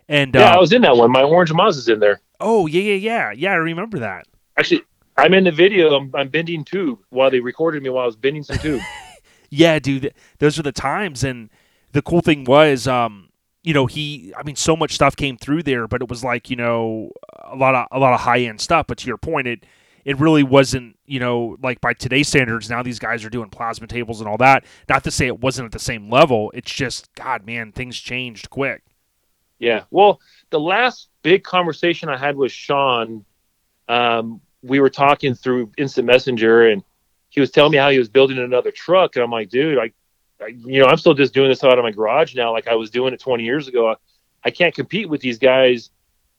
And 0.08 0.34
Yeah, 0.34 0.52
uh, 0.52 0.56
I 0.56 0.58
was 0.58 0.72
in 0.72 0.82
that 0.82 0.96
one. 0.96 1.10
My 1.10 1.22
orange 1.22 1.52
Mazda's 1.52 1.88
in 1.88 1.98
there. 2.00 2.20
oh 2.40 2.66
yeah, 2.66 2.82
yeah, 2.82 2.94
yeah, 2.94 3.32
yeah, 3.32 3.52
I 3.52 3.56
remember 3.56 3.98
that. 3.98 4.26
Actually, 4.56 4.82
I'm 5.16 5.34
in 5.34 5.44
the 5.44 5.50
video. 5.50 5.94
I'm, 5.96 6.10
I'm 6.14 6.28
bending 6.28 6.64
tube 6.64 7.00
while 7.08 7.30
they 7.30 7.40
recorded 7.40 7.82
me 7.82 7.88
while 7.88 8.04
I 8.04 8.06
was 8.06 8.16
bending 8.16 8.42
some 8.42 8.58
tube. 8.58 8.80
Yeah, 9.48 9.78
dude, 9.78 10.12
those 10.40 10.58
are 10.58 10.62
the 10.62 10.72
times. 10.72 11.22
And 11.22 11.50
the 11.92 12.02
cool 12.02 12.20
thing 12.20 12.44
was, 12.44 12.88
um, 12.88 13.25
you 13.66 13.74
know, 13.74 13.86
he, 13.86 14.32
I 14.38 14.44
mean, 14.44 14.54
so 14.54 14.76
much 14.76 14.92
stuff 14.92 15.16
came 15.16 15.36
through 15.36 15.64
there, 15.64 15.88
but 15.88 16.00
it 16.00 16.08
was 16.08 16.22
like, 16.22 16.48
you 16.48 16.54
know, 16.54 17.10
a 17.42 17.56
lot 17.56 17.74
of 17.74 17.88
a 17.90 17.98
lot 17.98 18.14
of 18.14 18.20
high 18.20 18.38
end 18.38 18.60
stuff. 18.60 18.86
But 18.86 18.98
to 18.98 19.08
your 19.08 19.16
point, 19.18 19.48
it 19.48 19.66
it 20.04 20.20
really 20.20 20.44
wasn't, 20.44 20.96
you 21.04 21.18
know, 21.18 21.56
like 21.60 21.80
by 21.80 21.92
today's 21.92 22.28
standards. 22.28 22.70
Now 22.70 22.84
these 22.84 23.00
guys 23.00 23.24
are 23.24 23.28
doing 23.28 23.50
plasma 23.50 23.88
tables 23.88 24.20
and 24.20 24.28
all 24.28 24.36
that. 24.36 24.64
Not 24.88 25.02
to 25.02 25.10
say 25.10 25.26
it 25.26 25.40
wasn't 25.40 25.66
at 25.66 25.72
the 25.72 25.80
same 25.80 26.08
level. 26.08 26.52
It's 26.54 26.72
just, 26.72 27.12
God, 27.16 27.44
man, 27.44 27.72
things 27.72 27.98
changed 27.98 28.50
quick. 28.50 28.84
Yeah. 29.58 29.82
Well, 29.90 30.20
the 30.50 30.60
last 30.60 31.08
big 31.22 31.42
conversation 31.42 32.08
I 32.08 32.16
had 32.16 32.36
with 32.36 32.52
Sean, 32.52 33.24
um, 33.88 34.40
we 34.62 34.78
were 34.78 34.90
talking 34.90 35.34
through 35.34 35.72
Instant 35.76 36.06
Messenger, 36.06 36.68
and 36.68 36.84
he 37.30 37.40
was 37.40 37.50
telling 37.50 37.72
me 37.72 37.78
how 37.78 37.90
he 37.90 37.98
was 37.98 38.08
building 38.08 38.38
another 38.38 38.70
truck, 38.70 39.16
and 39.16 39.24
I'm 39.24 39.30
like, 39.32 39.48
dude, 39.48 39.78
I 39.78 39.90
you 40.48 40.80
know, 40.80 40.86
I'm 40.86 40.96
still 40.98 41.14
just 41.14 41.32
doing 41.34 41.48
this 41.48 41.64
out 41.64 41.78
of 41.78 41.82
my 41.82 41.90
garage 41.90 42.34
now, 42.34 42.52
like 42.52 42.68
I 42.68 42.74
was 42.74 42.90
doing 42.90 43.14
it 43.14 43.20
20 43.20 43.44
years 43.44 43.68
ago. 43.68 43.90
I, 43.90 43.94
I 44.44 44.50
can't 44.50 44.74
compete 44.74 45.08
with 45.08 45.20
these 45.20 45.38
guys 45.38 45.90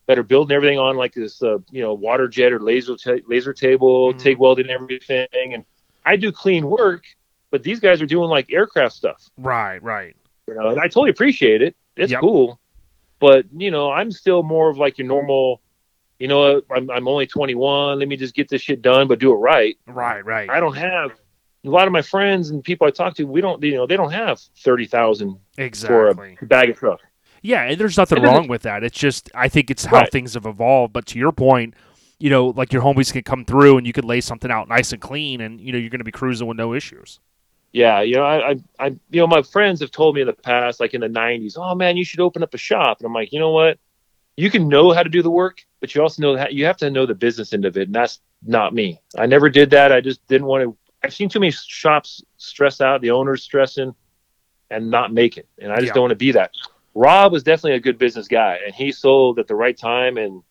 that 0.07 0.17
are 0.17 0.23
building 0.23 0.55
everything 0.55 0.79
on 0.79 0.95
like 0.95 1.13
this, 1.13 1.41
uh, 1.43 1.57
you 1.71 1.81
know, 1.81 1.93
water 1.93 2.27
jet 2.27 2.53
or 2.53 2.59
laser 2.59 2.95
ta- 2.95 3.21
laser 3.27 3.53
table, 3.53 4.13
Mhm. 4.13 4.19
TIG 4.19 4.37
welding 4.37 4.69
everything, 4.69 5.27
and 5.33 5.65
I 6.05 6.15
do 6.15 6.31
clean 6.31 6.67
work, 6.69 7.03
but 7.51 7.63
these 7.63 7.79
guys 7.79 8.01
are 8.01 8.05
doing 8.05 8.29
like 8.29 8.51
aircraft 8.51 8.95
stuff 8.95 9.29
Right, 9.37 9.81
right. 9.83 10.15
you 10.47 10.53
know, 10.55 10.69
and 10.69 10.79
I 10.79 10.83
totally 10.83 11.09
appreciate 11.09 11.61
it. 11.61 11.75
It's 11.97 12.11
Yep. 12.11 12.21
cool, 12.21 12.59
but 13.19 13.45
you 13.57 13.71
know, 13.71 13.91
I'm 13.91 14.11
still 14.11 14.43
more 14.43 14.69
of 14.69 14.77
like 14.77 14.97
your 14.97 15.07
normal. 15.07 15.61
You 16.19 16.27
know, 16.27 16.61
I'm 16.71 16.89
I'm 16.89 17.07
only 17.07 17.27
21. 17.27 17.99
Let 17.99 18.07
me 18.07 18.15
just 18.15 18.33
get 18.33 18.47
this 18.49 18.61
shit 18.61 18.81
done, 18.81 19.07
but 19.07 19.19
do 19.19 19.31
it 19.33 19.35
right. 19.37 19.77
Right, 19.85 20.23
right. 20.25 20.49
I 20.49 20.59
don't 20.59 20.75
have 20.77 21.11
a 21.65 21.69
lot 21.69 21.87
of 21.87 21.93
my 21.93 22.01
friends 22.01 22.49
and 22.49 22.63
people 22.63 22.87
I 22.87 22.91
talk 22.91 23.15
to. 23.15 23.23
We 23.25 23.41
don't, 23.41 23.61
you 23.63 23.75
know, 23.75 23.85
they 23.87 23.97
don't 23.97 24.11
have 24.11 24.39
thirty 24.63 24.85
thousand 24.85 25.31
for 25.55 25.61
Exactly. 25.61 26.37
a 26.41 26.45
bag 26.45 26.69
of 26.69 26.77
truck. 26.77 26.99
Yeah, 27.41 27.63
and 27.63 27.79
there's 27.79 27.97
nothing 27.97 28.21
wrong 28.23 28.47
with 28.47 28.63
that. 28.63 28.83
It's 28.83 28.97
just 28.97 29.29
I 29.35 29.47
think 29.49 29.69
it's 29.69 29.85
how 29.85 29.97
Right. 29.99 30.11
things 30.11 30.33
have 30.33 30.45
evolved. 30.45 30.93
But 30.93 31.05
to 31.07 31.19
your 31.19 31.31
point, 31.31 31.75
you 32.19 32.29
know, 32.29 32.47
like 32.47 32.73
your 32.73 32.81
homies 32.81 33.11
can 33.11 33.23
come 33.23 33.45
through 33.45 33.77
and 33.77 33.85
you 33.85 33.93
could 33.93 34.05
lay 34.05 34.21
something 34.21 34.49
out 34.51 34.67
nice 34.67 34.91
and 34.91 35.01
clean, 35.01 35.41
and 35.41 35.59
you 35.61 35.71
know 35.71 35.77
you're 35.77 35.89
going 35.89 35.99
to 35.99 36.05
be 36.05 36.11
cruising 36.11 36.47
with 36.47 36.57
no 36.57 36.73
issues. 36.73 37.19
Yeah, 37.73 38.01
you 38.01 38.15
know, 38.15 38.23
I, 38.23 38.49
I, 38.51 38.55
I, 38.79 38.85
you 39.11 39.19
know, 39.21 39.27
my 39.27 39.41
friends 39.41 39.81
have 39.81 39.91
told 39.91 40.15
me 40.15 40.21
in 40.21 40.27
the 40.27 40.33
past, 40.33 40.79
like 40.79 40.93
in 40.93 41.01
the 41.01 41.09
'90s, 41.09 41.57
oh 41.57 41.75
man, 41.75 41.97
you 41.97 42.05
should 42.05 42.21
open 42.21 42.41
up 42.41 42.53
a 42.53 42.57
shop. 42.57 42.99
And 42.99 43.05
I'm 43.07 43.13
like, 43.13 43.31
you 43.33 43.39
know 43.39 43.51
what? 43.51 43.77
You 44.35 44.49
can 44.49 44.67
know 44.67 44.91
how 44.93 45.03
to 45.03 45.09
do 45.09 45.21
the 45.21 45.29
work, 45.31 45.63
but 45.79 45.93
you 45.93 46.01
also 46.01 46.21
know 46.21 46.35
that 46.35 46.53
you 46.53 46.65
have 46.65 46.77
to 46.77 46.89
know 46.89 47.05
the 47.05 47.13
business 47.15 47.53
end 47.53 47.65
of 47.65 47.75
it, 47.77 47.87
and 47.87 47.93
that's 47.95 48.19
not 48.45 48.73
me. 48.73 48.99
I 49.17 49.25
never 49.25 49.49
did 49.49 49.69
that. 49.71 49.91
I 49.91 50.01
just 50.01 50.25
didn't 50.27 50.47
want 50.47 50.63
to. 50.63 50.77
I've 51.03 51.13
seen 51.13 51.29
too 51.29 51.39
many 51.39 51.51
shops 51.51 52.23
stress 52.37 52.81
out, 52.81 53.01
the 53.01 53.11
owners 53.11 53.43
stressing, 53.43 53.93
and 54.69 54.89
not 54.89 55.13
make 55.13 55.37
it, 55.37 55.47
and 55.59 55.71
I 55.71 55.75
just 55.77 55.87
Yeah. 55.87 55.93
don't 55.93 56.03
want 56.03 56.11
to 56.11 56.15
be 56.15 56.31
that. 56.31 56.51
Rob 56.95 57.31
was 57.31 57.43
definitely 57.43 57.73
a 57.73 57.79
good 57.79 57.97
business 57.97 58.27
guy, 58.27 58.59
and 58.65 58.73
he 58.73 58.91
sold 58.91 59.39
at 59.39 59.47
the 59.47 59.55
right 59.55 59.77
time, 59.77 60.17
and 60.17 60.41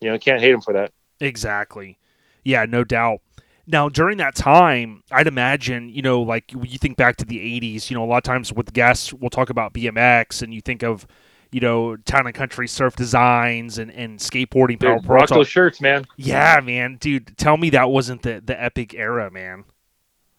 you 0.00 0.10
know, 0.10 0.18
can't 0.18 0.40
hate 0.40 0.52
him 0.52 0.60
for 0.60 0.74
that. 0.74 0.92
Exactly. 1.20 1.98
Yeah, 2.44 2.66
no 2.66 2.84
doubt. 2.84 3.20
Now, 3.66 3.88
during 3.88 4.18
that 4.18 4.34
time, 4.36 5.02
I'd 5.10 5.26
imagine, 5.26 5.88
you 5.88 6.02
know, 6.02 6.20
like 6.22 6.52
you 6.52 6.78
think 6.78 6.96
back 6.96 7.16
to 7.16 7.24
the 7.24 7.38
80s, 7.38 7.90
you 7.90 7.96
know, 7.96 8.04
a 8.04 8.06
lot 8.06 8.18
of 8.18 8.22
times 8.22 8.52
with 8.52 8.72
guests, 8.72 9.12
we'll 9.12 9.30
talk 9.30 9.50
about 9.50 9.72
BMX 9.72 10.42
and 10.42 10.54
you 10.54 10.60
think 10.60 10.84
of, 10.84 11.06
you 11.50 11.60
know, 11.60 11.96
town 11.96 12.26
and 12.26 12.34
country 12.34 12.68
surf 12.68 12.94
designs 12.94 13.78
and, 13.78 13.90
and 13.90 14.20
skateboarding 14.20 14.78
power 14.78 15.00
Dude, 15.00 15.08
rock 15.08 15.46
shirts, 15.46 15.80
man. 15.80 16.04
Yeah, 16.16 16.60
man. 16.62 16.98
Dude, 17.00 17.36
tell 17.36 17.56
me 17.56 17.70
that 17.70 17.90
wasn't 17.90 18.22
the, 18.22 18.40
the 18.44 18.62
epic 18.62 18.94
era, 18.94 19.30
man. 19.30 19.64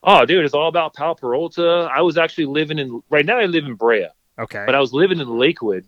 Oh, 0.03 0.25
dude, 0.25 0.45
it's 0.45 0.53
all 0.53 0.67
about 0.69 0.93
Powell 0.93 1.15
Peralta. 1.15 1.89
I 1.93 2.01
was 2.01 2.17
actually 2.17 2.45
living 2.45 2.79
in 2.79 3.01
right 3.09 3.25
now. 3.25 3.37
I 3.39 3.45
live 3.45 3.65
in 3.65 3.75
Brea. 3.75 4.07
Okay. 4.39 4.63
but 4.65 4.75
I 4.75 4.79
was 4.79 4.93
living 4.93 5.19
in 5.19 5.27
Lakewood, 5.27 5.87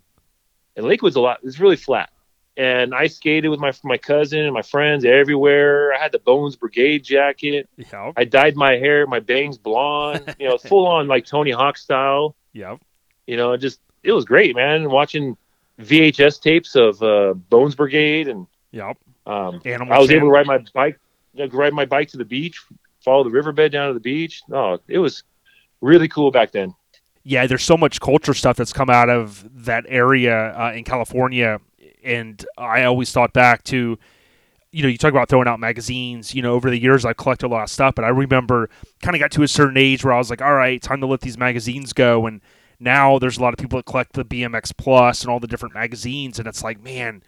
and 0.76 0.84
Lakewood's 0.86 1.14
a 1.14 1.20
lot. 1.20 1.38
It's 1.44 1.60
really 1.60 1.76
flat, 1.76 2.10
and 2.56 2.92
I 2.92 3.06
skated 3.06 3.48
with 3.48 3.60
my 3.60 3.72
my 3.84 3.96
cousin 3.96 4.40
and 4.40 4.52
my 4.52 4.62
friends 4.62 5.04
everywhere. 5.04 5.92
I 5.94 5.98
had 5.98 6.10
the 6.10 6.18
Bones 6.18 6.56
Brigade 6.56 7.04
jacket. 7.04 7.68
Yep. 7.76 8.14
I 8.16 8.24
dyed 8.24 8.56
my 8.56 8.72
hair, 8.72 9.06
my 9.06 9.20
bangs 9.20 9.56
blonde. 9.56 10.34
You 10.40 10.48
know, 10.48 10.58
full 10.70 10.86
on 10.88 11.06
like 11.06 11.26
Tony 11.26 11.52
Hawk 11.52 11.78
style. 11.78 12.34
Yep. 12.52 12.80
You 13.28 13.36
know, 13.36 13.56
just 13.56 13.80
it 14.02 14.10
was 14.10 14.24
great, 14.24 14.56
man. 14.56 14.90
Watching 14.90 15.36
VHS 15.80 16.42
tapes 16.42 16.74
of 16.74 17.00
uh, 17.04 17.34
Bones 17.34 17.76
Brigade, 17.76 18.26
and 18.26 18.48
Yep. 18.72 18.96
um, 19.26 19.60
Animal 19.64 19.94
I 19.94 19.98
was 20.00 20.10
able 20.10 20.26
to 20.26 20.32
ride 20.32 20.46
my 20.46 20.58
bike, 20.74 20.98
ride 21.52 21.72
my 21.72 21.84
bike 21.84 22.08
to 22.08 22.16
the 22.16 22.24
beach, 22.24 22.60
follow 23.04 23.24
the 23.24 23.30
riverbed 23.30 23.72
down 23.72 23.88
to 23.88 23.94
the 23.94 24.00
beach. 24.00 24.42
Oh, 24.52 24.78
it 24.88 24.98
was 24.98 25.22
really 25.80 26.08
cool 26.08 26.30
back 26.30 26.52
then. 26.52 26.74
yeah, 27.24 27.46
there's 27.46 27.62
so 27.64 27.76
much 27.76 28.00
culture 28.00 28.34
stuff 28.34 28.56
that's 28.56 28.72
come 28.72 28.90
out 28.90 29.10
of 29.10 29.48
that 29.64 29.84
area 29.88 30.54
uh, 30.58 30.72
in 30.74 30.84
California, 30.84 31.60
and 32.02 32.44
I 32.56 32.84
always 32.84 33.12
thought 33.12 33.32
back 33.32 33.62
to, 33.64 33.98
you 34.72 34.82
know, 34.82 34.88
you 34.88 34.96
talk 34.96 35.10
about 35.10 35.28
throwing 35.28 35.48
out 35.48 35.60
magazines. 35.60 36.34
You 36.34 36.42
know, 36.42 36.54
over 36.54 36.70
the 36.70 36.78
years 36.78 37.04
I've 37.04 37.16
collected 37.18 37.46
a 37.46 37.48
lot 37.48 37.62
of 37.62 37.70
stuff, 37.70 37.94
but 37.94 38.04
I 38.04 38.08
remember 38.08 38.70
kind 39.02 39.14
of 39.14 39.20
got 39.20 39.30
to 39.32 39.42
a 39.42 39.48
certain 39.48 39.76
age 39.76 40.04
where 40.04 40.14
I 40.14 40.18
was 40.18 40.30
like, 40.30 40.40
all 40.42 40.54
right, 40.54 40.80
time 40.80 41.00
to 41.00 41.06
let 41.06 41.20
these 41.20 41.36
magazines 41.38 41.92
go, 41.92 42.26
and 42.26 42.40
now 42.78 43.18
there's 43.18 43.36
a 43.36 43.42
lot 43.42 43.52
of 43.52 43.58
people 43.58 43.78
that 43.78 43.86
collect 43.86 44.14
the 44.14 44.24
BMX 44.24 44.74
Plus 44.76 45.22
and 45.22 45.30
all 45.30 45.40
the 45.40 45.46
different 45.46 45.74
magazines, 45.74 46.38
and 46.38 46.48
it's 46.48 46.62
like, 46.64 46.82
man. 46.82 47.22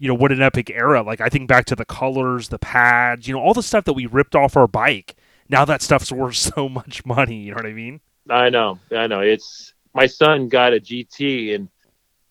You 0.00 0.08
know 0.08 0.14
what 0.14 0.32
an 0.32 0.42
epic 0.42 0.70
era! 0.70 1.02
Like 1.02 1.20
I 1.20 1.28
think 1.28 1.46
back 1.46 1.66
to 1.66 1.76
the 1.76 1.84
colors, 1.84 2.48
the 2.48 2.58
pads, 2.58 3.28
you 3.28 3.34
know, 3.34 3.40
all 3.40 3.54
the 3.54 3.62
stuff 3.62 3.84
that 3.84 3.92
we 3.92 4.06
ripped 4.06 4.34
off 4.34 4.56
our 4.56 4.66
bike. 4.66 5.14
Now 5.48 5.64
that 5.66 5.82
stuff's 5.82 6.10
worth 6.20 6.36
so 6.36 6.68
much 6.68 7.04
money. 7.04 7.36
You 7.36 7.50
know 7.52 7.56
what 7.56 7.66
I 7.66 7.72
mean? 7.72 8.00
I 8.28 8.50
know, 8.50 8.78
I 8.90 9.06
know. 9.06 9.20
It's 9.20 9.74
my 9.94 10.06
son 10.06 10.48
got 10.48 10.72
a 10.72 10.80
GT, 10.80 11.54
and 11.54 11.68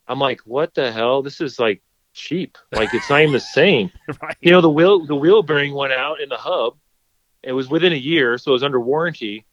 I'm 0.07 0.19
like, 0.19 0.41
what 0.41 0.73
the 0.73 0.91
hell? 0.91 1.21
This 1.21 1.39
is 1.39 1.59
like 1.59 1.81
cheap. 2.13 2.57
Like 2.73 2.93
it's 2.93 3.09
not 3.09 3.21
even 3.21 3.33
the 3.33 3.39
same. 3.39 3.91
right. 4.21 4.35
You 4.41 4.51
know, 4.51 4.61
the 4.61 4.69
wheel 4.69 5.05
the 5.05 5.15
wheel 5.15 5.43
bearing 5.43 5.73
went 5.73 5.93
out 5.93 6.19
in 6.19 6.27
the 6.27 6.37
hub. 6.37 6.75
It 7.43 7.53
was 7.53 7.69
within 7.69 7.93
a 7.93 7.97
year, 7.97 8.37
so 8.37 8.51
it 8.51 8.53
was 8.53 8.63
under 8.63 8.81
warranty, 8.81 9.45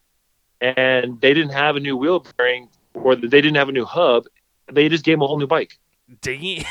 and 0.61 1.21
they 1.21 1.33
didn't 1.33 1.53
have 1.53 1.77
a 1.77 1.81
new 1.81 1.97
wheel 1.97 2.27
bearing 2.37 2.69
or 2.97 3.15
they 3.15 3.29
didn't 3.29 3.57
have 3.57 3.69
a 3.69 3.73
new 3.73 3.85
hub. 3.85 4.25
They 4.73 4.89
just 4.89 5.05
gave 5.05 5.15
him 5.15 5.23
a 5.23 5.27
whole 5.27 5.39
new 5.39 5.47
bike. 5.47 5.79
Dang. 6.23 6.65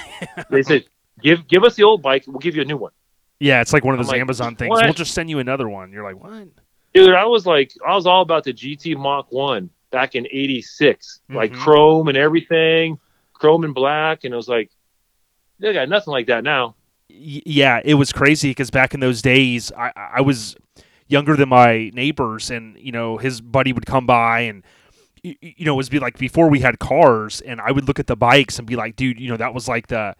They 0.49 0.63
said, 0.63 0.85
"Give 1.21 1.47
give 1.47 1.63
us 1.63 1.75
the 1.75 1.83
old 1.83 2.01
bike, 2.01 2.23
we'll 2.27 2.39
give 2.39 2.55
you 2.55 2.61
a 2.61 2.65
new 2.65 2.77
one." 2.77 2.91
Yeah, 3.39 3.61
it's 3.61 3.73
like 3.73 3.83
one 3.83 3.93
of 3.93 3.99
those 3.99 4.07
like, 4.09 4.21
Amazon 4.21 4.55
things. 4.55 4.69
what? 4.69 4.85
We'll 4.85 4.93
just 4.93 5.13
send 5.13 5.29
you 5.29 5.39
another 5.39 5.67
one. 5.67 5.91
You're 5.91 6.03
like, 6.03 6.21
what? 6.21 6.47
Dude, 6.93 7.13
I 7.13 7.25
was 7.25 7.45
like, 7.45 7.73
I 7.85 7.93
was 7.93 8.05
all 8.05 8.21
about 8.21 8.45
the 8.45 8.53
GT 8.53 8.95
Mach 8.97 9.29
One 9.31 9.69
back 9.91 10.15
in 10.15 10.25
'86, 10.25 11.19
like 11.29 11.51
Mhm. 11.51 11.57
chrome 11.57 12.07
and 12.07 12.17
everything, 12.17 12.97
chrome 13.33 13.63
and 13.65 13.73
black, 13.73 14.23
and 14.23 14.33
it 14.33 14.37
was 14.37 14.47
like, 14.47 14.71
they 15.59 15.73
got 15.73 15.89
nothing 15.89 16.11
like 16.11 16.27
that 16.27 16.43
now. 16.43 16.75
Yeah, 17.09 17.81
it 17.83 17.95
was 17.95 18.11
crazy 18.11 18.49
because 18.51 18.71
back 18.71 18.93
in 18.93 18.99
those 18.99 19.21
days, 19.21 19.71
I, 19.77 19.91
I 19.95 20.21
was 20.21 20.55
younger 21.07 21.35
than 21.35 21.49
my 21.49 21.91
neighbors, 21.93 22.49
and 22.49 22.77
you 22.79 22.91
know, 22.91 23.17
his 23.17 23.41
buddy 23.41 23.73
would 23.73 23.85
come 23.85 24.05
by 24.05 24.41
and. 24.41 24.63
You 25.23 25.65
know, 25.65 25.73
it 25.73 25.77
was 25.77 25.89
be 25.89 25.97
like 25.97 26.19
before 26.19 26.49
we 26.51 26.59
had 26.59 26.77
cars, 26.77 27.41
and 27.41 27.59
I 27.59 27.71
would 27.71 27.87
look 27.87 27.99
at 27.99 28.05
the 28.05 28.15
bikes 28.15 28.59
and 28.59 28.67
be 28.67 28.75
like, 28.75 28.95
"Dude, 28.95 29.19
you 29.19 29.27
know 29.27 29.37
that 29.37 29.55
was 29.55 29.67
like 29.67 29.87
the 29.87 30.15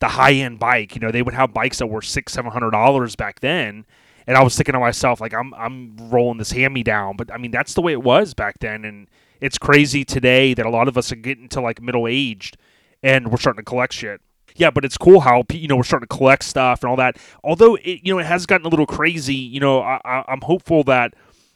the 0.00 0.08
high 0.08 0.32
end 0.32 0.58
bike. 0.58 0.94
You 0.94 1.00
know, 1.00 1.10
they 1.10 1.22
would 1.22 1.34
have 1.34 1.54
bikes 1.54 1.78
that 1.78 1.86
were 1.86 2.02
six, 2.02 2.32
seven 2.32 2.50
hundred 2.50 2.72
dollars 2.72 3.16
back 3.16 3.40
then." 3.40 3.86
And 4.26 4.36
I 4.36 4.42
was 4.42 4.56
thinking 4.56 4.74
to 4.74 4.78
myself, 4.80 5.20
like, 5.20 5.34
I'm 5.34 5.54
I'm 5.54 5.96
rolling 5.98 6.38
this 6.38 6.52
hand 6.52 6.74
me 6.74 6.82
down, 6.82 7.16
but 7.16 7.32
I 7.32 7.38
mean 7.38 7.50
that's 7.50 7.74
the 7.74 7.82
way 7.82 7.92
it 7.92 8.02
was 8.02 8.34
back 8.34 8.58
then, 8.60 8.84
and 8.84 9.08
it's 9.40 9.58
crazy 9.58 10.04
today 10.04 10.54
that 10.54 10.66
a 10.66 10.70
lot 10.70 10.88
of 10.88 10.98
us 10.98 11.10
are 11.10 11.16
getting 11.16 11.48
to 11.50 11.60
like 11.60 11.80
middle 11.80 12.06
aged, 12.06 12.56
and 13.02 13.30
we're 13.30 13.38
starting 13.38 13.64
to 13.64 13.68
collect 13.68 13.92
shit. 13.92 14.20
Yeah, 14.56 14.70
but 14.70 14.84
it's 14.84 14.98
cool 14.98 15.20
how 15.20 15.44
you 15.52 15.68
know 15.68 15.76
we're 15.76 15.84
starting 15.84 16.06
to 16.08 16.16
collect 16.16 16.44
stuff 16.44 16.82
and 16.82 16.90
all 16.90 16.96
that. 16.96 17.16
Although 17.42 17.76
it 17.76 18.00
you 18.04 18.12
know 18.12 18.18
it 18.18 18.26
has 18.26 18.46
gotten 18.46 18.66
a 18.66 18.68
little 18.68 18.86
crazy. 18.86 19.34
You 19.34 19.60
know, 19.60 19.80
I, 19.80 20.00
I, 20.04 20.24
I'm 20.28 20.42
hopeful 20.42 20.84
that 20.84 21.14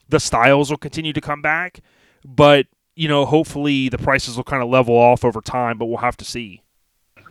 the 0.08 0.20
styles 0.20 0.70
will 0.70 0.78
continue 0.78 1.12
to 1.12 1.20
come 1.20 1.42
back, 1.42 1.80
but 2.24 2.66
you 2.96 3.08
know, 3.08 3.26
hopefully 3.26 3.88
the 3.88 3.98
prices 3.98 4.36
will 4.36 4.44
kind 4.44 4.62
of 4.62 4.68
level 4.68 4.96
off 4.96 5.24
over 5.24 5.40
time. 5.40 5.78
But 5.78 5.86
we'll 5.86 5.98
have 5.98 6.16
to 6.18 6.24
see. 6.24 6.62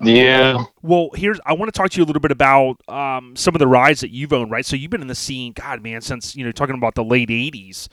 Yeah, 0.01 0.63
Well, 0.81 1.09
here's 1.15 1.39
I 1.45 1.53
want 1.53 1.73
to 1.73 1.77
talk 1.77 1.89
to 1.91 1.97
you 1.97 2.03
a 2.03 2.07
little 2.07 2.19
bit 2.19 2.31
about 2.31 2.77
um, 2.87 3.35
some 3.35 3.55
of 3.55 3.59
the 3.59 3.67
rides 3.67 4.01
that 4.01 4.11
you've 4.11 4.33
owned, 4.33 4.51
right? 4.51 4.65
So 4.65 4.75
you've 4.75 4.91
been 4.91 5.01
in 5.01 5.07
the 5.07 5.15
scene, 5.15 5.53
God, 5.53 5.81
man, 5.81 6.01
since 6.01 6.35
you 6.35 6.45
know 6.45 6.51
talking 6.51 6.75
about 6.75 6.95
the 6.95 7.03
late 7.03 7.29
'80s. 7.29 7.87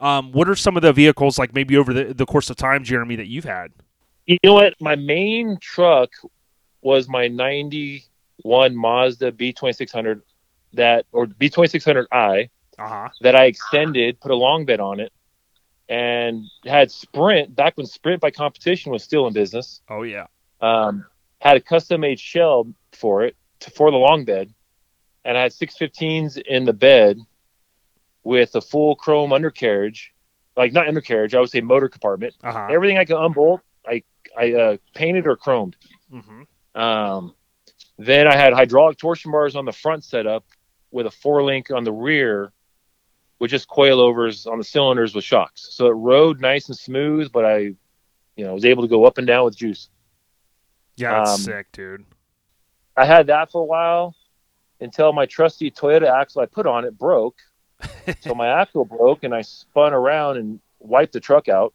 Um, 0.00 0.32
what 0.32 0.48
are 0.48 0.54
some 0.54 0.76
of 0.76 0.82
the 0.82 0.92
vehicles 0.92 1.38
like 1.38 1.54
maybe 1.54 1.76
over 1.76 1.94
the, 1.94 2.12
the 2.12 2.26
course 2.26 2.50
of 2.50 2.56
time, 2.56 2.84
Jeremy, 2.84 3.16
that 3.16 3.26
you've 3.28 3.44
had? 3.44 3.72
you 4.26 4.38
know 4.44 4.54
what? 4.54 4.74
My 4.80 4.96
main 4.96 5.56
truck 5.60 6.10
was 6.82 7.08
my 7.08 7.28
'91 7.28 8.76
Mazda 8.76 9.32
B2600 9.32 10.20
that 10.74 11.06
or 11.12 11.26
B2600i 11.26 12.48
Uh 12.78 12.88
huh. 12.88 13.08
that 13.22 13.34
I 13.34 13.44
extended, 13.46 14.20
put 14.20 14.30
a 14.30 14.36
long 14.36 14.64
bed 14.66 14.80
on 14.80 15.00
it, 15.00 15.12
and 15.88 16.44
had 16.64 16.90
Sprint 16.90 17.54
back 17.54 17.76
when 17.76 17.86
Sprint 17.86 18.20
by 18.20 18.30
competition 18.30 18.92
was 18.92 19.02
still 19.02 19.26
in 19.26 19.32
business. 19.32 19.80
Oh 19.88 20.02
yeah. 20.02 20.26
Um, 20.60 21.06
had 21.40 21.56
a 21.56 21.60
custom 21.60 22.00
made 22.00 22.20
shell 22.20 22.68
for 22.92 23.24
it 23.24 23.36
to, 23.60 23.70
for 23.70 23.90
the 23.90 23.96
long 23.96 24.24
bed, 24.24 24.52
and 25.24 25.36
I 25.36 25.42
had 25.42 25.52
615s 25.52 26.38
in 26.38 26.64
the 26.64 26.72
bed 26.72 27.18
with 28.22 28.54
a 28.54 28.60
full 28.60 28.96
chrome 28.96 29.32
undercarriage, 29.32 30.12
like 30.56 30.72
not 30.72 30.88
undercarriage, 30.88 31.34
I 31.34 31.40
would 31.40 31.50
say 31.50 31.60
motor 31.60 31.88
compartment. 31.88 32.34
Uh 32.42 32.52
huh. 32.52 32.68
Everything 32.70 32.98
I 32.98 33.04
could 33.04 33.22
unbolt, 33.22 33.60
I 33.86 34.02
I 34.36 34.52
uh, 34.52 34.76
painted 34.94 35.26
or 35.26 35.36
chromed. 35.36 35.74
Mm-hmm. 36.12 36.80
Um, 36.80 37.34
then 37.98 38.26
I 38.26 38.36
had 38.36 38.52
hydraulic 38.52 38.98
torsion 38.98 39.30
bars 39.30 39.56
on 39.56 39.64
the 39.64 39.72
front 39.72 40.04
setup 40.04 40.44
with 40.90 41.06
a 41.06 41.10
four 41.10 41.42
link 41.42 41.70
on 41.70 41.84
the 41.84 41.92
rear 41.92 42.52
with 43.38 43.50
just 43.50 43.68
coilovers 43.68 44.50
on 44.50 44.58
the 44.58 44.64
cylinders 44.64 45.14
with 45.14 45.24
shocks. 45.24 45.68
So 45.70 45.86
it 45.86 45.92
rode 45.92 46.40
nice 46.40 46.68
and 46.68 46.76
smooth, 46.76 47.32
but 47.32 47.44
I, 47.44 47.58
you 47.58 48.44
know, 48.44 48.54
was 48.54 48.64
able 48.64 48.82
to 48.82 48.88
go 48.88 49.04
up 49.04 49.18
and 49.18 49.26
down 49.26 49.44
with 49.44 49.56
juice. 49.56 49.88
Yeah, 50.96 51.18
that's 51.18 51.32
Um, 51.34 51.40
sick, 51.40 51.72
dude. 51.72 52.04
I 52.96 53.04
had 53.04 53.26
that 53.26 53.50
for 53.50 53.62
a 53.62 53.64
while 53.64 54.14
until 54.80 55.12
my 55.12 55.26
trusty 55.26 55.70
Toyota 55.70 56.08
axle 56.10 56.42
I 56.42 56.46
put 56.46 56.66
on 56.66 56.84
it 56.84 56.98
broke. 56.98 57.36
so 58.20 58.34
my 58.34 58.48
axle 58.48 58.84
broke 58.84 59.22
and 59.22 59.34
I 59.34 59.42
spun 59.42 59.92
around 59.92 60.38
and 60.38 60.60
wiped 60.78 61.12
the 61.12 61.20
truck 61.20 61.48
out. 61.48 61.74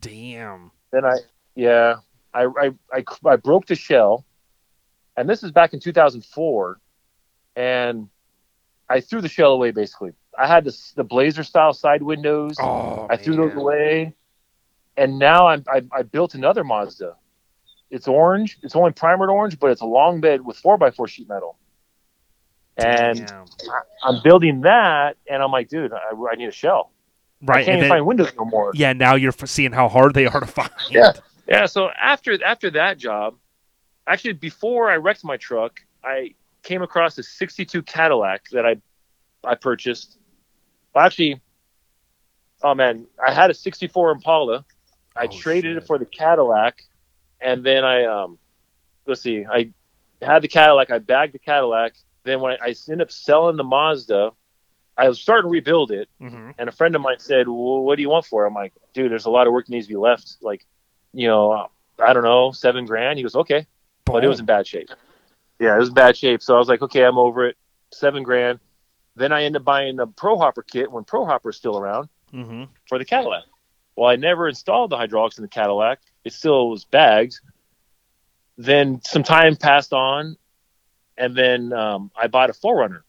Damn. 0.00 0.70
Then 0.90 1.04
I, 1.04 1.16
yeah, 1.54 1.96
I, 2.32 2.44
I, 2.44 2.70
I, 2.92 3.04
I 3.26 3.36
broke 3.36 3.66
the 3.66 3.74
shell, 3.74 4.24
and 5.16 5.28
this 5.28 5.42
is 5.42 5.52
back 5.52 5.74
in 5.74 5.80
2004, 5.80 6.80
and 7.56 8.08
I 8.88 9.00
threw 9.00 9.20
the 9.20 9.28
shell 9.28 9.52
away 9.52 9.70
basically. 9.70 10.12
I 10.38 10.46
had 10.46 10.64
the 10.64 10.76
the 10.96 11.04
Blazer 11.04 11.44
style 11.44 11.74
side 11.74 12.02
windows. 12.02 12.56
Oh, 12.58 13.06
I 13.10 13.16
threw 13.18 13.36
those 13.36 13.54
away, 13.54 14.14
and 14.96 15.18
now 15.18 15.46
I'm, 15.48 15.62
I 15.68 15.82
I 15.92 16.02
built 16.02 16.34
another 16.34 16.64
Mazda. 16.64 17.16
It's 17.92 18.08
orange. 18.08 18.58
It's 18.62 18.74
only 18.74 18.90
primered 18.92 19.30
orange, 19.30 19.60
but 19.60 19.70
it's 19.70 19.82
a 19.82 19.86
long 19.86 20.20
bed 20.20 20.44
with 20.44 20.56
four 20.56 20.76
by 20.78 20.90
four 20.90 21.06
sheet 21.06 21.28
metal. 21.28 21.58
And 22.76 23.26
Damn. 23.26 23.44
I'm 24.02 24.22
building 24.24 24.62
that, 24.62 25.16
and 25.30 25.42
I'm 25.42 25.52
like, 25.52 25.68
dude, 25.68 25.92
I, 25.92 25.98
I 26.32 26.34
need 26.36 26.48
a 26.48 26.52
shell. 26.52 26.90
I 27.42 27.44
right, 27.44 27.56
can't 27.64 27.68
and 27.68 27.76
even 27.76 27.80
then, 27.80 27.90
find 27.90 28.06
windows 28.06 28.32
no 28.36 28.44
more. 28.46 28.70
yeah, 28.74 28.92
now 28.94 29.14
you're 29.14 29.34
f- 29.38 29.48
seeing 29.48 29.72
how 29.72 29.88
hard 29.88 30.14
they 30.14 30.26
are 30.26 30.40
to 30.40 30.46
find. 30.46 30.70
Yeah. 30.90 31.12
Yeah. 31.46 31.66
So 31.66 31.90
after 31.90 32.42
after 32.42 32.70
that 32.70 32.96
job, 32.98 33.34
actually 34.06 34.34
before 34.34 34.90
I 34.90 34.96
wrecked 34.96 35.22
my 35.24 35.36
truck, 35.36 35.80
I 36.02 36.34
came 36.62 36.80
across 36.82 37.18
a 37.18 37.22
'62 37.22 37.82
Cadillac 37.82 38.48
that 38.52 38.64
I 38.64 38.76
I 39.44 39.54
purchased. 39.56 40.16
Well, 40.94 41.04
actually, 41.04 41.42
oh 42.62 42.74
man, 42.74 43.06
I 43.24 43.32
had 43.34 43.50
a 43.50 43.54
'64 43.54 44.12
Impala. 44.12 44.64
I 45.14 45.24
Oh, 45.24 45.28
traded 45.28 45.74
shit. 45.74 45.82
it 45.82 45.86
for 45.86 45.98
the 45.98 46.06
Cadillac, 46.06 46.84
and 47.42 47.64
then 47.64 47.84
I 47.84 48.04
um, 48.04 48.38
let's 49.06 49.20
see, 49.20 49.44
I 49.44 49.72
had 50.20 50.42
the 50.42 50.48
Cadillac. 50.48 50.90
I 50.90 50.98
bagged 50.98 51.34
the 51.34 51.38
Cadillac. 51.38 51.94
Then 52.24 52.40
when 52.40 52.52
I, 52.52 52.68
I 52.68 52.74
ended 52.88 53.02
up 53.02 53.10
selling 53.10 53.56
the 53.56 53.64
Mazda, 53.64 54.30
I 54.96 55.08
was 55.08 55.20
starting 55.20 55.48
to 55.48 55.52
rebuild 55.52 55.90
it 55.90 56.08
hmm 56.20 56.50
and 56.58 56.68
a 56.68 56.72
friend 56.72 56.94
of 56.94 57.00
mine 57.00 57.18
said, 57.18 57.48
well, 57.48 57.82
"What 57.82 57.96
do 57.96 58.02
you 58.02 58.10
want 58.10 58.26
for 58.26 58.44
it?" 58.44 58.48
I'm 58.48 58.54
like, 58.54 58.74
"Dude, 58.92 59.10
there's 59.10 59.24
a 59.24 59.30
lot 59.30 59.46
of 59.46 59.52
work 59.52 59.66
that 59.66 59.72
needs 59.72 59.86
to 59.86 59.92
be 59.92 59.96
left. 59.96 60.36
Like, 60.42 60.66
you 61.12 61.26
know, 61.26 61.68
I 61.98 62.12
don't 62.12 62.22
know, 62.24 62.52
seven 62.52 62.84
grand." 62.84 63.18
He 63.18 63.22
goes, 63.22 63.34
"Okay," 63.34 63.66
but 64.04 64.22
it 64.22 64.28
was 64.28 64.40
in 64.40 64.46
bad 64.46 64.66
shape. 64.66 64.90
Yeah, 65.58 65.74
it 65.74 65.78
was 65.78 65.88
in 65.88 65.94
bad 65.94 66.16
shape. 66.16 66.42
So 66.42 66.54
I 66.54 66.58
was 66.58 66.68
like, 66.68 66.82
"Okay, 66.82 67.04
I'm 67.04 67.18
over 67.18 67.46
it. 67.46 67.56
Seven 67.90 68.22
grand." 68.22 68.60
Then 69.16 69.32
I 69.32 69.44
ended 69.44 69.62
up 69.62 69.64
buying 69.64 69.96
the 69.96 70.06
Pro 70.06 70.38
Hopper 70.38 70.62
kit 70.62 70.90
when 70.90 71.04
Pro 71.04 71.24
Hopper 71.24 71.50
is 71.50 71.56
still 71.56 71.78
around 71.78 72.08
hmm 72.30 72.64
for 72.88 72.98
the 72.98 73.04
Cadillac. 73.04 73.44
Well, 73.96 74.08
I 74.08 74.16
never 74.16 74.48
installed 74.48 74.90
the 74.90 74.96
hydraulics 74.96 75.38
in 75.38 75.42
the 75.42 75.48
Cadillac. 75.48 76.00
It 76.24 76.32
still 76.32 76.70
was 76.70 76.84
bagged. 76.84 77.40
Then 78.56 79.00
some 79.04 79.22
time 79.22 79.56
passed 79.56 79.92
on, 79.92 80.36
and 81.18 81.34
then 81.36 81.72
um, 81.72 82.10
I 82.16 82.26
bought 82.26 82.50
a 82.50 82.52
4Runner, 82.52 83.00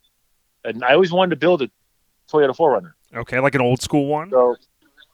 and 0.64 0.84
I 0.84 0.94
always 0.94 1.12
wanted 1.12 1.32
to 1.32 1.36
build 1.36 1.62
a 1.62 1.70
Toyota 2.32 2.56
4Runner. 2.56 2.94
Okay, 3.16 3.40
like 3.40 3.56
an 3.56 3.62
old 3.62 3.82
school 3.82 4.08
one. 4.08 4.30
So, 4.32 4.56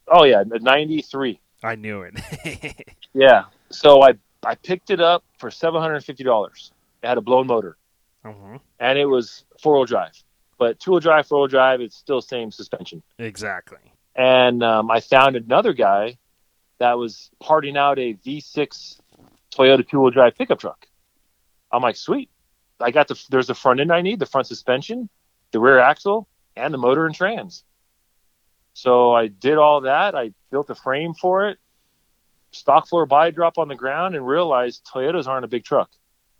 oh 0.08 0.24
yeah, 0.24 0.44
the 0.44 0.60
'93. 0.60 1.40
I 1.64 1.76
knew 1.76 2.02
it. 2.04 2.86
Yeah. 3.14 3.46
So 3.72 4.04
I 4.04 4.14
I 4.46 4.54
picked 4.56 4.92
it 4.92 5.02
up 5.02 5.24
for 5.40 5.50
seven 5.50 5.82
hundred 5.82 5.96
and 5.96 6.06
fifty 6.06 6.24
dollars. 6.24 6.72
It 7.04 7.08
had 7.08 7.18
a 7.18 7.22
blown 7.22 7.48
motor, 7.48 7.76
hmm 8.24 8.58
and 8.80 8.98
it 9.00 9.06
was 9.08 9.44
four 9.62 9.74
wheel 9.76 9.86
drive. 9.86 10.14
But 10.60 10.80
two 10.80 10.92
wheel 10.92 11.00
drive, 11.00 11.28
four 11.28 11.40
wheel 11.40 11.48
drive, 11.48 11.82
it's 11.82 11.96
still 11.98 12.22
same 12.22 12.52
suspension. 12.52 13.02
Exactly. 13.18 13.80
And 14.20 14.62
um, 14.64 14.92
I 14.92 15.00
found 15.00 15.38
another 15.38 15.72
guy 15.72 16.18
that 16.80 16.98
was 16.98 17.32
parting 17.40 17.78
out 17.78 17.98
a 18.00 18.16
V6 18.16 19.00
Toyota 19.56 19.88
two 19.88 20.02
wheel 20.02 20.10
drive 20.10 20.36
pickup 20.38 20.60
truck. 20.60 20.86
I'm 21.72 21.82
like, 21.82 21.96
sweet. 21.96 22.30
I 22.82 22.92
got 22.92 23.08
the 23.08 23.22
there's 23.30 23.48
the 23.48 23.56
front 23.56 23.80
end 23.80 23.94
I 23.94 24.02
need, 24.02 24.20
the 24.20 24.26
front 24.26 24.48
suspension, 24.48 25.08
the 25.52 25.60
rear 25.62 25.80
axle, 25.80 26.28
and 26.58 26.74
the 26.74 26.78
motor 26.78 27.06
and 27.06 27.16
trans. 27.16 27.64
So 28.74 29.14
I 29.14 29.28
did 29.28 29.58
all 29.58 29.82
that. 29.82 30.16
I 30.16 30.34
built 30.52 30.70
a 30.70 30.76
frame 30.76 31.14
for 31.14 31.48
it, 31.48 31.58
stock 32.52 32.90
floor 32.90 33.06
body 33.06 33.32
drop 33.32 33.58
on 33.58 33.70
the 33.70 33.76
ground, 33.76 34.16
and 34.16 34.28
realized 34.28 34.86
Toyotas 34.86 35.28
aren't 35.28 35.46
a 35.46 35.50
big 35.50 35.64
truck. 35.64 35.90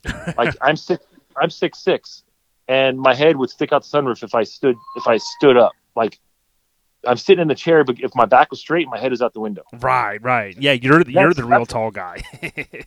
Like 0.38 0.56
I'm 0.62 0.76
six, 0.76 1.06
I'm 1.42 1.50
six 1.50 1.80
six, 1.80 2.24
and 2.68 3.00
my 3.00 3.14
head 3.14 3.38
would 3.38 3.50
stick 3.50 3.72
out 3.72 3.84
the 3.84 3.98
sunroof 3.98 4.22
if 4.22 4.36
I 4.36 4.44
stood 4.44 4.76
if 4.98 5.08
I 5.08 5.16
stood 5.16 5.56
up. 5.56 5.72
Like 5.96 6.20
I'm 7.06 7.18
sitting 7.18 7.42
in 7.42 7.48
the 7.48 7.56
chair, 7.56 7.84
but 7.84 8.00
if 8.00 8.14
my 8.16 8.26
back 8.26 8.52
was 8.52 8.60
straight, 8.60 8.88
my 8.90 9.00
head 9.00 9.14
is 9.14 9.22
out 9.22 9.34
the 9.34 9.40
window. 9.40 9.64
Right, 9.80 10.22
right. 10.22 10.56
Yeah, 10.58 10.74
you're 10.74 11.04
the, 11.04 11.12
you're 11.12 11.34
the 11.34 11.46
real 11.46 11.66
tall 11.66 11.92
guy. 11.92 12.24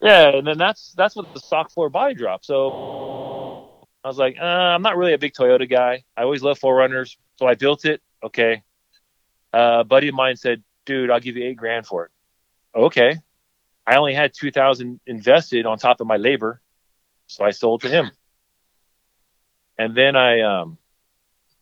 Yeah, 0.00 0.28
and 0.28 0.46
then 0.46 0.58
that's 0.58 0.92
that's 0.92 1.16
what 1.16 1.32
the 1.32 1.40
stock 1.40 1.70
floor 1.70 1.88
body 1.88 2.14
drop. 2.14 2.44
So 2.44 3.86
I 4.04 4.08
was 4.08 4.18
like, 4.18 4.36
uh, 4.40 4.44
I'm 4.44 4.82
not 4.82 4.96
really 4.96 5.14
a 5.14 5.18
big 5.18 5.32
Toyota 5.32 5.68
guy. 5.68 6.04
I 6.16 6.22
always 6.22 6.42
love 6.42 6.58
4Runners, 6.58 7.16
so 7.36 7.46
I 7.46 7.54
built 7.54 7.84
it. 7.84 8.02
Okay. 8.22 8.62
Uh, 9.54 9.78
a 9.80 9.84
buddy 9.84 10.08
of 10.08 10.14
mine 10.14 10.36
said, 10.36 10.62
"Dude, 10.84 11.10
I'll 11.10 11.20
give 11.20 11.36
you 11.36 11.44
eight 11.44 11.56
grand 11.56 11.86
for 11.86 12.04
it." 12.04 12.10
Okay. 12.74 13.16
I 13.86 13.96
only 13.96 14.14
had 14.14 14.32
two 14.34 14.50
thousand 14.50 15.00
invested 15.06 15.64
on 15.64 15.78
top 15.78 16.00
of 16.00 16.06
my 16.06 16.16
labor, 16.16 16.60
so 17.26 17.44
I 17.44 17.50
sold 17.50 17.82
to 17.82 17.88
him. 17.88 18.10
And 19.78 19.96
then 19.96 20.16
I 20.16 20.40
um, 20.40 20.78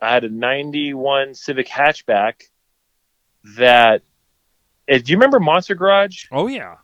I 0.00 0.12
had 0.12 0.24
a 0.24 0.28
'91 0.28 1.34
Civic 1.34 1.68
hatchback 1.68 2.42
that. 3.56 4.02
eh, 4.88 4.98
Do 4.98 5.12
you 5.12 5.16
remember 5.18 5.40
Monster 5.40 5.74
Garage? 5.74 6.26
oh 6.32 6.46
yeah. 6.46 6.76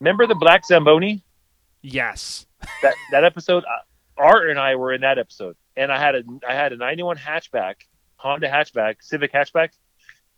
Remember 0.00 0.26
the 0.26 0.34
black 0.34 0.64
Zamboni? 0.66 1.22
Yes. 1.82 2.46
that 2.82 2.94
that 3.12 3.24
episode 3.24 3.64
uh, 3.64 4.20
art 4.20 4.48
and 4.50 4.58
i 4.58 4.74
were 4.74 4.92
in 4.92 5.02
that 5.02 5.18
episode 5.18 5.54
and 5.76 5.92
i 5.92 5.98
had 6.00 6.14
a 6.16 6.22
i 6.48 6.52
had 6.54 6.72
a 6.72 6.76
91 6.76 7.16
hatchback 7.16 7.74
honda 8.16 8.48
hatchback 8.48 8.96
civic 9.00 9.30
hatchback 9.32 9.68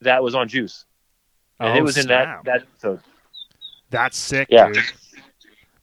that 0.03 0.23
was 0.23 0.35
on 0.35 0.47
juice 0.49 0.85
and 1.61 1.71
oh, 1.71 1.77
it 1.77 1.81
was 1.83 1.97
in 1.97 2.07
that 2.09 2.45
that 2.45 2.63
episode 2.63 3.01
That's 3.89 4.19
sick, 4.19 4.49
Yeah. 4.51 4.67
dude. 4.73 4.83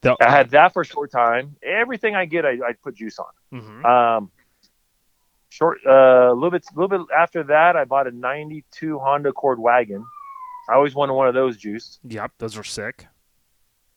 The, 0.02 0.16
i 0.20 0.30
had 0.30 0.50
that 0.50 0.72
for 0.74 0.82
a 0.82 0.84
short 0.84 1.10
time 1.10 1.56
everything 1.62 2.14
i 2.14 2.26
get 2.26 2.44
i, 2.44 2.50
I 2.50 2.74
put 2.80 2.94
juice 2.96 3.18
on 3.18 3.26
Mhm. 3.60 3.84
um 3.84 4.30
short 5.56 5.78
uh, 5.86 6.30
a 6.32 6.34
little 6.34 6.50
bit 6.50 6.64
a 6.70 6.78
little 6.78 6.98
bit 6.98 7.06
after 7.16 7.42
that 7.44 7.76
i 7.76 7.84
bought 7.84 8.06
a 8.06 8.10
92 8.10 8.98
honda 8.98 9.30
accord 9.30 9.58
wagon 9.58 10.04
i 10.68 10.74
always 10.74 10.94
wanted 10.94 11.14
one 11.14 11.28
of 11.28 11.34
those 11.34 11.56
juiced 11.56 11.98
Yep, 12.04 12.32
those 12.38 12.56
are 12.58 12.64
sick. 12.64 13.06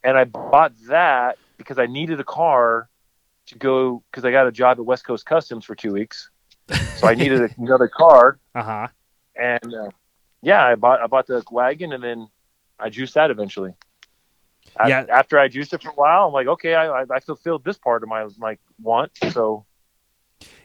and 0.03 0.17
I 0.17 0.23
bought 0.23 0.73
that 0.87 1.37
because 1.57 1.77
I 1.77 1.87
needed 1.87 2.19
a 2.19 2.23
car 2.23 2.87
to 3.47 3.55
go 3.57 4.03
because 4.09 4.23
I 4.23 4.31
got 4.31 4.47
a 4.47 4.51
job 4.51 4.79
at 4.79 4.85
West 4.85 5.03
Coast 5.05 5.25
Customs 5.25 5.65
for 5.65 5.75
two 5.75 5.91
weeks, 5.91 6.29
so 6.97 7.07
I 7.07 7.15
needed 7.15 7.53
another 7.57 7.87
car. 7.89 8.39
Uh 8.55 8.63
huh. 8.63 8.87
And 9.35 9.73
uh, 9.73 9.89
yeah, 10.41 10.63
I 10.65 10.75
bought 10.75 11.01
I 11.01 11.07
bought 11.07 11.27
the 11.27 11.43
wagon 11.51 11.91
and 11.93 12.01
then 12.03 12.29
I 12.79 12.89
juiced 12.89 13.15
that 13.15 13.29
eventually. 13.31 13.73
Yeah. 14.87 15.05
After 15.11 15.37
I 15.39 15.47
juiced 15.49 15.73
it 15.73 15.81
for 15.83 15.89
a 15.89 15.95
while, 15.95 16.27
I'm 16.27 16.33
like, 16.33 16.47
okay, 16.47 16.75
I 16.75 17.01
I 17.01 17.05
I 17.11 17.19
fulfilled 17.19 17.63
this 17.65 17.77
part 17.77 18.03
of 18.03 18.09
my 18.09 18.27
my 18.37 18.57
want. 18.81 19.11
So 19.33 19.65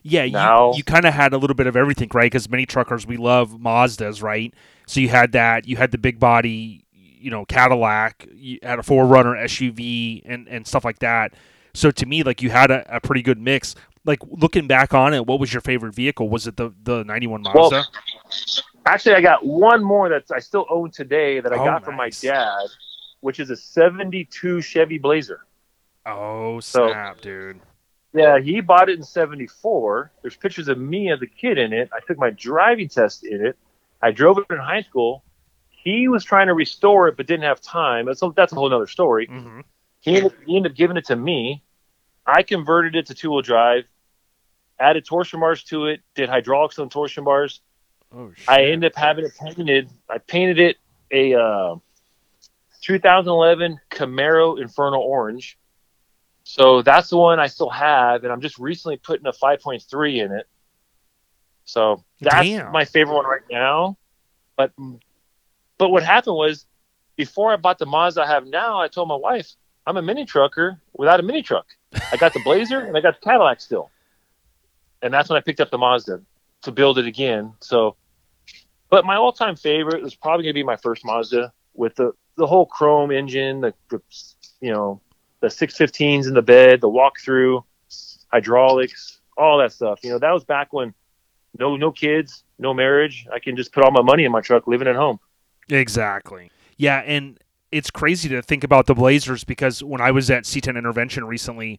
Yeah, 0.02 0.26
Now- 0.26 0.70
you, 0.72 0.78
you 0.78 0.84
kind 0.84 1.04
of 1.06 1.14
had 1.14 1.32
a 1.32 1.38
little 1.38 1.54
bit 1.56 1.66
of 1.66 1.76
everything, 1.76 2.10
right? 2.12 2.26
Because 2.30 2.48
many 2.50 2.66
truckers, 2.66 3.06
we 3.06 3.16
love 3.16 3.52
Mazdas, 3.58 4.22
right? 4.22 4.52
So 4.86 5.00
you 5.00 5.08
had 5.08 5.32
that, 5.32 5.66
you 5.66 5.76
had 5.76 5.90
the 5.92 5.98
big 5.98 6.20
body, 6.20 6.84
you 6.92 7.30
know, 7.30 7.44
Cadillac, 7.46 8.26
you 8.34 8.58
had 8.62 8.78
a 8.78 8.82
4Runner 8.82 9.34
SUV, 9.44 10.22
and 10.26 10.46
and 10.46 10.66
stuff 10.66 10.84
like 10.84 10.98
that. 10.98 11.32
So 11.72 11.90
to 11.90 12.06
me, 12.06 12.22
like 12.22 12.42
you 12.42 12.50
had 12.50 12.70
a, 12.70 12.96
a 12.96 13.00
pretty 13.00 13.22
good 13.22 13.40
mix. 13.40 13.74
Like 14.04 14.18
looking 14.28 14.66
back 14.66 14.92
on 14.92 15.14
it, 15.14 15.26
what 15.26 15.40
was 15.40 15.52
your 15.54 15.62
favorite 15.62 15.94
vehicle? 15.94 16.28
Was 16.28 16.46
it 16.46 16.56
the 16.58 16.70
the 16.82 17.02
ninety 17.04 17.26
one 17.26 17.42
Well, 17.54 17.70
Mazda? 17.70 17.84
actually, 18.84 19.14
I 19.14 19.22
got 19.22 19.44
one 19.46 19.82
more 19.82 20.10
that 20.10 20.24
I 20.30 20.38
still 20.40 20.66
own 20.68 20.90
today 20.90 21.40
that 21.40 21.50
I 21.52 21.56
Oh, 21.56 21.64
got 21.64 21.82
from 21.84 21.96
my 21.96 22.10
dad, 22.10 22.66
which 23.20 23.40
is 23.40 23.48
a 23.48 23.56
'72 23.56 24.60
Chevy 24.60 24.98
Blazer. 24.98 25.46
oh 26.04 26.60
so- 26.60 26.88
snap, 26.88 27.22
dude! 27.22 27.60
Yeah, 28.14 28.38
he 28.38 28.60
bought 28.60 28.88
it 28.88 28.96
in 28.96 29.02
'74. 29.02 30.12
There's 30.22 30.36
pictures 30.36 30.68
of 30.68 30.78
me 30.78 31.10
as 31.10 31.20
a 31.20 31.26
kid 31.26 31.58
in 31.58 31.72
it. 31.72 31.90
I 31.92 31.98
took 32.06 32.16
my 32.16 32.30
driving 32.30 32.88
test 32.88 33.24
in 33.24 33.44
it. 33.44 33.58
I 34.00 34.12
drove 34.12 34.38
it 34.38 34.46
in 34.50 34.58
high 34.58 34.82
school. 34.82 35.24
He 35.68 36.06
was 36.08 36.24
trying 36.24 36.46
to 36.46 36.54
restore 36.54 37.08
it, 37.08 37.16
but 37.16 37.26
didn't 37.26 37.42
have 37.42 37.60
time. 37.60 38.06
That's 38.06 38.22
a, 38.22 38.32
that's 38.34 38.52
a 38.52 38.54
whole 38.54 38.72
other 38.72 38.86
story. 38.86 39.26
Mm-hmm. 39.26 39.60
He 40.00 40.16
ended, 40.16 40.32
he 40.46 40.56
ended 40.56 40.72
up 40.72 40.76
giving 40.76 40.96
it 40.96 41.06
to 41.06 41.16
me. 41.16 41.62
I 42.24 42.42
converted 42.42 42.94
it 42.94 43.06
to 43.06 43.14
two 43.14 43.30
wheel 43.30 43.42
drive, 43.42 43.84
added 44.78 45.04
torsion 45.04 45.40
bars 45.40 45.64
to 45.64 45.86
it, 45.86 46.00
did 46.14 46.28
hydraulics 46.28 46.78
on 46.78 46.88
torsion 46.90 47.24
bars. 47.24 47.60
Oh 48.14 48.32
shit. 48.34 48.48
I 48.48 48.66
ended 48.66 48.92
up 48.92 48.96
having 48.96 49.24
it 49.24 49.32
painted. 49.36 49.90
I 50.08 50.18
painted 50.18 50.60
it 50.60 50.76
a 51.10 51.34
uh, 51.34 51.76
2011 52.82 53.80
Camaro 53.90 54.60
Inferno 54.60 54.98
Orange. 54.98 55.58
So 56.44 56.82
that's 56.82 57.08
the 57.08 57.16
one 57.16 57.40
I 57.40 57.46
still 57.46 57.70
have, 57.70 58.22
and 58.22 58.32
I'm 58.32 58.42
just 58.42 58.58
recently 58.58 58.98
putting 58.98 59.26
a 59.26 59.32
5.3 59.32 60.24
in 60.24 60.32
it. 60.32 60.46
So 61.64 62.04
that's 62.20 62.46
Damn. 62.46 62.70
my 62.70 62.84
favorite 62.84 63.14
one 63.14 63.24
right 63.24 63.40
now. 63.50 63.96
But 64.56 64.72
but 65.78 65.88
what 65.88 66.02
happened 66.02 66.36
was, 66.36 66.66
before 67.16 67.52
I 67.52 67.56
bought 67.56 67.78
the 67.78 67.86
Mazda 67.86 68.22
I 68.22 68.26
have 68.26 68.46
now, 68.46 68.80
I 68.80 68.88
told 68.88 69.08
my 69.08 69.16
wife 69.16 69.50
I'm 69.86 69.96
a 69.96 70.02
mini 70.02 70.26
trucker 70.26 70.78
without 70.92 71.18
a 71.18 71.22
mini 71.22 71.42
truck. 71.42 71.66
I 72.12 72.18
got 72.18 72.34
the 72.34 72.40
Blazer 72.44 72.80
and 72.80 72.96
I 72.96 73.00
got 73.00 73.18
the 73.18 73.24
Cadillac 73.24 73.62
still, 73.62 73.90
and 75.00 75.12
that's 75.12 75.30
when 75.30 75.38
I 75.38 75.40
picked 75.40 75.60
up 75.60 75.70
the 75.70 75.78
Mazda 75.78 76.20
to 76.62 76.72
build 76.72 76.98
it 76.98 77.06
again. 77.06 77.54
So, 77.60 77.96
but 78.90 79.06
my 79.06 79.16
all-time 79.16 79.56
favorite 79.56 80.02
was 80.02 80.14
probably 80.14 80.44
gonna 80.44 80.54
be 80.54 80.62
my 80.62 80.76
first 80.76 81.06
Mazda 81.06 81.54
with 81.72 81.94
the 81.96 82.12
the 82.36 82.46
whole 82.46 82.66
chrome 82.66 83.10
engine, 83.10 83.62
the, 83.62 83.74
the 83.88 84.02
you 84.60 84.72
know 84.72 85.00
the 85.44 85.50
615s 85.50 86.26
in 86.26 86.32
the 86.32 86.42
bed, 86.42 86.80
the 86.80 86.88
walkthrough, 86.88 87.62
hydraulics, 88.32 89.20
all 89.36 89.58
that 89.58 89.72
stuff. 89.72 90.00
You 90.02 90.10
know, 90.10 90.18
that 90.18 90.32
was 90.32 90.42
back 90.44 90.72
when 90.72 90.94
no 91.58 91.76
no 91.76 91.92
kids, 91.92 92.44
no 92.58 92.72
marriage. 92.72 93.26
I 93.32 93.38
can 93.38 93.56
just 93.56 93.72
put 93.72 93.84
all 93.84 93.90
my 93.90 94.02
money 94.02 94.24
in 94.24 94.32
my 94.32 94.40
truck, 94.40 94.66
living 94.66 94.88
at 94.88 94.96
home. 94.96 95.20
Exactly. 95.68 96.50
Yeah, 96.76 96.98
and 97.00 97.38
it's 97.70 97.90
crazy 97.90 98.28
to 98.30 98.40
think 98.40 98.64
about 98.64 98.86
the 98.86 98.94
Blazers 98.94 99.44
because 99.44 99.82
when 99.82 100.00
I 100.00 100.10
was 100.10 100.30
at 100.30 100.44
C10 100.44 100.78
Intervention 100.78 101.24
recently, 101.24 101.78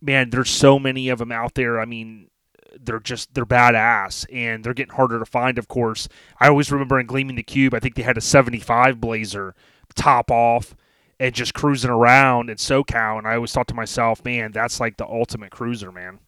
man, 0.00 0.30
there's 0.30 0.50
so 0.50 0.78
many 0.78 1.08
of 1.08 1.18
them 1.18 1.30
out 1.30 1.54
there. 1.54 1.80
I 1.80 1.84
mean, 1.84 2.28
they're 2.78 3.00
just 3.00 3.34
they're 3.34 3.46
badass 3.46 4.26
and 4.32 4.64
they're 4.64 4.74
getting 4.74 4.94
harder 4.94 5.20
to 5.20 5.24
find. 5.24 5.58
Of 5.58 5.68
course, 5.68 6.08
I 6.40 6.48
always 6.48 6.72
remember 6.72 6.98
in 6.98 7.06
Gleaming 7.06 7.36
the 7.36 7.44
Cube, 7.44 7.72
I 7.72 7.78
think 7.78 7.94
they 7.94 8.02
had 8.02 8.18
a 8.18 8.20
'75 8.20 9.00
Blazer, 9.00 9.54
top 9.94 10.30
off, 10.30 10.74
and 11.20 11.32
just 11.34 11.54
cruising 11.54 11.90
around 11.90 12.50
in 12.50 12.56
SoCal. 12.56 13.18
And 13.18 13.28
I 13.28 13.36
always 13.36 13.52
thought 13.52 13.68
to 13.68 13.74
myself, 13.74 14.24
man, 14.24 14.50
that's 14.50 14.80
like 14.80 14.96
the 14.96 15.06
ultimate 15.06 15.52
cruiser, 15.52 15.92
man. 15.92 16.18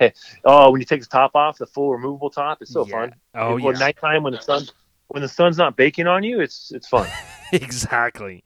Oh, 0.44 0.70
when 0.70 0.80
you 0.80 0.84
take 0.84 1.00
the 1.00 1.06
top 1.06 1.34
off, 1.34 1.58
the 1.58 1.66
full 1.66 1.92
removable 1.92 2.30
top, 2.30 2.60
it's 2.60 2.72
so 2.72 2.84
Yeah. 2.86 2.92
fun. 3.02 3.14
Oh 3.34 3.56
Well, 3.58 3.72
yeah, 3.72 3.78
nighttime 3.78 4.22
when 4.22 4.32
the 4.32 4.40
sun 4.40 4.66
when 5.08 5.22
the 5.22 5.28
sun's 5.28 5.56
not 5.56 5.76
baking 5.76 6.06
on 6.06 6.22
you, 6.24 6.40
it's 6.40 6.72
it's 6.74 6.88
fun. 6.88 7.06
exactly. 7.52 8.44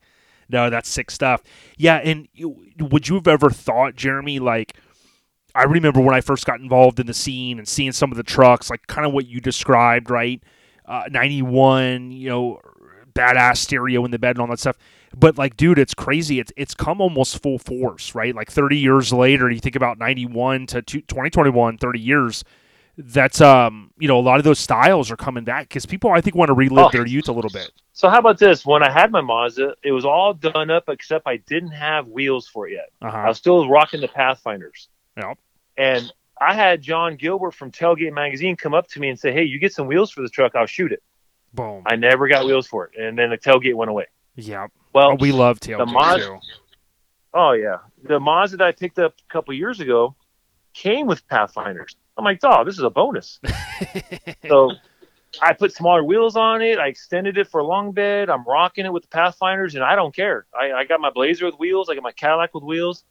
No, 0.49 0.69
that's 0.69 0.87
sick 0.87 1.09
stuff. 1.11 1.41
Yeah, 1.77 1.97
and 1.97 2.27
you, 2.33 2.55
would 2.79 3.07
you 3.09 3.15
have 3.15 3.27
ever 3.27 3.49
thought, 3.49 3.95
Jeremy, 3.95 4.39
like 4.39 4.77
I 5.55 5.63
remember 5.63 5.99
when 5.99 6.15
I 6.15 6.21
first 6.21 6.45
got 6.45 6.59
involved 6.59 6.99
in 6.99 7.07
the 7.07 7.13
scene 7.13 7.57
and 7.57 7.67
seeing 7.67 7.91
some 7.91 8.11
of 8.11 8.17
the 8.17 8.23
trucks, 8.23 8.69
like 8.69 8.87
kind 8.87 9.05
of 9.05 9.13
what 9.13 9.25
you 9.27 9.39
described, 9.41 10.09
right? 10.09 10.41
Uh, 10.85 11.03
91, 11.11 12.11
you 12.11 12.29
know, 12.29 12.59
badass 13.13 13.57
stereo 13.57 14.03
in 14.05 14.11
the 14.11 14.19
bed 14.19 14.35
and 14.35 14.41
all 14.41 14.47
that 14.47 14.59
stuff. 14.59 14.77
But 15.15 15.37
like, 15.37 15.55
dude, 15.57 15.77
it's 15.79 15.93
crazy. 15.93 16.39
It's 16.39 16.51
it's 16.57 16.73
come 16.73 16.99
almost 17.01 17.41
full 17.41 17.59
force, 17.59 18.15
right? 18.15 18.35
Like 18.35 18.51
30 18.51 18.77
years 18.77 19.13
later, 19.13 19.49
you 19.49 19.59
think 19.59 19.75
about 19.75 19.97
91 19.99 20.67
to 20.67 20.81
two- 20.81 21.01
2021, 21.01 21.77
30 21.77 21.99
years. 21.99 22.43
That's 22.97 23.41
um, 23.41 23.91
you 23.97 24.07
know, 24.07 24.19
a 24.19 24.21
lot 24.21 24.37
of 24.37 24.43
those 24.43 24.59
styles 24.59 25.09
are 25.11 25.15
coming 25.15 25.43
back 25.43 25.67
because 25.67 25.85
people, 25.85 26.11
I 26.11 26.21
think, 26.21 26.35
want 26.35 26.49
to 26.49 26.53
relive 26.53 26.85
Oh. 26.87 26.89
their 26.91 27.05
youth 27.07 27.27
a 27.27 27.31
little 27.31 27.49
bit. 27.49 27.71
So 27.93 28.07
how 28.09 28.19
about 28.19 28.37
this? 28.37 28.65
When 28.65 28.83
I 28.83 28.91
had 28.91 29.11
my 29.11 29.21
Mazda, 29.21 29.75
it 29.83 29.91
was 29.91 30.05
all 30.05 30.33
done 30.33 30.69
up 30.69 30.89
except 30.89 31.27
I 31.27 31.37
didn't 31.37 31.71
have 31.71 32.07
wheels 32.07 32.47
for 32.47 32.67
it 32.67 32.73
yet. 32.73 32.89
I 33.01 33.07
Uh-huh. 33.07 33.23
was 33.29 33.37
still 33.37 33.67
rocking 33.67 34.01
the 34.01 34.07
Pathfinders. 34.07 34.89
Yep. 35.17 35.37
And 35.77 36.11
I 36.39 36.53
had 36.53 36.81
John 36.81 37.15
Gilbert 37.15 37.51
from 37.55 37.71
Tailgate 37.71 38.13
Magazine 38.13 38.55
come 38.55 38.73
up 38.75 38.87
to 38.89 38.99
me 38.99 39.09
and 39.09 39.17
say, 39.19 39.31
"Hey, 39.31 39.43
you 39.43 39.57
get 39.59 39.73
some 39.73 39.87
wheels 39.87 40.11
for 40.11 40.21
the 40.21 40.29
truck, 40.29 40.55
I'll 40.55 40.65
shoot 40.67 40.91
it." 40.91 41.01
Boom. 41.53 41.83
I 41.85 41.95
never 41.95 42.27
got 42.27 42.45
wheels 42.45 42.67
for 42.67 42.85
it, 42.87 42.99
and 42.99 43.17
then 43.17 43.29
the 43.31 43.37
tailgate 43.37 43.75
went 43.75 43.89
away. 43.89 44.05
Yeah. 44.35 44.67
Well, 44.93 45.11
Oh, 45.11 45.15
we 45.15 45.31
love 45.31 45.59
tailgate 45.59 45.87
Maz- 45.93 46.17
too. 46.17 46.39
Oh 47.33 47.51
yeah, 47.53 47.77
the 48.03 48.19
Mazda 48.19 48.57
that 48.57 48.67
I 48.67 48.71
picked 48.71 48.99
up 48.99 49.15
a 49.27 49.33
couple 49.33 49.53
years 49.55 49.79
ago 49.79 50.15
came 50.73 51.07
with 51.07 51.27
Pathfinders. 51.27 51.95
I'm 52.15 52.23
like, 52.25 52.39
dog, 52.39 52.67
this 52.67 52.77
is 52.77 52.83
a 52.83 52.91
bonus. 52.91 53.39
so 54.47 54.71
I 55.41 55.53
put 55.53 55.73
smaller 55.73 56.03
wheels 56.03 56.35
on 56.35 56.61
it. 56.61 56.77
I 56.77 56.87
extended 56.87 57.39
it 57.39 57.47
for 57.47 57.59
a 57.59 57.65
long 57.65 57.91
bed. 57.91 58.29
I'm 58.29 58.43
rocking 58.43 58.85
it 58.85 58.93
with 58.93 59.03
the 59.03 59.09
Pathfinders, 59.09 59.73
and 59.73 59.83
I 59.83 59.95
don't 59.95 60.15
care. 60.15 60.45
I, 60.53 60.71
I 60.73 60.85
got 60.85 61.01
my 61.01 61.09
Blazer 61.09 61.45
with 61.47 61.55
wheels. 61.57 61.89
I 61.89 61.95
got 61.95 62.03
my 62.03 62.11
Cadillac 62.11 62.53
with 62.53 62.63
wheels. 62.63 63.03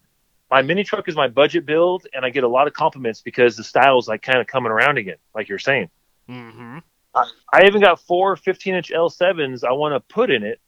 My 0.52 0.62
mini 0.62 0.84
truck 0.84 1.08
is 1.08 1.16
my 1.16 1.26
budget 1.28 1.66
build, 1.66 2.06
and 2.14 2.24
I 2.24 2.30
get 2.30 2.44
a 2.44 2.48
lot 2.48 2.68
of 2.68 2.74
compliments 2.74 3.22
because 3.22 3.56
the 3.56 3.64
style 3.64 3.98
is 3.98 4.06
like 4.06 4.22
kind 4.22 4.38
of 4.38 4.46
coming 4.46 4.70
around 4.70 4.98
again, 4.98 5.16
like 5.34 5.48
you're 5.48 5.58
saying. 5.58 5.88
hmm 6.28 6.78
I 7.14 7.66
even 7.66 7.80
got 7.82 8.00
four 8.00 8.36
15 8.36 8.74
inch 8.74 8.90
L7s 8.90 9.64
I 9.64 9.72
want 9.72 9.94
to 9.94 10.14
put 10.14 10.30
in 10.30 10.42
it, 10.44 10.60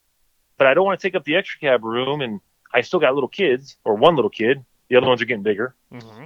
but 0.59 0.67
I 0.67 0.75
don't 0.75 0.85
want 0.85 1.01
to 1.01 1.07
take 1.07 1.15
up 1.15 1.25
the 1.25 1.37
extra 1.37 1.61
cab 1.61 1.85
room. 1.85 2.21
And 2.21 2.41
I 2.73 2.81
still 2.81 3.01
got 3.01 3.15
little 3.15 3.29
kids, 3.29 3.77
or 3.85 3.95
one 3.95 4.17
little 4.17 4.31
kid. 4.31 4.65
The 4.89 4.97
other 4.97 5.07
ones 5.07 5.23
are 5.23 5.25
getting 5.25 5.43
bigger. 5.43 5.75
hmm 5.91 6.25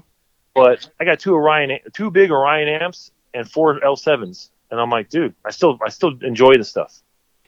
But 0.55 0.88
I 1.00 1.05
got 1.05 1.20
two 1.20 1.34
Orion, 1.34 1.78
two 1.92 2.10
big 2.10 2.30
Orion 2.30 2.68
amps 2.68 3.10
and 3.34 3.50
four 3.50 3.78
L7s, 3.80 4.50
and 4.70 4.80
I'm 4.80 4.90
like, 4.90 5.10
dude, 5.10 5.34
I 5.44 5.50
still, 5.50 5.78
I 5.84 5.90
still 5.90 6.18
enjoy 6.22 6.56
the 6.56 6.64
stuff. 6.64 7.00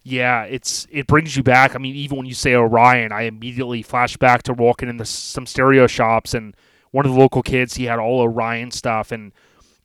Yeah, 0.03 0.45
it's 0.45 0.87
it 0.91 1.07
brings 1.07 1.37
you 1.37 1.43
back. 1.43 1.75
I 1.75 1.79
mean, 1.79 1.95
even 1.95 2.17
when 2.17 2.27
you 2.27 2.35
say 2.35 2.55
Orion, 2.55 3.13
I 3.13 3.23
immediately 3.23 3.83
flash 3.83 4.17
back 4.17 4.43
to 4.45 4.55
walking 4.55 4.89
into 4.89 5.05
some 5.05 5.45
stereo 5.45 5.87
shops 5.87 6.33
and 6.33 6.57
one 6.91 7.05
of 7.05 7.13
the 7.13 7.19
local 7.19 7.43
kids 7.43 7.75
he 7.75 7.85
had 7.85 7.99
all 7.99 8.21
Orion 8.21 8.71
stuff, 8.71 9.13
and 9.13 9.33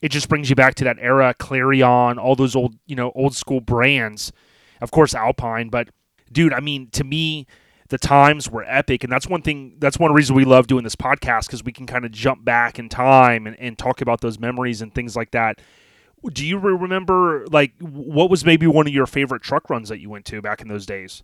it 0.02 0.10
just 0.10 0.30
brings 0.30 0.50
you 0.50 0.56
back 0.56 0.76
to 0.76 0.84
that 0.86 0.98
era. 1.00 1.34
Clarion, 1.38 2.18
all 2.18 2.36
those 2.36 2.56
old 2.56 2.78
you 2.86 2.96
know 2.96 3.12
old 3.14 3.36
school 3.36 3.60
brands, 3.60 4.32
of 4.80 4.90
course 4.92 5.14
Alpine, 5.14 5.68
but 5.70 5.90
dude, 6.32 6.54
I 6.54 6.60
mean, 6.60 6.90
to 6.92 7.04
me. 7.04 7.48
The 7.88 8.00
times 8.00 8.50
were 8.50 8.66
epic, 8.68 9.04
and 9.04 9.14
that's 9.14 9.28
one 9.28 9.44
thing. 9.44 9.76
That's 9.78 10.00
one 10.00 10.12
reason 10.12 10.36
we 10.36 10.44
love 10.44 10.66
doing 10.66 10.84
this 10.84 10.96
podcast 10.96 11.46
because 11.46 11.64
we 11.64 11.72
can 11.72 11.86
kind 11.86 12.04
of 12.04 12.12
jump 12.12 12.44
back 12.44 12.80
in 12.80 12.90
time 12.90 13.46
and, 13.46 13.56
and 13.60 13.78
talk 13.78 14.02
about 14.02 14.22
those 14.22 14.40
memories 14.40 14.82
and 14.82 14.92
things 14.92 15.16
like 15.16 15.30
that. 15.32 15.62
Do 16.34 16.44
you 16.44 16.58
remember 16.58 17.46
like 17.52 17.74
what 17.80 18.32
was 18.32 18.44
maybe 18.44 18.66
one 18.66 18.88
of 18.88 18.94
your 18.94 19.06
favorite 19.06 19.44
truck 19.44 19.70
runs 19.70 19.90
that 19.90 20.00
you 20.00 20.10
went 20.10 20.26
to 20.26 20.42
back 20.42 20.62
in 20.62 20.68
those 20.68 20.88
days? 20.88 21.22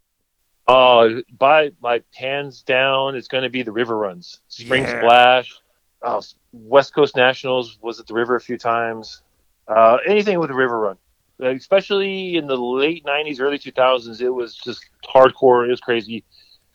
Uh, 0.68 1.22
by 1.40 1.72
my 1.82 2.04
hands 2.14 2.62
down, 2.62 3.16
it's 3.16 3.28
going 3.28 3.44
to 3.44 3.50
be 3.50 3.64
the 3.64 3.72
river 3.72 3.98
runs. 3.98 4.42
Spring 4.48 4.84
Yeah. 4.84 5.00
Splash, 5.00 5.60
oh, 6.04 6.22
West 6.54 6.94
Coast 6.94 7.16
Nationals 7.16 7.80
was 7.82 8.00
at 8.00 8.06
the 8.06 8.14
river 8.14 8.36
a 8.36 8.40
few 8.40 8.60
times. 8.60 9.24
Uh, 9.68 9.98
anything 10.08 10.40
with 10.40 10.50
the 10.50 10.56
river 10.56 10.80
run, 10.80 10.92
Uh, 10.92 10.98
especially 11.42 12.36
in 12.36 12.48
the 12.48 12.58
late 12.58 13.06
'90s, 13.06 13.40
early 13.40 13.58
2000s, 13.58 14.22
it 14.22 14.30
was 14.30 14.56
just 14.56 14.86
hardcore. 15.04 15.66
It 15.68 15.72
was 15.72 15.82
crazy. 15.82 16.24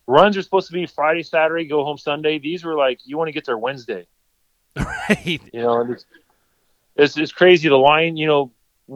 Runs 0.06 0.36
are 0.36 0.42
supposed 0.42 0.68
to 0.68 0.72
be 0.72 0.86
Friday, 0.86 1.22
Saturday, 1.22 1.64
go 1.64 1.84
home 1.84 1.98
Sunday. 1.98 2.38
These 2.38 2.64
were 2.64 2.74
like 2.74 3.00
you 3.04 3.16
want 3.16 3.28
to 3.28 3.32
get 3.32 3.44
there 3.44 3.58
Wednesday. 3.58 4.06
right. 4.76 5.40
You 5.52 5.60
know, 5.62 5.80
and 5.80 5.90
it's, 5.92 6.04
it's 6.96 7.16
it's 7.16 7.32
crazy. 7.32 7.68
The 7.68 7.76
line, 7.76 8.16
you 8.16 8.26
know, 8.26 8.52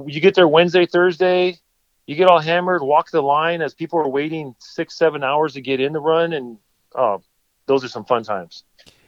you 0.06 0.20
get 0.20 0.34
there 0.34 0.48
Wednesday, 0.48 0.86
Thursday, 0.86 1.58
you 2.06 2.16
get 2.16 2.28
all 2.28 2.40
hammered, 2.40 2.82
walk 2.82 3.10
the 3.10 3.22
line 3.22 3.62
as 3.62 3.74
people 3.74 3.98
are 3.98 4.08
waiting 4.08 4.54
six, 4.58 4.96
seven 4.96 5.22
hours 5.22 5.54
to 5.54 5.60
get 5.60 5.80
in 5.80 5.92
the 5.92 6.00
run, 6.00 6.32
and 6.32 6.58
oh, 6.94 7.22
those 7.66 7.84
are 7.84 7.88
some 7.88 8.04
fun 8.04 8.22
times. 8.22 8.64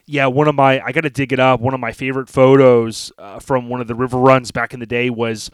Yeah, 0.06 0.26
one 0.26 0.48
of 0.48 0.54
my 0.54 0.80
I 0.80 0.92
got 0.92 1.02
to 1.02 1.10
dig 1.10 1.32
it 1.32 1.40
up. 1.40 1.60
One 1.60 1.74
of 1.74 1.80
my 1.80 1.92
favorite 1.92 2.28
photos 2.28 3.12
uh, 3.18 3.38
from 3.38 3.68
one 3.68 3.80
of 3.80 3.86
the 3.86 3.94
river 3.94 4.18
runs 4.18 4.50
back 4.50 4.74
in 4.74 4.80
the 4.80 4.86
day 4.86 5.10
was 5.10 5.50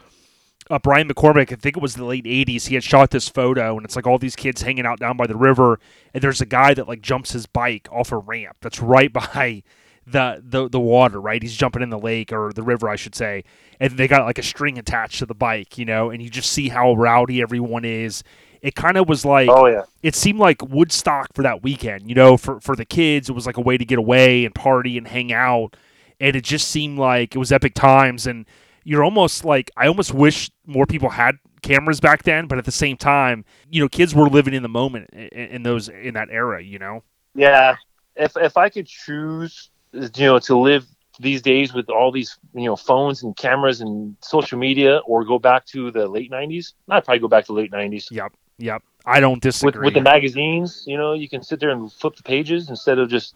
uh, 0.70 0.78
Brian 0.78 1.08
McCormick. 1.08 1.52
I 1.52 1.56
think 1.56 1.76
it 1.76 1.82
was 1.82 1.94
the 1.94 2.04
late 2.04 2.24
'80s. 2.24 2.66
He 2.66 2.74
had 2.74 2.84
shot 2.84 3.10
this 3.10 3.28
photo, 3.28 3.76
and 3.76 3.84
it's 3.84 3.96
like 3.96 4.06
all 4.06 4.18
these 4.18 4.36
kids 4.36 4.62
hanging 4.62 4.86
out 4.86 4.98
down 4.98 5.16
by 5.16 5.26
the 5.26 5.36
river, 5.36 5.80
and 6.14 6.22
there's 6.22 6.40
a 6.40 6.46
guy 6.46 6.74
that 6.74 6.88
like 6.88 7.00
jumps 7.00 7.32
his 7.32 7.46
bike 7.46 7.88
off 7.90 8.12
a 8.12 8.18
ramp 8.18 8.56
that's 8.60 8.80
right 8.80 9.12
by 9.12 9.62
the 10.06 10.42
the 10.44 10.68
the 10.68 10.80
water. 10.80 11.20
Right, 11.20 11.42
he's 11.42 11.56
jumping 11.56 11.82
in 11.82 11.90
the 11.90 11.98
lake 11.98 12.32
or 12.32 12.52
the 12.52 12.62
river, 12.62 12.88
I 12.88 12.96
should 12.96 13.14
say, 13.14 13.44
and 13.80 13.92
they 13.92 14.08
got 14.08 14.24
like 14.24 14.38
a 14.38 14.42
string 14.42 14.78
attached 14.78 15.18
to 15.20 15.26
the 15.26 15.34
bike, 15.34 15.78
you 15.78 15.84
know, 15.84 16.10
and 16.10 16.22
you 16.22 16.30
just 16.30 16.52
see 16.52 16.68
how 16.68 16.94
rowdy 16.94 17.40
everyone 17.40 17.84
is. 17.84 18.22
It 18.60 18.74
kind 18.74 18.96
of 18.96 19.08
was 19.08 19.24
like 19.24 19.48
Oh 19.50 19.66
yeah, 19.66 19.84
it 20.02 20.14
seemed 20.14 20.38
like 20.40 20.62
Woodstock 20.62 21.32
for 21.32 21.42
that 21.42 21.62
weekend. 21.62 22.08
You 22.08 22.14
know, 22.14 22.36
for 22.36 22.60
for 22.60 22.74
the 22.74 22.84
kids, 22.84 23.28
it 23.28 23.32
was 23.32 23.46
like 23.46 23.56
a 23.56 23.62
way 23.62 23.78
to 23.78 23.84
get 23.84 23.98
away 23.98 24.44
and 24.44 24.54
party 24.54 24.98
and 24.98 25.06
hang 25.06 25.32
out, 25.32 25.76
and 26.18 26.34
it 26.34 26.44
just 26.44 26.68
seemed 26.68 26.98
like 26.98 27.34
it 27.34 27.38
was 27.38 27.52
epic 27.52 27.74
times. 27.74 28.26
And 28.26 28.46
you're 28.88 29.04
almost 29.04 29.44
like 29.44 29.70
I 29.76 29.86
almost 29.86 30.14
wish 30.14 30.50
more 30.64 30.86
people 30.86 31.10
had 31.10 31.36
cameras 31.60 32.00
back 32.00 32.22
then, 32.22 32.46
but 32.46 32.56
at 32.56 32.64
the 32.64 32.72
same 32.72 32.96
time, 32.96 33.44
you 33.68 33.82
know, 33.82 33.88
kids 33.88 34.14
were 34.14 34.28
living 34.30 34.54
in 34.54 34.62
the 34.62 34.68
moment 34.70 35.10
in, 35.12 35.28
in 35.56 35.62
those 35.62 35.90
in 35.90 36.14
that 36.14 36.28
era. 36.30 36.62
You 36.62 36.78
know, 36.78 37.02
yeah. 37.34 37.76
If 38.16 38.32
if 38.38 38.56
I 38.56 38.70
could 38.70 38.86
choose, 38.86 39.70
you 39.92 40.26
know, 40.26 40.38
to 40.38 40.56
live 40.56 40.86
these 41.20 41.42
days 41.42 41.74
with 41.74 41.90
all 41.90 42.10
these 42.10 42.38
you 42.54 42.64
know 42.64 42.76
phones 42.76 43.22
and 43.22 43.36
cameras 43.36 43.82
and 43.82 44.16
social 44.22 44.58
media, 44.58 45.02
or 45.04 45.22
go 45.22 45.38
back 45.38 45.66
to 45.66 45.90
the 45.90 46.08
late 46.08 46.30
'90s. 46.30 46.72
I'd 46.88 47.04
probably 47.04 47.18
go 47.20 47.28
back 47.28 47.44
to 47.44 47.52
the 47.52 47.58
late 47.60 47.70
'90s. 47.70 48.10
Yep. 48.10 48.32
Yep. 48.56 48.82
I 49.04 49.20
don't 49.20 49.34
With 49.34 49.42
disagree. 49.42 49.84
with 49.84 49.94
the 49.94 50.00
magazines, 50.00 50.84
you 50.86 50.96
know, 50.96 51.12
you 51.12 51.28
can 51.28 51.42
sit 51.42 51.60
there 51.60 51.70
and 51.70 51.92
flip 51.92 52.16
the 52.16 52.22
pages 52.22 52.70
instead 52.70 52.98
of 52.98 53.10
just. 53.10 53.34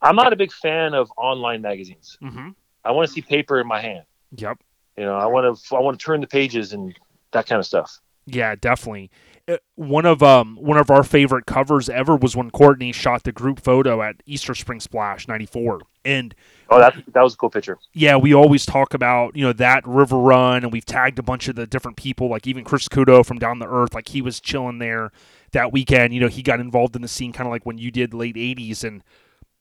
I'm 0.00 0.16
not 0.16 0.32
a 0.32 0.36
big 0.36 0.52
fan 0.52 0.94
of 0.94 1.10
online 1.16 1.62
magazines. 1.62 2.16
hmm 2.20 2.50
I 2.84 2.92
want 2.92 3.08
to 3.08 3.12
see 3.12 3.22
paper 3.22 3.60
in 3.60 3.66
my 3.66 3.80
hand. 3.80 4.04
Yep. 4.36 4.58
You 4.96 5.04
know, 5.04 5.16
I 5.16 5.26
want 5.26 5.58
to 5.58 5.76
I 5.76 5.80
want 5.80 5.98
to 5.98 6.04
turn 6.04 6.20
the 6.20 6.26
pages 6.26 6.72
and 6.72 6.96
that 7.32 7.46
kind 7.46 7.58
of 7.58 7.66
stuff. 7.66 7.98
Yeah, 8.26 8.54
definitely. 8.54 9.10
Uh, 9.46 9.58
One 9.74 10.06
of 10.06 10.22
um 10.22 10.56
one 10.60 10.78
of 10.78 10.90
our 10.90 11.02
favorite 11.04 11.46
covers 11.46 11.88
ever 11.88 12.16
was 12.16 12.34
when 12.36 12.50
Courtney 12.50 12.92
shot 12.92 13.24
the 13.24 13.32
group 13.32 13.60
photo 13.60 14.00
at 14.02 14.16
Easter 14.24 14.54
Spring 14.54 14.80
Splash 14.80 15.28
'94, 15.28 15.80
and 16.04 16.34
Oh, 16.70 16.78
that 16.78 16.94
that 17.12 17.22
was 17.22 17.34
a 17.34 17.36
cool 17.36 17.50
picture. 17.50 17.78
yeah, 17.92 18.16
we 18.16 18.32
always 18.32 18.64
talk 18.64 18.94
about 18.94 19.36
you 19.36 19.44
know 19.44 19.52
that 19.52 19.86
river 19.86 20.16
run, 20.18 20.62
and 20.64 20.72
we've 20.72 20.86
tagged 20.86 21.18
a 21.18 21.22
bunch 21.22 21.48
of 21.48 21.56
the 21.56 21.66
different 21.66 21.98
people, 21.98 22.28
like 22.30 22.46
even 22.46 22.64
Chris 22.64 22.88
Kudo 22.88 23.24
from 23.26 23.38
Down 23.38 23.58
the 23.58 23.68
Earth, 23.68 23.92
like 23.94 24.08
he 24.08 24.22
was 24.22 24.40
chilling 24.40 24.78
there 24.78 25.12
that 25.52 25.72
weekend. 25.72 26.14
You 26.14 26.20
know, 26.20 26.28
he 26.28 26.42
got 26.42 26.60
involved 26.60 26.96
in 26.96 27.02
the 27.02 27.08
scene 27.08 27.32
kind 27.32 27.46
of 27.46 27.52
like 27.52 27.66
when 27.66 27.76
you 27.76 27.90
did 27.90 28.14
late 28.14 28.36
'80s, 28.36 28.82
and 28.82 29.02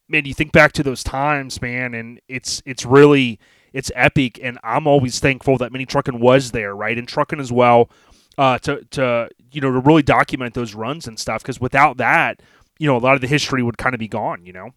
man, 0.07 0.23
you 0.25 0.33
think 0.33 0.53
back 0.53 0.71
to 0.73 0.83
those 0.83 1.03
times, 1.03 1.61
man, 1.61 1.93
and 1.93 2.21
it's 2.29 2.61
it's 2.65 2.85
really 2.85 3.39
it's 3.73 3.91
epic, 3.95 4.39
and 4.41 4.57
I'm 4.63 4.87
always 4.87 5.19
thankful 5.19 5.57
that 5.57 5.71
Mini 5.71 5.85
Trucking 5.85 6.19
was 6.19 6.51
there, 6.51 6.75
right, 6.75 6.97
and 6.97 7.07
Trucking 7.07 7.39
as 7.39 7.51
well, 7.51 7.89
uh, 8.37 8.57
to 8.59 8.83
to 8.91 9.29
you 9.51 9.61
know 9.61 9.71
to 9.71 9.79
really 9.79 10.03
document 10.03 10.53
those 10.53 10.73
runs 10.73 11.07
and 11.07 11.19
stuff, 11.19 11.41
because 11.41 11.59
without 11.59 11.97
that, 11.97 12.41
you 12.79 12.87
know, 12.87 12.95
a 12.95 12.99
lot 12.99 13.15
of 13.15 13.21
the 13.21 13.27
history 13.27 13.63
would 13.63 13.77
kind 13.77 13.93
of 13.93 13.99
be 13.99 14.07
gone, 14.07 14.45
you 14.45 14.53
know. 14.53 14.69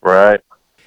Right. 0.00 0.40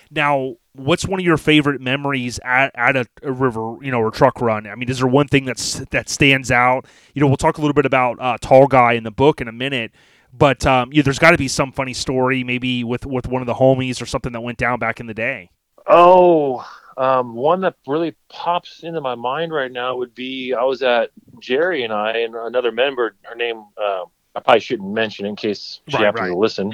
Now, 0.09 0.55
what's 0.73 1.07
one 1.07 1.19
of 1.19 1.25
your 1.25 1.37
favorite 1.37 1.81
memories 1.81 2.39
at, 2.43 2.71
at 2.75 2.95
a, 2.95 3.05
a 3.23 3.31
river, 3.31 3.77
you 3.81 3.91
know, 3.91 3.99
or 3.99 4.11
truck 4.11 4.41
run? 4.41 4.67
I 4.67 4.75
mean, 4.75 4.89
is 4.89 4.99
there 4.99 5.07
one 5.07 5.27
thing 5.27 5.45
that's 5.45 5.79
that 5.91 6.09
stands 6.09 6.51
out? 6.51 6.85
You 7.13 7.21
know, 7.21 7.27
we'll 7.27 7.37
talk 7.37 7.57
a 7.57 7.61
little 7.61 7.73
bit 7.73 7.85
about 7.85 8.19
uh, 8.19 8.37
Tall 8.39 8.67
Guy 8.67 8.93
in 8.93 9.03
the 9.03 9.11
book 9.11 9.41
in 9.41 9.47
a 9.47 9.51
minute, 9.51 9.91
but 10.31 10.65
um, 10.65 10.91
yeah, 10.91 11.01
there's 11.01 11.19
got 11.19 11.31
to 11.31 11.37
be 11.37 11.47
some 11.47 11.71
funny 11.71 11.93
story, 11.93 12.43
maybe 12.43 12.83
with 12.83 13.05
with 13.05 13.27
one 13.27 13.41
of 13.41 13.45
the 13.47 13.55
homies 13.55 14.01
or 14.01 14.05
something 14.05 14.31
that 14.33 14.41
went 14.41 14.57
down 14.57 14.79
back 14.79 14.99
in 14.99 15.07
the 15.07 15.13
day. 15.13 15.49
Oh, 15.87 16.65
um, 16.97 17.33
one 17.33 17.61
that 17.61 17.75
really 17.87 18.15
pops 18.29 18.83
into 18.83 19.01
my 19.01 19.15
mind 19.15 19.51
right 19.53 19.71
now 19.71 19.95
would 19.97 20.13
be 20.13 20.53
I 20.53 20.63
was 20.63 20.81
at 20.83 21.09
Jerry 21.39 21.83
and 21.83 21.93
I 21.93 22.17
and 22.19 22.35
another 22.35 22.71
member. 22.71 23.15
Her 23.23 23.35
name 23.35 23.63
uh, 23.77 24.03
I 24.35 24.39
probably 24.39 24.59
shouldn't 24.61 24.91
mention 24.91 25.25
in 25.25 25.35
case 25.35 25.81
she 25.87 25.97
Right, 25.97 26.05
happens 26.05 26.21
right. 26.21 26.29
to 26.29 26.37
listen, 26.37 26.73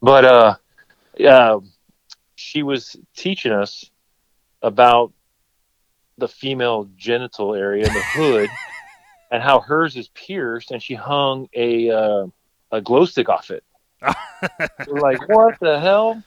but 0.00 0.24
uh, 0.24 0.56
yeah, 1.16 1.58
she 2.36 2.62
was 2.62 2.96
teaching 3.16 3.52
us 3.52 3.90
about 4.62 5.12
the 6.18 6.28
female 6.28 6.88
genital 6.96 7.54
area 7.54 7.86
in 7.86 7.92
the 7.94 8.02
hood 8.02 8.48
and 9.30 9.42
how 9.42 9.60
hers 9.60 9.96
is 9.96 10.08
pierced, 10.08 10.70
and 10.70 10.82
she 10.82 10.94
hung 10.94 11.48
a 11.54 11.90
uh, 11.90 12.26
a 12.72 12.80
glow 12.80 13.04
stick 13.04 13.28
off 13.28 13.50
it. 13.50 13.64
Like, 14.86 15.28
what 15.28 15.58
the 15.60 15.80
hell? 15.80 16.22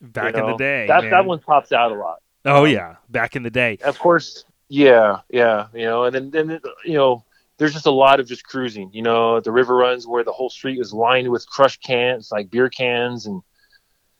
Back 0.00 0.34
You 0.34 0.40
in 0.40 0.46
the 0.50 0.56
day, 0.56 0.86
that 0.88 1.00
man. 1.02 1.10
that 1.10 1.24
one 1.24 1.38
pops 1.40 1.72
out 1.72 1.90
a 1.90 1.94
lot. 1.94 2.18
Oh 2.44 2.64
um, 2.64 2.70
yeah, 2.70 2.96
back 3.08 3.36
in 3.36 3.42
the 3.42 3.50
day. 3.50 3.78
of 3.82 3.98
course 3.98 4.44
yeah 4.68 5.20
yeah 5.30 5.66
you 5.72 5.84
know 5.84 6.04
and 6.04 6.14
then 6.14 6.30
then 6.30 6.60
you 6.84 6.92
know 6.94 7.24
there's 7.56 7.72
just 7.72 7.86
a 7.86 7.90
lot 7.90 8.20
of 8.20 8.28
just 8.28 8.44
cruising 8.44 8.90
you 8.92 9.02
know 9.02 9.40
the 9.40 9.50
river 9.50 9.74
runs 9.74 10.06
where 10.06 10.22
the 10.22 10.32
whole 10.32 10.50
street 10.50 10.78
was 10.78 10.92
lined 10.92 11.28
with 11.28 11.48
crushed 11.48 11.82
cans 11.82 12.28
like 12.30 12.50
beer 12.50 12.68
cans 12.68 13.26
and 13.26 13.42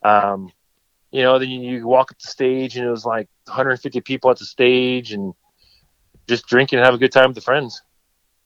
um 0.05 0.51
you 1.11 1.23
know 1.23 1.39
then 1.39 1.51
you, 1.51 1.79
you 1.79 1.87
walk 1.87 2.11
up 2.11 2.19
the 2.19 2.29
stage 2.29 2.77
and 2.77 2.87
it 2.87 2.91
was 2.91 3.05
like 3.05 3.29
150 3.45 4.01
people 4.01 4.31
at 4.31 4.39
the 4.39 4.45
stage 4.45 5.13
and 5.13 5.35
just 6.27 6.47
drinking 6.47 6.79
and 6.79 6.87
have 6.87 6.95
a 6.95 6.99
good 6.99 7.13
time 7.13 7.29
with 7.29 7.35
the 7.35 7.43
friends 7.43 7.83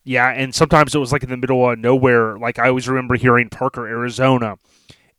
Yeah, 0.04 0.28
and 0.28 0.52
sometimes 0.54 0.94
it 0.94 0.98
was 0.98 1.12
like 1.12 1.22
in 1.22 1.30
the 1.30 1.36
middle 1.36 1.70
of 1.70 1.78
nowhere. 1.78 2.36
Like 2.36 2.58
I 2.58 2.68
always 2.68 2.88
remember 2.88 3.14
hearing 3.14 3.48
Parker, 3.48 3.86
Arizona, 3.86 4.58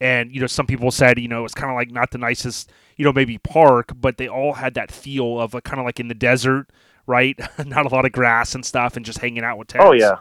and 0.04 0.34
you 0.34 0.42
know 0.42 0.48
some 0.48 0.68
people 0.68 0.92
said 0.92 1.18
you 1.18 1.28
know 1.28 1.40
it 1.40 1.44
was 1.44 1.54
kind 1.54 1.72
of 1.72 1.76
like 1.76 1.92
not 1.92 2.12
the 2.12 2.18
nicest, 2.18 2.72
you 2.98 3.06
know 3.06 3.14
maybe 3.14 3.38
park, 3.40 3.92
but 3.96 4.18
they 4.18 4.28
all 4.28 4.54
had 4.54 4.74
that 4.76 4.92
feel 4.92 5.40
of 5.40 5.52
kind 5.64 5.80
of 5.80 5.86
like 5.86 6.00
in 6.00 6.08
the 6.08 6.16
desert, 6.16 6.68
right? 7.08 7.40
not 7.66 7.86
a 7.86 7.90
lot 7.90 8.06
of 8.06 8.12
grass 8.12 8.54
and 8.56 8.66
stuff, 8.66 8.98
and 8.98 9.06
just 9.06 9.20
hanging 9.20 9.44
out 9.44 9.58
with 9.58 9.70
oh, 9.76 9.80
tents. 9.80 9.86
oh 9.86 9.94
yeah 9.94 10.18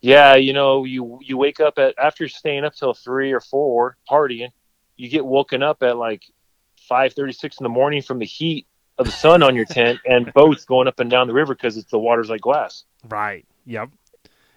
yeah 0.00 0.34
you 0.34 0.52
know 0.52 0.84
you 0.84 1.18
you 1.22 1.38
wake 1.38 1.60
up 1.60 1.78
at 1.78 1.94
after 1.98 2.28
staying 2.28 2.62
up 2.62 2.74
till 2.74 2.92
three 2.92 3.32
or 3.32 3.40
four 3.40 3.96
partying 4.10 4.50
you 4.96 5.08
get 5.08 5.24
woken 5.24 5.62
up 5.62 5.82
at 5.82 5.96
like 5.96 6.22
5:36 6.90 7.60
in 7.60 7.64
the 7.64 7.68
morning 7.68 8.02
from 8.02 8.18
the 8.18 8.26
heat 8.26 8.66
of 8.98 9.06
the 9.06 9.12
sun 9.12 9.42
on 9.42 9.54
your 9.54 9.64
tent 9.64 9.98
and 10.06 10.32
boats 10.34 10.64
going 10.64 10.88
up 10.88 11.00
and 11.00 11.10
down 11.10 11.26
the 11.26 11.32
river 11.32 11.54
because 11.54 11.76
it's 11.76 11.90
the 11.90 11.98
water's 11.98 12.30
like 12.30 12.40
glass. 12.40 12.84
Right. 13.08 13.46
Yep. 13.66 13.90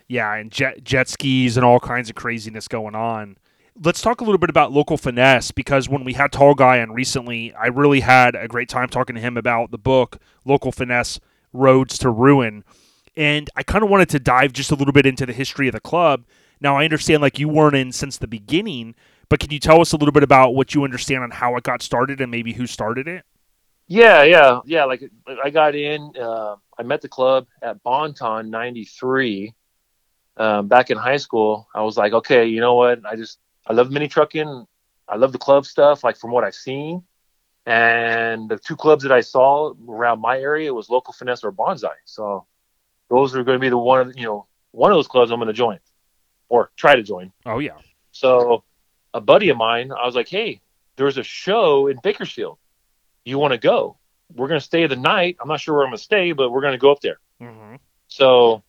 Yeah, 0.09 0.33
and 0.35 0.51
jet 0.51 0.83
jet 0.83 1.09
skis 1.09 1.57
and 1.57 1.65
all 1.65 1.79
kinds 1.79 2.09
of 2.09 2.15
craziness 2.15 2.67
going 2.67 2.95
on. 2.95 3.37
Let's 3.83 4.01
talk 4.01 4.21
a 4.21 4.23
little 4.23 4.39
bit 4.39 4.49
about 4.49 4.71
local 4.71 4.97
finesse 4.97 5.51
because 5.51 5.87
when 5.87 6.03
we 6.03 6.13
had 6.13 6.31
Tall 6.31 6.55
Guy 6.55 6.81
on 6.81 6.91
recently, 6.91 7.53
I 7.53 7.67
really 7.67 7.99
had 7.99 8.35
a 8.35 8.47
great 8.47 8.69
time 8.69 8.89
talking 8.89 9.15
to 9.15 9.21
him 9.21 9.37
about 9.37 9.69
the 9.69 9.77
book 9.77 10.17
Local 10.45 10.71
Finesse 10.71 11.19
Roads 11.53 11.99
to 11.99 12.09
Ruin. 12.09 12.63
And 13.15 13.49
I 13.55 13.61
kind 13.61 13.83
of 13.83 13.89
wanted 13.89 14.09
to 14.09 14.19
dive 14.19 14.51
just 14.51 14.71
a 14.71 14.75
little 14.75 14.93
bit 14.93 15.05
into 15.05 15.27
the 15.27 15.33
history 15.33 15.67
of 15.67 15.73
the 15.73 15.79
club. 15.79 16.25
Now, 16.59 16.77
I 16.77 16.85
understand 16.85 17.21
like 17.21 17.37
you 17.37 17.47
weren't 17.47 17.75
in 17.75 17.91
since 17.91 18.17
the 18.17 18.27
beginning, 18.27 18.95
but 19.29 19.39
can 19.39 19.51
you 19.51 19.59
tell 19.59 19.79
us 19.79 19.91
a 19.91 19.97
little 19.97 20.11
bit 20.11 20.23
about 20.23 20.55
what 20.55 20.73
you 20.73 20.83
understand 20.83 21.21
on 21.23 21.29
how 21.29 21.55
it 21.55 21.63
got 21.63 21.83
started 21.83 22.19
and 22.19 22.31
maybe 22.31 22.53
who 22.53 22.65
started 22.65 23.07
it? 23.07 23.25
Yeah, 23.87 24.23
yeah, 24.23 24.59
yeah. 24.65 24.85
Like 24.85 25.03
I 25.43 25.51
got 25.51 25.75
in, 25.75 26.13
uh, 26.19 26.55
I 26.79 26.83
met 26.83 27.01
the 27.01 27.09
club 27.09 27.45
at 27.61 27.81
Bonton 27.83 28.49
'93. 28.49 29.53
Um, 30.35 30.67
back 30.67 30.91
in 30.91 30.97
high 30.97 31.17
school, 31.17 31.67
I 31.73 31.81
was 31.81 31.97
like, 31.97 32.13
okay, 32.13 32.45
you 32.45 32.59
know 32.59 32.75
what? 32.75 33.03
I 33.05 33.15
just 33.15 33.39
I 33.67 33.73
love 33.73 33.91
mini 33.91 34.07
trucking. 34.07 34.65
I 35.07 35.15
love 35.15 35.31
the 35.31 35.37
club 35.37 35.65
stuff, 35.65 36.03
like 36.03 36.17
from 36.17 36.31
what 36.31 36.43
I've 36.43 36.55
seen. 36.55 37.03
And 37.65 38.49
the 38.49 38.57
two 38.57 38.75
clubs 38.75 39.03
that 39.03 39.11
I 39.11 39.21
saw 39.21 39.73
around 39.87 40.21
my 40.21 40.39
area 40.39 40.73
was 40.73 40.89
Local 40.89 41.13
Finesse 41.13 41.43
or 41.43 41.51
Bonsai. 41.51 41.95
So 42.05 42.45
those 43.09 43.35
are 43.35 43.43
going 43.43 43.57
to 43.57 43.61
be 43.61 43.69
the 43.69 43.77
one, 43.77 44.09
of 44.09 44.17
you 44.17 44.23
know, 44.23 44.47
one 44.71 44.91
of 44.91 44.97
those 44.97 45.07
clubs 45.07 45.31
I'm 45.31 45.39
going 45.39 45.47
to 45.47 45.53
join 45.53 45.79
or 46.49 46.71
try 46.77 46.95
to 46.95 47.03
join. 47.03 47.31
Oh, 47.45 47.59
yeah. 47.59 47.77
So 48.11 48.63
a 49.13 49.21
buddy 49.21 49.49
of 49.49 49.57
mine, 49.57 49.91
I 49.91 50.05
was 50.05 50.15
like, 50.15 50.29
hey, 50.29 50.61
there's 50.95 51.17
a 51.17 51.23
show 51.23 51.87
in 51.87 51.99
Bakersfield. 52.01 52.57
You 53.25 53.37
want 53.37 53.51
to 53.51 53.57
go? 53.57 53.97
We're 54.33 54.47
going 54.47 54.59
to 54.59 54.65
stay 54.65 54.87
the 54.87 54.95
night. 54.95 55.37
I'm 55.41 55.47
not 55.47 55.59
sure 55.59 55.75
where 55.75 55.83
I'm 55.83 55.89
going 55.89 55.97
to 55.97 56.03
stay, 56.03 56.31
but 56.31 56.51
we're 56.51 56.61
going 56.61 56.73
to 56.73 56.77
go 56.77 56.91
up 56.91 57.01
there. 57.01 57.19
hmm 57.39 57.75
So 58.07 58.63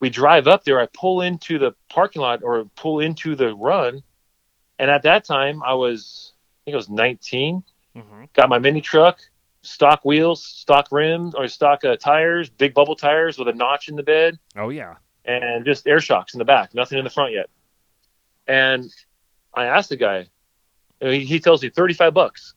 we 0.00 0.10
drive 0.10 0.48
up 0.48 0.64
there. 0.64 0.80
I 0.80 0.86
pull 0.92 1.20
into 1.22 1.58
the 1.58 1.72
parking 1.88 2.22
lot 2.22 2.42
or 2.42 2.64
pull 2.76 3.00
into 3.00 3.36
the 3.36 3.54
run. 3.54 4.02
And 4.78 4.90
at 4.90 5.02
that 5.02 5.24
time, 5.24 5.62
I 5.62 5.74
was, 5.74 6.32
I 6.34 6.64
think 6.66 6.74
I 6.74 6.76
was 6.76 6.88
19. 6.88 7.62
hmm 7.96 8.24
Got 8.32 8.48
my 8.48 8.58
mini 8.58 8.80
truck, 8.80 9.18
stock 9.62 10.04
wheels, 10.04 10.44
stock 10.44 10.88
rims, 10.90 11.34
or 11.34 11.46
stock 11.48 11.84
uh, 11.84 11.96
tires, 11.96 12.50
big 12.50 12.74
bubble 12.74 12.96
tires 12.96 13.38
with 13.38 13.48
a 13.48 13.52
notch 13.52 13.88
in 13.88 13.96
the 13.96 14.02
bed 14.02 14.38
Oh, 14.56 14.70
yeah. 14.70 14.96
and 15.24 15.64
just 15.64 15.86
air 15.86 16.00
shocks 16.00 16.34
in 16.34 16.38
the 16.38 16.44
back, 16.44 16.74
nothing 16.74 16.98
in 16.98 17.04
the 17.04 17.10
front 17.10 17.32
yet. 17.32 17.48
And 18.46 18.90
I 19.54 19.66
asked 19.66 19.88
the 19.90 19.96
guy, 19.96 20.26
and 21.00 21.12
he, 21.12 21.20
he 21.24 21.38
tells 21.40 21.62
me 21.62 21.70
35 21.70 22.12
bucks. 22.12 22.54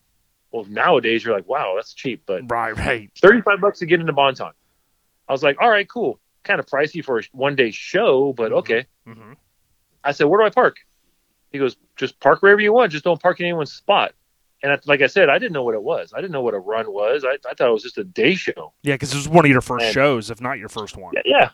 Well, 0.51 0.65
nowadays 0.65 1.23
you're 1.23 1.35
like, 1.35 1.47
wow, 1.47 1.73
that's 1.75 1.93
cheap, 1.93 2.23
but 2.25 2.49
Right, 2.49 2.75
right. 2.77 3.11
35 3.21 3.61
bucks 3.61 3.79
to 3.79 3.85
get 3.85 3.99
into 3.99 4.13
Bonton. 4.13 4.51
I 5.27 5.31
was 5.31 5.43
like, 5.43 5.57
all 5.61 5.69
right, 5.69 5.87
cool. 5.87 6.19
Kind 6.43 6.59
of 6.59 6.65
pricey 6.65 7.03
for 7.03 7.19
a 7.19 7.23
one 7.33 7.55
day 7.55 7.71
show, 7.71 8.33
but 8.33 8.51
Mhm. 8.51 8.57
okay. 8.59 8.85
hmm 9.05 9.33
I 10.03 10.13
said, 10.13 10.25
where 10.25 10.39
do 10.39 10.45
I 10.45 10.49
park? 10.49 10.77
He 11.51 11.59
goes, 11.59 11.77
just 11.95 12.19
park 12.19 12.41
wherever 12.41 12.59
you 12.61 12.73
want. 12.73 12.91
Just 12.91 13.03
don't 13.03 13.21
park 13.21 13.39
in 13.39 13.45
anyone's 13.45 13.71
spot. 13.73 14.13
And 14.63 14.71
I, 14.71 14.79
like 14.85 15.01
I 15.01 15.07
said, 15.07 15.29
I 15.29 15.37
didn't 15.39 15.53
know 15.53 15.63
what 15.63 15.75
it 15.75 15.83
was. 15.83 16.13
I 16.15 16.19
didn't 16.21 16.31
know 16.33 16.41
what 16.41 16.53
a 16.55 16.59
run 16.59 16.91
was. 16.91 17.23
I, 17.23 17.37
I 17.49 17.53
thought 17.53 17.69
it 17.69 17.73
was 17.73 17.83
just 17.83 17.97
a 17.99 18.03
day 18.03 18.33
show. 18.35 18.73
Yeah, 18.81 18.95
because 18.95 19.13
it 19.13 19.15
was 19.17 19.29
one 19.29 19.45
of 19.45 19.51
your 19.51 19.61
first 19.61 19.85
And- 19.85 19.93
shows, 19.93 20.29
if 20.31 20.41
not 20.41 20.57
your 20.59 20.69
first 20.69 20.97
one. 20.97 21.13
Yeah, 21.15 21.21
yeah. 21.25 21.49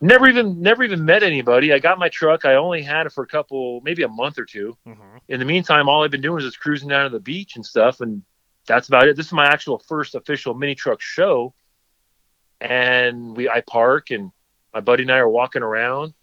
Never 0.00 0.28
even 0.28 0.60
never 0.60 0.84
even 0.84 1.04
met 1.04 1.22
anybody. 1.24 1.72
I 1.72 1.80
got 1.80 1.98
my 1.98 2.08
truck. 2.08 2.44
I 2.44 2.54
only 2.54 2.82
had 2.82 3.06
it 3.06 3.12
for 3.12 3.24
a 3.24 3.26
couple, 3.26 3.80
maybe 3.82 4.04
a 4.04 4.08
month 4.08 4.38
or 4.38 4.44
two. 4.44 4.76
hmm 4.84 4.92
In 5.28 5.40
the 5.40 5.44
meantime, 5.44 5.88
all 5.88 6.04
I've 6.04 6.10
been 6.12 6.20
doing 6.20 6.38
is 6.38 6.44
just 6.44 6.60
cruising 6.60 6.88
down 6.88 7.04
to 7.04 7.10
the 7.10 7.18
beach 7.20 7.56
and 7.56 7.66
stuff, 7.66 8.00
and 8.00 8.22
that's 8.66 8.86
about 8.86 9.08
it. 9.08 9.16
This 9.16 9.26
is 9.26 9.32
my 9.32 9.46
actual 9.46 9.78
first 9.88 10.14
official 10.14 10.54
mini 10.54 10.76
truck 10.76 11.00
show, 11.00 11.52
and 12.60 13.36
we 13.36 13.48
I 13.48 13.60
park 13.62 14.10
and 14.10 14.30
my 14.74 14.80
buddy 14.80 15.02
and 15.02 15.12
I 15.12 15.18
are 15.18 15.28
walking 15.28 15.62
around. 15.62 16.14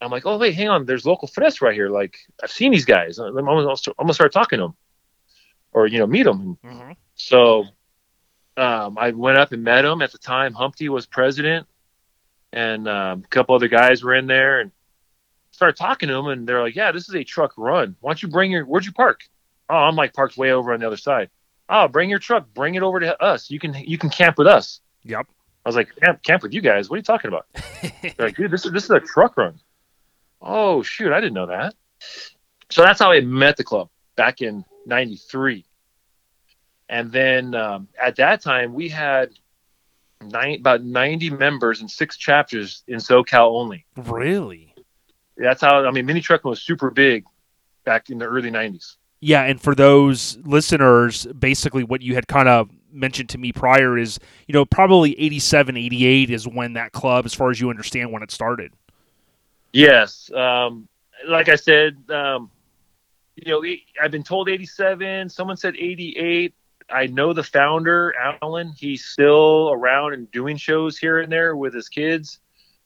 I'm 0.00 0.10
like, 0.10 0.26
oh 0.26 0.36
wait, 0.38 0.54
hang 0.54 0.68
on, 0.68 0.84
there's 0.86 1.06
local 1.06 1.28
finesse 1.28 1.60
right 1.62 1.74
here. 1.74 1.88
Like 1.88 2.18
I've 2.42 2.50
seen 2.50 2.72
these 2.72 2.84
guys. 2.84 3.18
I'm 3.18 3.34
gonna, 3.34 3.50
I'm 3.50 3.76
gonna 3.98 4.14
start 4.14 4.32
talking 4.32 4.58
to 4.58 4.64
them, 4.66 4.74
or 5.72 5.86
you 5.86 5.98
know, 5.98 6.06
meet 6.06 6.24
them. 6.24 6.58
hmm 6.62 6.92
So 7.14 7.64
um, 8.56 8.96
I 8.98 9.10
went 9.10 9.38
up 9.38 9.52
and 9.52 9.62
met 9.64 9.84
him. 9.84 10.02
At 10.02 10.12
the 10.12 10.18
time, 10.18 10.54
Humpty 10.54 10.88
was 10.88 11.06
president, 11.06 11.66
and 12.52 12.88
um, 12.88 13.22
a 13.24 13.28
couple 13.28 13.54
other 13.54 13.68
guys 13.68 14.02
were 14.02 14.14
in 14.14 14.26
there, 14.26 14.60
and 14.60 14.70
started 15.50 15.76
talking 15.76 16.08
to 16.08 16.14
them. 16.14 16.26
And 16.26 16.46
they're 16.46 16.62
like, 16.62 16.76
"Yeah, 16.76 16.92
this 16.92 17.08
is 17.08 17.14
a 17.14 17.24
truck 17.24 17.52
run. 17.56 17.96
Why 18.00 18.10
don't 18.10 18.22
you 18.22 18.28
bring 18.28 18.50
your? 18.50 18.64
Where'd 18.64 18.86
you 18.86 18.92
park? 18.92 19.20
Oh, 19.68 19.74
I'm 19.74 19.96
like 19.96 20.12
parked 20.14 20.36
way 20.36 20.52
over 20.52 20.72
on 20.72 20.80
the 20.80 20.86
other 20.86 20.96
side. 20.96 21.30
"Oh, 21.68 21.88
bring 21.88 22.08
your 22.10 22.18
truck, 22.18 22.46
bring 22.54 22.74
it 22.76 22.82
over 22.82 23.00
to 23.00 23.20
us. 23.22 23.50
You 23.50 23.58
can 23.58 23.74
you 23.74 23.98
can 23.98 24.10
camp 24.10 24.38
with 24.38 24.46
us." 24.46 24.80
Yep. 25.04 25.26
I 25.64 25.68
was 25.68 25.76
like, 25.76 25.94
"Camp, 25.96 26.22
camp 26.22 26.42
with 26.42 26.54
you 26.54 26.60
guys? 26.60 26.88
What 26.88 26.96
are 26.96 26.98
you 26.98 27.02
talking 27.02 27.28
about?" 27.28 27.46
They're 28.02 28.26
like, 28.28 28.36
"Dude, 28.36 28.50
this 28.50 28.64
is 28.64 28.72
this 28.72 28.84
is 28.84 28.90
a 28.90 29.00
truck 29.00 29.36
run." 29.36 29.58
Oh 30.40 30.82
shoot, 30.82 31.12
I 31.12 31.20
didn't 31.20 31.34
know 31.34 31.46
that. 31.46 31.74
So 32.70 32.82
that's 32.82 33.00
how 33.00 33.12
I 33.12 33.20
met 33.20 33.56
the 33.56 33.64
club 33.64 33.88
back 34.16 34.40
in 34.40 34.64
'93. 34.86 35.64
And 36.88 37.10
then 37.10 37.54
um, 37.54 37.88
at 38.00 38.16
that 38.16 38.42
time, 38.42 38.72
we 38.72 38.88
had 38.88 39.30
nine, 40.22 40.60
about 40.60 40.82
90 40.82 41.30
members 41.30 41.80
and 41.80 41.90
six 41.90 42.16
chapters 42.16 42.82
in 42.86 42.96
SoCal 42.98 43.52
only. 43.52 43.84
Really? 43.96 44.74
That's 45.36 45.60
how, 45.60 45.84
I 45.84 45.90
mean, 45.90 46.06
mini 46.06 46.20
trucking 46.20 46.48
was 46.48 46.62
super 46.62 46.90
big 46.90 47.24
back 47.84 48.10
in 48.10 48.18
the 48.18 48.26
early 48.26 48.50
90s. 48.50 48.96
Yeah, 49.20 49.42
and 49.42 49.60
for 49.60 49.74
those 49.74 50.38
listeners, 50.44 51.26
basically 51.26 51.84
what 51.84 52.02
you 52.02 52.14
had 52.14 52.28
kind 52.28 52.48
of 52.48 52.70
mentioned 52.92 53.28
to 53.30 53.38
me 53.38 53.52
prior 53.52 53.98
is, 53.98 54.18
you 54.46 54.52
know, 54.52 54.64
probably 54.64 55.18
87, 55.18 55.76
88 55.76 56.30
is 56.30 56.46
when 56.46 56.74
that 56.74 56.92
club, 56.92 57.26
as 57.26 57.34
far 57.34 57.50
as 57.50 57.60
you 57.60 57.70
understand, 57.70 58.12
when 58.12 58.22
it 58.22 58.30
started. 58.30 58.72
Yes. 59.76 60.30
Um, 60.32 60.88
like 61.28 61.50
I 61.50 61.56
said, 61.56 61.98
um, 62.10 62.50
you 63.34 63.52
know, 63.52 63.62
I've 64.02 64.10
been 64.10 64.22
told 64.22 64.48
87. 64.48 65.28
Someone 65.28 65.56
said 65.58 65.76
88. 65.76 66.54
I 66.88 67.06
know 67.08 67.34
the 67.34 67.42
founder, 67.42 68.14
Alan. 68.42 68.72
He's 68.76 69.04
still 69.04 69.70
around 69.72 70.14
and 70.14 70.30
doing 70.30 70.56
shows 70.56 70.96
here 70.96 71.20
and 71.20 71.30
there 71.30 71.56
with 71.56 71.74
his 71.74 71.88
kids, 71.88 72.38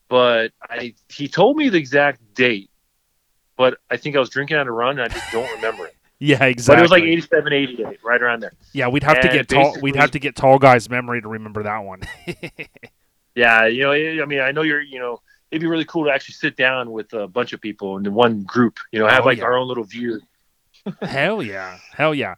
but 0.08 0.52
I 0.68 0.94
he 1.08 1.28
told 1.28 1.56
me 1.56 1.68
the 1.68 1.78
exact 1.78 2.34
date. 2.34 2.70
But 3.56 3.76
I 3.90 3.96
think 3.96 4.16
I 4.16 4.18
was 4.18 4.30
drinking 4.30 4.56
on 4.56 4.66
a 4.66 4.72
run, 4.72 4.98
and 4.98 5.02
I 5.02 5.14
just 5.14 5.30
don't 5.30 5.50
remember 5.56 5.86
it. 5.86 5.96
Yeah, 6.22 6.44
exactly. 6.44 6.74
But 6.74 6.78
it 6.80 6.82
was 6.82 6.90
like 6.90 7.02
87, 7.04 7.50
88, 7.50 8.04
right 8.04 8.20
around 8.20 8.40
there. 8.40 8.52
Yeah, 8.74 8.88
we'd 8.88 9.02
have 9.04 9.22
to 9.22 9.28
get 9.28 9.48
tall. 9.48 9.74
We'd 9.80 9.96
have 9.96 10.10
to 10.10 10.18
get 10.18 10.36
tall 10.36 10.58
guys' 10.58 10.90
memory 10.90 11.22
to 11.22 11.28
remember 11.28 11.62
that 11.62 11.78
one. 11.78 12.02
Yeah, 13.34 13.66
you 13.66 13.82
know, 13.84 13.92
I 13.92 14.26
mean, 14.26 14.40
I 14.40 14.50
know 14.50 14.62
you're, 14.62 14.80
you 14.80 14.98
know, 14.98 15.20
it'd 15.50 15.60
be 15.62 15.66
really 15.66 15.84
cool 15.84 16.04
to 16.04 16.10
actually 16.10 16.34
sit 16.34 16.56
down 16.56 16.90
with 16.92 17.12
a 17.12 17.26
bunch 17.26 17.52
of 17.52 17.60
people 17.60 17.96
in 17.96 18.12
one 18.14 18.42
group. 18.44 18.78
You 18.92 18.98
know, 19.00 19.06
have 19.06 19.22
Oh, 19.22 19.26
like 19.26 19.38
yeah. 19.38 19.44
our 19.44 19.56
own 19.56 19.68
little 19.68 19.84
view. 19.84 20.20
Hell 21.02 21.42
yeah, 21.42 21.78
hell 21.92 22.14
yeah. 22.14 22.36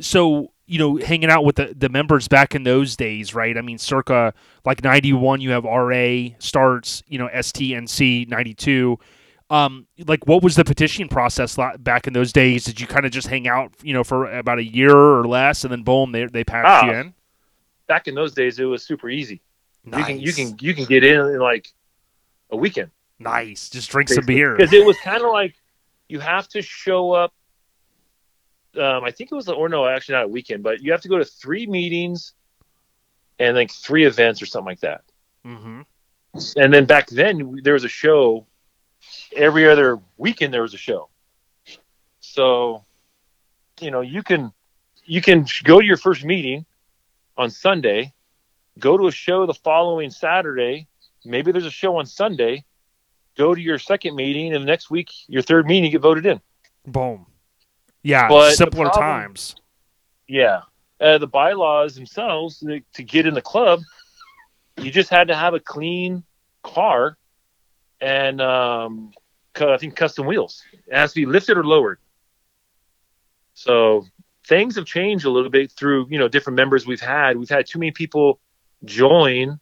So 0.00 0.50
you 0.68 0.78
know, 0.80 0.96
hanging 0.96 1.30
out 1.30 1.44
with 1.44 1.54
the, 1.54 1.72
the 1.78 1.88
members 1.88 2.26
back 2.26 2.56
in 2.56 2.64
those 2.64 2.96
days, 2.96 3.32
right? 3.36 3.56
I 3.56 3.60
mean, 3.60 3.78
circa 3.78 4.34
like 4.64 4.82
ninety 4.82 5.12
one, 5.12 5.40
you 5.40 5.50
have 5.50 5.62
RA 5.64 6.30
starts, 6.40 7.04
you 7.06 7.18
know, 7.18 7.28
STNC 7.28 8.28
ninety 8.28 8.54
two. 8.54 8.98
Um, 9.48 9.86
like, 10.08 10.26
what 10.26 10.42
was 10.42 10.56
the 10.56 10.64
petition 10.64 11.06
process 11.06 11.56
back 11.78 12.08
in 12.08 12.12
those 12.12 12.32
days? 12.32 12.64
Did 12.64 12.80
you 12.80 12.88
kind 12.88 13.06
of 13.06 13.12
just 13.12 13.28
hang 13.28 13.46
out, 13.46 13.72
you 13.80 13.92
know, 13.92 14.02
for 14.02 14.28
about 14.36 14.58
a 14.58 14.64
year 14.64 14.90
or 14.92 15.24
less, 15.24 15.62
and 15.62 15.70
then 15.70 15.82
boom, 15.84 16.10
they 16.10 16.26
they 16.26 16.42
passed 16.42 16.66
Ah, 16.66 16.86
you 16.90 16.92
in? 16.98 17.14
Back 17.86 18.08
in 18.08 18.16
those 18.16 18.34
days, 18.34 18.58
it 18.58 18.64
was 18.64 18.82
super 18.82 19.08
easy. 19.08 19.40
Nice, 19.84 20.00
You 20.00 20.04
can 20.06 20.20
you 20.20 20.32
can 20.32 20.56
you 20.60 20.74
can 20.74 20.84
get 20.86 21.04
in 21.04 21.20
in 21.20 21.38
like 21.38 21.68
a 22.50 22.56
weekend. 22.56 22.90
nice. 23.18 23.68
Just 23.70 23.90
drink 23.90 24.08
some 24.08 24.24
beer. 24.24 24.56
because 24.56 24.72
it 24.72 24.84
was 24.84 24.96
kind 25.02 25.22
of 25.22 25.30
like 25.32 25.54
you 26.08 26.20
have 26.20 26.48
to 26.48 26.62
show 26.62 27.12
up. 27.12 27.32
Um, 28.76 29.04
I 29.04 29.10
think 29.10 29.32
it 29.32 29.34
was, 29.34 29.48
or 29.48 29.68
no, 29.68 29.86
actually 29.86 30.16
not 30.16 30.24
a 30.24 30.28
weekend, 30.28 30.62
but 30.62 30.82
you 30.82 30.92
have 30.92 31.00
to 31.00 31.08
go 31.08 31.18
to 31.18 31.24
three 31.24 31.66
meetings 31.66 32.34
and 33.38 33.56
like 33.56 33.70
three 33.70 34.04
events 34.04 34.42
or 34.42 34.46
something 34.46 34.66
like 34.66 34.80
that. 34.80 35.02
Mm-hmm. 35.46 35.82
And 36.56 36.74
then 36.74 36.84
back 36.84 37.08
then 37.08 37.60
there 37.62 37.72
was 37.72 37.84
a 37.84 37.88
show 37.88 38.46
every 39.34 39.68
other 39.68 39.98
weekend. 40.18 40.52
There 40.52 40.62
was 40.62 40.74
a 40.74 40.78
show, 40.78 41.08
so 42.20 42.84
you 43.80 43.90
know 43.90 44.02
you 44.02 44.22
can 44.22 44.52
you 45.04 45.22
can 45.22 45.46
go 45.64 45.80
to 45.80 45.86
your 45.86 45.96
first 45.96 46.24
meeting 46.24 46.66
on 47.38 47.50
Sunday, 47.50 48.12
go 48.78 48.98
to 48.98 49.06
a 49.06 49.12
show 49.12 49.46
the 49.46 49.54
following 49.54 50.10
Saturday. 50.10 50.88
Maybe 51.26 51.52
there's 51.52 51.66
a 51.66 51.70
show 51.70 51.96
on 51.96 52.06
Sunday. 52.06 52.64
Go 53.36 53.54
to 53.54 53.60
your 53.60 53.78
second 53.78 54.16
meeting, 54.16 54.54
and 54.54 54.62
the 54.62 54.66
next 54.66 54.90
week 54.90 55.10
your 55.28 55.42
third 55.42 55.66
meeting 55.66 55.84
you 55.84 55.90
get 55.90 56.00
voted 56.00 56.24
in. 56.26 56.40
Boom. 56.86 57.26
Yeah, 58.02 58.28
But 58.28 58.52
simpler 58.54 58.86
problem- 58.86 59.02
times. 59.02 59.56
Yeah, 60.28 60.62
uh, 61.00 61.18
the 61.18 61.26
bylaws 61.26 61.94
themselves 61.94 62.58
to, 62.60 62.80
to 62.94 63.02
get 63.02 63.26
in 63.26 63.34
the 63.34 63.42
club, 63.42 63.80
you 64.76 64.90
just 64.90 65.10
had 65.10 65.28
to 65.28 65.36
have 65.36 65.54
a 65.54 65.60
clean 65.60 66.24
car, 66.62 67.16
and 68.00 68.40
um, 68.40 69.12
I 69.54 69.76
think 69.76 69.94
custom 69.96 70.26
wheels. 70.26 70.62
It 70.86 70.94
has 70.94 71.12
to 71.12 71.20
be 71.20 71.26
lifted 71.26 71.58
or 71.58 71.64
lowered. 71.64 71.98
So 73.54 74.04
things 74.46 74.76
have 74.76 74.84
changed 74.84 75.24
a 75.24 75.30
little 75.30 75.50
bit 75.50 75.72
through 75.72 76.06
you 76.10 76.18
know 76.18 76.28
different 76.28 76.56
members 76.56 76.86
we've 76.86 77.00
had. 77.00 77.36
We've 77.36 77.48
had 77.48 77.66
too 77.66 77.78
many 77.78 77.92
people 77.92 78.40
join 78.84 79.58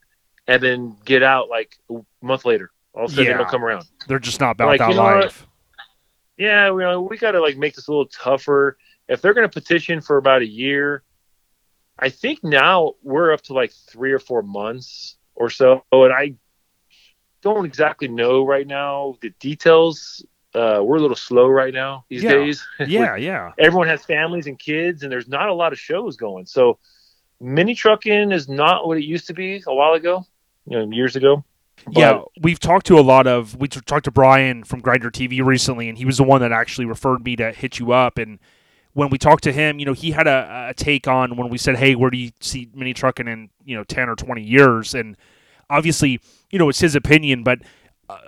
and 0.47 0.61
then 0.61 0.95
get 1.05 1.23
out 1.23 1.49
like 1.49 1.77
a 1.89 1.95
month 2.21 2.45
later. 2.45 2.71
All 2.93 3.05
of 3.05 3.11
a 3.11 3.13
sudden 3.13 3.25
Yeah. 3.25 3.33
they 3.33 3.37
don't 3.39 3.49
come 3.49 3.63
around. 3.63 3.85
They're 4.07 4.19
just 4.19 4.39
not 4.39 4.51
about 4.51 4.67
Like, 4.67 4.79
that 4.79 4.89
you 4.89 4.95
know 4.95 5.03
what? 5.03 5.23
life. 5.25 5.47
yeah, 6.37 6.71
we 6.71 6.83
know 6.83 7.01
we 7.01 7.17
got 7.17 7.31
to 7.31 7.41
like 7.41 7.57
make 7.57 7.75
this 7.75 7.87
a 7.87 7.91
little 7.91 8.07
tougher. 8.07 8.77
If 9.07 9.21
they're 9.21 9.33
going 9.33 9.47
to 9.47 9.53
petition 9.53 10.01
for 10.01 10.17
about 10.17 10.41
a 10.41 10.47
year, 10.47 11.03
I 11.99 12.09
think 12.09 12.43
now 12.43 12.93
we're 13.03 13.31
up 13.33 13.41
to 13.43 13.53
like 13.53 13.71
three 13.89 14.11
or 14.11 14.19
four 14.19 14.41
months 14.41 15.17
or 15.35 15.49
so, 15.49 15.83
and 15.91 16.13
I 16.13 16.33
don't 17.41 17.65
exactly 17.65 18.07
know 18.07 18.45
right 18.45 18.65
now 18.67 19.15
the 19.21 19.29
details. 19.39 20.25
Uh, 20.53 20.79
we're 20.81 20.95
a 20.97 21.01
little 21.01 21.17
slow 21.17 21.47
right 21.49 21.73
now 21.73 22.05
these 22.09 22.23
Yeah. 22.23 22.31
days. 22.31 22.65
Yeah, 22.87 23.15
yeah. 23.17 23.51
Everyone 23.59 23.87
has 23.89 24.05
families 24.05 24.47
and 24.47 24.57
kids, 24.57 25.03
and 25.03 25.11
there's 25.11 25.27
not 25.27 25.49
a 25.49 25.53
lot 25.53 25.73
of 25.73 25.79
shows 25.79 26.15
going. 26.15 26.45
So, 26.45 26.79
mini 27.41 27.75
trucking 27.75 28.31
is 28.31 28.47
not 28.47 28.87
what 28.87 28.97
it 28.97 29.03
used 29.03 29.27
to 29.27 29.33
be 29.33 29.61
a 29.67 29.73
while 29.75 29.93
ago, 29.93 30.25
you 30.67 30.79
know, 30.79 30.89
years 30.91 31.15
ago. 31.15 31.43
But- 31.85 31.97
yeah, 31.97 32.21
we've 32.41 32.59
talked 32.59 32.85
to 32.87 32.97
a 32.97 33.01
lot 33.01 33.27
of 33.27 33.55
we 33.57 33.67
talked 33.67 34.05
to 34.05 34.11
Brian 34.11 34.63
from 34.63 34.79
Grinder 34.79 35.11
TV 35.11 35.43
recently, 35.43 35.89
and 35.89 35.97
he 35.97 36.05
was 36.05 36.17
the 36.17 36.23
one 36.23 36.41
that 36.41 36.51
actually 36.51 36.85
referred 36.85 37.23
me 37.23 37.35
to 37.35 37.51
hit 37.51 37.79
you 37.79 37.91
up. 37.91 38.17
And 38.17 38.39
when 38.93 39.09
we 39.09 39.17
talked 39.17 39.43
to 39.43 39.51
him, 39.51 39.77
you 39.77 39.85
know, 39.85 39.93
he 39.93 40.11
had 40.11 40.25
a, 40.25 40.67
a 40.69 40.73
take 40.73 41.07
on 41.07 41.35
when 41.35 41.49
we 41.49 41.57
said, 41.57 41.75
"Hey, 41.77 41.95
where 41.95 42.09
do 42.09 42.17
you 42.17 42.31
see 42.39 42.69
mini 42.73 42.93
trucking 42.93 43.27
in 43.27 43.49
you 43.65 43.75
know 43.75 43.83
ten 43.83 44.07
or 44.09 44.15
twenty 44.15 44.41
years?" 44.41 44.95
And 44.95 45.17
obviously, 45.69 46.19
you 46.49 46.57
know, 46.59 46.69
it's 46.69 46.79
his 46.79 46.95
opinion, 46.95 47.43
but 47.43 47.59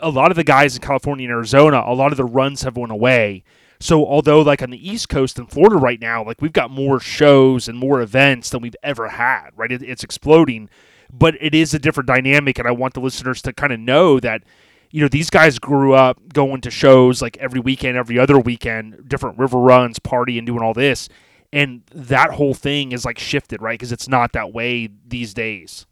a- 0.02 0.10
lot 0.10 0.32
of 0.32 0.36
the 0.36 0.44
guys 0.44 0.76
in 0.76 0.82
California 0.82 1.26
and 1.26 1.32
Arizona, 1.32 1.84
a 1.86 1.94
lot 1.94 2.12
of 2.12 2.18
the 2.18 2.26
runs 2.26 2.64
have 2.64 2.76
went 2.78 2.92
away. 2.92 3.44
So 3.80 4.06
although 4.06 4.42
like 4.42 4.62
on 4.62 4.72
the 4.72 4.90
East 4.90 5.08
Coast 5.08 5.38
and 5.38 5.50
Florida 5.50 5.78
right 5.78 6.02
now, 6.02 6.24
like 6.24 6.42
we've 6.42 6.54
got 6.54 6.72
more 6.72 7.00
shows 7.00 7.68
and 7.68 7.78
more 7.78 8.02
events 8.02 8.50
than 8.50 8.62
we've 8.62 8.76
ever 8.84 9.08
had, 9.10 9.52
right? 9.56 9.72
It, 9.72 9.84
it's 9.84 10.04
exploding, 10.04 10.68
but 11.12 11.36
it 11.40 11.56
is 11.56 11.74
a 11.74 11.80
different 11.80 12.08
dynamic, 12.08 12.60
and 12.60 12.68
I 12.68 12.72
want 12.72 12.94
the 12.94 13.00
listeners 13.00 13.42
to 13.44 13.54
kind 13.54 13.74
of 13.74 13.80
know 13.80 14.20
that. 14.20 14.44
You 14.90 15.02
know, 15.02 15.10
these 15.10 15.30
guys 15.30 15.60
grew 15.60 15.94
up 15.94 16.18
going 16.34 16.62
to 16.62 16.72
shows 16.72 17.22
like 17.22 17.36
every 17.38 17.60
weekend, 17.60 17.98
every 17.98 18.18
other 18.18 18.40
weekend, 18.40 19.10
different 19.10 19.38
river 19.38 19.60
runs, 19.60 20.00
party, 20.00 20.38
and 20.38 20.48
doing 20.48 20.64
all 20.64 20.74
this. 20.74 21.10
And 21.52 21.82
that 21.94 22.32
whole 22.32 22.54
thing 22.54 22.94
is 22.94 23.04
like 23.04 23.20
shifted, 23.20 23.62
right? 23.62 23.74
Because 23.74 23.92
it's 23.92 24.08
not 24.08 24.32
that 24.32 24.54
way 24.54 24.88
these 25.06 25.34
days. 25.34 25.86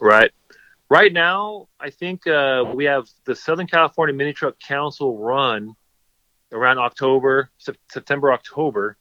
Right. 0.00 0.30
Right 0.88 1.12
now, 1.12 1.68
I 1.80 1.90
think 1.90 2.26
uh, 2.28 2.64
we 2.72 2.84
have 2.84 3.08
the 3.24 3.34
Southern 3.34 3.66
California 3.66 4.14
Mini 4.14 4.32
Truck 4.32 4.58
Council 4.60 5.18
run 5.18 5.74
around 6.52 6.78
October, 6.78 7.50
Sep- 7.58 7.76
September, 7.90 8.32
October, 8.32 8.96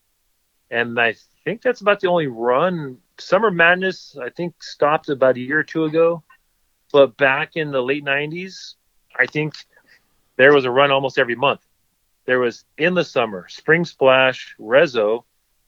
and 0.71 0.99
I 0.99 1.15
think 1.43 1.61
that's 1.61 1.81
about 1.81 1.99
the 1.99 2.07
only 2.07 2.27
run. 2.27 2.97
Summer 3.17 3.51
Madness, 3.51 4.17
I 4.21 4.29
think, 4.29 4.61
stopped 4.61 5.09
about 5.09 5.37
a 5.37 5.39
year 5.39 5.59
or 5.59 5.63
two 5.63 5.85
ago, 5.85 6.23
but 6.91 7.17
back 7.17 7.55
in 7.55 7.71
the 7.71 7.81
late 7.81 8.03
'90s, 8.03 8.75
I 9.17 9.25
think 9.25 9.55
there 10.35 10.53
was 10.53 10.65
a 10.65 10.71
run 10.71 10.91
almost 10.91 11.17
every 11.17 11.35
month. 11.35 11.61
There 12.25 12.39
was 12.39 12.65
in 12.77 12.93
the 12.93 13.03
summer, 13.03 13.47
Spring 13.49 13.85
Splash, 13.85 14.55
Rezo, 14.59 15.23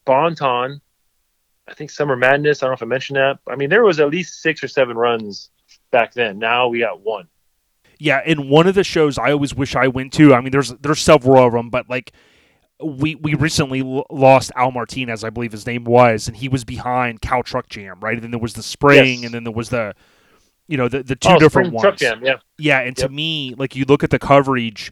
Bonton. 0.05 0.81
I 1.67 1.73
think 1.73 1.91
Summer 1.91 2.15
Madness. 2.15 2.61
I 2.61 2.65
don't 2.65 2.71
know 2.71 2.75
if 2.75 2.83
I 2.83 2.85
mentioned 2.85 3.17
that. 3.17 3.39
I 3.47 3.55
mean, 3.55 3.69
there 3.69 3.83
was 3.83 3.99
at 3.99 4.09
least 4.09 4.41
six 4.41 4.63
or 4.63 4.67
seven 4.67 4.97
runs 4.97 5.49
back 5.91 6.13
then. 6.13 6.39
Now 6.39 6.67
we 6.67 6.79
got 6.79 7.01
one. 7.01 7.27
Yeah, 7.99 8.21
and 8.25 8.49
one 8.49 8.67
of 8.67 8.75
the 8.75 8.83
shows 8.83 9.17
I 9.17 9.31
always 9.31 9.55
wish 9.55 9.75
I 9.75 9.87
went 9.87 10.13
to. 10.13 10.33
I 10.33 10.41
mean, 10.41 10.51
there's 10.51 10.69
there's 10.69 10.99
several 10.99 11.45
of 11.45 11.53
them, 11.53 11.69
but 11.69 11.89
like 11.89 12.11
we 12.83 13.15
we 13.15 13.33
recently 13.33 13.81
l- 13.81 14.05
lost 14.09 14.51
Al 14.55 14.71
Martinez, 14.71 15.23
I 15.23 15.29
believe 15.29 15.51
his 15.51 15.65
name 15.65 15.83
was, 15.83 16.27
and 16.27 16.37
he 16.37 16.47
was 16.47 16.63
behind 16.63 17.21
Cow 17.21 17.41
Truck 17.41 17.69
Jam, 17.69 17.99
right? 17.99 18.13
And 18.15 18.23
then 18.23 18.31
there 18.31 18.39
was 18.39 18.53
the 18.53 18.63
spring, 18.63 19.19
Yes. 19.19 19.25
and 19.25 19.33
then 19.33 19.43
there 19.43 19.53
was 19.53 19.69
the 19.69 19.93
you 20.67 20.77
know 20.77 20.87
the 20.87 21.03
the 21.03 21.15
two 21.15 21.29
oh, 21.33 21.39
different 21.39 21.73
ones. 21.73 21.81
Truck 21.81 21.97
Jam, 21.97 22.23
yeah. 22.23 22.35
Yeah, 22.57 22.79
and 22.81 22.95
to 22.97 23.09
me, 23.09 23.55
like 23.57 23.75
you 23.75 23.85
look 23.85 24.03
at 24.03 24.09
the 24.09 24.19
coverage 24.19 24.91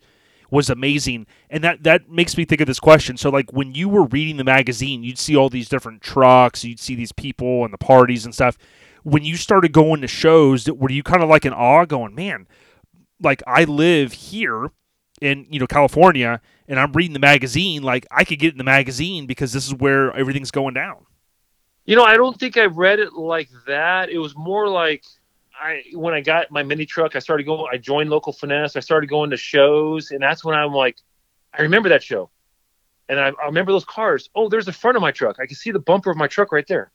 was 0.52 0.70
amazing, 0.70 1.28
and 1.50 1.64
that 1.64 1.84
that 1.84 2.10
makes 2.10 2.38
me 2.38 2.46
think 2.46 2.62
of 2.62 2.68
this 2.68 2.80
question. 2.80 3.18
So, 3.18 3.30
like 3.30 3.52
when 3.52 3.76
you 3.76 3.90
were 3.90 4.06
reading 4.06 4.38
the 4.38 4.44
magazine, 4.44 5.04
you'd 5.04 5.20
see 5.20 5.36
all 5.36 5.50
these 5.50 5.70
different 5.70 6.02
trucks, 6.02 6.64
you'd 6.64 6.80
see 6.80 6.96
these 6.96 7.12
people 7.12 7.64
and 7.64 7.74
the 7.74 7.78
parties 7.78 8.26
and 8.26 8.34
stuff. 8.34 8.58
When 9.04 9.24
you 9.24 9.38
started 9.38 9.72
going 9.72 10.02
to 10.02 10.08
shows, 10.08 10.70
were 10.72 10.90
you 10.90 11.04
kind 11.04 11.22
of 11.22 11.30
like 11.30 11.46
in 11.46 11.54
awe, 11.54 11.86
going, 11.86 12.16
"Man, 12.16 12.48
like 13.22 13.44
I 13.46 13.64
live 13.66 14.14
here 14.14 14.72
in 15.22 15.46
you 15.50 15.60
know 15.60 15.68
California, 15.68 16.42
and 16.68 16.80
I'm 16.80 16.92
reading 16.94 17.14
the 17.14 17.20
magazine. 17.20 17.84
Like 17.84 18.06
I 18.12 18.24
could 18.24 18.40
get 18.40 18.54
in 18.54 18.58
the 18.58 18.64
magazine 18.64 19.26
because 19.26 19.54
this 19.54 19.68
is 19.68 19.74
where 19.74 20.16
everything's 20.16 20.52
going 20.52 20.74
down." 20.74 21.06
You 21.86 21.96
know, 21.96 22.04
I 22.04 22.18
don't 22.18 22.40
think 22.40 22.58
I 22.58 22.66
read 22.66 23.00
it 23.00 23.14
like 23.14 23.50
that. 23.68 24.10
It 24.10 24.18
was 24.18 24.36
more 24.36 24.68
like 24.68 25.04
I 25.60 25.84
when 25.94 26.14
I 26.14 26.22
got 26.22 26.52
my 26.52 26.64
mini 26.64 26.86
truck, 26.86 27.16
I 27.16 27.20
started 27.20 27.46
going. 27.46 27.66
I 27.72 27.78
joined 27.78 28.10
local 28.10 28.34
finesse. 28.34 28.76
I 28.76 28.80
started 28.80 29.08
going 29.08 29.30
to 29.30 29.38
shows, 29.38 30.12
and 30.12 30.22
that's 30.22 30.44
when 30.44 30.56
I'm 30.56 30.74
like, 30.74 30.98
I 31.54 31.62
remember 31.62 31.90
that 31.90 32.04
show, 32.04 32.30
and 33.08 33.20
I, 33.20 33.32
I 33.42 33.46
remember 33.46 33.72
those 33.72 33.86
cars. 33.86 34.30
Oh, 34.36 34.50
there's 34.50 34.66
the 34.66 34.74
front 34.74 34.98
of 34.98 35.02
my 35.02 35.12
truck. 35.12 35.38
I 35.40 35.46
can 35.46 35.56
see 35.56 35.72
the 35.72 35.80
bumper 35.80 36.12
of 36.12 36.18
my 36.18 36.28
truck 36.28 36.52
right 36.52 36.68
there. 36.68 36.92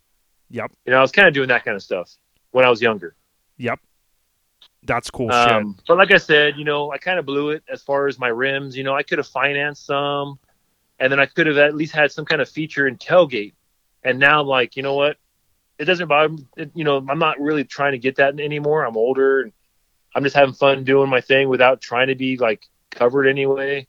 Yep. 0.51 0.73
You 0.85 0.93
know, 0.93 0.99
I 0.99 1.03
was 1.03 1.13
kind 1.13 1.29
of 1.29 1.35
doing 1.35 1.49
that 1.49 1.65
kind 1.65 1.77
of 1.77 1.83
stuff 1.83 2.13
when 2.51 2.65
I 2.65 2.71
was 2.71 2.83
younger. 2.83 3.15
Yep. 3.59 3.81
That's 4.85 5.11
cool 5.11 5.31
Um, 5.33 5.75
shit. 5.77 5.85
but 5.89 5.99
like 5.99 6.11
I 6.11 6.17
said, 6.19 6.55
you 6.57 6.65
know, 6.65 6.91
I 6.91 6.99
kind 6.99 7.19
of 7.19 7.27
blew 7.27 7.51
it 7.51 7.63
as 7.71 7.83
far 7.83 8.07
as 8.09 8.19
my 8.19 8.29
rims. 8.29 8.77
You 8.77 8.83
know, 8.85 8.95
I 8.95 9.03
could 9.03 9.19
have 9.19 9.27
financed 9.29 9.85
some, 9.87 10.39
and 10.99 11.13
then 11.13 11.21
I 11.21 11.27
could 11.27 11.47
have 11.47 11.59
at 11.59 11.75
least 11.75 11.95
had 11.95 12.11
some 12.13 12.25
kind 12.25 12.41
of 12.41 12.49
feature 12.49 12.87
in 12.89 12.97
tailgate. 12.97 13.53
And 14.03 14.19
now 14.19 14.41
I'm 14.41 14.47
like, 14.47 14.77
you 14.77 14.83
know 14.83 14.95
what? 14.95 15.17
It 15.79 15.85
doesn't 15.85 16.09
bother. 16.09 16.31
me. 16.31 16.47
It, 16.57 16.71
you 16.75 16.85
know, 16.85 17.05
I'm 17.09 17.19
not 17.19 17.39
really 17.41 17.65
trying 17.65 17.93
to 17.93 17.99
get 17.99 18.17
that 18.17 18.39
anymore. 18.41 18.85
I'm 18.85 18.97
older, 18.97 19.43
and 19.43 19.53
I'm 20.15 20.25
just 20.25 20.35
having 20.37 20.55
fun 20.55 20.85
doing 20.85 21.11
my 21.11 21.21
thing 21.21 21.49
without 21.49 21.81
trying 21.81 22.09
to 22.09 22.15
be 22.15 22.37
like 22.39 22.67
covered 22.91 23.27
anyway. 23.27 23.87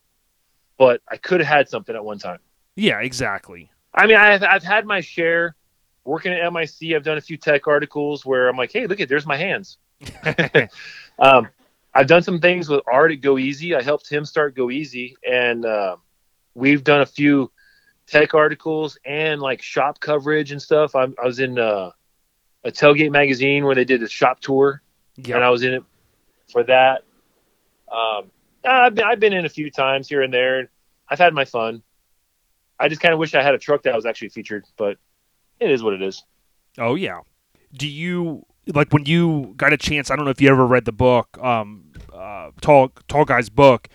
But 0.78 1.02
I 1.08 1.18
could 1.18 1.40
have 1.40 1.48
had 1.48 1.70
something 1.70 1.96
at 1.96 2.04
one 2.04 2.20
time. 2.20 2.40
Yeah, 2.76 3.00
exactly. 3.00 3.70
I 3.94 4.08
mean, 4.08 4.18
I've 4.18 4.44
I've 4.44 4.64
had 4.64 4.86
my 4.86 5.00
share. 5.02 5.56
Working 6.04 6.34
at 6.34 6.52
MIC, 6.52 6.96
I've 6.96 7.04
done 7.04 7.20
a 7.20 7.22
few 7.22 7.38
tech 7.38 7.68
articles 7.68 8.26
where 8.26 8.50
I'm 8.50 8.58
like, 8.58 8.72
hey, 8.72 8.88
look 8.88 9.00
at 9.00 9.08
there's 9.08 9.28
my 9.28 9.38
hands. 9.38 9.78
um, 11.20 11.48
I've 11.94 12.08
done 12.08 12.22
some 12.24 12.40
things 12.40 12.70
with 12.70 12.82
Art 12.92 13.12
at 13.12 13.22
Go 13.22 13.38
Easy. 13.38 13.76
I 13.76 13.82
helped 13.82 14.10
him 14.10 14.26
start 14.26 14.56
Go 14.56 14.72
Easy, 14.72 15.16
and 15.30 15.66
uh, 15.66 15.98
we've 16.56 16.84
done 16.84 17.02
a 17.02 17.06
few 17.06 17.52
tech 18.08 18.34
articles 18.34 18.98
and 19.06 19.42
like 19.42 19.62
shop 19.62 20.00
coverage 20.00 20.52
and 20.52 20.62
stuff. 20.62 20.96
I'm, 20.96 21.16
I 21.22 21.26
was 21.26 21.40
in 21.40 21.60
uh, 21.60 21.92
a 22.64 22.72
tailgate 22.72 23.12
magazine 23.12 23.66
where 23.66 23.76
they 23.76 23.86
did 23.86 24.02
a 24.04 24.10
shop 24.10 24.40
tour, 24.40 24.82
Yeah. 25.18 25.36
and 25.36 25.44
I 25.44 25.50
was 25.50 25.64
in 25.64 25.74
it 25.74 25.84
for 26.52 26.64
that. 26.64 27.04
Um, 27.92 28.32
I've 28.64 28.96
been, 28.96 29.06
I've 29.06 29.20
been 29.20 29.34
in 29.34 29.46
a 29.46 29.50
few 29.50 29.70
times 29.72 30.08
here 30.08 30.22
and 30.22 30.34
there, 30.34 30.60
and 30.60 30.68
I've 31.10 31.20
had 31.20 31.34
my 31.34 31.46
fun. 31.46 31.84
I 32.80 32.88
just 32.88 33.02
kind 33.02 33.14
of 33.14 33.20
wish 33.20 33.36
I 33.36 33.44
had 33.44 33.54
a 33.54 33.60
truck 33.60 33.84
that 33.84 33.94
was 33.96 34.06
actually 34.06 34.30
featured, 34.30 34.66
but 34.78 34.98
it 35.60 35.70
is 35.70 35.84
what 35.84 35.94
it 35.94 36.02
is. 36.02 36.24
Oh 36.78 36.96
yeah. 36.96 37.20
Do 37.74 37.88
you 37.88 38.46
like 38.68 38.92
when 38.92 39.06
you 39.06 39.54
got 39.58 39.74
a 39.74 39.78
chance? 39.78 40.12
I 40.12 40.16
don't 40.16 40.26
know 40.26 40.32
if 40.32 40.42
you 40.42 40.50
ever 40.50 40.66
read 40.66 40.86
the 40.86 40.92
book, 40.92 41.38
um, 41.42 41.92
uh, 42.14 42.52
tall 42.62 42.90
tall 43.08 43.26
guy's 43.26 43.50
book, 43.50 43.88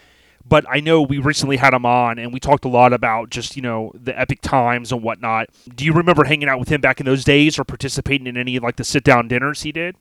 but 0.45 0.65
I 0.69 0.81
know 0.81 1.03
we 1.03 1.19
recently 1.19 1.57
had 1.57 1.75
him 1.75 1.87
on 1.87 2.19
and 2.19 2.33
we 2.33 2.41
talked 2.41 2.65
a 2.65 2.69
lot 2.69 2.93
about 2.93 3.31
just 3.31 3.57
you 3.57 3.63
know 3.63 3.93
the 3.95 4.19
epic 4.19 4.41
times 4.43 4.93
and 4.93 5.03
whatnot. 5.03 5.49
Do 5.75 5.85
you 5.85 5.93
remember 5.93 6.25
hanging 6.25 6.49
out 6.49 6.59
with 6.59 6.69
him 6.69 6.81
back 6.81 7.01
in 7.01 7.07
those 7.07 7.25
days 7.25 7.59
or 7.59 7.65
participating 7.65 8.27
in 8.27 8.37
any 8.37 8.59
like 8.59 8.77
the 8.77 8.85
sit 8.85 9.05
down 9.05 9.29
dinners 9.29 9.63
he 9.63 9.73
did? 9.73 9.97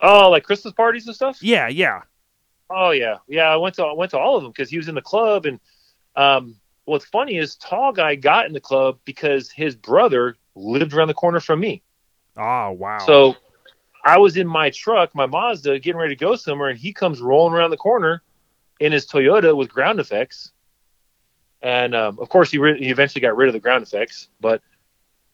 Oh, 0.00 0.30
like 0.30 0.44
Christmas 0.44 0.74
parties 0.74 1.06
and 1.06 1.14
stuff. 1.14 1.42
Yeah, 1.42 1.68
yeah, 1.68 2.02
Oh 2.68 2.90
yeah, 2.90 3.18
yeah. 3.28 3.48
I 3.48 3.56
went 3.56 3.76
to 3.76 3.84
I 3.84 3.92
went 3.92 4.10
to 4.10 4.18
all 4.18 4.36
of 4.36 4.42
them 4.42 4.52
because 4.52 4.68
he 4.70 4.76
was 4.76 4.88
in 4.88 4.94
the 4.94 5.02
club, 5.02 5.46
and 5.46 5.60
um, 6.16 6.56
what's 6.84 7.04
funny 7.04 7.36
is 7.36 7.56
Tall 7.56 7.92
Guy 7.92 8.16
got 8.16 8.46
in 8.46 8.52
the 8.52 8.60
club 8.60 8.98
because 9.04 9.50
his 9.50 9.76
brother 9.76 10.36
lived 10.54 10.92
around 10.92 11.08
the 11.08 11.14
corner 11.14 11.40
from 11.40 11.60
me. 11.60 11.82
Oh 12.36 12.72
wow. 12.72 12.98
So 12.98 13.36
I 14.06 14.18
was 14.18 14.36
in 14.36 14.46
my 14.46 14.70
truck, 14.70 15.14
my 15.14 15.26
Mazda, 15.26 15.80
getting 15.80 15.98
ready 15.98 16.14
to 16.14 16.24
go 16.24 16.36
somewhere, 16.36 16.68
and 16.70 16.78
he 16.78 16.92
comes 16.92 17.20
rolling 17.20 17.54
around 17.54 17.70
the 17.70 17.76
corner 17.76 18.22
in 18.78 18.92
his 18.92 19.06
Toyota 19.06 19.56
with 19.56 19.68
ground 19.68 19.98
effects. 19.98 20.52
And 21.60 21.94
um, 21.94 22.18
of 22.20 22.28
course, 22.28 22.50
he, 22.50 22.58
re- 22.58 22.78
he 22.78 22.90
eventually 22.90 23.20
got 23.20 23.36
rid 23.36 23.48
of 23.48 23.52
the 23.52 23.60
ground 23.60 23.82
effects. 23.82 24.28
But 24.40 24.62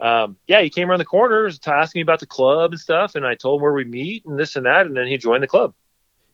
um, 0.01 0.36
yeah, 0.47 0.62
he 0.62 0.70
came 0.70 0.89
around 0.90 1.01
the 1.01 1.05
corner 1.05 1.51
to 1.51 1.70
ask 1.70 1.94
me 1.94 2.01
about 2.01 2.20
the 2.20 2.27
club 2.27 2.73
and 2.73 2.81
stuff, 2.81 3.15
and 3.15 3.27
I 3.27 3.35
told 3.35 3.59
him 3.59 3.62
where 3.62 3.74
we 3.74 3.85
meet 3.85 4.24
and 4.24 4.39
this 4.39 4.57
and 4.57 4.65
that, 4.65 4.86
and 4.86 4.97
then 4.97 5.07
he 5.07 5.19
joined 5.19 5.43
the 5.43 5.49
club. 5.49 5.74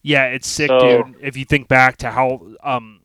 Yeah, 0.02 0.26
it's 0.26 0.46
sick, 0.46 0.68
So- 0.68 1.02
dude. 1.02 1.16
If 1.20 1.36
you 1.36 1.44
think 1.44 1.66
back 1.66 1.96
to 1.98 2.10
how 2.10 2.46
um, 2.62 3.00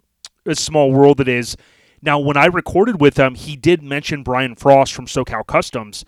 a 0.46 0.56
small 0.56 0.92
world 0.92 1.20
it 1.20 1.28
is. 1.28 1.58
Now, 2.02 2.20
when 2.20 2.38
I 2.38 2.46
recorded 2.46 3.00
with 3.00 3.18
him, 3.18 3.36
he 3.36 3.56
did 3.56 3.82
mention 3.82 4.24
Brian 4.24 4.56
Frost 4.56 4.94
from 4.94 5.06
SoCal 5.06 5.48
Customs. 5.48 6.04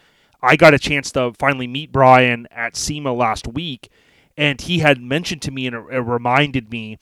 I 0.45 0.55
got 0.55 0.73
a 0.73 0.79
chance 0.79 1.11
to 1.13 1.33
finally 1.37 1.67
meet 1.67 1.91
Brian 1.91 2.47
at 2.51 2.75
SEMA 2.75 3.13
last 3.13 3.47
week, 3.47 3.89
and 4.37 4.61
he 4.61 4.79
had 4.79 5.01
mentioned 5.01 5.41
to 5.43 5.51
me 5.51 5.67
and 5.67 5.75
it, 5.75 5.99
reminded 5.99 6.71
me 6.71 6.97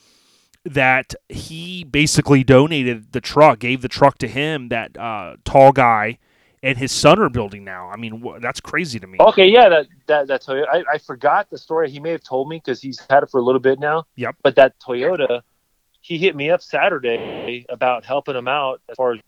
that 0.65 1.14
he 1.28 1.84
basically 1.84 2.44
donated 2.44 3.11
the 3.11 3.20
truck, 3.20 3.60
gave 3.60 3.82
the 3.82 3.90
truck 3.90 4.18
to 4.20 4.28
him. 4.28 4.70
That 4.70 4.98
uh, 4.98 5.36
tall 5.44 5.72
guy 5.74 6.20
and 6.64 6.78
his 6.78 6.91
son 6.91 7.20
are 7.20 7.30
building 7.30 7.65
now. 7.65 7.90
I 7.90 7.98
mean, 7.98 8.24
wh- 8.24 8.40
that's 8.40 8.61
crazy 8.61 8.99
to 8.99 9.06
me. 9.06 9.18
Okay, 9.20 9.48
yeah, 9.48 9.68
that 9.68 9.88
that 10.07 10.28
that 10.28 10.41
Toyota. 10.41 10.65
I, 10.72 10.84
I 10.94 10.98
forgot 10.98 11.49
the 11.49 11.57
story. 11.57 11.91
He 11.91 11.99
may 11.99 12.11
have 12.11 12.24
told 12.24 12.48
me 12.48 12.57
because 12.57 12.82
he's 12.82 12.99
had 13.10 13.24
it 13.24 13.30
for 13.30 13.40
a 13.40 13.44
little 13.44 13.60
bit 13.60 13.80
now. 13.80 14.06
Yep. 14.15 14.38
But 14.41 14.56
that 14.56 14.80
Toyota, 14.80 15.41
he 15.99 16.18
hit 16.18 16.36
me 16.36 16.49
up 16.49 16.61
Saturday 16.61 17.65
about 17.68 18.06
helping 18.06 18.36
him 18.36 18.48
out 18.48 18.82
as 18.90 18.95
far 18.95 19.14
as 19.14 19.20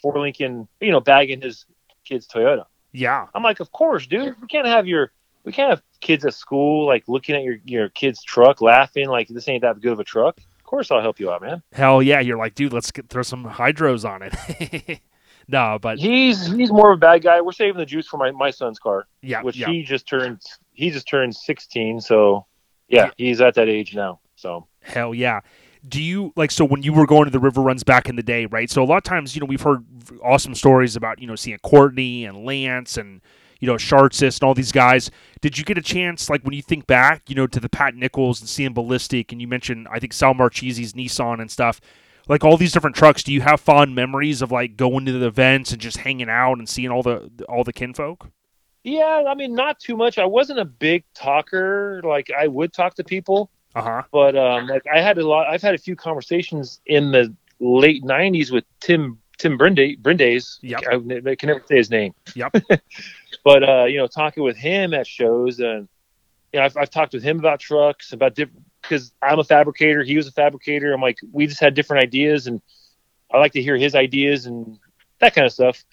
four 0.00 0.18
link, 0.18 0.38
you 0.38 0.66
know, 0.80 1.00
bagging 1.00 1.40
his 1.40 1.66
kid's 2.04 2.28
Toyota. 2.28 2.66
Yeah, 2.94 3.26
I'm 3.34 3.42
like, 3.42 3.60
of 3.60 3.72
course, 3.72 4.06
dude. 4.06 4.40
We 4.40 4.46
can't 4.46 4.66
have 4.66 4.86
your 4.86 5.10
we 5.44 5.52
can't 5.52 5.68
have 5.68 5.82
kids 6.00 6.24
at 6.24 6.34
school 6.34 6.86
like 6.86 7.04
looking 7.08 7.34
at 7.34 7.42
your 7.42 7.56
your 7.64 7.88
kid's 7.88 8.22
truck 8.22 8.60
laughing 8.60 9.08
like 9.08 9.28
this 9.28 9.48
ain't 9.48 9.62
that 9.62 9.80
good 9.80 9.92
of 9.92 10.00
a 10.00 10.04
truck. 10.04 10.38
Of 10.38 10.64
course, 10.64 10.90
I'll 10.90 11.02
help 11.02 11.18
you 11.20 11.30
out, 11.30 11.42
man. 11.42 11.62
hell 11.72 12.00
yeah. 12.00 12.20
You're 12.20 12.38
like, 12.38 12.54
dude, 12.54 12.72
let's 12.72 12.90
get, 12.90 13.08
throw 13.08 13.22
some 13.22 13.44
hydros 13.44 14.08
on 14.08 14.22
it. 14.22 15.00
no, 15.48 15.78
but 15.82 15.98
He's 15.98 16.46
he's 16.46 16.70
more 16.70 16.92
of 16.92 16.98
a 16.98 17.00
bad 17.00 17.22
guy. 17.22 17.40
We're 17.40 17.52
saving 17.52 17.78
the 17.78 17.86
juice 17.86 18.06
for 18.06 18.16
my 18.16 18.30
my 18.30 18.50
son's 18.50 18.78
car. 18.78 19.06
yeah, 19.22 19.42
which 19.42 19.56
yeah. 19.56 19.66
he 19.66 19.82
just 19.82 20.08
turned 20.08 20.40
he 20.72 20.90
just 20.90 21.08
turned 21.08 21.34
16 21.34 22.00
so 22.00 22.46
yeah, 22.88 23.10
he's 23.16 23.40
at 23.40 23.54
that 23.54 23.68
age 23.68 23.94
now 23.94 24.20
so 24.36 24.66
Hell 24.84 25.14
yeah. 25.14 25.40
Do 25.86 26.02
you 26.02 26.32
like 26.36 26.50
so 26.50 26.64
when 26.64 26.82
you 26.82 26.92
were 26.92 27.06
going 27.06 27.24
to 27.24 27.30
the 27.30 27.38
river 27.38 27.60
runs 27.60 27.84
back 27.84 28.08
in 28.08 28.16
the 28.16 28.22
day, 28.22 28.46
right? 28.46 28.70
So 28.70 28.82
a 28.82 28.84
lot 28.84 28.98
of 28.98 29.02
times, 29.02 29.34
you 29.34 29.40
know, 29.40 29.46
we've 29.46 29.60
heard 29.60 29.84
awesome 30.22 30.54
stories 30.54 30.96
about, 30.96 31.20
you 31.20 31.26
know, 31.26 31.36
seeing 31.36 31.58
Courtney 31.58 32.24
and 32.24 32.44
Lance 32.44 32.96
and, 32.96 33.20
you 33.60 33.66
know, 33.66 33.74
Shartsis 33.74 34.40
and 34.40 34.46
all 34.46 34.54
these 34.54 34.72
guys. 34.72 35.10
Did 35.42 35.58
you 35.58 35.64
get 35.64 35.76
a 35.76 35.82
chance, 35.82 36.30
like 36.30 36.42
when 36.42 36.54
you 36.54 36.62
think 36.62 36.86
back, 36.86 37.28
you 37.28 37.34
know, 37.34 37.46
to 37.46 37.60
the 37.60 37.68
Pat 37.68 37.94
Nichols 37.94 38.40
and 38.40 38.48
seeing 38.48 38.72
Ballistic 38.72 39.30
and 39.30 39.40
you 39.40 39.48
mentioned 39.48 39.86
I 39.90 39.98
think 39.98 40.12
Sal 40.12 40.34
Marchese's 40.34 40.94
Nissan 40.94 41.40
and 41.40 41.50
stuff, 41.50 41.80
like 42.28 42.44
all 42.44 42.56
these 42.56 42.72
different 42.72 42.96
trucks, 42.96 43.22
do 43.22 43.32
you 43.32 43.42
have 43.42 43.60
fond 43.60 43.94
memories 43.94 44.40
of 44.40 44.50
like 44.50 44.76
going 44.76 45.04
to 45.04 45.12
the 45.12 45.26
events 45.26 45.72
and 45.72 45.80
just 45.80 45.98
hanging 45.98 46.30
out 46.30 46.58
and 46.58 46.68
seeing 46.68 46.88
all 46.88 47.02
the 47.02 47.30
all 47.48 47.64
the 47.64 47.72
kinfolk? 47.72 48.30
yeah 48.84 49.24
i 49.26 49.34
mean 49.34 49.54
not 49.54 49.80
too 49.80 49.96
much 49.96 50.18
i 50.18 50.24
wasn't 50.24 50.58
a 50.58 50.64
big 50.64 51.02
talker 51.14 52.00
like 52.04 52.30
i 52.38 52.46
would 52.46 52.72
talk 52.72 52.94
to 52.94 53.02
people 53.02 53.50
Uh-huh. 53.74 54.02
but 54.12 54.36
um 54.36 54.66
like 54.68 54.84
i 54.92 55.00
had 55.00 55.18
a 55.18 55.26
lot 55.26 55.46
i've 55.48 55.62
had 55.62 55.74
a 55.74 55.78
few 55.78 55.96
conversations 55.96 56.80
in 56.86 57.10
the 57.10 57.34
late 57.60 58.02
90s 58.04 58.52
with 58.52 58.64
tim 58.80 59.18
tim 59.38 59.58
brinde 59.58 59.98
brindes 60.00 60.58
Yep. 60.62 60.80
I, 60.90 61.30
I 61.30 61.34
can 61.34 61.48
never 61.48 61.62
say 61.66 61.76
his 61.76 61.90
name 61.90 62.14
Yep. 62.34 62.56
but 63.44 63.68
uh 63.68 63.84
you 63.84 63.98
know 63.98 64.06
talking 64.06 64.42
with 64.44 64.56
him 64.56 64.94
at 64.94 65.06
shows 65.06 65.58
and 65.60 65.88
you 66.52 66.60
know 66.60 66.64
i've, 66.64 66.76
I've 66.76 66.90
talked 66.90 67.14
with 67.14 67.22
him 67.22 67.38
about 67.38 67.58
trucks 67.60 68.12
about 68.12 68.34
different 68.34 68.64
because 68.82 69.12
i'm 69.22 69.38
a 69.40 69.44
fabricator 69.44 70.02
he 70.04 70.16
was 70.16 70.28
a 70.28 70.32
fabricator 70.32 70.92
i'm 70.92 71.00
like 71.00 71.18
we 71.32 71.46
just 71.46 71.60
had 71.60 71.74
different 71.74 72.02
ideas 72.02 72.46
and 72.46 72.60
i 73.32 73.38
like 73.38 73.52
to 73.52 73.62
hear 73.62 73.76
his 73.76 73.94
ideas 73.94 74.46
and 74.46 74.78
that 75.18 75.34
kind 75.34 75.46
of 75.46 75.52
stuff 75.52 75.84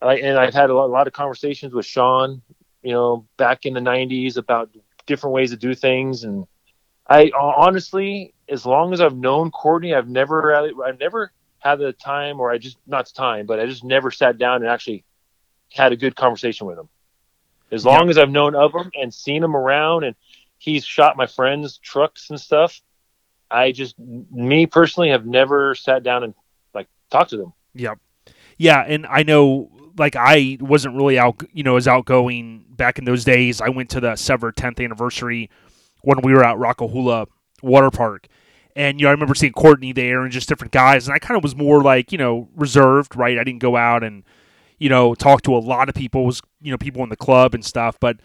I, 0.00 0.16
and 0.18 0.38
i've 0.38 0.54
had 0.54 0.70
a 0.70 0.74
lot, 0.74 0.86
a 0.86 0.92
lot 0.92 1.06
of 1.06 1.12
conversations 1.12 1.74
with 1.74 1.84
sean 1.86 2.40
you 2.82 2.92
know 2.92 3.26
back 3.36 3.66
in 3.66 3.74
the 3.74 3.80
90s 3.80 4.36
about 4.38 4.70
different 5.06 5.34
ways 5.34 5.50
to 5.50 5.56
do 5.56 5.74
things 5.74 6.24
and 6.24 6.46
i 7.08 7.30
honestly 7.34 8.34
as 8.48 8.64
long 8.64 8.92
as 8.92 9.00
i've 9.00 9.16
known 9.16 9.50
courtney 9.50 9.94
i've 9.94 10.08
never 10.08 10.54
i've 10.84 10.98
never 10.98 11.32
had 11.58 11.76
the 11.76 11.92
time 11.92 12.40
or 12.40 12.50
i 12.50 12.58
just 12.58 12.78
not 12.86 13.06
the 13.06 13.12
time 13.12 13.46
but 13.46 13.58
i 13.58 13.66
just 13.66 13.84
never 13.84 14.10
sat 14.10 14.38
down 14.38 14.62
and 14.62 14.70
actually 14.70 15.04
had 15.72 15.92
a 15.92 15.96
good 15.96 16.14
conversation 16.14 16.66
with 16.66 16.78
him 16.78 16.88
as 17.72 17.84
long 17.84 18.08
as 18.08 18.18
i've 18.18 18.30
known 18.30 18.54
of 18.54 18.72
him 18.72 18.90
and 18.94 19.12
seen 19.12 19.42
him 19.42 19.56
around 19.56 20.04
and 20.04 20.14
he's 20.58 20.84
shot 20.84 21.16
my 21.16 21.26
friends 21.26 21.78
trucks 21.78 22.30
and 22.30 22.40
stuff 22.40 22.80
i 23.50 23.72
just 23.72 23.98
me 23.98 24.66
personally 24.66 25.10
have 25.10 25.26
never 25.26 25.74
sat 25.74 26.02
down 26.02 26.22
and 26.22 26.34
like 26.74 26.88
talked 27.10 27.30
to 27.30 27.36
them 27.36 27.52
Yep. 27.76 27.98
Yeah, 28.58 28.80
and 28.80 29.06
I 29.06 29.22
know 29.22 29.70
like 29.98 30.16
I 30.16 30.58
wasn't 30.60 30.96
really 30.96 31.18
out, 31.18 31.42
you 31.52 31.62
know, 31.62 31.76
as 31.76 31.86
outgoing 31.86 32.64
back 32.70 32.98
in 32.98 33.04
those 33.04 33.24
days. 33.24 33.60
I 33.60 33.68
went 33.68 33.90
to 33.90 34.00
the 34.00 34.16
Sever 34.16 34.52
10th 34.52 34.82
anniversary 34.82 35.50
when 36.06 36.20
we 36.22 36.32
were 36.32 36.44
at 36.44 36.56
Rock-A-Hoola 36.56 37.26
Water 37.62 37.90
Park. 37.90 38.28
And 38.76 39.00
you 39.00 39.04
know, 39.04 39.08
I 39.08 39.12
remember 39.12 39.34
seeing 39.34 39.52
Courtney 39.52 39.92
there 39.92 40.22
and 40.22 40.30
just 40.30 40.48
different 40.48 40.72
guys, 40.72 41.08
and 41.08 41.14
I 41.14 41.18
kind 41.18 41.36
of 41.36 41.42
was 41.42 41.56
more 41.56 41.82
like, 41.82 42.12
you 42.12 42.18
know, 42.18 42.48
reserved, 42.54 43.16
right? 43.16 43.36
I 43.38 43.42
didn't 43.42 43.58
go 43.58 43.76
out 43.76 44.04
and, 44.04 44.22
you 44.78 44.88
know, 44.88 45.16
talk 45.16 45.42
to 45.42 45.56
a 45.56 45.58
lot 45.58 45.88
of 45.88 45.96
people. 45.96 46.22
It 46.22 46.26
was 46.26 46.42
you 46.60 46.70
know 46.70 46.78
people 46.78 47.02
in 47.02 47.08
the 47.08 47.16
club 47.16 47.54
and 47.54 47.64
stuff, 47.64 47.98
but 47.98 48.18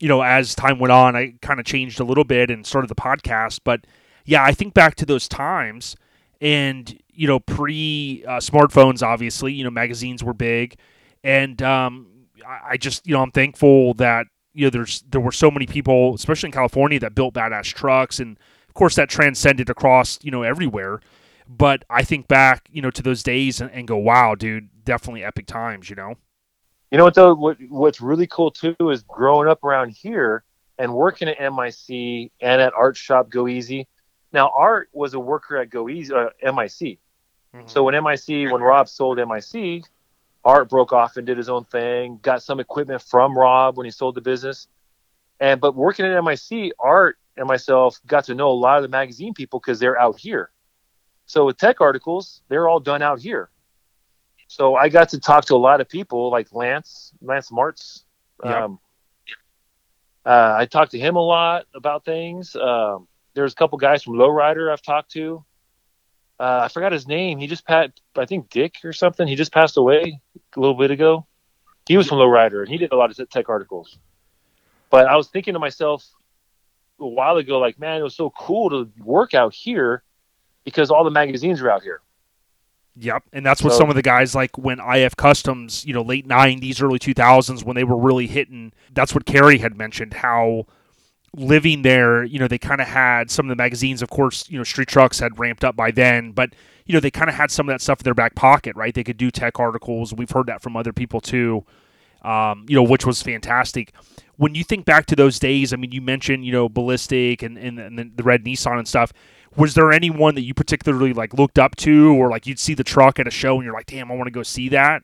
you 0.00 0.08
know, 0.08 0.20
as 0.22 0.56
time 0.56 0.80
went 0.80 0.90
on, 0.90 1.14
I 1.14 1.34
kind 1.42 1.60
of 1.60 1.66
changed 1.66 2.00
a 2.00 2.04
little 2.04 2.24
bit 2.24 2.50
and 2.50 2.66
started 2.66 2.88
the 2.88 2.96
podcast. 2.96 3.60
But 3.62 3.86
yeah, 4.24 4.42
I 4.42 4.50
think 4.50 4.74
back 4.74 4.96
to 4.96 5.06
those 5.06 5.28
times, 5.28 5.94
and 6.40 6.98
you 7.12 7.28
know, 7.28 7.38
pre 7.38 8.24
uh, 8.26 8.38
smartphones, 8.38 9.00
obviously, 9.00 9.52
you 9.52 9.62
know, 9.62 9.70
magazines 9.70 10.24
were 10.24 10.34
big, 10.34 10.74
and 11.22 11.62
um, 11.62 12.08
I, 12.44 12.70
I 12.70 12.76
just 12.78 13.06
you 13.06 13.12
know 13.12 13.22
I'm 13.22 13.30
thankful 13.30 13.94
that 13.94 14.26
you 14.54 14.66
know 14.66 14.70
there's 14.70 15.02
there 15.08 15.20
were 15.20 15.32
so 15.32 15.50
many 15.50 15.66
people, 15.66 16.14
especially 16.14 16.48
in 16.48 16.52
California, 16.52 16.98
that 17.00 17.14
built 17.14 17.34
badass 17.34 17.72
trucks, 17.72 18.20
and 18.20 18.38
of 18.68 18.74
course 18.74 18.94
that 18.96 19.08
transcended 19.08 19.70
across 19.70 20.18
you 20.22 20.30
know 20.30 20.42
everywhere. 20.42 21.00
But 21.48 21.84
I 21.90 22.02
think 22.02 22.28
back, 22.28 22.68
you 22.72 22.80
know, 22.80 22.90
to 22.90 23.02
those 23.02 23.22
days 23.22 23.60
and, 23.60 23.70
and 23.72 23.86
go, 23.86 23.96
wow, 23.96 24.34
dude, 24.34 24.68
definitely 24.84 25.24
epic 25.24 25.46
times, 25.46 25.90
you 25.90 25.96
know. 25.96 26.14
You 26.90 26.98
know 26.98 27.04
what 27.04 27.14
though? 27.14 27.34
What 27.34 27.56
what's 27.68 28.00
really 28.00 28.26
cool 28.26 28.50
too 28.50 28.74
is 28.90 29.02
growing 29.02 29.48
up 29.48 29.64
around 29.64 29.90
here 29.90 30.44
and 30.78 30.94
working 30.94 31.28
at 31.28 31.40
MIC 31.40 32.32
and 32.40 32.60
at 32.60 32.72
Art 32.74 32.96
Shop 32.96 33.30
Go 33.30 33.48
Easy. 33.48 33.88
Now 34.32 34.50
Art 34.56 34.88
was 34.92 35.14
a 35.14 35.20
worker 35.20 35.56
at 35.56 35.70
Go 35.70 35.88
Easy 35.88 36.12
uh, 36.14 36.28
MIC. 36.42 36.98
So 37.66 37.84
when 37.84 37.94
MIC, 38.02 38.50
when 38.50 38.62
Rob 38.62 38.88
sold 38.88 39.18
MIC, 39.18 39.84
Art 40.44 40.68
broke 40.68 40.92
off 40.92 41.16
and 41.16 41.26
did 41.26 41.38
his 41.38 41.48
own 41.48 41.64
thing. 41.64 42.18
Got 42.22 42.42
some 42.42 42.60
equipment 42.60 43.02
from 43.02 43.38
Rob 43.38 43.76
when 43.76 43.84
he 43.84 43.90
sold 43.90 44.14
the 44.14 44.20
business. 44.20 44.68
And 45.40 45.60
but 45.60 45.74
working 45.74 46.06
at 46.06 46.22
MIC, 46.22 46.72
Art 46.78 47.18
and 47.36 47.46
myself 47.46 48.00
got 48.06 48.24
to 48.24 48.34
know 48.34 48.50
a 48.50 48.52
lot 48.52 48.76
of 48.76 48.82
the 48.82 48.88
magazine 48.88 49.34
people 49.34 49.60
because 49.60 49.78
they're 49.78 49.98
out 49.98 50.18
here. 50.18 50.50
So 51.26 51.46
with 51.46 51.58
tech 51.58 51.80
articles, 51.80 52.42
they're 52.48 52.68
all 52.68 52.80
done 52.80 53.02
out 53.02 53.20
here. 53.20 53.48
So 54.48 54.74
I 54.74 54.88
got 54.88 55.08
to 55.10 55.20
talk 55.20 55.46
to 55.46 55.54
a 55.54 55.56
lot 55.56 55.80
of 55.80 55.88
people 55.88 56.30
like 56.30 56.52
Lance, 56.52 57.12
Lance 57.22 57.50
Martz. 57.50 58.02
Yep. 58.44 58.54
Um, 58.54 58.78
uh, 60.26 60.56
I 60.58 60.66
talked 60.66 60.92
to 60.92 60.98
him 60.98 61.16
a 61.16 61.24
lot 61.24 61.66
about 61.74 62.04
things. 62.04 62.54
Um, 62.54 63.08
there's 63.34 63.52
a 63.52 63.56
couple 63.56 63.78
guys 63.78 64.02
from 64.02 64.14
Lowrider 64.14 64.70
I've 64.70 64.82
talked 64.82 65.10
to. 65.12 65.44
Uh, 66.42 66.62
I 66.64 66.68
forgot 66.68 66.90
his 66.90 67.06
name. 67.06 67.38
He 67.38 67.46
just 67.46 67.64
passed, 67.64 68.00
I 68.16 68.26
think 68.26 68.50
Dick 68.50 68.74
or 68.82 68.92
something. 68.92 69.28
He 69.28 69.36
just 69.36 69.52
passed 69.52 69.76
away 69.76 70.18
a 70.56 70.60
little 70.60 70.74
bit 70.74 70.90
ago. 70.90 71.24
He 71.86 71.96
was 71.96 72.08
from 72.08 72.18
Lowrider 72.18 72.62
and 72.62 72.68
he 72.68 72.78
did 72.78 72.90
a 72.92 72.96
lot 72.96 73.16
of 73.16 73.30
tech 73.30 73.48
articles. 73.48 73.96
But 74.90 75.06
I 75.06 75.14
was 75.14 75.28
thinking 75.28 75.54
to 75.54 75.60
myself 75.60 76.04
a 76.98 77.06
while 77.06 77.36
ago, 77.36 77.60
like, 77.60 77.78
man, 77.78 78.00
it 78.00 78.02
was 78.02 78.16
so 78.16 78.30
cool 78.30 78.70
to 78.70 78.90
work 79.04 79.34
out 79.34 79.54
here 79.54 80.02
because 80.64 80.90
all 80.90 81.04
the 81.04 81.12
magazines 81.12 81.60
are 81.62 81.70
out 81.70 81.84
here. 81.84 82.00
Yep, 82.96 83.22
and 83.32 83.46
that's 83.46 83.62
what 83.62 83.72
So- 83.72 83.78
some 83.78 83.88
of 83.88 83.94
the 83.94 84.02
guys 84.02 84.34
like 84.34 84.58
when 84.58 84.80
IF 84.80 85.14
Customs, 85.16 85.84
you 85.86 85.94
know, 85.94 86.02
late 86.02 86.26
'90s, 86.26 86.82
early 86.82 86.98
2000s, 86.98 87.62
when 87.64 87.76
they 87.76 87.84
were 87.84 87.96
really 87.96 88.26
hitting. 88.26 88.72
That's 88.92 89.14
what 89.14 89.26
Kerry 89.26 89.58
had 89.58 89.78
mentioned 89.78 90.14
how 90.14 90.66
living 91.36 91.82
there, 91.82 92.24
you 92.24 92.38
know, 92.38 92.48
they 92.48 92.58
kind 92.58 92.80
of 92.80 92.86
had 92.86 93.30
some 93.30 93.46
of 93.46 93.48
the 93.48 93.56
magazines. 93.56 94.02
Of 94.02 94.10
course, 94.10 94.48
you 94.50 94.58
know, 94.58 94.64
Street 94.64 94.88
Trucks 94.88 95.18
had 95.18 95.38
ramped 95.38 95.64
up 95.64 95.76
by 95.76 95.90
then, 95.90 96.32
but 96.32 96.54
you 96.84 96.94
know, 96.94 97.00
they 97.00 97.10
kind 97.10 97.30
of 97.30 97.36
had 97.36 97.50
some 97.50 97.68
of 97.68 97.72
that 97.72 97.80
stuff 97.80 98.00
in 98.00 98.04
their 98.04 98.14
back 98.14 98.34
pocket, 98.34 98.74
right? 98.76 98.94
They 98.94 99.04
could 99.04 99.16
do 99.16 99.30
tech 99.30 99.60
articles. 99.60 100.12
We've 100.12 100.30
heard 100.30 100.46
that 100.46 100.62
from 100.62 100.76
other 100.76 100.92
people 100.92 101.20
too. 101.20 101.64
Um, 102.22 102.66
you 102.68 102.76
know, 102.76 102.82
which 102.82 103.04
was 103.06 103.22
fantastic. 103.22 103.92
When 104.36 104.54
you 104.54 104.64
think 104.64 104.84
back 104.84 105.06
to 105.06 105.16
those 105.16 105.38
days, 105.38 105.72
I 105.72 105.76
mean, 105.76 105.92
you 105.92 106.00
mentioned, 106.00 106.44
you 106.44 106.52
know, 106.52 106.68
Ballistic 106.68 107.42
and, 107.42 107.58
and, 107.58 107.78
and 107.78 108.16
the- 108.16 108.22
red 108.22 108.44
Nissan 108.44 108.78
and 108.78 108.88
stuff 108.88 109.12
was 109.54 109.74
there 109.74 109.92
anyone 109.92 110.34
that 110.34 110.40
you 110.40 110.54
particularly 110.54 111.12
like 111.12 111.34
looked 111.34 111.58
up 111.58 111.76
to 111.76 112.14
or 112.14 112.30
like 112.30 112.46
you'd 112.46 112.58
see 112.58 112.72
the 112.72 112.82
truck 112.82 113.18
at 113.18 113.26
a 113.26 113.30
show 113.30 113.56
and 113.56 113.64
you're 113.64 113.74
like 113.74 113.84
damn 113.84 114.10
i 114.10 114.14
want 114.14 114.26
to 114.26 114.30
go 114.30 114.42
see 114.42 114.70
that 114.70 115.02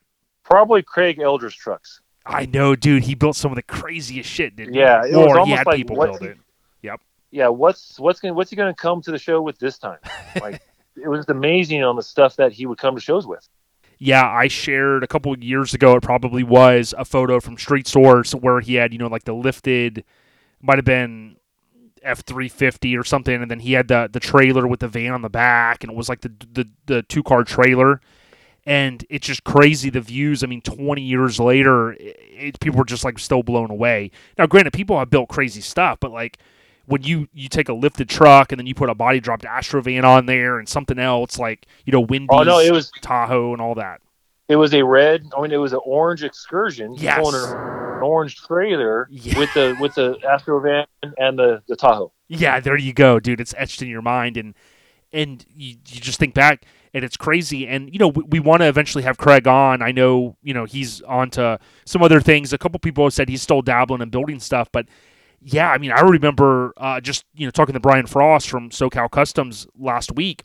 Probably 0.49 0.83
Craig 0.83 1.19
Elders 1.21 1.55
trucks. 1.55 2.01
I 2.29 2.47
know 2.47 2.77
dude 2.77 3.03
he 3.05 3.15
built 3.15 3.37
some 3.37 3.51
of 3.51 3.57
the 3.57 3.63
craziest 3.63 4.29
shit 4.29 4.55
didn't 4.57 4.75
Yeah, 4.75 5.07
he 5.07 5.15
was 5.15 5.27
or 5.27 5.45
he 5.45 5.53
had 5.53 5.67
like, 5.67 5.77
people 5.77 5.97
build 5.97 6.23
it 6.23 6.39
Yep. 6.83 7.01
Yeah, 7.31 7.49
what's 7.49 7.99
what's 7.99 8.21
gonna 8.21 8.35
what's 8.35 8.51
he 8.51 8.57
gonna 8.57 8.75
come 8.75 9.03
to 9.03 9.11
the 9.11 9.19
show 9.19 9.43
with 9.43 9.59
this 9.59 9.79
time? 9.79 9.99
Like 10.41 10.63
it 10.97 11.09
was 11.09 11.29
amazing 11.29 11.83
on 11.83 11.97
the 11.97 12.03
stuff 12.03 12.37
that 12.37 12.53
he 12.53 12.67
would 12.67 12.79
come 12.79 12.95
to 12.95 13.01
shows 13.01 13.27
with. 13.27 13.49
yeah 13.99 14.29
i 14.29 14.47
shared 14.49 15.03
a 15.03 15.07
couple 15.07 15.33
of 15.33 15.43
years 15.43 15.75
ago 15.75 15.97
it 15.97 16.03
probably 16.03 16.43
was 16.45 16.95
a 16.97 17.05
photo 17.05 17.41
from 17.41 17.57
street 17.59 17.87
source 17.89 18.33
where 18.33 18.61
he 18.61 18.75
had 18.75 18.93
you 18.93 18.99
know 18.99 19.09
like 19.09 19.25
the 19.25 19.33
lifted 19.33 20.05
might 20.61 20.79
have 20.79 20.85
been 20.85 21.37
f350 22.05 22.99
or 22.99 23.05
something 23.05 23.43
and 23.43 23.51
then 23.51 23.61
he 23.61 23.73
had 23.73 23.89
the 23.89 24.09
the 24.13 24.21
trailer 24.21 24.67
with 24.67 24.81
the 24.81 24.89
van 24.89 25.13
on 25.13 25.23
the 25.23 25.29
back 25.29 25.83
and 25.83 25.93
it 25.93 25.97
was 25.97 26.09
like 26.09 26.21
the 26.21 26.33
the, 26.53 26.69
the 26.87 27.03
two 27.03 27.23
car 27.23 27.43
trailer 27.43 28.01
and 28.69 29.05
it's 29.09 29.27
just 29.27 29.45
crazy 29.45 29.89
the 29.89 30.01
views. 30.01 30.45
I 30.45 30.47
mean, 30.47 30.61
20 30.61 31.01
years 31.01 31.41
later, 31.41 31.93
it, 31.93 32.17
it, 32.21 32.61
people 32.61 32.79
were 32.79 32.85
just 32.85 33.03
like 33.05 33.19
still 33.19 33.43
blown 33.43 33.71
away. 33.71 34.11
Now, 34.37 34.47
granted, 34.47 34.73
people 34.75 34.99
have 34.99 35.09
built 35.11 35.29
crazy 35.31 35.61
stuff, 35.63 35.99
but 36.01 36.11
like 36.13 36.39
when 36.87 37.03
you 37.03 37.29
you 37.33 37.49
take 37.49 37.69
a 37.69 37.73
lifted 37.73 38.09
truck 38.09 38.53
and 38.53 38.59
then 38.59 38.67
you 38.67 38.75
put 38.75 38.91
a 38.91 38.95
body 38.95 39.21
dropped 39.21 39.45
Astrovan 39.45 40.05
on 40.05 40.27
there 40.27 40.59
and 40.59 40.69
something 40.69 40.99
else 40.99 41.39
like 41.39 41.67
you 41.87 41.93
know 41.93 42.01
Wendy's 42.01 42.29
Oh 42.31 42.43
no, 42.43 42.59
it 42.59 42.71
was 42.73 42.91
Tahoe 43.03 43.53
and 43.53 43.61
all 43.63 43.75
that. 43.77 44.01
it 44.49 44.57
was 44.57 44.73
a 44.75 44.83
red. 44.85 45.25
I 45.37 45.41
mean, 45.41 45.53
it 45.53 45.57
was 45.57 45.73
an 45.73 45.81
orange 45.85 46.23
excursion. 46.23 46.95
Yes. 46.95 47.19
an 47.27 48.03
orange 48.03 48.37
trailer 48.37 49.09
Yeah. 49.11 49.39
with 49.39 49.53
the 49.55 49.77
with 49.81 49.95
the 49.95 50.17
Astrovan 50.25 50.85
and 51.19 51.39
the 51.39 51.63
the 51.69 51.77
Tahoe. 51.77 52.13
Yeah, 52.29 52.61
there 52.61 52.77
you 52.77 52.93
go, 52.93 53.19
dude. 53.21 53.41
It's 53.41 53.55
etched 53.57 53.81
in 53.83 53.89
your 53.89 54.03
mind, 54.03 54.37
and 54.37 54.55
and 55.13 55.45
you, 55.55 55.77
you 55.89 56.01
just 56.01 56.19
think 56.19 56.35
back, 56.35 56.65
and 56.95 57.05
it's 57.05 57.17
crazy. 57.17 57.67
And 57.67 57.93
you 57.93 57.99
know, 57.99 58.09
we, 58.09 58.23
we 58.25 58.41
want 58.41 58.63
to 58.63 58.69
eventually 58.69 59.05
have 59.05 59.19
Craig 59.19 59.47
on. 59.47 59.83
I 59.83 59.93
know, 59.93 60.37
you 60.43 60.55
know, 60.55 60.65
he's 60.65 61.01
on 61.03 61.31
to 61.31 61.59
some 61.85 62.03
other 62.03 62.21
things. 62.21 62.53
A 62.53 62.59
couple 62.59 62.79
people 62.81 63.05
have 63.05 63.13
said 63.13 63.29
he's 63.29 63.43
still 63.43 63.63
dabbling 63.63 64.03
and 64.03 64.11
building 64.11 64.41
stuff, 64.41 64.69
but 64.73 64.87
yeah, 65.41 65.71
I 65.71 65.79
mean, 65.79 65.93
I 65.93 66.01
remember 66.01 66.73
uh, 66.77 67.01
just 67.01 67.25
you 67.35 67.47
know 67.47 67.51
talking 67.51 67.75
to 67.75 67.81
Brian 67.81 68.07
Frost 68.07 68.49
from 68.49 68.71
SoCal 68.71 69.11
Customs 69.11 69.67
last 69.79 70.13
week. 70.15 70.43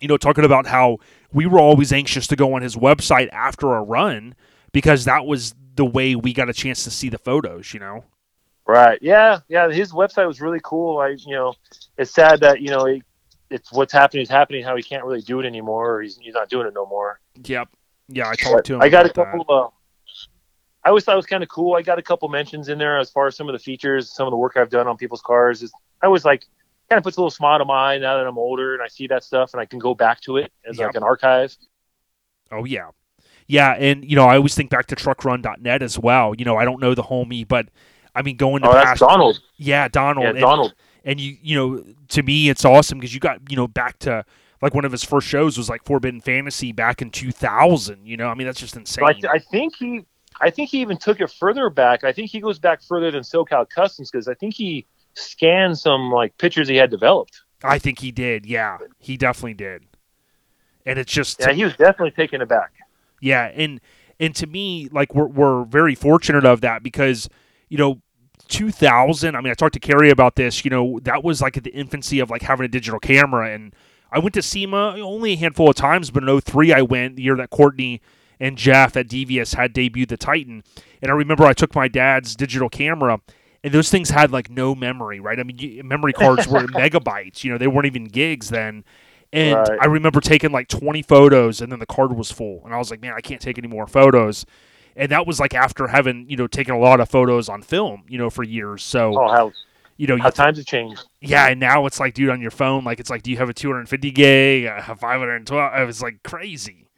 You 0.00 0.08
know, 0.08 0.16
talking 0.16 0.44
about 0.44 0.66
how 0.66 0.98
we 1.32 1.46
were 1.46 1.58
always 1.58 1.92
anxious 1.92 2.26
to 2.26 2.36
go 2.36 2.54
on 2.54 2.62
his 2.62 2.76
website 2.76 3.28
after 3.32 3.72
a 3.74 3.82
run 3.82 4.34
because 4.72 5.04
that 5.06 5.24
was 5.24 5.54
the 5.74 5.86
way 5.86 6.14
we 6.14 6.32
got 6.32 6.50
a 6.50 6.52
chance 6.52 6.84
to 6.84 6.90
see 6.90 7.08
the 7.08 7.18
photos. 7.18 7.72
You 7.72 7.80
know. 7.80 8.04
Right. 8.66 8.98
Yeah. 9.00 9.38
Yeah. 9.48 9.70
His 9.70 9.92
website 9.92 10.26
was 10.26 10.40
really 10.40 10.60
cool. 10.62 10.98
I, 10.98 11.10
you 11.10 11.34
know, 11.34 11.54
it's 11.96 12.10
sad 12.10 12.40
that 12.40 12.60
you 12.60 12.70
know 12.70 12.84
it, 12.86 13.02
it's 13.50 13.72
what's 13.72 13.92
happening 13.92 14.22
is 14.22 14.28
happening. 14.28 14.64
How 14.64 14.76
he 14.76 14.82
can't 14.82 15.04
really 15.04 15.20
do 15.22 15.40
it 15.40 15.46
anymore, 15.46 15.96
or 15.96 16.02
he's 16.02 16.18
he's 16.18 16.34
not 16.34 16.48
doing 16.48 16.66
it 16.66 16.74
no 16.74 16.86
more. 16.86 17.20
Yep. 17.44 17.68
Yeah, 18.08 18.28
I 18.28 18.34
talked 18.36 18.66
to 18.66 18.74
him. 18.74 18.82
I 18.82 18.88
got 18.88 19.06
a 19.06 19.10
couple. 19.10 19.44
Uh, 19.48 19.68
I 20.84 20.88
always 20.90 21.04
thought 21.04 21.14
it 21.14 21.16
was 21.16 21.26
kind 21.26 21.42
of 21.42 21.48
cool. 21.48 21.74
I 21.74 21.82
got 21.82 21.98
a 21.98 22.02
couple 22.02 22.28
mentions 22.28 22.68
in 22.68 22.78
there 22.78 22.98
as 22.98 23.10
far 23.10 23.26
as 23.26 23.34
some 23.36 23.48
of 23.48 23.52
the 23.52 23.58
features, 23.58 24.08
some 24.14 24.26
of 24.26 24.30
the 24.30 24.36
work 24.36 24.56
I've 24.56 24.70
done 24.70 24.86
on 24.86 24.96
people's 24.96 25.22
cars. 25.22 25.62
Is 25.62 25.72
I 26.00 26.06
was 26.08 26.24
like, 26.24 26.46
kind 26.88 26.98
of 26.98 27.02
puts 27.02 27.16
a 27.16 27.20
little 27.20 27.30
smile 27.30 27.58
to 27.58 27.64
mine 27.64 28.02
now 28.02 28.16
that 28.16 28.26
I'm 28.26 28.38
older 28.38 28.74
and 28.74 28.82
I 28.82 28.86
see 28.86 29.08
that 29.08 29.24
stuff 29.24 29.52
and 29.52 29.60
I 29.60 29.64
can 29.64 29.80
go 29.80 29.94
back 29.94 30.20
to 30.22 30.36
it 30.36 30.52
as 30.64 30.78
Yep. 30.78 30.86
like 30.86 30.94
an 30.96 31.02
archive. 31.02 31.56
Oh 32.52 32.64
yeah, 32.64 32.90
yeah, 33.48 33.72
and 33.72 34.08
you 34.08 34.14
know 34.14 34.26
I 34.26 34.36
always 34.36 34.54
think 34.54 34.70
back 34.70 34.86
to 34.86 34.94
truckrun.net 34.96 35.82
as 35.82 35.98
well. 35.98 36.32
You 36.38 36.44
know 36.44 36.56
I 36.56 36.64
don't 36.64 36.80
know 36.80 36.94
the 36.94 37.02
homie, 37.02 37.46
but 37.46 37.66
I 38.14 38.22
mean 38.22 38.36
going 38.36 38.62
to 38.62 38.68
Oh, 38.68 38.72
that's 38.72 38.86
past, 38.86 39.00
Donald. 39.00 39.40
yeah 39.56 39.88
Donald, 39.88 40.22
Yeah, 40.24 40.30
and, 40.30 40.38
Donald. 40.40 40.74
And 41.06 41.18
you 41.18 41.38
you 41.40 41.56
know 41.56 41.82
to 42.08 42.22
me 42.22 42.50
it's 42.50 42.66
awesome 42.66 42.98
because 42.98 43.14
you 43.14 43.20
got 43.20 43.40
you 43.48 43.56
know 43.56 43.66
back 43.66 43.98
to 44.00 44.26
like 44.60 44.74
one 44.74 44.84
of 44.84 44.92
his 44.92 45.04
first 45.04 45.26
shows 45.26 45.56
was 45.56 45.70
like 45.70 45.84
Forbidden 45.84 46.20
Fantasy 46.20 46.72
back 46.72 47.00
in 47.00 47.10
2000. 47.10 48.06
You 48.06 48.18
know 48.18 48.26
I 48.28 48.34
mean 48.34 48.46
that's 48.46 48.60
just 48.60 48.76
insane. 48.76 49.04
I, 49.04 49.12
th- 49.12 49.26
I 49.26 49.38
think 49.38 49.76
he, 49.76 50.04
I 50.40 50.50
think 50.50 50.70
he 50.70 50.80
even 50.80 50.98
took 50.98 51.20
it 51.20 51.30
further 51.30 51.70
back. 51.70 52.04
I 52.04 52.12
think 52.12 52.30
he 52.30 52.40
goes 52.40 52.58
back 52.58 52.82
further 52.82 53.10
than 53.10 53.22
SoCal 53.22 53.68
Customs 53.70 54.10
because 54.10 54.28
I 54.28 54.34
think 54.34 54.54
he 54.54 54.86
scanned 55.14 55.78
some 55.78 56.10
like 56.10 56.36
pictures 56.36 56.68
he 56.68 56.76
had 56.76 56.90
developed. 56.90 57.40
I 57.64 57.78
think 57.78 58.00
he 58.00 58.10
did. 58.12 58.44
Yeah, 58.44 58.78
he 58.98 59.16
definitely 59.16 59.54
did. 59.54 59.84
And 60.84 60.98
it's 60.98 61.12
just 61.12 61.40
Yeah, 61.40 61.52
he 61.52 61.64
was 61.64 61.76
definitely 61.76 62.10
taken 62.10 62.42
aback. 62.42 62.72
Yeah, 63.20 63.50
and 63.54 63.80
and 64.18 64.34
to 64.36 64.46
me, 64.46 64.88
like 64.90 65.14
we're 65.14 65.26
we're 65.26 65.64
very 65.64 65.94
fortunate 65.94 66.44
of 66.44 66.60
that 66.62 66.82
because 66.82 67.28
you 67.68 67.78
know. 67.78 68.02
2000 68.48 69.34
i 69.34 69.40
mean 69.40 69.50
i 69.50 69.54
talked 69.54 69.74
to 69.74 69.80
carrie 69.80 70.10
about 70.10 70.36
this 70.36 70.64
you 70.64 70.70
know 70.70 71.00
that 71.02 71.24
was 71.24 71.40
like 71.42 71.56
at 71.56 71.64
the 71.64 71.72
infancy 71.74 72.20
of 72.20 72.30
like 72.30 72.42
having 72.42 72.64
a 72.64 72.68
digital 72.68 73.00
camera 73.00 73.52
and 73.52 73.74
i 74.12 74.18
went 74.18 74.34
to 74.34 74.42
sema 74.42 74.96
only 74.98 75.32
a 75.32 75.36
handful 75.36 75.68
of 75.68 75.74
times 75.76 76.10
but 76.10 76.22
in 76.22 76.40
03 76.40 76.72
i 76.72 76.82
went 76.82 77.16
the 77.16 77.22
year 77.22 77.36
that 77.36 77.50
courtney 77.50 78.00
and 78.38 78.56
jeff 78.56 78.96
at 78.96 79.08
devious 79.08 79.54
had 79.54 79.74
debuted 79.74 80.08
the 80.08 80.16
titan 80.16 80.62
and 81.02 81.10
i 81.10 81.14
remember 81.14 81.44
i 81.44 81.52
took 81.52 81.74
my 81.74 81.88
dad's 81.88 82.36
digital 82.36 82.68
camera 82.68 83.20
and 83.64 83.74
those 83.74 83.90
things 83.90 84.10
had 84.10 84.30
like 84.30 84.48
no 84.48 84.74
memory 84.74 85.18
right 85.18 85.40
i 85.40 85.42
mean 85.42 85.80
memory 85.84 86.12
cards 86.12 86.46
were 86.46 86.60
megabytes 86.68 87.42
you 87.42 87.50
know 87.50 87.58
they 87.58 87.66
weren't 87.66 87.86
even 87.86 88.04
gigs 88.04 88.48
then 88.50 88.84
and 89.32 89.56
Right. 89.56 89.78
I 89.82 89.86
remember 89.86 90.20
taking 90.20 90.52
like 90.52 90.68
20 90.68 91.02
photos 91.02 91.60
and 91.60 91.70
then 91.70 91.78
the 91.80 91.86
card 91.86 92.16
was 92.16 92.30
full. 92.30 92.62
And 92.64 92.72
I 92.72 92.78
was 92.78 92.90
like, 92.90 93.02
man, 93.02 93.12
I 93.16 93.20
can't 93.20 93.40
take 93.40 93.58
any 93.58 93.66
more 93.66 93.86
photos. 93.86 94.46
And 94.96 95.10
that 95.12 95.26
was 95.26 95.38
like 95.38 95.54
after 95.54 95.88
having, 95.88 96.28
you 96.28 96.36
know, 96.36 96.46
taken 96.46 96.74
a 96.74 96.78
lot 96.78 97.00
of 97.00 97.10
photos 97.10 97.48
on 97.48 97.62
film, 97.62 98.04
you 98.08 98.18
know, 98.18 98.30
for 98.30 98.42
years. 98.42 98.82
So, 98.82 99.20
Oh, 99.20 99.28
how 99.28 99.52
you 99.98 100.06
know, 100.06 100.16
you 100.16 100.22
how 100.22 100.30
times 100.30 100.58
have 100.58 100.66
changed. 100.66 101.04
yeah, 101.20 101.48
and 101.48 101.60
now 101.60 101.86
it's 101.86 102.00
like, 102.00 102.14
dude, 102.14 102.30
on 102.30 102.40
your 102.40 102.50
phone, 102.50 102.84
like 102.84 103.00
it's 103.00 103.10
like, 103.10 103.22
do 103.22 103.30
you 103.30 103.36
have 103.38 103.48
a 103.50 103.54
250 103.54 104.10
gig, 104.10 104.64
a 104.64 104.96
512? 104.96 105.80
It 105.80 105.84
was 105.86 106.02
like 106.02 106.22
crazy. 106.22 106.88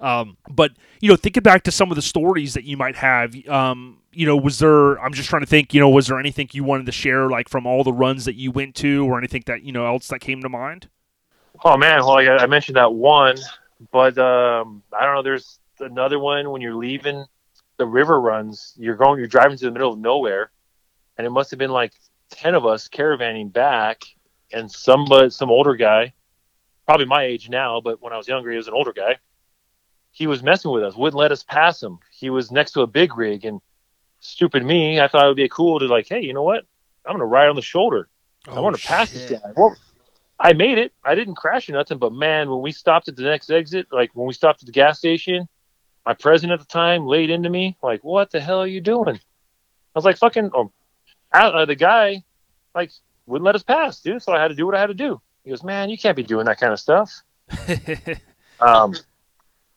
Um, 0.00 0.36
but 0.50 0.72
you 1.00 1.08
know, 1.08 1.16
thinking 1.16 1.42
back 1.42 1.62
to 1.64 1.70
some 1.72 1.90
of 1.90 1.96
the 1.96 2.02
stories 2.02 2.54
that 2.54 2.64
you 2.64 2.76
might 2.76 2.96
have, 2.96 3.34
um, 3.48 3.98
you 4.12 4.26
know, 4.26 4.36
was 4.36 4.58
there? 4.58 5.00
I'm 5.00 5.12
just 5.12 5.28
trying 5.30 5.42
to 5.42 5.46
think. 5.46 5.72
You 5.74 5.80
know, 5.80 5.88
was 5.88 6.08
there 6.08 6.18
anything 6.18 6.48
you 6.52 6.64
wanted 6.64 6.86
to 6.86 6.92
share, 6.92 7.30
like 7.30 7.48
from 7.48 7.66
all 7.66 7.84
the 7.84 7.92
runs 7.92 8.24
that 8.26 8.34
you 8.34 8.50
went 8.50 8.74
to, 8.76 9.06
or 9.06 9.18
anything 9.18 9.44
that 9.46 9.62
you 9.62 9.72
know 9.72 9.86
else 9.86 10.08
that 10.08 10.20
came 10.20 10.42
to 10.42 10.48
mind? 10.48 10.88
Oh 11.64 11.76
man, 11.76 12.00
well 12.00 12.18
I, 12.18 12.26
I 12.28 12.46
mentioned 12.46 12.76
that 12.76 12.92
one, 12.92 13.36
but 13.92 14.18
um, 14.18 14.82
I 14.92 15.04
don't 15.04 15.14
know. 15.14 15.22
There's 15.22 15.58
another 15.80 16.18
one 16.18 16.50
when 16.50 16.60
you're 16.60 16.74
leaving 16.74 17.24
the 17.76 17.86
river 17.86 18.20
runs. 18.20 18.74
You're 18.76 18.96
going, 18.96 19.18
you're 19.18 19.28
driving 19.28 19.56
to 19.58 19.64
the 19.64 19.70
middle 19.70 19.92
of 19.92 19.98
nowhere, 19.98 20.50
and 21.16 21.26
it 21.26 21.30
must 21.30 21.50
have 21.50 21.58
been 21.58 21.70
like 21.70 21.92
ten 22.30 22.54
of 22.54 22.66
us 22.66 22.88
caravanning 22.88 23.52
back, 23.52 24.02
and 24.52 24.70
somebody, 24.70 25.30
some 25.30 25.50
older 25.50 25.74
guy, 25.74 26.14
probably 26.86 27.06
my 27.06 27.24
age 27.24 27.48
now, 27.48 27.80
but 27.80 28.02
when 28.02 28.12
I 28.12 28.16
was 28.16 28.28
younger, 28.28 28.50
he 28.50 28.56
was 28.56 28.68
an 28.68 28.74
older 28.74 28.92
guy. 28.92 29.18
He 30.12 30.26
was 30.26 30.42
messing 30.42 30.70
with 30.70 30.84
us, 30.84 30.94
wouldn't 30.94 31.18
let 31.18 31.32
us 31.32 31.42
pass 31.42 31.82
him. 31.82 31.98
He 32.12 32.30
was 32.30 32.52
next 32.52 32.72
to 32.72 32.82
a 32.82 32.86
big 32.86 33.16
rig, 33.16 33.44
and 33.44 33.60
stupid 34.20 34.64
me, 34.64 35.00
I 35.00 35.08
thought 35.08 35.24
it 35.24 35.28
would 35.28 35.36
be 35.36 35.48
cool 35.48 35.80
to 35.80 35.86
like, 35.86 36.08
hey, 36.08 36.20
you 36.20 36.32
know 36.32 36.42
what? 36.42 36.64
I'm 37.04 37.14
gonna 37.14 37.26
ride 37.26 37.48
on 37.48 37.56
the 37.56 37.62
shoulder. 37.62 38.08
I 38.46 38.52
oh, 38.52 38.62
want 38.62 38.76
to 38.76 38.86
pass 38.86 39.10
this 39.10 39.30
guy. 39.30 39.52
Well, 39.56 39.76
I 40.38 40.52
made 40.52 40.78
it. 40.78 40.92
I 41.04 41.14
didn't 41.14 41.36
crash 41.36 41.68
or 41.68 41.72
nothing, 41.72 41.98
but 41.98 42.12
man, 42.12 42.50
when 42.50 42.60
we 42.60 42.72
stopped 42.72 43.08
at 43.08 43.16
the 43.16 43.22
next 43.22 43.50
exit, 43.50 43.86
like 43.90 44.10
when 44.14 44.26
we 44.26 44.34
stopped 44.34 44.62
at 44.62 44.66
the 44.66 44.72
gas 44.72 44.98
station, 44.98 45.48
my 46.06 46.14
president 46.14 46.60
at 46.60 46.66
the 46.66 46.72
time 46.72 47.06
laid 47.06 47.30
into 47.30 47.48
me, 47.48 47.76
like, 47.82 48.02
"What 48.04 48.30
the 48.30 48.40
hell 48.40 48.60
are 48.60 48.66
you 48.66 48.80
doing?" 48.80 49.16
I 49.16 49.98
was 49.98 50.04
like, 50.04 50.18
"Fucking," 50.18 50.50
oh, 50.54 50.72
uh, 51.32 51.64
the 51.64 51.74
guy, 51.74 52.22
like, 52.74 52.90
wouldn't 53.26 53.44
let 53.44 53.54
us 53.54 53.62
pass, 53.62 54.00
dude. 54.00 54.22
So 54.22 54.32
I 54.32 54.40
had 54.40 54.48
to 54.48 54.54
do 54.54 54.66
what 54.66 54.74
I 54.74 54.80
had 54.80 54.88
to 54.88 54.94
do. 54.94 55.20
He 55.44 55.50
goes, 55.50 55.62
"Man, 55.62 55.90
you 55.90 55.98
can't 55.98 56.16
be 56.16 56.22
doing 56.22 56.46
that 56.46 56.60
kind 56.60 56.72
of 56.72 56.80
stuff." 56.80 57.22
um, 58.60 58.94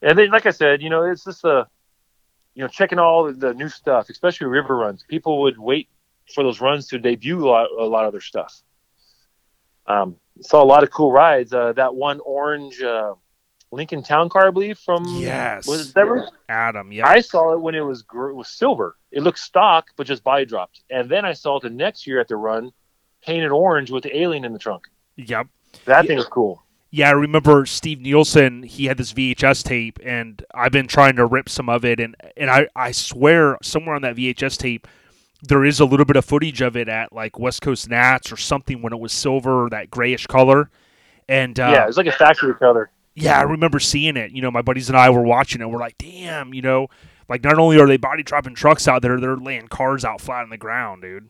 and 0.02 0.18
then, 0.18 0.30
like 0.30 0.46
I 0.46 0.52
said, 0.52 0.82
you 0.82 0.90
know, 0.90 1.04
it's 1.04 1.24
just 1.24 1.44
a, 1.44 1.68
you 2.56 2.64
know, 2.64 2.68
checking 2.68 3.00
all 3.00 3.32
the 3.32 3.54
new 3.54 3.70
stuff, 3.70 4.10
especially 4.10 4.48
river 4.48 4.76
runs. 4.76 5.04
People 5.08 5.42
would 5.42 5.58
wait 5.58 5.90
for 6.34 6.44
those 6.44 6.62
runs 6.62 6.88
to 6.88 7.00
debut 7.00 7.46
a 7.46 7.48
lot, 7.48 7.70
a 7.72 7.84
lot 7.84 8.06
of 8.06 8.12
their 8.12 8.22
stuff. 8.22 8.62
Um, 9.86 10.18
saw 10.42 10.62
a 10.62 10.66
lot 10.66 10.84
of 10.84 10.92
cool 10.92 11.12
rides. 11.12 11.54
Uh, 11.54 11.74
that 11.74 11.96
one 11.96 12.20
orange 12.20 12.82
uh, 12.82 13.14
Lincoln 13.72 14.02
Town 14.02 14.30
Car, 14.30 14.48
I 14.48 14.52
believe, 14.52 14.80
from 14.80 15.04
Yes. 15.06 15.68
was 15.68 15.90
it 15.90 15.94
that 15.96 16.32
Adam, 16.50 16.92
yeah. 16.92 17.08
I 17.08 17.20
saw 17.20 17.54
it 17.54 17.60
when 17.62 17.76
it 17.76 17.82
was 17.82 18.02
it 18.02 18.36
was 18.36 18.48
silver. 18.48 18.96
It 19.12 19.24
looked 19.24 19.40
stock, 19.40 19.88
but 19.98 20.08
just 20.08 20.24
body 20.24 20.46
dropped. 20.46 20.82
And 20.90 21.10
then 21.10 21.26
I 21.26 21.34
saw 21.34 21.58
it 21.58 21.64
the 21.64 21.70
next 21.70 22.08
year 22.08 22.20
at 22.20 22.28
the 22.28 22.38
run, 22.38 22.72
painted 23.22 23.52
orange 23.52 23.92
with 23.92 24.04
the 24.04 24.18
alien 24.18 24.46
in 24.46 24.54
the 24.54 24.60
trunk. 24.60 24.84
yep. 25.18 25.48
That 25.86 26.04
Yeah. 26.04 26.08
thing 26.08 26.18
was 26.18 26.28
cool. 26.28 26.64
Yeah, 26.90 27.10
I 27.10 27.12
remember 27.14 27.66
Steve 27.66 28.00
Nielsen. 28.00 28.64
He 28.64 28.86
had 28.86 28.98
this 28.98 29.12
VHS 29.12 29.62
tape, 29.62 30.00
and 30.04 30.42
I've 30.56 30.72
been 30.72 30.88
trying 30.88 31.18
to 31.18 31.26
rip 31.26 31.50
some 31.50 31.68
of 31.68 31.84
it, 31.84 32.00
and 32.00 32.16
and 32.38 32.50
I 32.50 32.68
I 32.76 32.92
swear 32.92 33.58
somewhere 33.62 33.96
on 33.96 34.02
that 34.04 34.16
VHS 34.16 34.58
tape 34.58 34.88
there 35.44 35.64
is 35.66 35.80
a 35.80 35.86
little 35.86 36.06
bit 36.06 36.16
of 36.16 36.24
footage 36.26 36.62
of 36.62 36.76
it 36.78 36.88
at 36.88 37.12
like 37.14 37.38
West 37.38 37.62
Coast 37.62 37.90
Nats 37.90 38.32
or 38.32 38.38
something 38.38 38.82
when 38.82 38.94
it 38.94 39.00
was 39.00 39.12
silver, 39.12 39.66
or 39.66 39.70
that 39.70 39.92
grayish 39.92 40.26
color, 40.28 40.70
and 41.28 41.60
uh, 41.60 41.72
yeah, 41.74 41.84
it 41.84 41.88
was 41.88 41.98
like 41.98 42.08
a 42.08 42.12
factory 42.14 42.56
color. 42.56 42.90
Yeah, 43.18 43.40
I 43.40 43.42
remember 43.42 43.80
seeing 43.80 44.16
it. 44.16 44.32
You 44.32 44.44
know, 44.44 44.52
my 44.52 44.62
buddies 44.62 44.90
and 44.90 44.98
I 44.98 45.10
were 45.10 45.24
watching 45.24 45.60
it. 45.62 45.70
We're 45.70 45.80
like, 45.80 45.98
damn, 45.98 46.54
you 46.54 46.62
know, 46.62 46.88
like 47.28 47.44
not 47.44 47.58
only 47.58 47.80
are 47.80 47.88
they 47.88 47.98
body 47.98 48.22
dropping 48.22 48.54
trucks 48.54 48.88
out 48.88 49.02
there, 49.02 49.20
they're 49.20 49.36
laying 49.36 49.68
cars 49.68 50.06
out 50.06 50.22
flat 50.22 50.44
on 50.44 50.50
the 50.52 50.58
ground, 50.58 51.02
dude. 51.02 51.30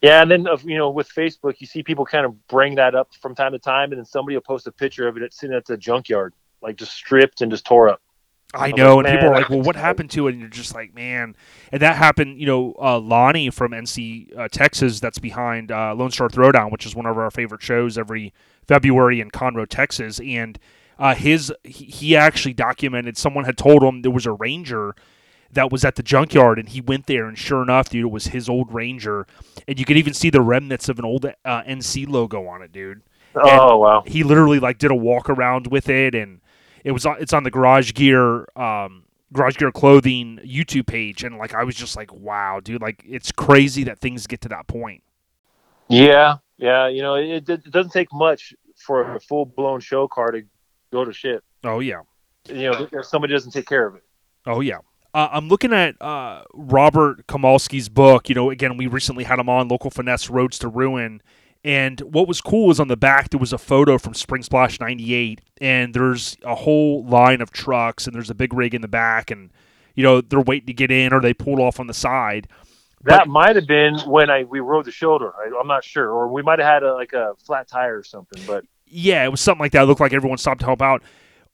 Yeah, 0.00 0.22
and 0.22 0.30
then 0.30 0.46
you 0.64 0.78
know 0.78 0.90
with 0.90 1.08
Facebook, 1.08 1.56
you 1.58 1.66
see 1.66 1.82
people 1.82 2.06
kind 2.06 2.24
of 2.24 2.46
bring 2.48 2.76
that 2.76 2.94
up 2.94 3.10
from 3.20 3.34
time 3.34 3.52
to 3.52 3.58
time, 3.58 3.92
and 3.92 3.98
then 3.98 4.06
somebody 4.06 4.36
will 4.36 4.42
post 4.42 4.66
a 4.68 4.72
picture 4.72 5.06
of 5.06 5.18
it 5.18 5.34
sitting 5.34 5.54
at 5.54 5.66
the 5.66 5.76
junkyard, 5.76 6.32
like 6.62 6.76
just 6.76 6.92
stripped 6.92 7.42
and 7.42 7.50
just 7.50 7.66
tore 7.66 7.90
up. 7.90 8.00
I 8.54 8.68
I'm 8.68 8.76
know, 8.76 8.96
like, 8.96 9.06
and 9.06 9.18
people 9.18 9.28
are 9.28 9.34
like, 9.34 9.50
"Well, 9.50 9.60
what 9.62 9.76
happened 9.76 10.10
to 10.12 10.28
it?" 10.28 10.32
And 10.32 10.40
you're 10.40 10.48
just 10.48 10.74
like, 10.74 10.94
"Man," 10.94 11.36
and 11.72 11.82
that 11.82 11.96
happened. 11.96 12.40
You 12.40 12.46
know, 12.46 12.74
uh, 12.80 12.98
Lonnie 12.98 13.50
from 13.50 13.72
NC 13.72 14.38
uh, 14.38 14.48
Texas, 14.50 15.00
that's 15.00 15.18
behind 15.18 15.70
uh, 15.70 15.94
Lone 15.94 16.10
Star 16.10 16.30
Throwdown, 16.30 16.72
which 16.72 16.86
is 16.86 16.96
one 16.96 17.04
of 17.04 17.18
our 17.18 17.30
favorite 17.30 17.60
shows 17.60 17.98
every 17.98 18.32
February 18.66 19.20
in 19.20 19.30
Conroe, 19.30 19.68
Texas, 19.68 20.20
and 20.20 20.58
uh, 20.98 21.14
his 21.14 21.52
he, 21.64 22.16
actually 22.16 22.54
documented. 22.54 23.16
Someone 23.16 23.44
had 23.44 23.56
told 23.56 23.82
him 23.82 24.02
there 24.02 24.10
was 24.10 24.26
a 24.26 24.32
Ranger 24.32 24.94
that 25.50 25.72
was 25.72 25.84
at 25.84 25.96
the 25.96 26.02
junkyard, 26.02 26.58
and 26.58 26.68
he 26.68 26.80
went 26.80 27.06
there, 27.06 27.26
and 27.26 27.38
sure 27.38 27.62
enough, 27.62 27.88
dude, 27.88 28.04
it 28.04 28.10
was 28.10 28.28
his 28.28 28.48
old 28.48 28.72
Ranger, 28.72 29.26
and 29.66 29.78
you 29.78 29.84
could 29.84 29.96
even 29.96 30.12
see 30.12 30.30
the 30.30 30.42
remnants 30.42 30.88
of 30.88 30.98
an 30.98 31.04
old 31.04 31.24
uh, 31.24 31.32
NC 31.62 32.08
logo 32.08 32.46
on 32.46 32.62
it, 32.62 32.72
dude 32.72 33.02
Oh 33.34 33.78
wow! 33.78 34.02
he 34.06 34.22
literally 34.22 34.58
like 34.58 34.78
did 34.78 34.90
a 34.90 34.94
walk 34.94 35.28
around 35.28 35.68
with 35.68 35.88
it 35.88 36.14
and 36.14 36.40
it 36.84 36.92
was 36.92 37.04
on 37.06 37.16
it's 37.20 37.32
on 37.32 37.42
the 37.42 37.50
garage 37.50 37.92
gear 37.92 38.46
um 38.56 39.04
garage 39.32 39.56
gear 39.56 39.70
clothing 39.70 40.38
youtube 40.44 40.86
page 40.86 41.22
and 41.22 41.36
like 41.36 41.54
i 41.54 41.62
was 41.62 41.74
just 41.74 41.96
like 41.96 42.12
wow 42.12 42.60
dude 42.60 42.80
like 42.80 43.04
it's 43.06 43.30
crazy 43.30 43.84
that 43.84 43.98
things 43.98 44.26
get 44.26 44.40
to 44.40 44.48
that 44.48 44.66
point 44.66 45.02
Yeah, 45.88 46.36
yeah. 46.56 46.88
You 46.88 47.02
know, 47.02 47.14
it, 47.14 47.48
it 47.48 47.70
doesn't 47.70 47.92
take 47.92 48.12
much 48.12 48.54
for 48.76 49.16
a 49.16 49.20
full 49.20 49.44
blown 49.46 49.80
show 49.80 50.06
car 50.08 50.30
to 50.30 50.42
go 50.92 51.04
to 51.04 51.12
shit. 51.12 51.42
oh 51.64 51.80
yeah 51.80 52.00
You 52.48 52.70
know, 52.70 52.88
if 52.92 53.04
somebody 53.06 53.32
doesn't 53.32 53.52
take 53.52 53.66
care 53.66 53.86
of 53.86 53.94
it. 53.96 54.02
oh 54.46 54.60
yeah 54.60 54.78
uh, 55.14 55.28
i'm 55.32 55.48
looking 55.48 55.72
at 55.72 56.00
uh 56.02 56.42
robert 56.54 57.26
kamalski's 57.26 57.88
book 57.88 58.28
you 58.28 58.34
know 58.34 58.50
again 58.50 58.76
we 58.76 58.86
recently 58.86 59.24
had 59.24 59.38
him 59.38 59.48
on 59.48 59.68
local 59.68 59.90
finesse 59.90 60.28
roads 60.30 60.58
to 60.60 60.68
ruin 60.68 61.22
and 61.64 62.00
what 62.02 62.28
was 62.28 62.40
cool 62.40 62.70
is 62.70 62.78
on 62.78 62.88
the 62.88 62.96
back 62.96 63.30
there 63.30 63.40
was 63.40 63.52
a 63.52 63.58
photo 63.58 63.98
from 63.98 64.14
spring 64.14 64.42
splash 64.42 64.78
98 64.80 65.40
and 65.60 65.92
there's 65.94 66.36
a 66.44 66.54
whole 66.54 67.04
line 67.04 67.40
of 67.40 67.50
trucks 67.50 68.06
and 68.06 68.14
there's 68.14 68.30
a 68.30 68.34
big 68.34 68.52
rig 68.52 68.74
in 68.74 68.80
the 68.82 68.88
back 68.88 69.30
and 69.30 69.50
you 69.94 70.02
know 70.04 70.20
they're 70.20 70.40
waiting 70.40 70.66
to 70.66 70.72
get 70.74 70.90
in 70.90 71.12
or 71.12 71.20
they 71.20 71.34
pulled 71.34 71.58
off 71.58 71.80
on 71.80 71.86
the 71.88 71.94
side 71.94 72.46
That 73.04 73.20
But- 73.20 73.28
might 73.28 73.56
have 73.56 73.66
been 73.66 73.98
when 74.06 74.28
I 74.30 74.44
we 74.44 74.60
rode 74.60 74.84
the 74.84 74.90
shoulder. 74.92 75.32
I, 75.36 75.50
I'm 75.60 75.66
not 75.68 75.84
sure, 75.84 76.08
or 76.10 76.28
we 76.28 76.42
might 76.42 76.58
have 76.60 76.68
had 76.68 76.82
a, 76.82 76.94
like 76.94 77.12
a 77.12 77.34
flat 77.46 77.66
tire 77.68 77.96
or 77.98 78.02
something. 78.04 78.42
But 78.46 78.64
yeah, 78.90 79.24
it 79.24 79.28
was 79.28 79.40
something 79.40 79.60
like 79.60 79.72
that. 79.72 79.82
It 79.82 79.86
looked 79.86 80.00
like 80.00 80.12
everyone 80.12 80.38
stopped 80.38 80.60
to 80.60 80.66
help 80.66 80.82
out. 80.82 81.02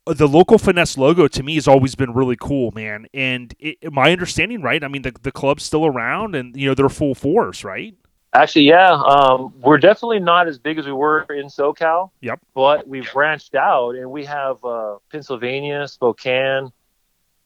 The 0.06 0.28
local 0.28 0.58
finesse 0.58 0.98
logo 0.98 1.28
to 1.28 1.42
me 1.42 1.54
has 1.54 1.66
always 1.66 1.94
been 1.94 2.12
really 2.12 2.36
cool, 2.38 2.72
man. 2.72 3.06
And 3.14 3.54
it, 3.58 3.90
my 3.90 4.12
understanding, 4.12 4.60
right? 4.60 4.84
I 4.84 4.88
mean, 4.88 5.02
the 5.02 5.12
the 5.22 5.32
club's 5.32 5.62
still 5.62 5.86
around, 5.86 6.34
and 6.34 6.54
you 6.56 6.68
know 6.68 6.74
they're 6.74 6.88
full 6.88 7.14
force, 7.14 7.64
right? 7.64 7.94
actually, 8.34 8.64
yeah, 8.64 8.90
um, 8.90 9.54
we're 9.60 9.78
definitely 9.78 10.18
not 10.18 10.48
as 10.48 10.58
big 10.58 10.78
as 10.78 10.86
we 10.86 10.92
were 10.92 11.22
in 11.30 11.46
SoCal. 11.46 12.10
Yep. 12.20 12.40
But 12.54 12.86
we've 12.86 13.10
branched 13.12 13.54
out, 13.54 13.94
and 13.94 14.10
we 14.10 14.24
have 14.24 14.62
uh, 14.64 14.96
Pennsylvania, 15.10 15.86
Spokane, 15.88 16.70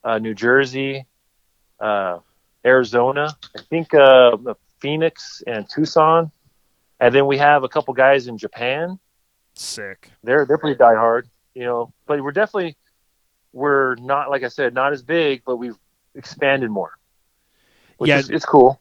uh, 0.03 0.19
New 0.19 0.35
Jersey, 0.35 1.07
uh, 1.79 2.19
Arizona. 2.65 3.37
I 3.57 3.61
think 3.63 3.95
uh, 3.95 4.37
Phoenix 4.81 5.43
and 5.47 5.69
Tucson, 5.69 6.33
and 6.99 7.15
then 7.15 7.27
we 7.27 7.39
have 7.39 7.63
a 7.63 7.69
couple 7.69 7.95
guys 7.95 8.27
in 8.27 8.39
Japan. 8.39 8.99
Sick. 9.61 10.11
they're 10.23 10.45
they're 10.47 10.59
pretty 10.59 10.79
diehard, 10.79 11.25
you 11.55 11.65
know. 11.65 11.93
But 12.07 12.23
we're 12.23 12.33
definitely 12.33 12.77
we're 13.53 13.95
not 13.97 14.31
like 14.31 14.43
I 14.45 14.49
said, 14.49 14.75
not 14.75 14.93
as 14.93 15.03
big, 15.03 15.43
but 15.47 15.57
we've 15.57 15.77
expanded 16.15 16.71
more. 16.71 16.93
Which 17.99 18.09
Yeah. 18.11 18.19
is, 18.19 18.31
it's 18.31 18.45
cool. 18.45 18.81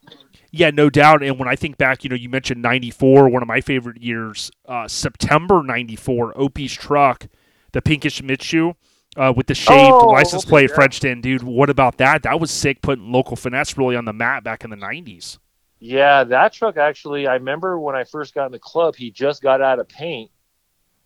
Yeah, 0.51 0.69
no 0.69 0.89
doubt. 0.89 1.23
And 1.23 1.37
when 1.39 1.47
I 1.47 1.55
think 1.55 1.77
back, 1.77 2.03
you 2.03 2.09
know, 2.09 2.15
you 2.15 2.29
mentioned 2.29 2.61
'94, 2.61 3.29
one 3.29 3.41
of 3.41 3.47
my 3.47 3.61
favorite 3.61 4.01
years. 4.01 4.49
Uh, 4.65 4.87
September 4.87 5.61
'94, 5.63 6.33
Opie's 6.37 6.73
truck, 6.73 7.27
the 7.73 7.81
pinkish 7.81 8.21
Mitsu. 8.21 8.73
Uh, 9.15 9.33
with 9.35 9.47
the 9.47 9.55
shaved 9.55 9.91
Oh, 9.93 10.09
license 10.09 10.43
okay, 10.43 10.49
plate 10.49 10.69
yeah. 10.69 10.75
French 10.75 11.03
in, 11.03 11.21
dude. 11.21 11.41
What 11.41 11.71
about 11.71 11.97
that? 11.97 12.21
That 12.21 12.39
was 12.39 12.51
sick, 12.51 12.83
putting 12.83 13.11
local 13.11 13.35
finesse 13.35 13.75
really 13.75 13.95
on 13.95 14.05
the 14.05 14.13
map 14.13 14.43
back 14.43 14.63
in 14.63 14.69
the 14.69 14.75
'90s. 14.75 15.39
Yeah, 15.79 16.23
that 16.25 16.53
truck 16.53 16.77
actually. 16.77 17.25
I 17.25 17.33
remember 17.33 17.79
when 17.79 17.95
I 17.95 18.03
first 18.03 18.35
got 18.35 18.45
in 18.45 18.51
the 18.51 18.59
club, 18.59 18.95
he 18.95 19.09
just 19.09 19.41
got 19.41 19.59
out 19.59 19.79
of 19.79 19.89
paint, 19.89 20.29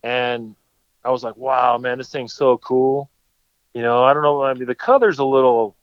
and 0.03 0.55
I 1.03 1.09
was 1.11 1.23
like, 1.23 1.35
"Wow, 1.37 1.77
man, 1.77 1.97
this 1.97 2.09
thing's 2.09 2.33
so 2.33 2.57
cool." 2.57 3.09
You 3.73 3.81
know, 3.81 4.03
I 4.03 4.13
don't 4.13 4.23
know. 4.23 4.43
I 4.43 4.53
mean, 4.53 4.65
the 4.67 4.75
color's 4.75 5.19
a 5.19 5.25
little. 5.25 5.75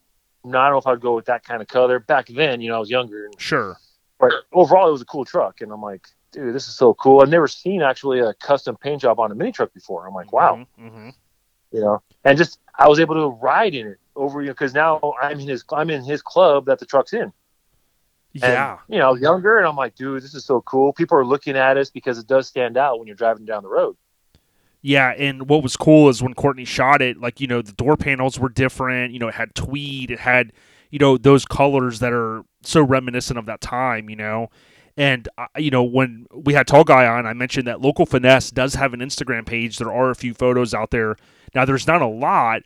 I 0.44 0.50
don't 0.50 0.70
know 0.72 0.78
if 0.78 0.86
I'd 0.86 1.00
go 1.00 1.14
with 1.14 1.26
that 1.26 1.44
kind 1.44 1.60
of 1.60 1.68
color 1.68 1.98
back 1.98 2.28
then. 2.28 2.60
You 2.60 2.70
know, 2.70 2.76
I 2.76 2.80
was 2.80 2.90
younger, 2.90 3.26
and 3.26 3.34
Sure. 3.40 3.76
but 4.18 4.32
overall, 4.52 4.88
it 4.88 4.92
was 4.92 5.02
a 5.02 5.06
cool 5.06 5.24
truck, 5.24 5.60
and 5.60 5.72
I'm 5.72 5.82
like, 5.82 6.06
dude, 6.32 6.54
this 6.54 6.68
is 6.68 6.74
so 6.76 6.94
cool. 6.94 7.20
I've 7.20 7.28
never 7.28 7.48
seen 7.48 7.82
actually 7.82 8.20
a 8.20 8.32
custom 8.34 8.76
paint 8.76 9.02
job 9.02 9.18
on 9.20 9.32
a 9.32 9.34
mini 9.34 9.52
truck 9.52 9.72
before. 9.74 10.06
I'm 10.06 10.14
like, 10.14 10.32
wow, 10.32 10.64
Mm-hmm. 10.80 11.10
you 11.72 11.80
know, 11.80 12.02
and 12.24 12.38
just 12.38 12.60
I 12.78 12.88
was 12.88 13.00
able 13.00 13.14
to 13.16 13.28
ride 13.42 13.74
in 13.74 13.86
it 13.88 13.98
over, 14.14 14.40
you 14.40 14.46
know, 14.48 14.52
because 14.52 14.74
now 14.74 15.00
I'm 15.20 15.40
in 15.40 15.48
his 15.48 15.64
I'm 15.72 15.90
in 15.90 16.04
his 16.04 16.22
club 16.22 16.66
that 16.66 16.78
the 16.78 16.86
truck's 16.86 17.12
in. 17.12 17.32
And, 18.34 18.42
Yeah. 18.42 18.78
you 18.88 18.98
know, 18.98 19.08
I 19.08 19.10
was 19.12 19.20
younger, 19.20 19.58
and 19.58 19.66
I'm 19.66 19.76
like, 19.76 19.94
dude, 19.96 20.22
this 20.22 20.34
is 20.34 20.44
so 20.44 20.60
cool. 20.62 20.92
People 20.92 21.18
are 21.18 21.24
looking 21.24 21.56
at 21.56 21.76
us 21.76 21.90
because 21.90 22.18
it 22.18 22.26
does 22.28 22.46
stand 22.46 22.76
out 22.76 22.98
when 22.98 23.06
you're 23.08 23.16
driving 23.16 23.44
down 23.44 23.62
the 23.64 23.68
road. 23.68 23.96
Yeah, 24.80 25.10
and 25.10 25.48
what 25.48 25.62
was 25.62 25.76
cool 25.76 26.08
is 26.08 26.22
when 26.22 26.34
Courtney 26.34 26.64
shot 26.64 27.02
it, 27.02 27.20
like, 27.20 27.40
you 27.40 27.46
know, 27.46 27.62
the 27.62 27.72
door 27.72 27.96
panels 27.96 28.38
were 28.38 28.48
different. 28.48 29.12
You 29.12 29.18
know, 29.18 29.28
it 29.28 29.34
had 29.34 29.54
tweed, 29.54 30.10
it 30.10 30.20
had, 30.20 30.52
you 30.90 30.98
know, 30.98 31.18
those 31.18 31.44
colors 31.44 31.98
that 31.98 32.12
are 32.12 32.44
so 32.62 32.82
reminiscent 32.82 33.38
of 33.38 33.46
that 33.46 33.60
time, 33.60 34.08
you 34.08 34.16
know. 34.16 34.50
And, 34.96 35.28
uh, 35.36 35.46
you 35.56 35.70
know, 35.70 35.82
when 35.82 36.26
we 36.32 36.54
had 36.54 36.66
Tall 36.66 36.84
Guy 36.84 37.06
on, 37.06 37.26
I 37.26 37.32
mentioned 37.32 37.66
that 37.66 37.80
Local 37.80 38.06
Finesse 38.06 38.50
does 38.50 38.74
have 38.74 38.94
an 38.94 39.00
Instagram 39.00 39.46
page. 39.46 39.78
There 39.78 39.92
are 39.92 40.10
a 40.10 40.14
few 40.14 40.34
photos 40.34 40.74
out 40.74 40.90
there. 40.90 41.16
Now, 41.54 41.64
there's 41.64 41.86
not 41.86 42.02
a 42.02 42.06
lot, 42.06 42.62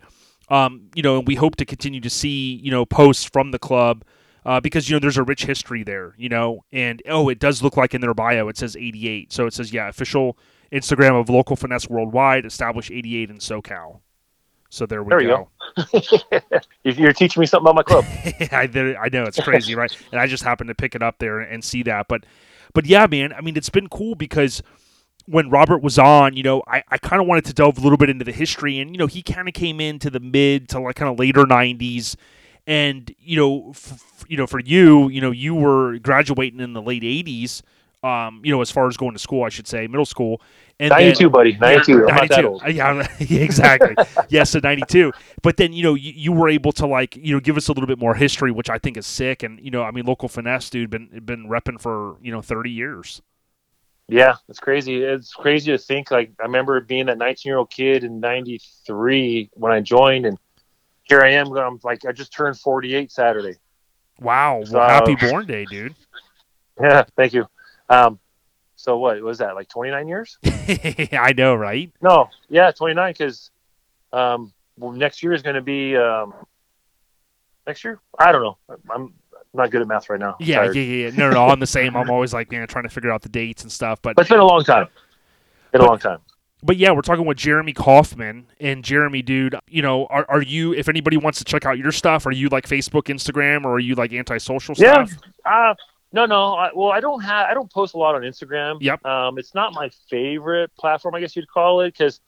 um, 0.49 0.89
you 0.95 1.03
know, 1.03 1.19
and 1.19 1.27
we 1.27 1.35
hope 1.35 1.57
to 1.57 1.65
continue 1.65 2.01
to 2.01 2.11
see, 2.11 2.61
you 2.63 2.71
know, 2.71 2.85
posts 2.85 3.25
from 3.25 3.51
the 3.51 3.59
club. 3.59 4.05
Uh, 4.45 4.59
because 4.59 4.91
you 4.91 4.97
know 4.97 4.99
there's 4.99 5.19
a 5.19 5.23
rich 5.23 5.45
history 5.45 5.85
there, 5.85 6.17
you 6.19 6.29
know, 6.29 6.65
and 6.73 7.01
oh, 7.09 7.29
it 7.29 7.39
does 7.39 7.63
look 7.63 7.77
like 7.77 7.95
in 7.95 8.01
their 8.01 8.13
bio 8.13 8.49
it 8.49 8.57
says 8.57 8.75
88, 8.75 9.33
so 9.33 9.47
it 9.47 9.55
says 9.55 9.73
yeah, 9.73 9.89
official 9.89 10.37
Instagram 10.73 11.21
of 11.21 11.29
local 11.29 11.57
finesse 11.57 11.89
worldwide, 11.89 12.47
established 12.47 12.91
88 12.91 13.31
in 13.31 13.37
SoCal. 13.39 14.01
So 14.71 14.87
there 14.87 15.03
we 15.03 15.11
There 15.11 15.21
you 15.21 15.29
go. 15.29 15.49
You're 16.83 17.13
teaching 17.13 17.41
me 17.41 17.47
something 17.47 17.71
about 17.71 17.75
my 17.77 17.83
club. 17.83 18.05
I, 18.53 18.67
there- 18.67 18.99
I 18.99 19.09
know 19.11 19.25
it's 19.25 19.39
crazy, 19.41 19.75
right? 19.75 19.95
And 20.11 20.21
I 20.21 20.27
just 20.27 20.43
happened 20.45 20.69
to 20.69 20.75
pick 20.75 20.95
it 20.95 21.03
up 21.03 21.19
there 21.19 21.41
and 21.41 21.63
see 21.63 21.83
that. 21.83 22.09
But, 22.09 22.25
but 22.73 22.87
yeah, 22.87 23.07
man. 23.07 23.35
I 23.35 23.43
mean, 23.43 23.57
it's 23.57 23.69
been 23.69 23.89
cool 23.89 24.15
because 24.15 24.63
when 25.27 25.51
Robert 25.51 25.83
was 25.83 25.99
on, 25.99 26.37
you 26.37 26.43
know, 26.43 26.63
I, 26.67 26.83
I 26.89 26.99
kind 26.99 27.21
of 27.21 27.29
wanted 27.29 27.45
to 27.47 27.53
delve 27.53 27.79
a 27.79 27.81
little 27.83 27.99
bit 27.99 28.09
into 28.11 28.25
the 28.25 28.33
history, 28.33 28.79
and 28.79 28.91
you 28.91 28.99
know, 28.99 29.07
he 29.07 29.23
kind 29.23 29.47
of 29.47 29.55
came 29.55 29.81
into 29.81 30.11
the 30.11 30.21
mid 30.21 30.69
to 30.71 30.81
like 30.81 30.97
kind 30.97 31.11
of 31.13 31.19
later 31.19 31.45
'90s, 31.45 32.17
and 32.67 33.15
you 33.21 33.37
know, 33.37 33.71
f- 33.71 34.25
you 34.27 34.37
know, 34.37 34.47
for 34.47 34.59
you, 34.59 35.09
you 35.11 35.21
know, 35.21 35.31
you 35.31 35.55
were 35.55 35.99
graduating 35.99 36.61
in 36.61 36.73
the 36.73 36.83
late 36.83 37.03
'80s. 37.03 37.63
Um, 38.05 38.41
you 38.43 38.51
know, 38.53 38.61
as 38.61 38.71
far 38.71 38.89
as 38.89 38.97
going 38.97 39.13
to 39.13 39.19
school, 39.21 39.45
I 39.45 39.49
should 39.49 39.69
say, 39.69 39.87
middle 39.87 40.05
school, 40.05 40.41
and 40.81 40.91
then- 40.91 40.99
92, 40.99 41.31
buddy. 41.31 41.57
92. 41.57 41.93
I'm 42.09 42.15
not 42.17 42.29
that 42.31 42.43
92. 42.43 42.65
Uh, 42.65 42.69
Yeah, 42.69 43.07
yeah, 43.21 43.41
exactly. 43.43 43.95
yes, 44.29 44.51
so 44.51 44.59
92. 44.61 45.13
But 45.43 45.57
then, 45.57 45.73
you 45.73 45.85
know, 45.85 45.95
you, 45.95 46.13
you 46.17 46.33
were 46.33 46.49
able 46.49 46.73
to 46.73 46.87
like, 46.87 47.15
you 47.15 47.33
know, 47.33 47.39
give 47.39 47.57
us 47.57 47.69
a 47.69 47.73
little 47.73 47.87
bit 47.87 48.01
more 48.01 48.17
history, 48.17 48.51
which 48.51 48.69
I 48.69 48.79
think 48.79 48.97
is 48.97 49.07
sick. 49.07 49.45
And, 49.45 49.61
you 49.61 49.71
know, 49.71 49.85
I 49.85 49.93
mean, 49.93 50.05
local 50.05 50.29
finesse, 50.29 50.69
dude, 50.69 50.91
been 50.91 51.21
been 51.25 51.49
repping 51.49 51.81
for, 51.81 52.17
you 52.21 52.33
know, 52.33 52.43
30 52.43 52.71
years. 52.73 53.23
Yeah, 54.09 54.35
it's 54.49 54.59
crazy. 54.59 54.97
It's 55.05 55.33
crazy 55.33 55.71
to 55.71 55.79
think. 55.79 56.11
Like 56.11 56.33
I 56.41 56.43
remember 56.43 56.81
being 56.81 57.07
that 57.07 57.19
19 57.19 57.49
year 57.49 57.59
old 57.59 57.71
kid 57.71 58.03
in 58.03 58.19
'93 58.19 59.51
when 59.55 59.71
I 59.73 59.81
joined, 59.81 60.27
and 60.27 60.37
here 61.05 61.23
I 61.23 61.31
am. 61.31 61.57
I'm 61.57 61.79
like 61.85 62.05
I 62.05 62.11
just 62.11 62.33
turned 62.33 62.59
48 62.59 63.13
Saturday. 63.13 63.55
Wow. 64.21 64.57
Well, 64.59 64.67
So- 64.67 64.81
happy 64.81 65.15
born 65.15 65.47
day, 65.47 65.65
dude. 65.67 65.95
Yeah, 66.81 67.05
thank 67.17 67.33
you. 67.35 67.47
Um, 67.93 68.19
so 68.77 68.99
what 68.99 69.21
was 69.23 69.39
that? 69.39 69.55
Like 69.55 69.69
29 69.69 70.09
years? 70.09 70.39
I 71.13 71.35
know, 71.37 71.55
right? 71.55 71.93
No, 72.01 72.31
yeah, 72.49 72.71
29. 72.73 73.13
Because 73.13 73.51
um, 74.13 74.53
well, 74.79 74.93
next 74.93 75.23
year 75.23 75.33
is 75.33 75.43
going 75.43 75.57
to 75.57 75.63
be 75.63 75.97
um, 75.97 76.35
next 77.67 77.85
year. 77.85 78.01
I 78.19 78.33
don't 78.33 78.43
know. 78.43 78.57
I'm 78.91 79.13
not 79.55 79.71
good 79.71 79.83
at 79.83 79.89
math 79.89 80.09
right 80.09 80.19
now. 80.19 80.37
Yeah, 80.41 80.57
Tired. 80.61 80.77
yeah, 80.77 80.83
yeah, 80.83 81.09
yeah. 81.09 81.17
No, 81.17 81.31
no, 81.31 81.47
I'm 81.49 81.61
the 81.61 81.67
same. 81.67 81.97
I'm 81.97 82.11
always 82.11 82.33
like, 82.33 82.51
man, 82.51 82.67
trying 82.67 82.85
to 82.85 82.91
figure 82.91 83.11
out 83.11 83.23
the 83.23 83.29
dates 83.29 83.63
and 83.63 83.71
stuff. 83.71 84.01
But, 84.03 84.17
But 84.17 84.23
it's 84.23 84.31
been 84.31 84.41
a 84.41 84.45
long 84.45 84.65
time. 84.65 84.89
Been 85.71 85.83
a 85.83 85.87
long 85.87 85.99
time. 85.99 86.19
but 86.63 86.77
yeah, 86.77 86.91
we're 86.93 87.03
talking 87.03 87.25
with 87.27 87.37
Jeremy 87.37 87.73
Kaufman 87.73 88.47
and 88.61 88.83
Jeremy, 88.85 89.23
dude. 89.23 89.55
You 89.69 89.83
know, 89.83 90.07
are, 90.07 90.25
are 90.29 90.43
you? 90.43 90.73
If 90.75 90.89
anybody 90.89 91.19
wants 91.19 91.39
to 91.39 91.45
check 91.45 91.67
out 91.67 91.79
your 91.79 91.93
stuff, 91.93 92.27
are 92.27 92.33
you 92.33 92.49
like 92.49 92.67
Facebook, 92.67 93.05
Instagram, 93.05 93.65
or 93.65 93.73
are 93.75 93.79
you 93.81 93.95
like 93.95 94.13
antisocial 94.13 94.75
Yeah. 94.79 95.05
stuff? 95.05 95.21
Uh, 95.45 95.75
no, 96.13 96.27
no. 96.27 96.55
I, 96.55 96.71
well, 96.75 96.91
I 96.91 97.01
don't 97.01 97.21
have. 97.23 97.49
I 97.49 97.55
don't 97.55 97.71
post 97.71 97.95
a 97.95 97.99
lot 97.99 98.15
on 98.15 98.23
Instagram. 98.23 98.79
Yep. 98.81 99.05
Um, 99.05 99.39
it's 99.39 99.55
not 99.55 99.73
my 99.73 99.91
favorite 100.11 100.75
platform, 100.77 101.15
I 101.15 101.21
guess 101.21 101.35
you'd 101.35 101.49
call 101.49 101.81
it, 101.81 101.93
because 101.93 102.21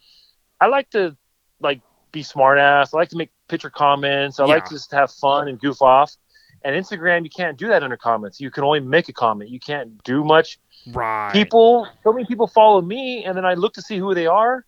I 0.61 0.66
like 0.66 0.90
to 0.90 1.16
like 1.61 1.81
be 2.12 2.23
smart 2.23 2.59
ass. 2.59 2.94
I 2.94 2.97
like 2.97 3.11
to 3.11 3.16
make 3.16 3.31
picture 3.48 3.70
comments. 3.70 4.40
I 4.40 4.44
like 4.44 4.65
to 4.66 4.74
just 4.74 4.93
have 4.93 5.11
fun 5.12 5.48
and 5.48 5.61
goof 5.61 5.82
off. 5.82 6.16
And 6.65 6.74
Instagram, 6.74 7.24
you 7.24 7.31
can't 7.31 7.59
do 7.59 7.69
that 7.69 7.82
under 7.82 7.98
comments. 7.98 8.40
You 8.40 8.51
can 8.51 8.65
only 8.65 8.81
make 8.81 9.11
a 9.11 9.12
comment. 9.12 9.51
You 9.51 9.61
can't 9.61 10.02
do 10.02 10.24
much. 10.24 10.59
Right. 10.86 11.31
People, 11.31 11.86
so 12.02 12.12
many 12.12 12.24
people 12.24 12.47
follow 12.47 12.81
me, 12.81 13.24
and 13.24 13.36
then 13.36 13.44
I 13.44 13.52
look 13.52 13.74
to 13.74 13.82
see 13.82 13.98
who 13.98 14.15
they 14.15 14.27
are, 14.27 14.65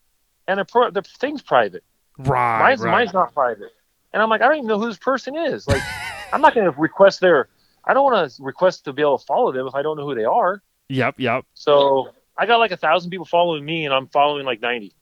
and 0.47 0.60
the 0.60 0.64
pro- 0.66 0.90
the 0.90 1.02
thing's 1.02 1.40
private. 1.40 1.84
Right. 2.18 2.59
Mine's 2.60 2.80
right. 2.80 2.90
mine's 2.90 3.14
not 3.14 3.32
private, 3.32 3.72
and 4.12 4.22
I'm 4.22 4.28
like, 4.28 4.43
I 4.43 4.48
don't 4.48 4.59
even 4.59 4.68
know 4.68 4.78
who 4.78 4.88
this 4.88 4.98
person 4.98 5.36
is. 5.36 5.66
Like, 5.66 5.82
I'm 6.32 6.43
not 6.43 6.55
going 6.55 6.70
to 6.70 6.78
request 6.78 7.20
their. 7.20 7.48
I 7.87 7.95
don't 7.95 8.05
want 8.05 8.31
to 8.33 8.43
request 8.43 8.85
to 8.87 8.93
be 8.93 9.03
able 9.03 9.19
to 9.19 9.25
follow 9.25 9.53
them 9.53 9.67
if 9.67 9.75
I 9.75 9.83
don't 9.83 9.97
know 9.97 10.07
who 10.07 10.15
they 10.15 10.25
are. 10.25 10.63
Yep. 10.89 11.17
Yep. 11.19 11.45
So 11.55 12.11
I 12.37 12.47
got 12.47 12.59
like 12.59 12.71
a 12.73 12.77
thousand 12.77 13.11
people 13.11 13.27
following 13.27 13.65
me, 13.65 13.85
and 13.85 13.95
I'm 13.95 14.09
following 14.09 14.45
like 14.45 14.61
90. 14.61 14.93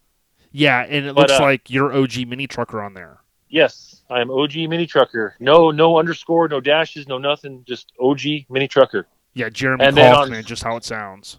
Yeah, 0.53 0.83
and 0.83 1.07
it 1.07 1.15
But, 1.15 1.29
looks 1.31 1.41
uh, 1.41 1.43
like 1.43 1.69
you're 1.71 1.93
OG 1.93 2.27
mini 2.29 2.47
trucker 2.47 2.81
on 2.83 2.95
there. 2.95 3.19
Yes, 3.49 4.03
I 4.11 4.21
am 4.21 4.31
OG 4.33 4.55
Mini 4.69 4.85
Trucker. 4.85 5.37
No, 5.39 5.71
no 5.71 5.97
underscore, 5.99 6.49
no 6.49 6.61
dashes, 6.61 7.07
no 7.07 7.19
nothing. 7.19 7.63
Just 7.69 7.93
OG 8.01 8.21
Mini 8.49 8.67
Trucker. 8.67 9.07
Yeah, 9.35 9.49
Jeremy 9.49 9.85
And 9.85 9.97
then 9.97 10.13
on- 10.13 10.23
Kaufman, 10.27 10.45
just 10.45 10.65
how 10.65 10.77
it 10.77 10.83
sounds. 10.85 11.39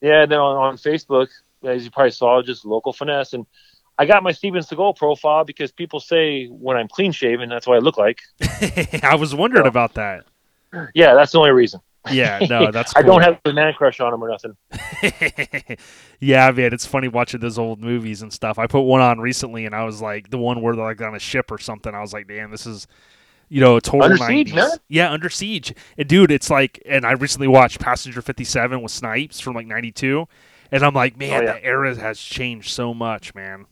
Yeah, 0.00 0.22
and 0.22 0.32
then 0.32 0.38
on, 0.40 0.56
on 0.56 0.76
Facebook, 0.76 1.28
as 1.62 1.84
you 1.84 1.92
probably 1.92 2.10
saw, 2.10 2.42
just 2.42 2.64
local 2.64 2.92
finesse. 2.92 3.34
And 3.34 3.46
I 3.98 4.04
got 4.06 4.24
my 4.24 4.32
Steven 4.32 4.62
Seagal 4.62 4.96
profile 4.96 5.44
because 5.44 5.70
people 5.70 6.00
say 6.00 6.46
when 6.46 6.76
I'm 6.76 6.88
clean 6.88 7.12
shaven, 7.12 7.48
that's 7.48 7.68
what 7.68 7.76
I 7.76 7.80
look 7.80 7.98
like. 7.98 8.20
I 9.04 9.14
was 9.14 9.32
wondering 9.32 9.64
Yeah. 9.64 9.68
about 9.68 9.94
that. 9.94 10.24
Yeah, 10.94 11.14
that's 11.14 11.32
the 11.32 11.38
only 11.38 11.50
reason. 11.50 11.80
Yeah, 12.10 12.40
no, 12.50 12.70
that's 12.72 12.94
I 12.96 13.02
don't 13.02 13.22
have 13.22 13.40
a 13.46 13.52
man 13.52 13.72
crush 13.74 13.98
on 14.00 14.12
him 14.12 14.22
or 14.22 14.28
nothing. 14.28 14.56
yeah, 16.20 16.50
man, 16.50 16.72
it's 16.72 16.86
funny 16.86 17.08
watching 17.08 17.40
those 17.40 17.58
old 17.58 17.80
movies 17.80 18.22
and 18.22 18.32
stuff. 18.32 18.58
I 18.58 18.66
put 18.66 18.82
one 18.82 19.00
on 19.00 19.20
recently, 19.20 19.66
and 19.66 19.74
I 19.74 19.84
was 19.84 20.02
like, 20.02 20.30
the 20.30 20.38
one 20.38 20.60
where 20.60 20.74
they're 20.76 20.84
like 20.84 21.00
on 21.00 21.14
a 21.14 21.18
ship 21.18 21.50
or 21.50 21.58
something. 21.58 21.94
I 21.94 22.00
was 22.00 22.12
like, 22.12 22.28
damn, 22.28 22.50
this 22.50 22.66
is, 22.66 22.86
you 23.48 23.60
know, 23.60 23.80
total 23.80 24.04
Under 24.04 24.16
90s. 24.18 24.26
Siege, 24.28 24.54
man? 24.54 24.70
Yeah, 24.88 25.10
Under 25.10 25.30
Siege. 25.30 25.74
And 25.96 26.08
dude, 26.08 26.30
it's 26.30 26.50
like, 26.50 26.82
and 26.86 27.04
I 27.06 27.12
recently 27.12 27.48
watched 27.48 27.80
Passenger 27.80 28.20
57 28.22 28.82
with 28.82 28.92
Snipes 28.92 29.40
from 29.40 29.54
like 29.54 29.66
92. 29.66 30.26
And 30.72 30.82
I'm 30.82 30.94
like, 30.94 31.16
man, 31.16 31.42
Oh, 31.42 31.46
yeah. 31.46 31.52
the 31.54 31.64
era 31.64 31.94
has 31.94 32.18
changed 32.18 32.70
so 32.70 32.92
much, 32.92 33.34
man. 33.34 33.66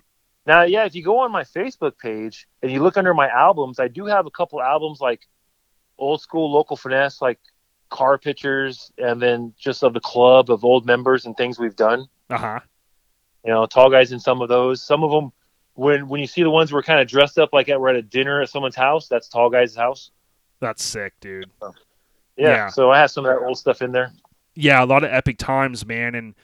Now, 0.46 0.62
yeah, 0.62 0.84
if 0.84 0.94
you 0.94 1.04
go 1.04 1.20
on 1.20 1.30
my 1.32 1.44
Facebook 1.44 1.98
page 1.98 2.48
and 2.62 2.70
you 2.72 2.82
look 2.82 2.96
under 2.96 3.14
my 3.14 3.28
albums, 3.28 3.78
I 3.78 3.88
do 3.88 4.06
have 4.06 4.26
a 4.26 4.30
couple 4.30 4.60
albums 4.60 5.00
like 5.00 5.20
old 5.98 6.20
school 6.20 6.50
local 6.50 6.76
finesse, 6.76 7.20
like 7.22 7.38
car 7.90 8.18
pictures, 8.18 8.90
and 8.98 9.20
then 9.20 9.52
just 9.58 9.82
of 9.82 9.92
the 9.94 10.00
club 10.00 10.50
of 10.50 10.64
old 10.64 10.86
members 10.86 11.26
and 11.26 11.36
things 11.36 11.58
we've 11.58 11.76
done. 11.76 12.06
Uh 12.30 12.38
huh. 12.38 12.60
You 13.44 13.52
know, 13.52 13.66
tall 13.66 13.90
guys 13.90 14.12
in 14.12 14.20
some 14.20 14.40
of 14.40 14.48
those. 14.48 14.82
Some 14.82 15.02
of 15.04 15.10
them, 15.10 15.32
when 15.74 16.08
when 16.08 16.20
you 16.20 16.26
see 16.26 16.42
the 16.42 16.50
ones 16.50 16.72
we're 16.72 16.82
kind 16.82 17.00
of 17.00 17.08
dressed 17.08 17.38
up 17.38 17.50
like 17.52 17.68
at, 17.68 17.80
we're 17.80 17.90
at 17.90 17.96
a 17.96 18.02
dinner 18.02 18.40
at 18.42 18.48
someone's 18.48 18.76
house, 18.76 19.08
that's 19.08 19.28
tall 19.28 19.50
guys' 19.50 19.74
house. 19.74 20.10
That's 20.60 20.82
sick, 20.82 21.14
dude. 21.20 21.50
Yeah, 22.36 22.48
Yeah. 22.48 22.68
So 22.68 22.90
I 22.90 22.98
have 22.98 23.10
some 23.10 23.26
of 23.26 23.34
that 23.34 23.44
old 23.44 23.58
stuff 23.58 23.82
in 23.82 23.92
there. 23.92 24.12
yeah, 24.54 24.82
a 24.82 24.86
lot 24.86 25.02
of 25.02 25.10
epic 25.12 25.38
times, 25.38 25.84
man. 25.84 26.14
And 26.14 26.34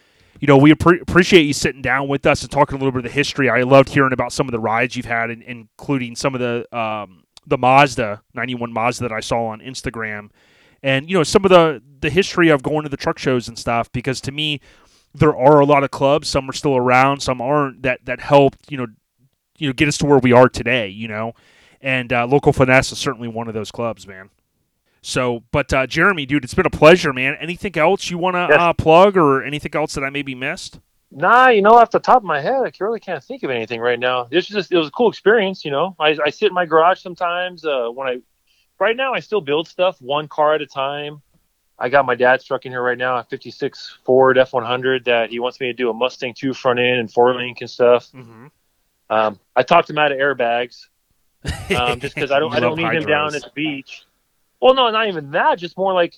you 0.40 0.46
know, 0.46 0.56
we 0.56 0.72
appre- 0.72 1.00
appreciate 1.00 1.42
you 1.42 1.52
sitting 1.52 1.82
down 1.82 2.08
with 2.08 2.24
us 2.26 2.42
and 2.42 2.50
talking 2.50 2.76
a 2.76 2.78
little 2.78 2.92
bit 2.92 2.98
of 2.98 3.04
the 3.04 3.10
history. 3.10 3.48
I 3.48 3.62
loved 3.62 3.88
hearing 3.88 4.12
about 4.12 4.32
some 4.32 4.46
of 4.46 4.52
the 4.52 4.60
rides 4.60 4.96
you've 4.96 5.06
had, 5.06 5.30
and 5.30 5.42
including 5.42 6.14
some 6.16 6.34
of 6.34 6.40
the 6.40 6.76
um, 6.76 7.24
the 7.48 7.58
Mazda 7.58 8.22
'91 8.34 8.72
Mazda 8.72 9.08
that 9.08 9.12
I 9.12 9.20
saw 9.20 9.46
on 9.46 9.60
Instagram, 9.60 10.30
and 10.82 11.08
you 11.10 11.16
know, 11.16 11.22
some 11.24 11.44
of 11.44 11.50
the 11.50 11.82
the 12.00 12.10
history 12.10 12.48
of 12.48 12.62
going 12.62 12.82
to 12.84 12.88
the 12.88 12.96
truck 12.96 13.18
shows 13.18 13.48
and 13.48 13.58
stuff. 13.58 13.90
Because 13.92 14.20
to 14.22 14.32
me, 14.32 14.60
there 15.14 15.36
are 15.36 15.60
a 15.60 15.64
lot 15.64 15.82
of 15.84 15.90
clubs. 15.90 16.28
Some 16.28 16.48
are 16.48 16.52
still 16.52 16.76
around, 16.76 17.20
some 17.20 17.40
aren't. 17.40 17.82
That 17.82 18.04
that 18.04 18.20
helped, 18.20 18.70
you 18.70 18.76
know, 18.78 18.86
you 19.58 19.68
know, 19.68 19.72
get 19.72 19.88
us 19.88 19.98
to 19.98 20.06
where 20.06 20.18
we 20.18 20.32
are 20.32 20.48
today. 20.48 20.88
You 20.88 21.08
know, 21.08 21.32
and 21.80 22.12
uh, 22.12 22.26
local 22.26 22.52
finesse 22.52 22.92
is 22.92 22.98
certainly 22.98 23.28
one 23.28 23.48
of 23.48 23.54
those 23.54 23.70
clubs, 23.70 24.06
man. 24.06 24.30
So, 25.00 25.44
but 25.52 25.72
uh, 25.72 25.86
Jeremy, 25.86 26.26
dude, 26.26 26.44
it's 26.44 26.54
been 26.54 26.66
a 26.66 26.70
pleasure, 26.70 27.12
man. 27.12 27.36
Anything 27.40 27.76
else 27.78 28.10
you 28.10 28.18
want 28.18 28.34
to 28.34 28.46
Yes. 28.50 28.58
uh, 28.60 28.72
plug, 28.72 29.16
or 29.16 29.42
anything 29.42 29.70
else 29.74 29.94
that 29.94 30.02
I 30.04 30.10
maybe 30.10 30.34
missed? 30.34 30.80
Nah, 31.10 31.48
you 31.48 31.62
know, 31.62 31.74
off 31.74 31.90
the 31.90 31.98
top 31.98 32.18
of 32.18 32.24
my 32.24 32.40
head, 32.40 32.62
I 32.62 32.72
really 32.80 33.00
can't 33.00 33.24
think 33.24 33.42
of 33.42 33.50
anything 33.50 33.80
right 33.80 33.98
now. 33.98 34.28
It's 34.30 34.46
just 34.46 34.70
it 34.70 34.76
was 34.76 34.88
a 34.88 34.90
cool 34.90 35.08
experience. 35.08 35.64
You 35.64 35.70
know, 35.70 35.96
I, 35.98 36.16
I 36.24 36.30
sit 36.30 36.48
in 36.48 36.54
my 36.54 36.66
garage 36.66 37.00
sometimes. 37.00 37.64
Uh, 37.64 37.88
when 37.88 38.08
I 38.08 38.18
right 38.78 38.96
now, 38.96 39.14
I 39.14 39.20
still 39.20 39.40
build 39.40 39.68
stuff 39.68 40.00
one 40.02 40.28
car 40.28 40.54
at 40.54 40.62
a 40.62 40.66
time. 40.66 41.22
I 41.78 41.88
got 41.88 42.04
my 42.04 42.14
dad's 42.14 42.44
truck 42.44 42.66
in 42.66 42.72
here 42.72 42.82
right 42.82 42.98
now, 42.98 43.18
a 43.18 43.24
'56 43.24 43.98
Ford 44.04 44.36
F100 44.36 45.04
that 45.04 45.30
he 45.30 45.38
wants 45.38 45.60
me 45.60 45.68
to 45.68 45.72
do 45.72 45.88
a 45.90 45.94
Mustang 45.94 46.34
2 46.34 46.52
front 46.52 46.78
end 46.78 46.98
and 46.98 47.10
four 47.10 47.34
link 47.34 47.60
and 47.60 47.70
stuff. 47.70 48.10
Mm-hmm. 48.12 48.46
Um, 49.10 49.38
I 49.56 49.62
talked 49.62 49.88
him 49.88 49.96
out 49.96 50.12
of 50.12 50.18
airbags 50.18 50.88
um, 51.76 52.00
just 52.00 52.14
because 52.14 52.30
I 52.30 52.38
don't 52.38 52.52
I 52.52 52.60
don't 52.60 52.76
need 52.76 52.92
him 52.92 53.04
down 53.04 53.34
at 53.34 53.42
the 53.42 53.52
beach. 53.54 54.04
Well, 54.60 54.74
no, 54.74 54.90
not 54.90 55.08
even 55.08 55.30
that. 55.30 55.58
Just 55.58 55.78
more 55.78 55.94
like 55.94 56.16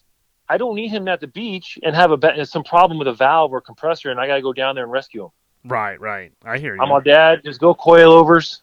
I 0.51 0.59
don't 0.59 0.75
need 0.75 0.89
him 0.89 1.07
at 1.07 1.21
the 1.21 1.29
beach 1.29 1.79
and 1.81 1.95
have 1.95 2.11
a 2.11 2.45
some 2.45 2.65
problem 2.65 2.99
with 2.99 3.07
a 3.07 3.13
valve 3.13 3.53
or 3.53 3.61
compressor, 3.61 4.11
and 4.11 4.19
I 4.19 4.27
got 4.27 4.35
to 4.35 4.43
go 4.43 4.53
down 4.53 4.75
there 4.75 4.83
and 4.83 4.93
rescue 4.93 5.27
him. 5.27 5.31
Right, 5.65 6.01
right. 6.01 6.33
I 6.45 6.59
hear 6.59 6.75
you. 6.75 6.83
I'm 6.83 6.91
all 6.91 7.01
dad. 7.01 7.43
Just 7.45 7.61
go 7.61 7.73
coilovers. 7.73 8.63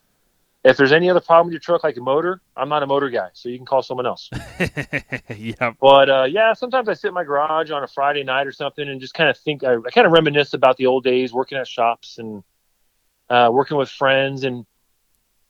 If 0.65 0.75
there's 0.75 0.91
any 0.91 1.09
other 1.09 1.21
problem 1.21 1.47
with 1.47 1.53
your 1.53 1.61
truck, 1.61 1.85
like 1.85 1.95
a 1.95 2.01
motor, 2.01 2.41
I'm 2.57 2.67
not 2.67 2.83
a 2.83 2.87
motor 2.87 3.09
guy, 3.09 3.29
so 3.31 3.47
you 3.47 3.55
can 3.55 3.65
call 3.65 3.83
someone 3.83 4.05
else. 4.05 4.29
yep. 5.29 5.77
But 5.79 6.09
uh, 6.09 6.27
yeah, 6.29 6.51
sometimes 6.51 6.89
I 6.89 6.93
sit 6.93 7.07
in 7.07 7.13
my 7.13 7.23
garage 7.23 7.71
on 7.71 7.83
a 7.83 7.87
Friday 7.87 8.25
night 8.25 8.47
or 8.47 8.51
something 8.51 8.89
and 8.89 8.99
just 8.99 9.13
kind 9.13 9.29
of 9.29 9.37
think. 9.37 9.63
I, 9.63 9.75
I 9.75 9.89
kind 9.91 10.05
of 10.05 10.11
reminisce 10.11 10.53
about 10.53 10.75
the 10.75 10.87
old 10.87 11.05
days 11.05 11.31
working 11.31 11.57
at 11.57 11.69
shops 11.69 12.17
and 12.17 12.43
uh, 13.29 13.49
working 13.49 13.77
with 13.77 13.89
friends. 13.89 14.43
And 14.43 14.65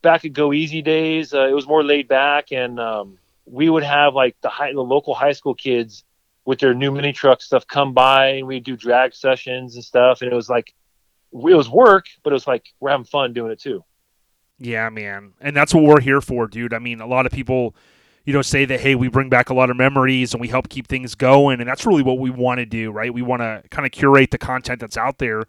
back 0.03 0.23
at 0.23 0.33
Go 0.33 0.53
Easy 0.53 0.83
days, 0.83 1.33
uh, 1.33 1.47
it 1.47 1.53
was 1.53 1.65
more 1.65 1.83
laid 1.83 2.07
back, 2.07 2.51
and 2.51 2.79
um, 2.79 3.17
we 3.47 3.71
would 3.71 3.83
have 3.83 4.13
like 4.13 4.35
the 4.41 4.49
high, 4.49 4.73
the 4.73 4.81
local 4.81 5.15
high 5.15 5.31
school 5.31 5.55
kids 5.55 6.03
with 6.47 6.59
their 6.59 6.73
new 6.73 6.91
mini 6.91 7.13
truck 7.13 7.41
stuff 7.41 7.67
come 7.67 7.93
by, 7.93 8.29
and 8.29 8.47
we'd 8.47 8.63
do 8.63 8.75
drag 8.75 9.13
sessions 9.13 9.75
and 9.75 9.83
stuff. 9.83 10.21
And 10.21 10.31
it 10.31 10.35
was 10.35 10.49
like 10.49 10.73
it 11.31 11.37
was 11.55 11.69
work, 11.69 12.05
but 12.23 12.31
it 12.31 12.33
was 12.33 12.47
like 12.47 12.65
we're 12.79 12.89
having 12.89 13.05
fun 13.05 13.33
doing 13.33 13.51
it 13.51 13.59
too. 13.59 13.83
Yeah, 14.57 14.89
man. 14.89 15.33
And 15.39 15.55
that's 15.55 15.73
what 15.73 15.83
we're 15.83 16.01
here 16.01 16.21
for, 16.21 16.47
dude. 16.47 16.73
I 16.73 16.79
mean, 16.79 17.01
a 17.01 17.05
lot 17.05 17.27
of 17.27 17.31
people, 17.31 17.75
you 18.25 18.33
know, 18.33 18.41
say 18.41 18.65
that, 18.65 18.79
hey, 18.79 18.95
we 18.95 19.07
bring 19.07 19.29
back 19.29 19.51
a 19.51 19.53
lot 19.53 19.69
of 19.69 19.77
memories 19.77 20.33
and 20.33 20.41
we 20.41 20.47
help 20.47 20.69
keep 20.69 20.87
things 20.87 21.13
going. 21.13 21.59
And 21.59 21.69
that's 21.69 21.85
really 21.85 22.01
what 22.01 22.17
we 22.17 22.31
want 22.31 22.57
to 22.59 22.65
do, 22.65 22.89
right? 22.89 23.13
We 23.13 23.21
want 23.21 23.41
to 23.41 23.61
kind 23.69 23.85
of 23.85 23.91
curate 23.91 24.31
the 24.31 24.39
content 24.39 24.79
that's 24.79 24.97
out 24.97 25.19
there 25.19 25.45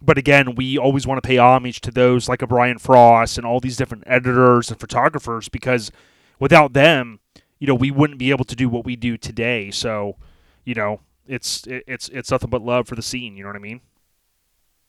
but 0.00 0.16
again, 0.16 0.54
we 0.54 0.78
always 0.78 1.06
want 1.06 1.20
to 1.22 1.26
pay 1.26 1.38
homage 1.38 1.80
to 1.80 1.90
those 1.90 2.28
like 2.28 2.42
a 2.42 2.46
Brian 2.46 2.78
Frost 2.78 3.36
and 3.36 3.46
all 3.46 3.60
these 3.60 3.76
different 3.76 4.04
editors 4.06 4.70
and 4.70 4.78
photographers 4.78 5.48
because 5.48 5.90
without 6.38 6.72
them, 6.72 7.18
you 7.58 7.66
know, 7.66 7.74
we 7.74 7.90
wouldn't 7.90 8.18
be 8.18 8.30
able 8.30 8.44
to 8.44 8.54
do 8.54 8.68
what 8.68 8.84
we 8.84 8.94
do 8.94 9.16
today. 9.16 9.70
So, 9.70 10.16
you 10.68 10.74
know, 10.74 11.00
it's 11.26 11.64
it's 11.66 12.10
it's 12.10 12.30
nothing 12.30 12.50
but 12.50 12.60
love 12.60 12.86
for 12.86 12.94
the 12.94 13.00
scene. 13.00 13.38
You 13.38 13.42
know 13.42 13.48
what 13.48 13.56
I 13.56 13.60
mean? 13.60 13.80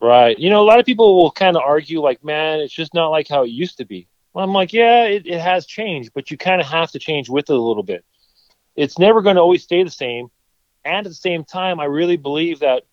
Right. 0.02 0.38
You 0.38 0.50
know, 0.50 0.62
a 0.62 0.68
lot 0.68 0.78
of 0.78 0.86
people 0.86 1.16
will 1.16 1.32
kind 1.32 1.56
of 1.56 1.64
argue 1.64 2.02
like, 2.02 2.22
man, 2.22 2.60
it's 2.60 2.74
just 2.74 2.94
not 2.94 3.08
like 3.08 3.30
how 3.30 3.44
it 3.44 3.50
used 3.50 3.78
to 3.78 3.86
be. 3.86 4.06
Well, 4.34 4.44
I'm 4.44 4.52
like, 4.52 4.74
yeah, 4.74 5.06
it, 5.06 5.26
it 5.26 5.40
has 5.40 5.66
changed, 5.66 6.12
but 6.14 6.30
you 6.30 6.38
kind 6.38 6.60
of 6.60 6.68
have 6.68 6.92
to 6.92 7.00
change 7.00 7.30
with 7.30 7.50
it 7.50 7.56
a 7.56 7.62
little 7.62 7.84
bit. 7.84 8.04
It's 8.76 9.00
never 9.00 9.22
going 9.22 9.38
to 9.38 9.42
always 9.42 9.64
stay 9.64 9.82
the 9.84 9.90
same. 9.90 10.28
And 10.84 11.06
at 11.08 11.10
the 11.10 11.16
same 11.16 11.46
time, 11.46 11.80
I 11.80 11.86
really 11.86 12.18
believe 12.18 12.60
that 12.60 12.84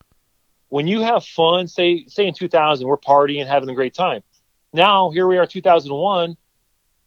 when 0.69 0.87
you 0.87 1.01
have 1.01 1.25
fun, 1.25 1.67
say 1.67 2.05
say 2.07 2.25
in 2.25 2.33
2000, 2.33 2.87
we're 2.87 2.97
partying, 2.97 3.45
having 3.45 3.69
a 3.69 3.75
great 3.75 3.95
time. 3.95 4.23
Now 4.71 5.09
here 5.09 5.27
we 5.27 5.37
are, 5.37 5.45
2001. 5.45 6.37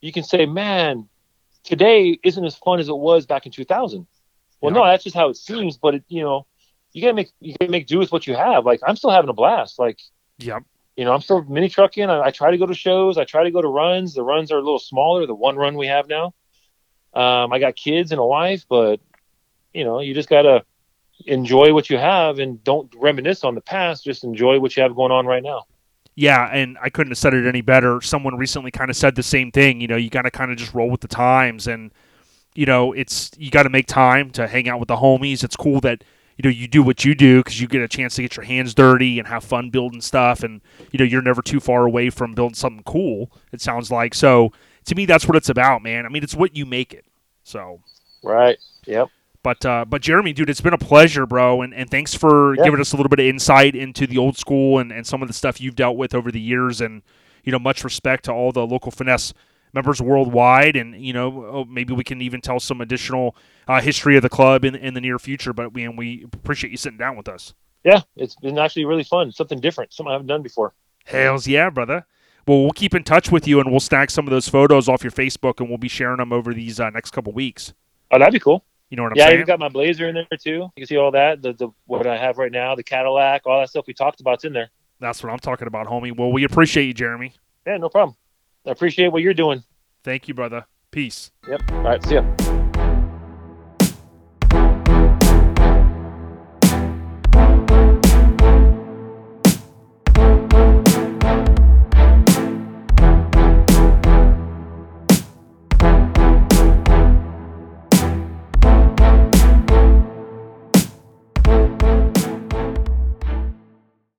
You 0.02 0.12
can 0.12 0.24
say, 0.24 0.44
man, 0.44 1.08
today 1.64 2.18
isn't 2.22 2.44
as 2.44 2.56
fun 2.56 2.80
as 2.80 2.88
it 2.90 2.96
was 2.96 3.24
back 3.24 3.46
in 3.46 3.52
2000. 3.52 4.06
Well, 4.60 4.72
no, 4.72 4.84
that's 4.84 5.04
just 5.04 5.16
how 5.16 5.28
it 5.28 5.36
seems. 5.36 5.76
But 5.76 5.96
it, 5.96 6.04
you 6.08 6.22
know, 6.22 6.46
you 6.92 7.02
gotta 7.02 7.14
make 7.14 7.30
you 7.40 7.54
gotta 7.58 7.70
make 7.70 7.86
do 7.86 7.98
with 7.98 8.12
what 8.12 8.26
you 8.26 8.34
have. 8.36 8.64
Like 8.66 8.80
I'm 8.86 8.96
still 8.96 9.10
having 9.10 9.30
a 9.30 9.34
blast. 9.34 9.78
Like 9.78 9.98
Yep. 10.38 10.62
you 10.96 11.04
know, 11.04 11.12
I'm 11.12 11.20
still 11.20 11.42
mini 11.44 11.68
trucking. 11.68 12.08
I, 12.08 12.26
I 12.26 12.30
try 12.30 12.50
to 12.50 12.58
go 12.58 12.66
to 12.66 12.74
shows. 12.74 13.18
I 13.18 13.24
try 13.24 13.44
to 13.44 13.50
go 13.50 13.60
to 13.62 13.68
runs. 13.68 14.14
The 14.14 14.22
runs 14.22 14.50
are 14.52 14.58
a 14.58 14.62
little 14.62 14.78
smaller. 14.78 15.26
The 15.26 15.34
one 15.34 15.56
run 15.56 15.76
we 15.76 15.86
have 15.86 16.08
now. 16.08 16.34
Um, 17.12 17.52
I 17.52 17.58
got 17.58 17.74
kids 17.76 18.12
and 18.12 18.20
a 18.20 18.24
wife, 18.24 18.64
but 18.68 19.00
you 19.74 19.84
know, 19.84 20.00
you 20.00 20.14
just 20.14 20.28
gotta 20.28 20.64
enjoy 21.26 21.74
what 21.74 21.90
you 21.90 21.98
have 21.98 22.38
and 22.38 22.62
don't 22.64 22.92
reminisce 22.96 23.44
on 23.44 23.54
the 23.54 23.60
past. 23.60 24.04
Just 24.04 24.24
enjoy 24.24 24.58
what 24.58 24.76
you 24.76 24.82
have 24.82 24.94
going 24.94 25.12
on 25.12 25.26
right 25.26 25.42
now. 25.42 25.64
Yeah, 26.16 26.48
and 26.52 26.76
I 26.82 26.90
couldn't 26.90 27.12
have 27.12 27.18
said 27.18 27.34
it 27.34 27.46
any 27.46 27.60
better. 27.60 28.00
Someone 28.00 28.36
recently 28.36 28.70
kind 28.70 28.90
of 28.90 28.96
said 28.96 29.14
the 29.14 29.22
same 29.22 29.50
thing. 29.52 29.80
You 29.80 29.88
know, 29.88 29.96
you 29.96 30.10
got 30.10 30.22
to 30.22 30.30
kind 30.30 30.50
of 30.50 30.56
just 30.58 30.74
roll 30.74 30.90
with 30.90 31.00
the 31.00 31.08
times, 31.08 31.66
and 31.66 31.92
you 32.54 32.66
know, 32.66 32.92
it's 32.92 33.30
you 33.38 33.50
got 33.50 33.62
to 33.64 33.70
make 33.70 33.86
time 33.86 34.30
to 34.32 34.46
hang 34.46 34.68
out 34.68 34.78
with 34.80 34.88
the 34.88 34.96
homies. 34.96 35.44
It's 35.44 35.56
cool 35.56 35.80
that 35.80 36.02
you 36.36 36.42
know 36.42 36.50
you 36.50 36.66
do 36.68 36.82
what 36.82 37.04
you 37.04 37.14
do 37.14 37.40
because 37.40 37.60
you 37.60 37.68
get 37.68 37.82
a 37.82 37.88
chance 37.88 38.14
to 38.16 38.22
get 38.22 38.36
your 38.36 38.44
hands 38.44 38.74
dirty 38.74 39.18
and 39.18 39.28
have 39.28 39.44
fun 39.44 39.70
building 39.70 40.00
stuff, 40.00 40.42
and 40.42 40.60
you 40.90 40.98
know 40.98 41.04
you're 41.04 41.22
never 41.22 41.42
too 41.42 41.60
far 41.60 41.84
away 41.86 42.10
from 42.10 42.34
building 42.34 42.54
something 42.54 42.82
cool. 42.84 43.30
It 43.52 43.60
sounds 43.60 43.90
like 43.90 44.14
so. 44.14 44.52
To 44.86 44.94
me, 44.94 45.06
that's 45.06 45.28
what 45.28 45.36
it's 45.36 45.48
about, 45.50 45.82
man. 45.82 46.06
I 46.06 46.08
mean, 46.08 46.22
it's 46.22 46.34
what 46.34 46.56
you 46.56 46.64
make 46.66 46.92
it. 46.94 47.04
So. 47.44 47.80
Right. 48.22 48.58
Yep. 48.86 49.08
But 49.42 49.64
uh, 49.64 49.84
but 49.86 50.02
Jeremy, 50.02 50.32
dude, 50.32 50.50
it's 50.50 50.60
been 50.60 50.74
a 50.74 50.78
pleasure, 50.78 51.24
bro, 51.26 51.62
and, 51.62 51.72
and 51.72 51.90
thanks 51.90 52.14
for 52.14 52.54
Yeah. 52.56 52.64
giving 52.64 52.80
us 52.80 52.92
a 52.92 52.96
little 52.96 53.08
bit 53.08 53.20
of 53.20 53.26
insight 53.26 53.74
into 53.74 54.06
the 54.06 54.18
old 54.18 54.36
school 54.36 54.78
and, 54.78 54.92
and 54.92 55.06
some 55.06 55.22
of 55.22 55.28
the 55.28 55.34
stuff 55.34 55.60
you've 55.60 55.76
dealt 55.76 55.96
with 55.96 56.14
over 56.14 56.30
the 56.30 56.40
years, 56.40 56.80
and 56.82 57.02
you 57.44 57.52
know, 57.52 57.58
much 57.58 57.84
respect 57.84 58.24
to 58.26 58.32
all 58.32 58.52
the 58.52 58.66
local 58.66 58.90
finesse 58.90 59.32
members 59.72 60.00
worldwide, 60.00 60.76
and 60.76 61.00
you 61.00 61.12
know, 61.12 61.44
oh, 61.46 61.64
maybe 61.64 61.92
we 61.92 62.04
can 62.04 62.20
even 62.20 62.40
tell 62.40 62.60
some 62.60 62.80
additional 62.80 63.36
uh, 63.68 63.80
history 63.80 64.16
of 64.16 64.22
the 64.22 64.28
club 64.28 64.64
in, 64.64 64.74
in 64.74 64.94
the 64.94 65.00
near 65.00 65.18
future. 65.18 65.52
But 65.52 65.72
we 65.72 65.84
and 65.84 65.96
we 65.96 66.24
appreciate 66.32 66.70
you 66.70 66.76
sitting 66.76 66.98
down 66.98 67.16
with 67.16 67.28
us. 67.28 67.54
Yeah. 67.84 68.02
It's 68.16 68.34
been 68.36 68.58
actually 68.58 68.84
really 68.84 69.04
fun. 69.04 69.32
Something 69.32 69.60
different. 69.60 69.92
Something 69.92 70.10
I 70.10 70.14
haven't 70.14 70.26
done 70.26 70.42
before. 70.42 70.74
Hells 71.04 71.46
yeah, 71.46 71.70
brother. 71.70 72.06
Well, 72.46 72.62
we'll 72.62 72.72
keep 72.72 72.94
in 72.94 73.04
touch 73.04 73.30
with 73.30 73.46
you, 73.46 73.60
and 73.60 73.70
we'll 73.70 73.80
snag 73.80 74.10
some 74.10 74.26
of 74.26 74.30
those 74.30 74.48
photos 74.48 74.88
off 74.88 75.04
your 75.04 75.12
Facebook, 75.12 75.60
and 75.60 75.68
we'll 75.68 75.78
be 75.78 75.88
sharing 75.88 76.16
them 76.16 76.32
over 76.32 76.52
these 76.52 76.80
uh, 76.80 76.90
next 76.90 77.10
couple 77.10 77.32
weeks. 77.32 77.72
Oh, 78.10 78.18
that'd 78.18 78.32
be 78.32 78.40
cool. 78.40 78.64
You 78.88 78.96
know 78.96 79.04
what 79.04 79.12
I'm 79.12 79.18
saying? 79.18 79.28
yeah, 79.28 79.30
I 79.30 79.34
even 79.34 79.46
got 79.46 79.60
my 79.60 79.68
Blazer 79.68 80.08
in 80.08 80.14
there 80.14 80.26
too. 80.38 80.50
You 80.50 80.70
can 80.76 80.86
see 80.86 80.96
all 80.96 81.12
that. 81.12 81.42
The, 81.42 81.52
the 81.52 81.68
what 81.86 82.06
I 82.06 82.16
have 82.16 82.38
right 82.38 82.50
now, 82.50 82.74
the 82.74 82.82
Cadillac, 82.82 83.42
all 83.46 83.60
that 83.60 83.70
stuff 83.70 83.86
we 83.86 83.94
talked 83.94 84.20
about's 84.20 84.44
in 84.44 84.52
there. 84.52 84.70
That's 84.98 85.22
what 85.22 85.32
I'm 85.32 85.38
talking 85.38 85.68
about, 85.68 85.86
homie. 85.86 86.16
Well, 86.16 86.32
we 86.32 86.44
appreciate 86.44 86.86
you, 86.86 86.94
Jeremy. 86.94 87.34
Yeah, 87.66 87.76
no 87.76 87.88
problem. 87.88 88.16
I 88.70 88.72
appreciate 88.72 89.08
what 89.08 89.22
you're 89.22 89.34
doing. 89.34 89.64
Thank 90.04 90.28
you, 90.28 90.34
brother. 90.34 90.64
Peace. 90.92 91.32
Yep. 91.48 91.60
All 91.72 91.82
right. 91.82 92.02
See 92.04 92.14
ya. 92.14 92.49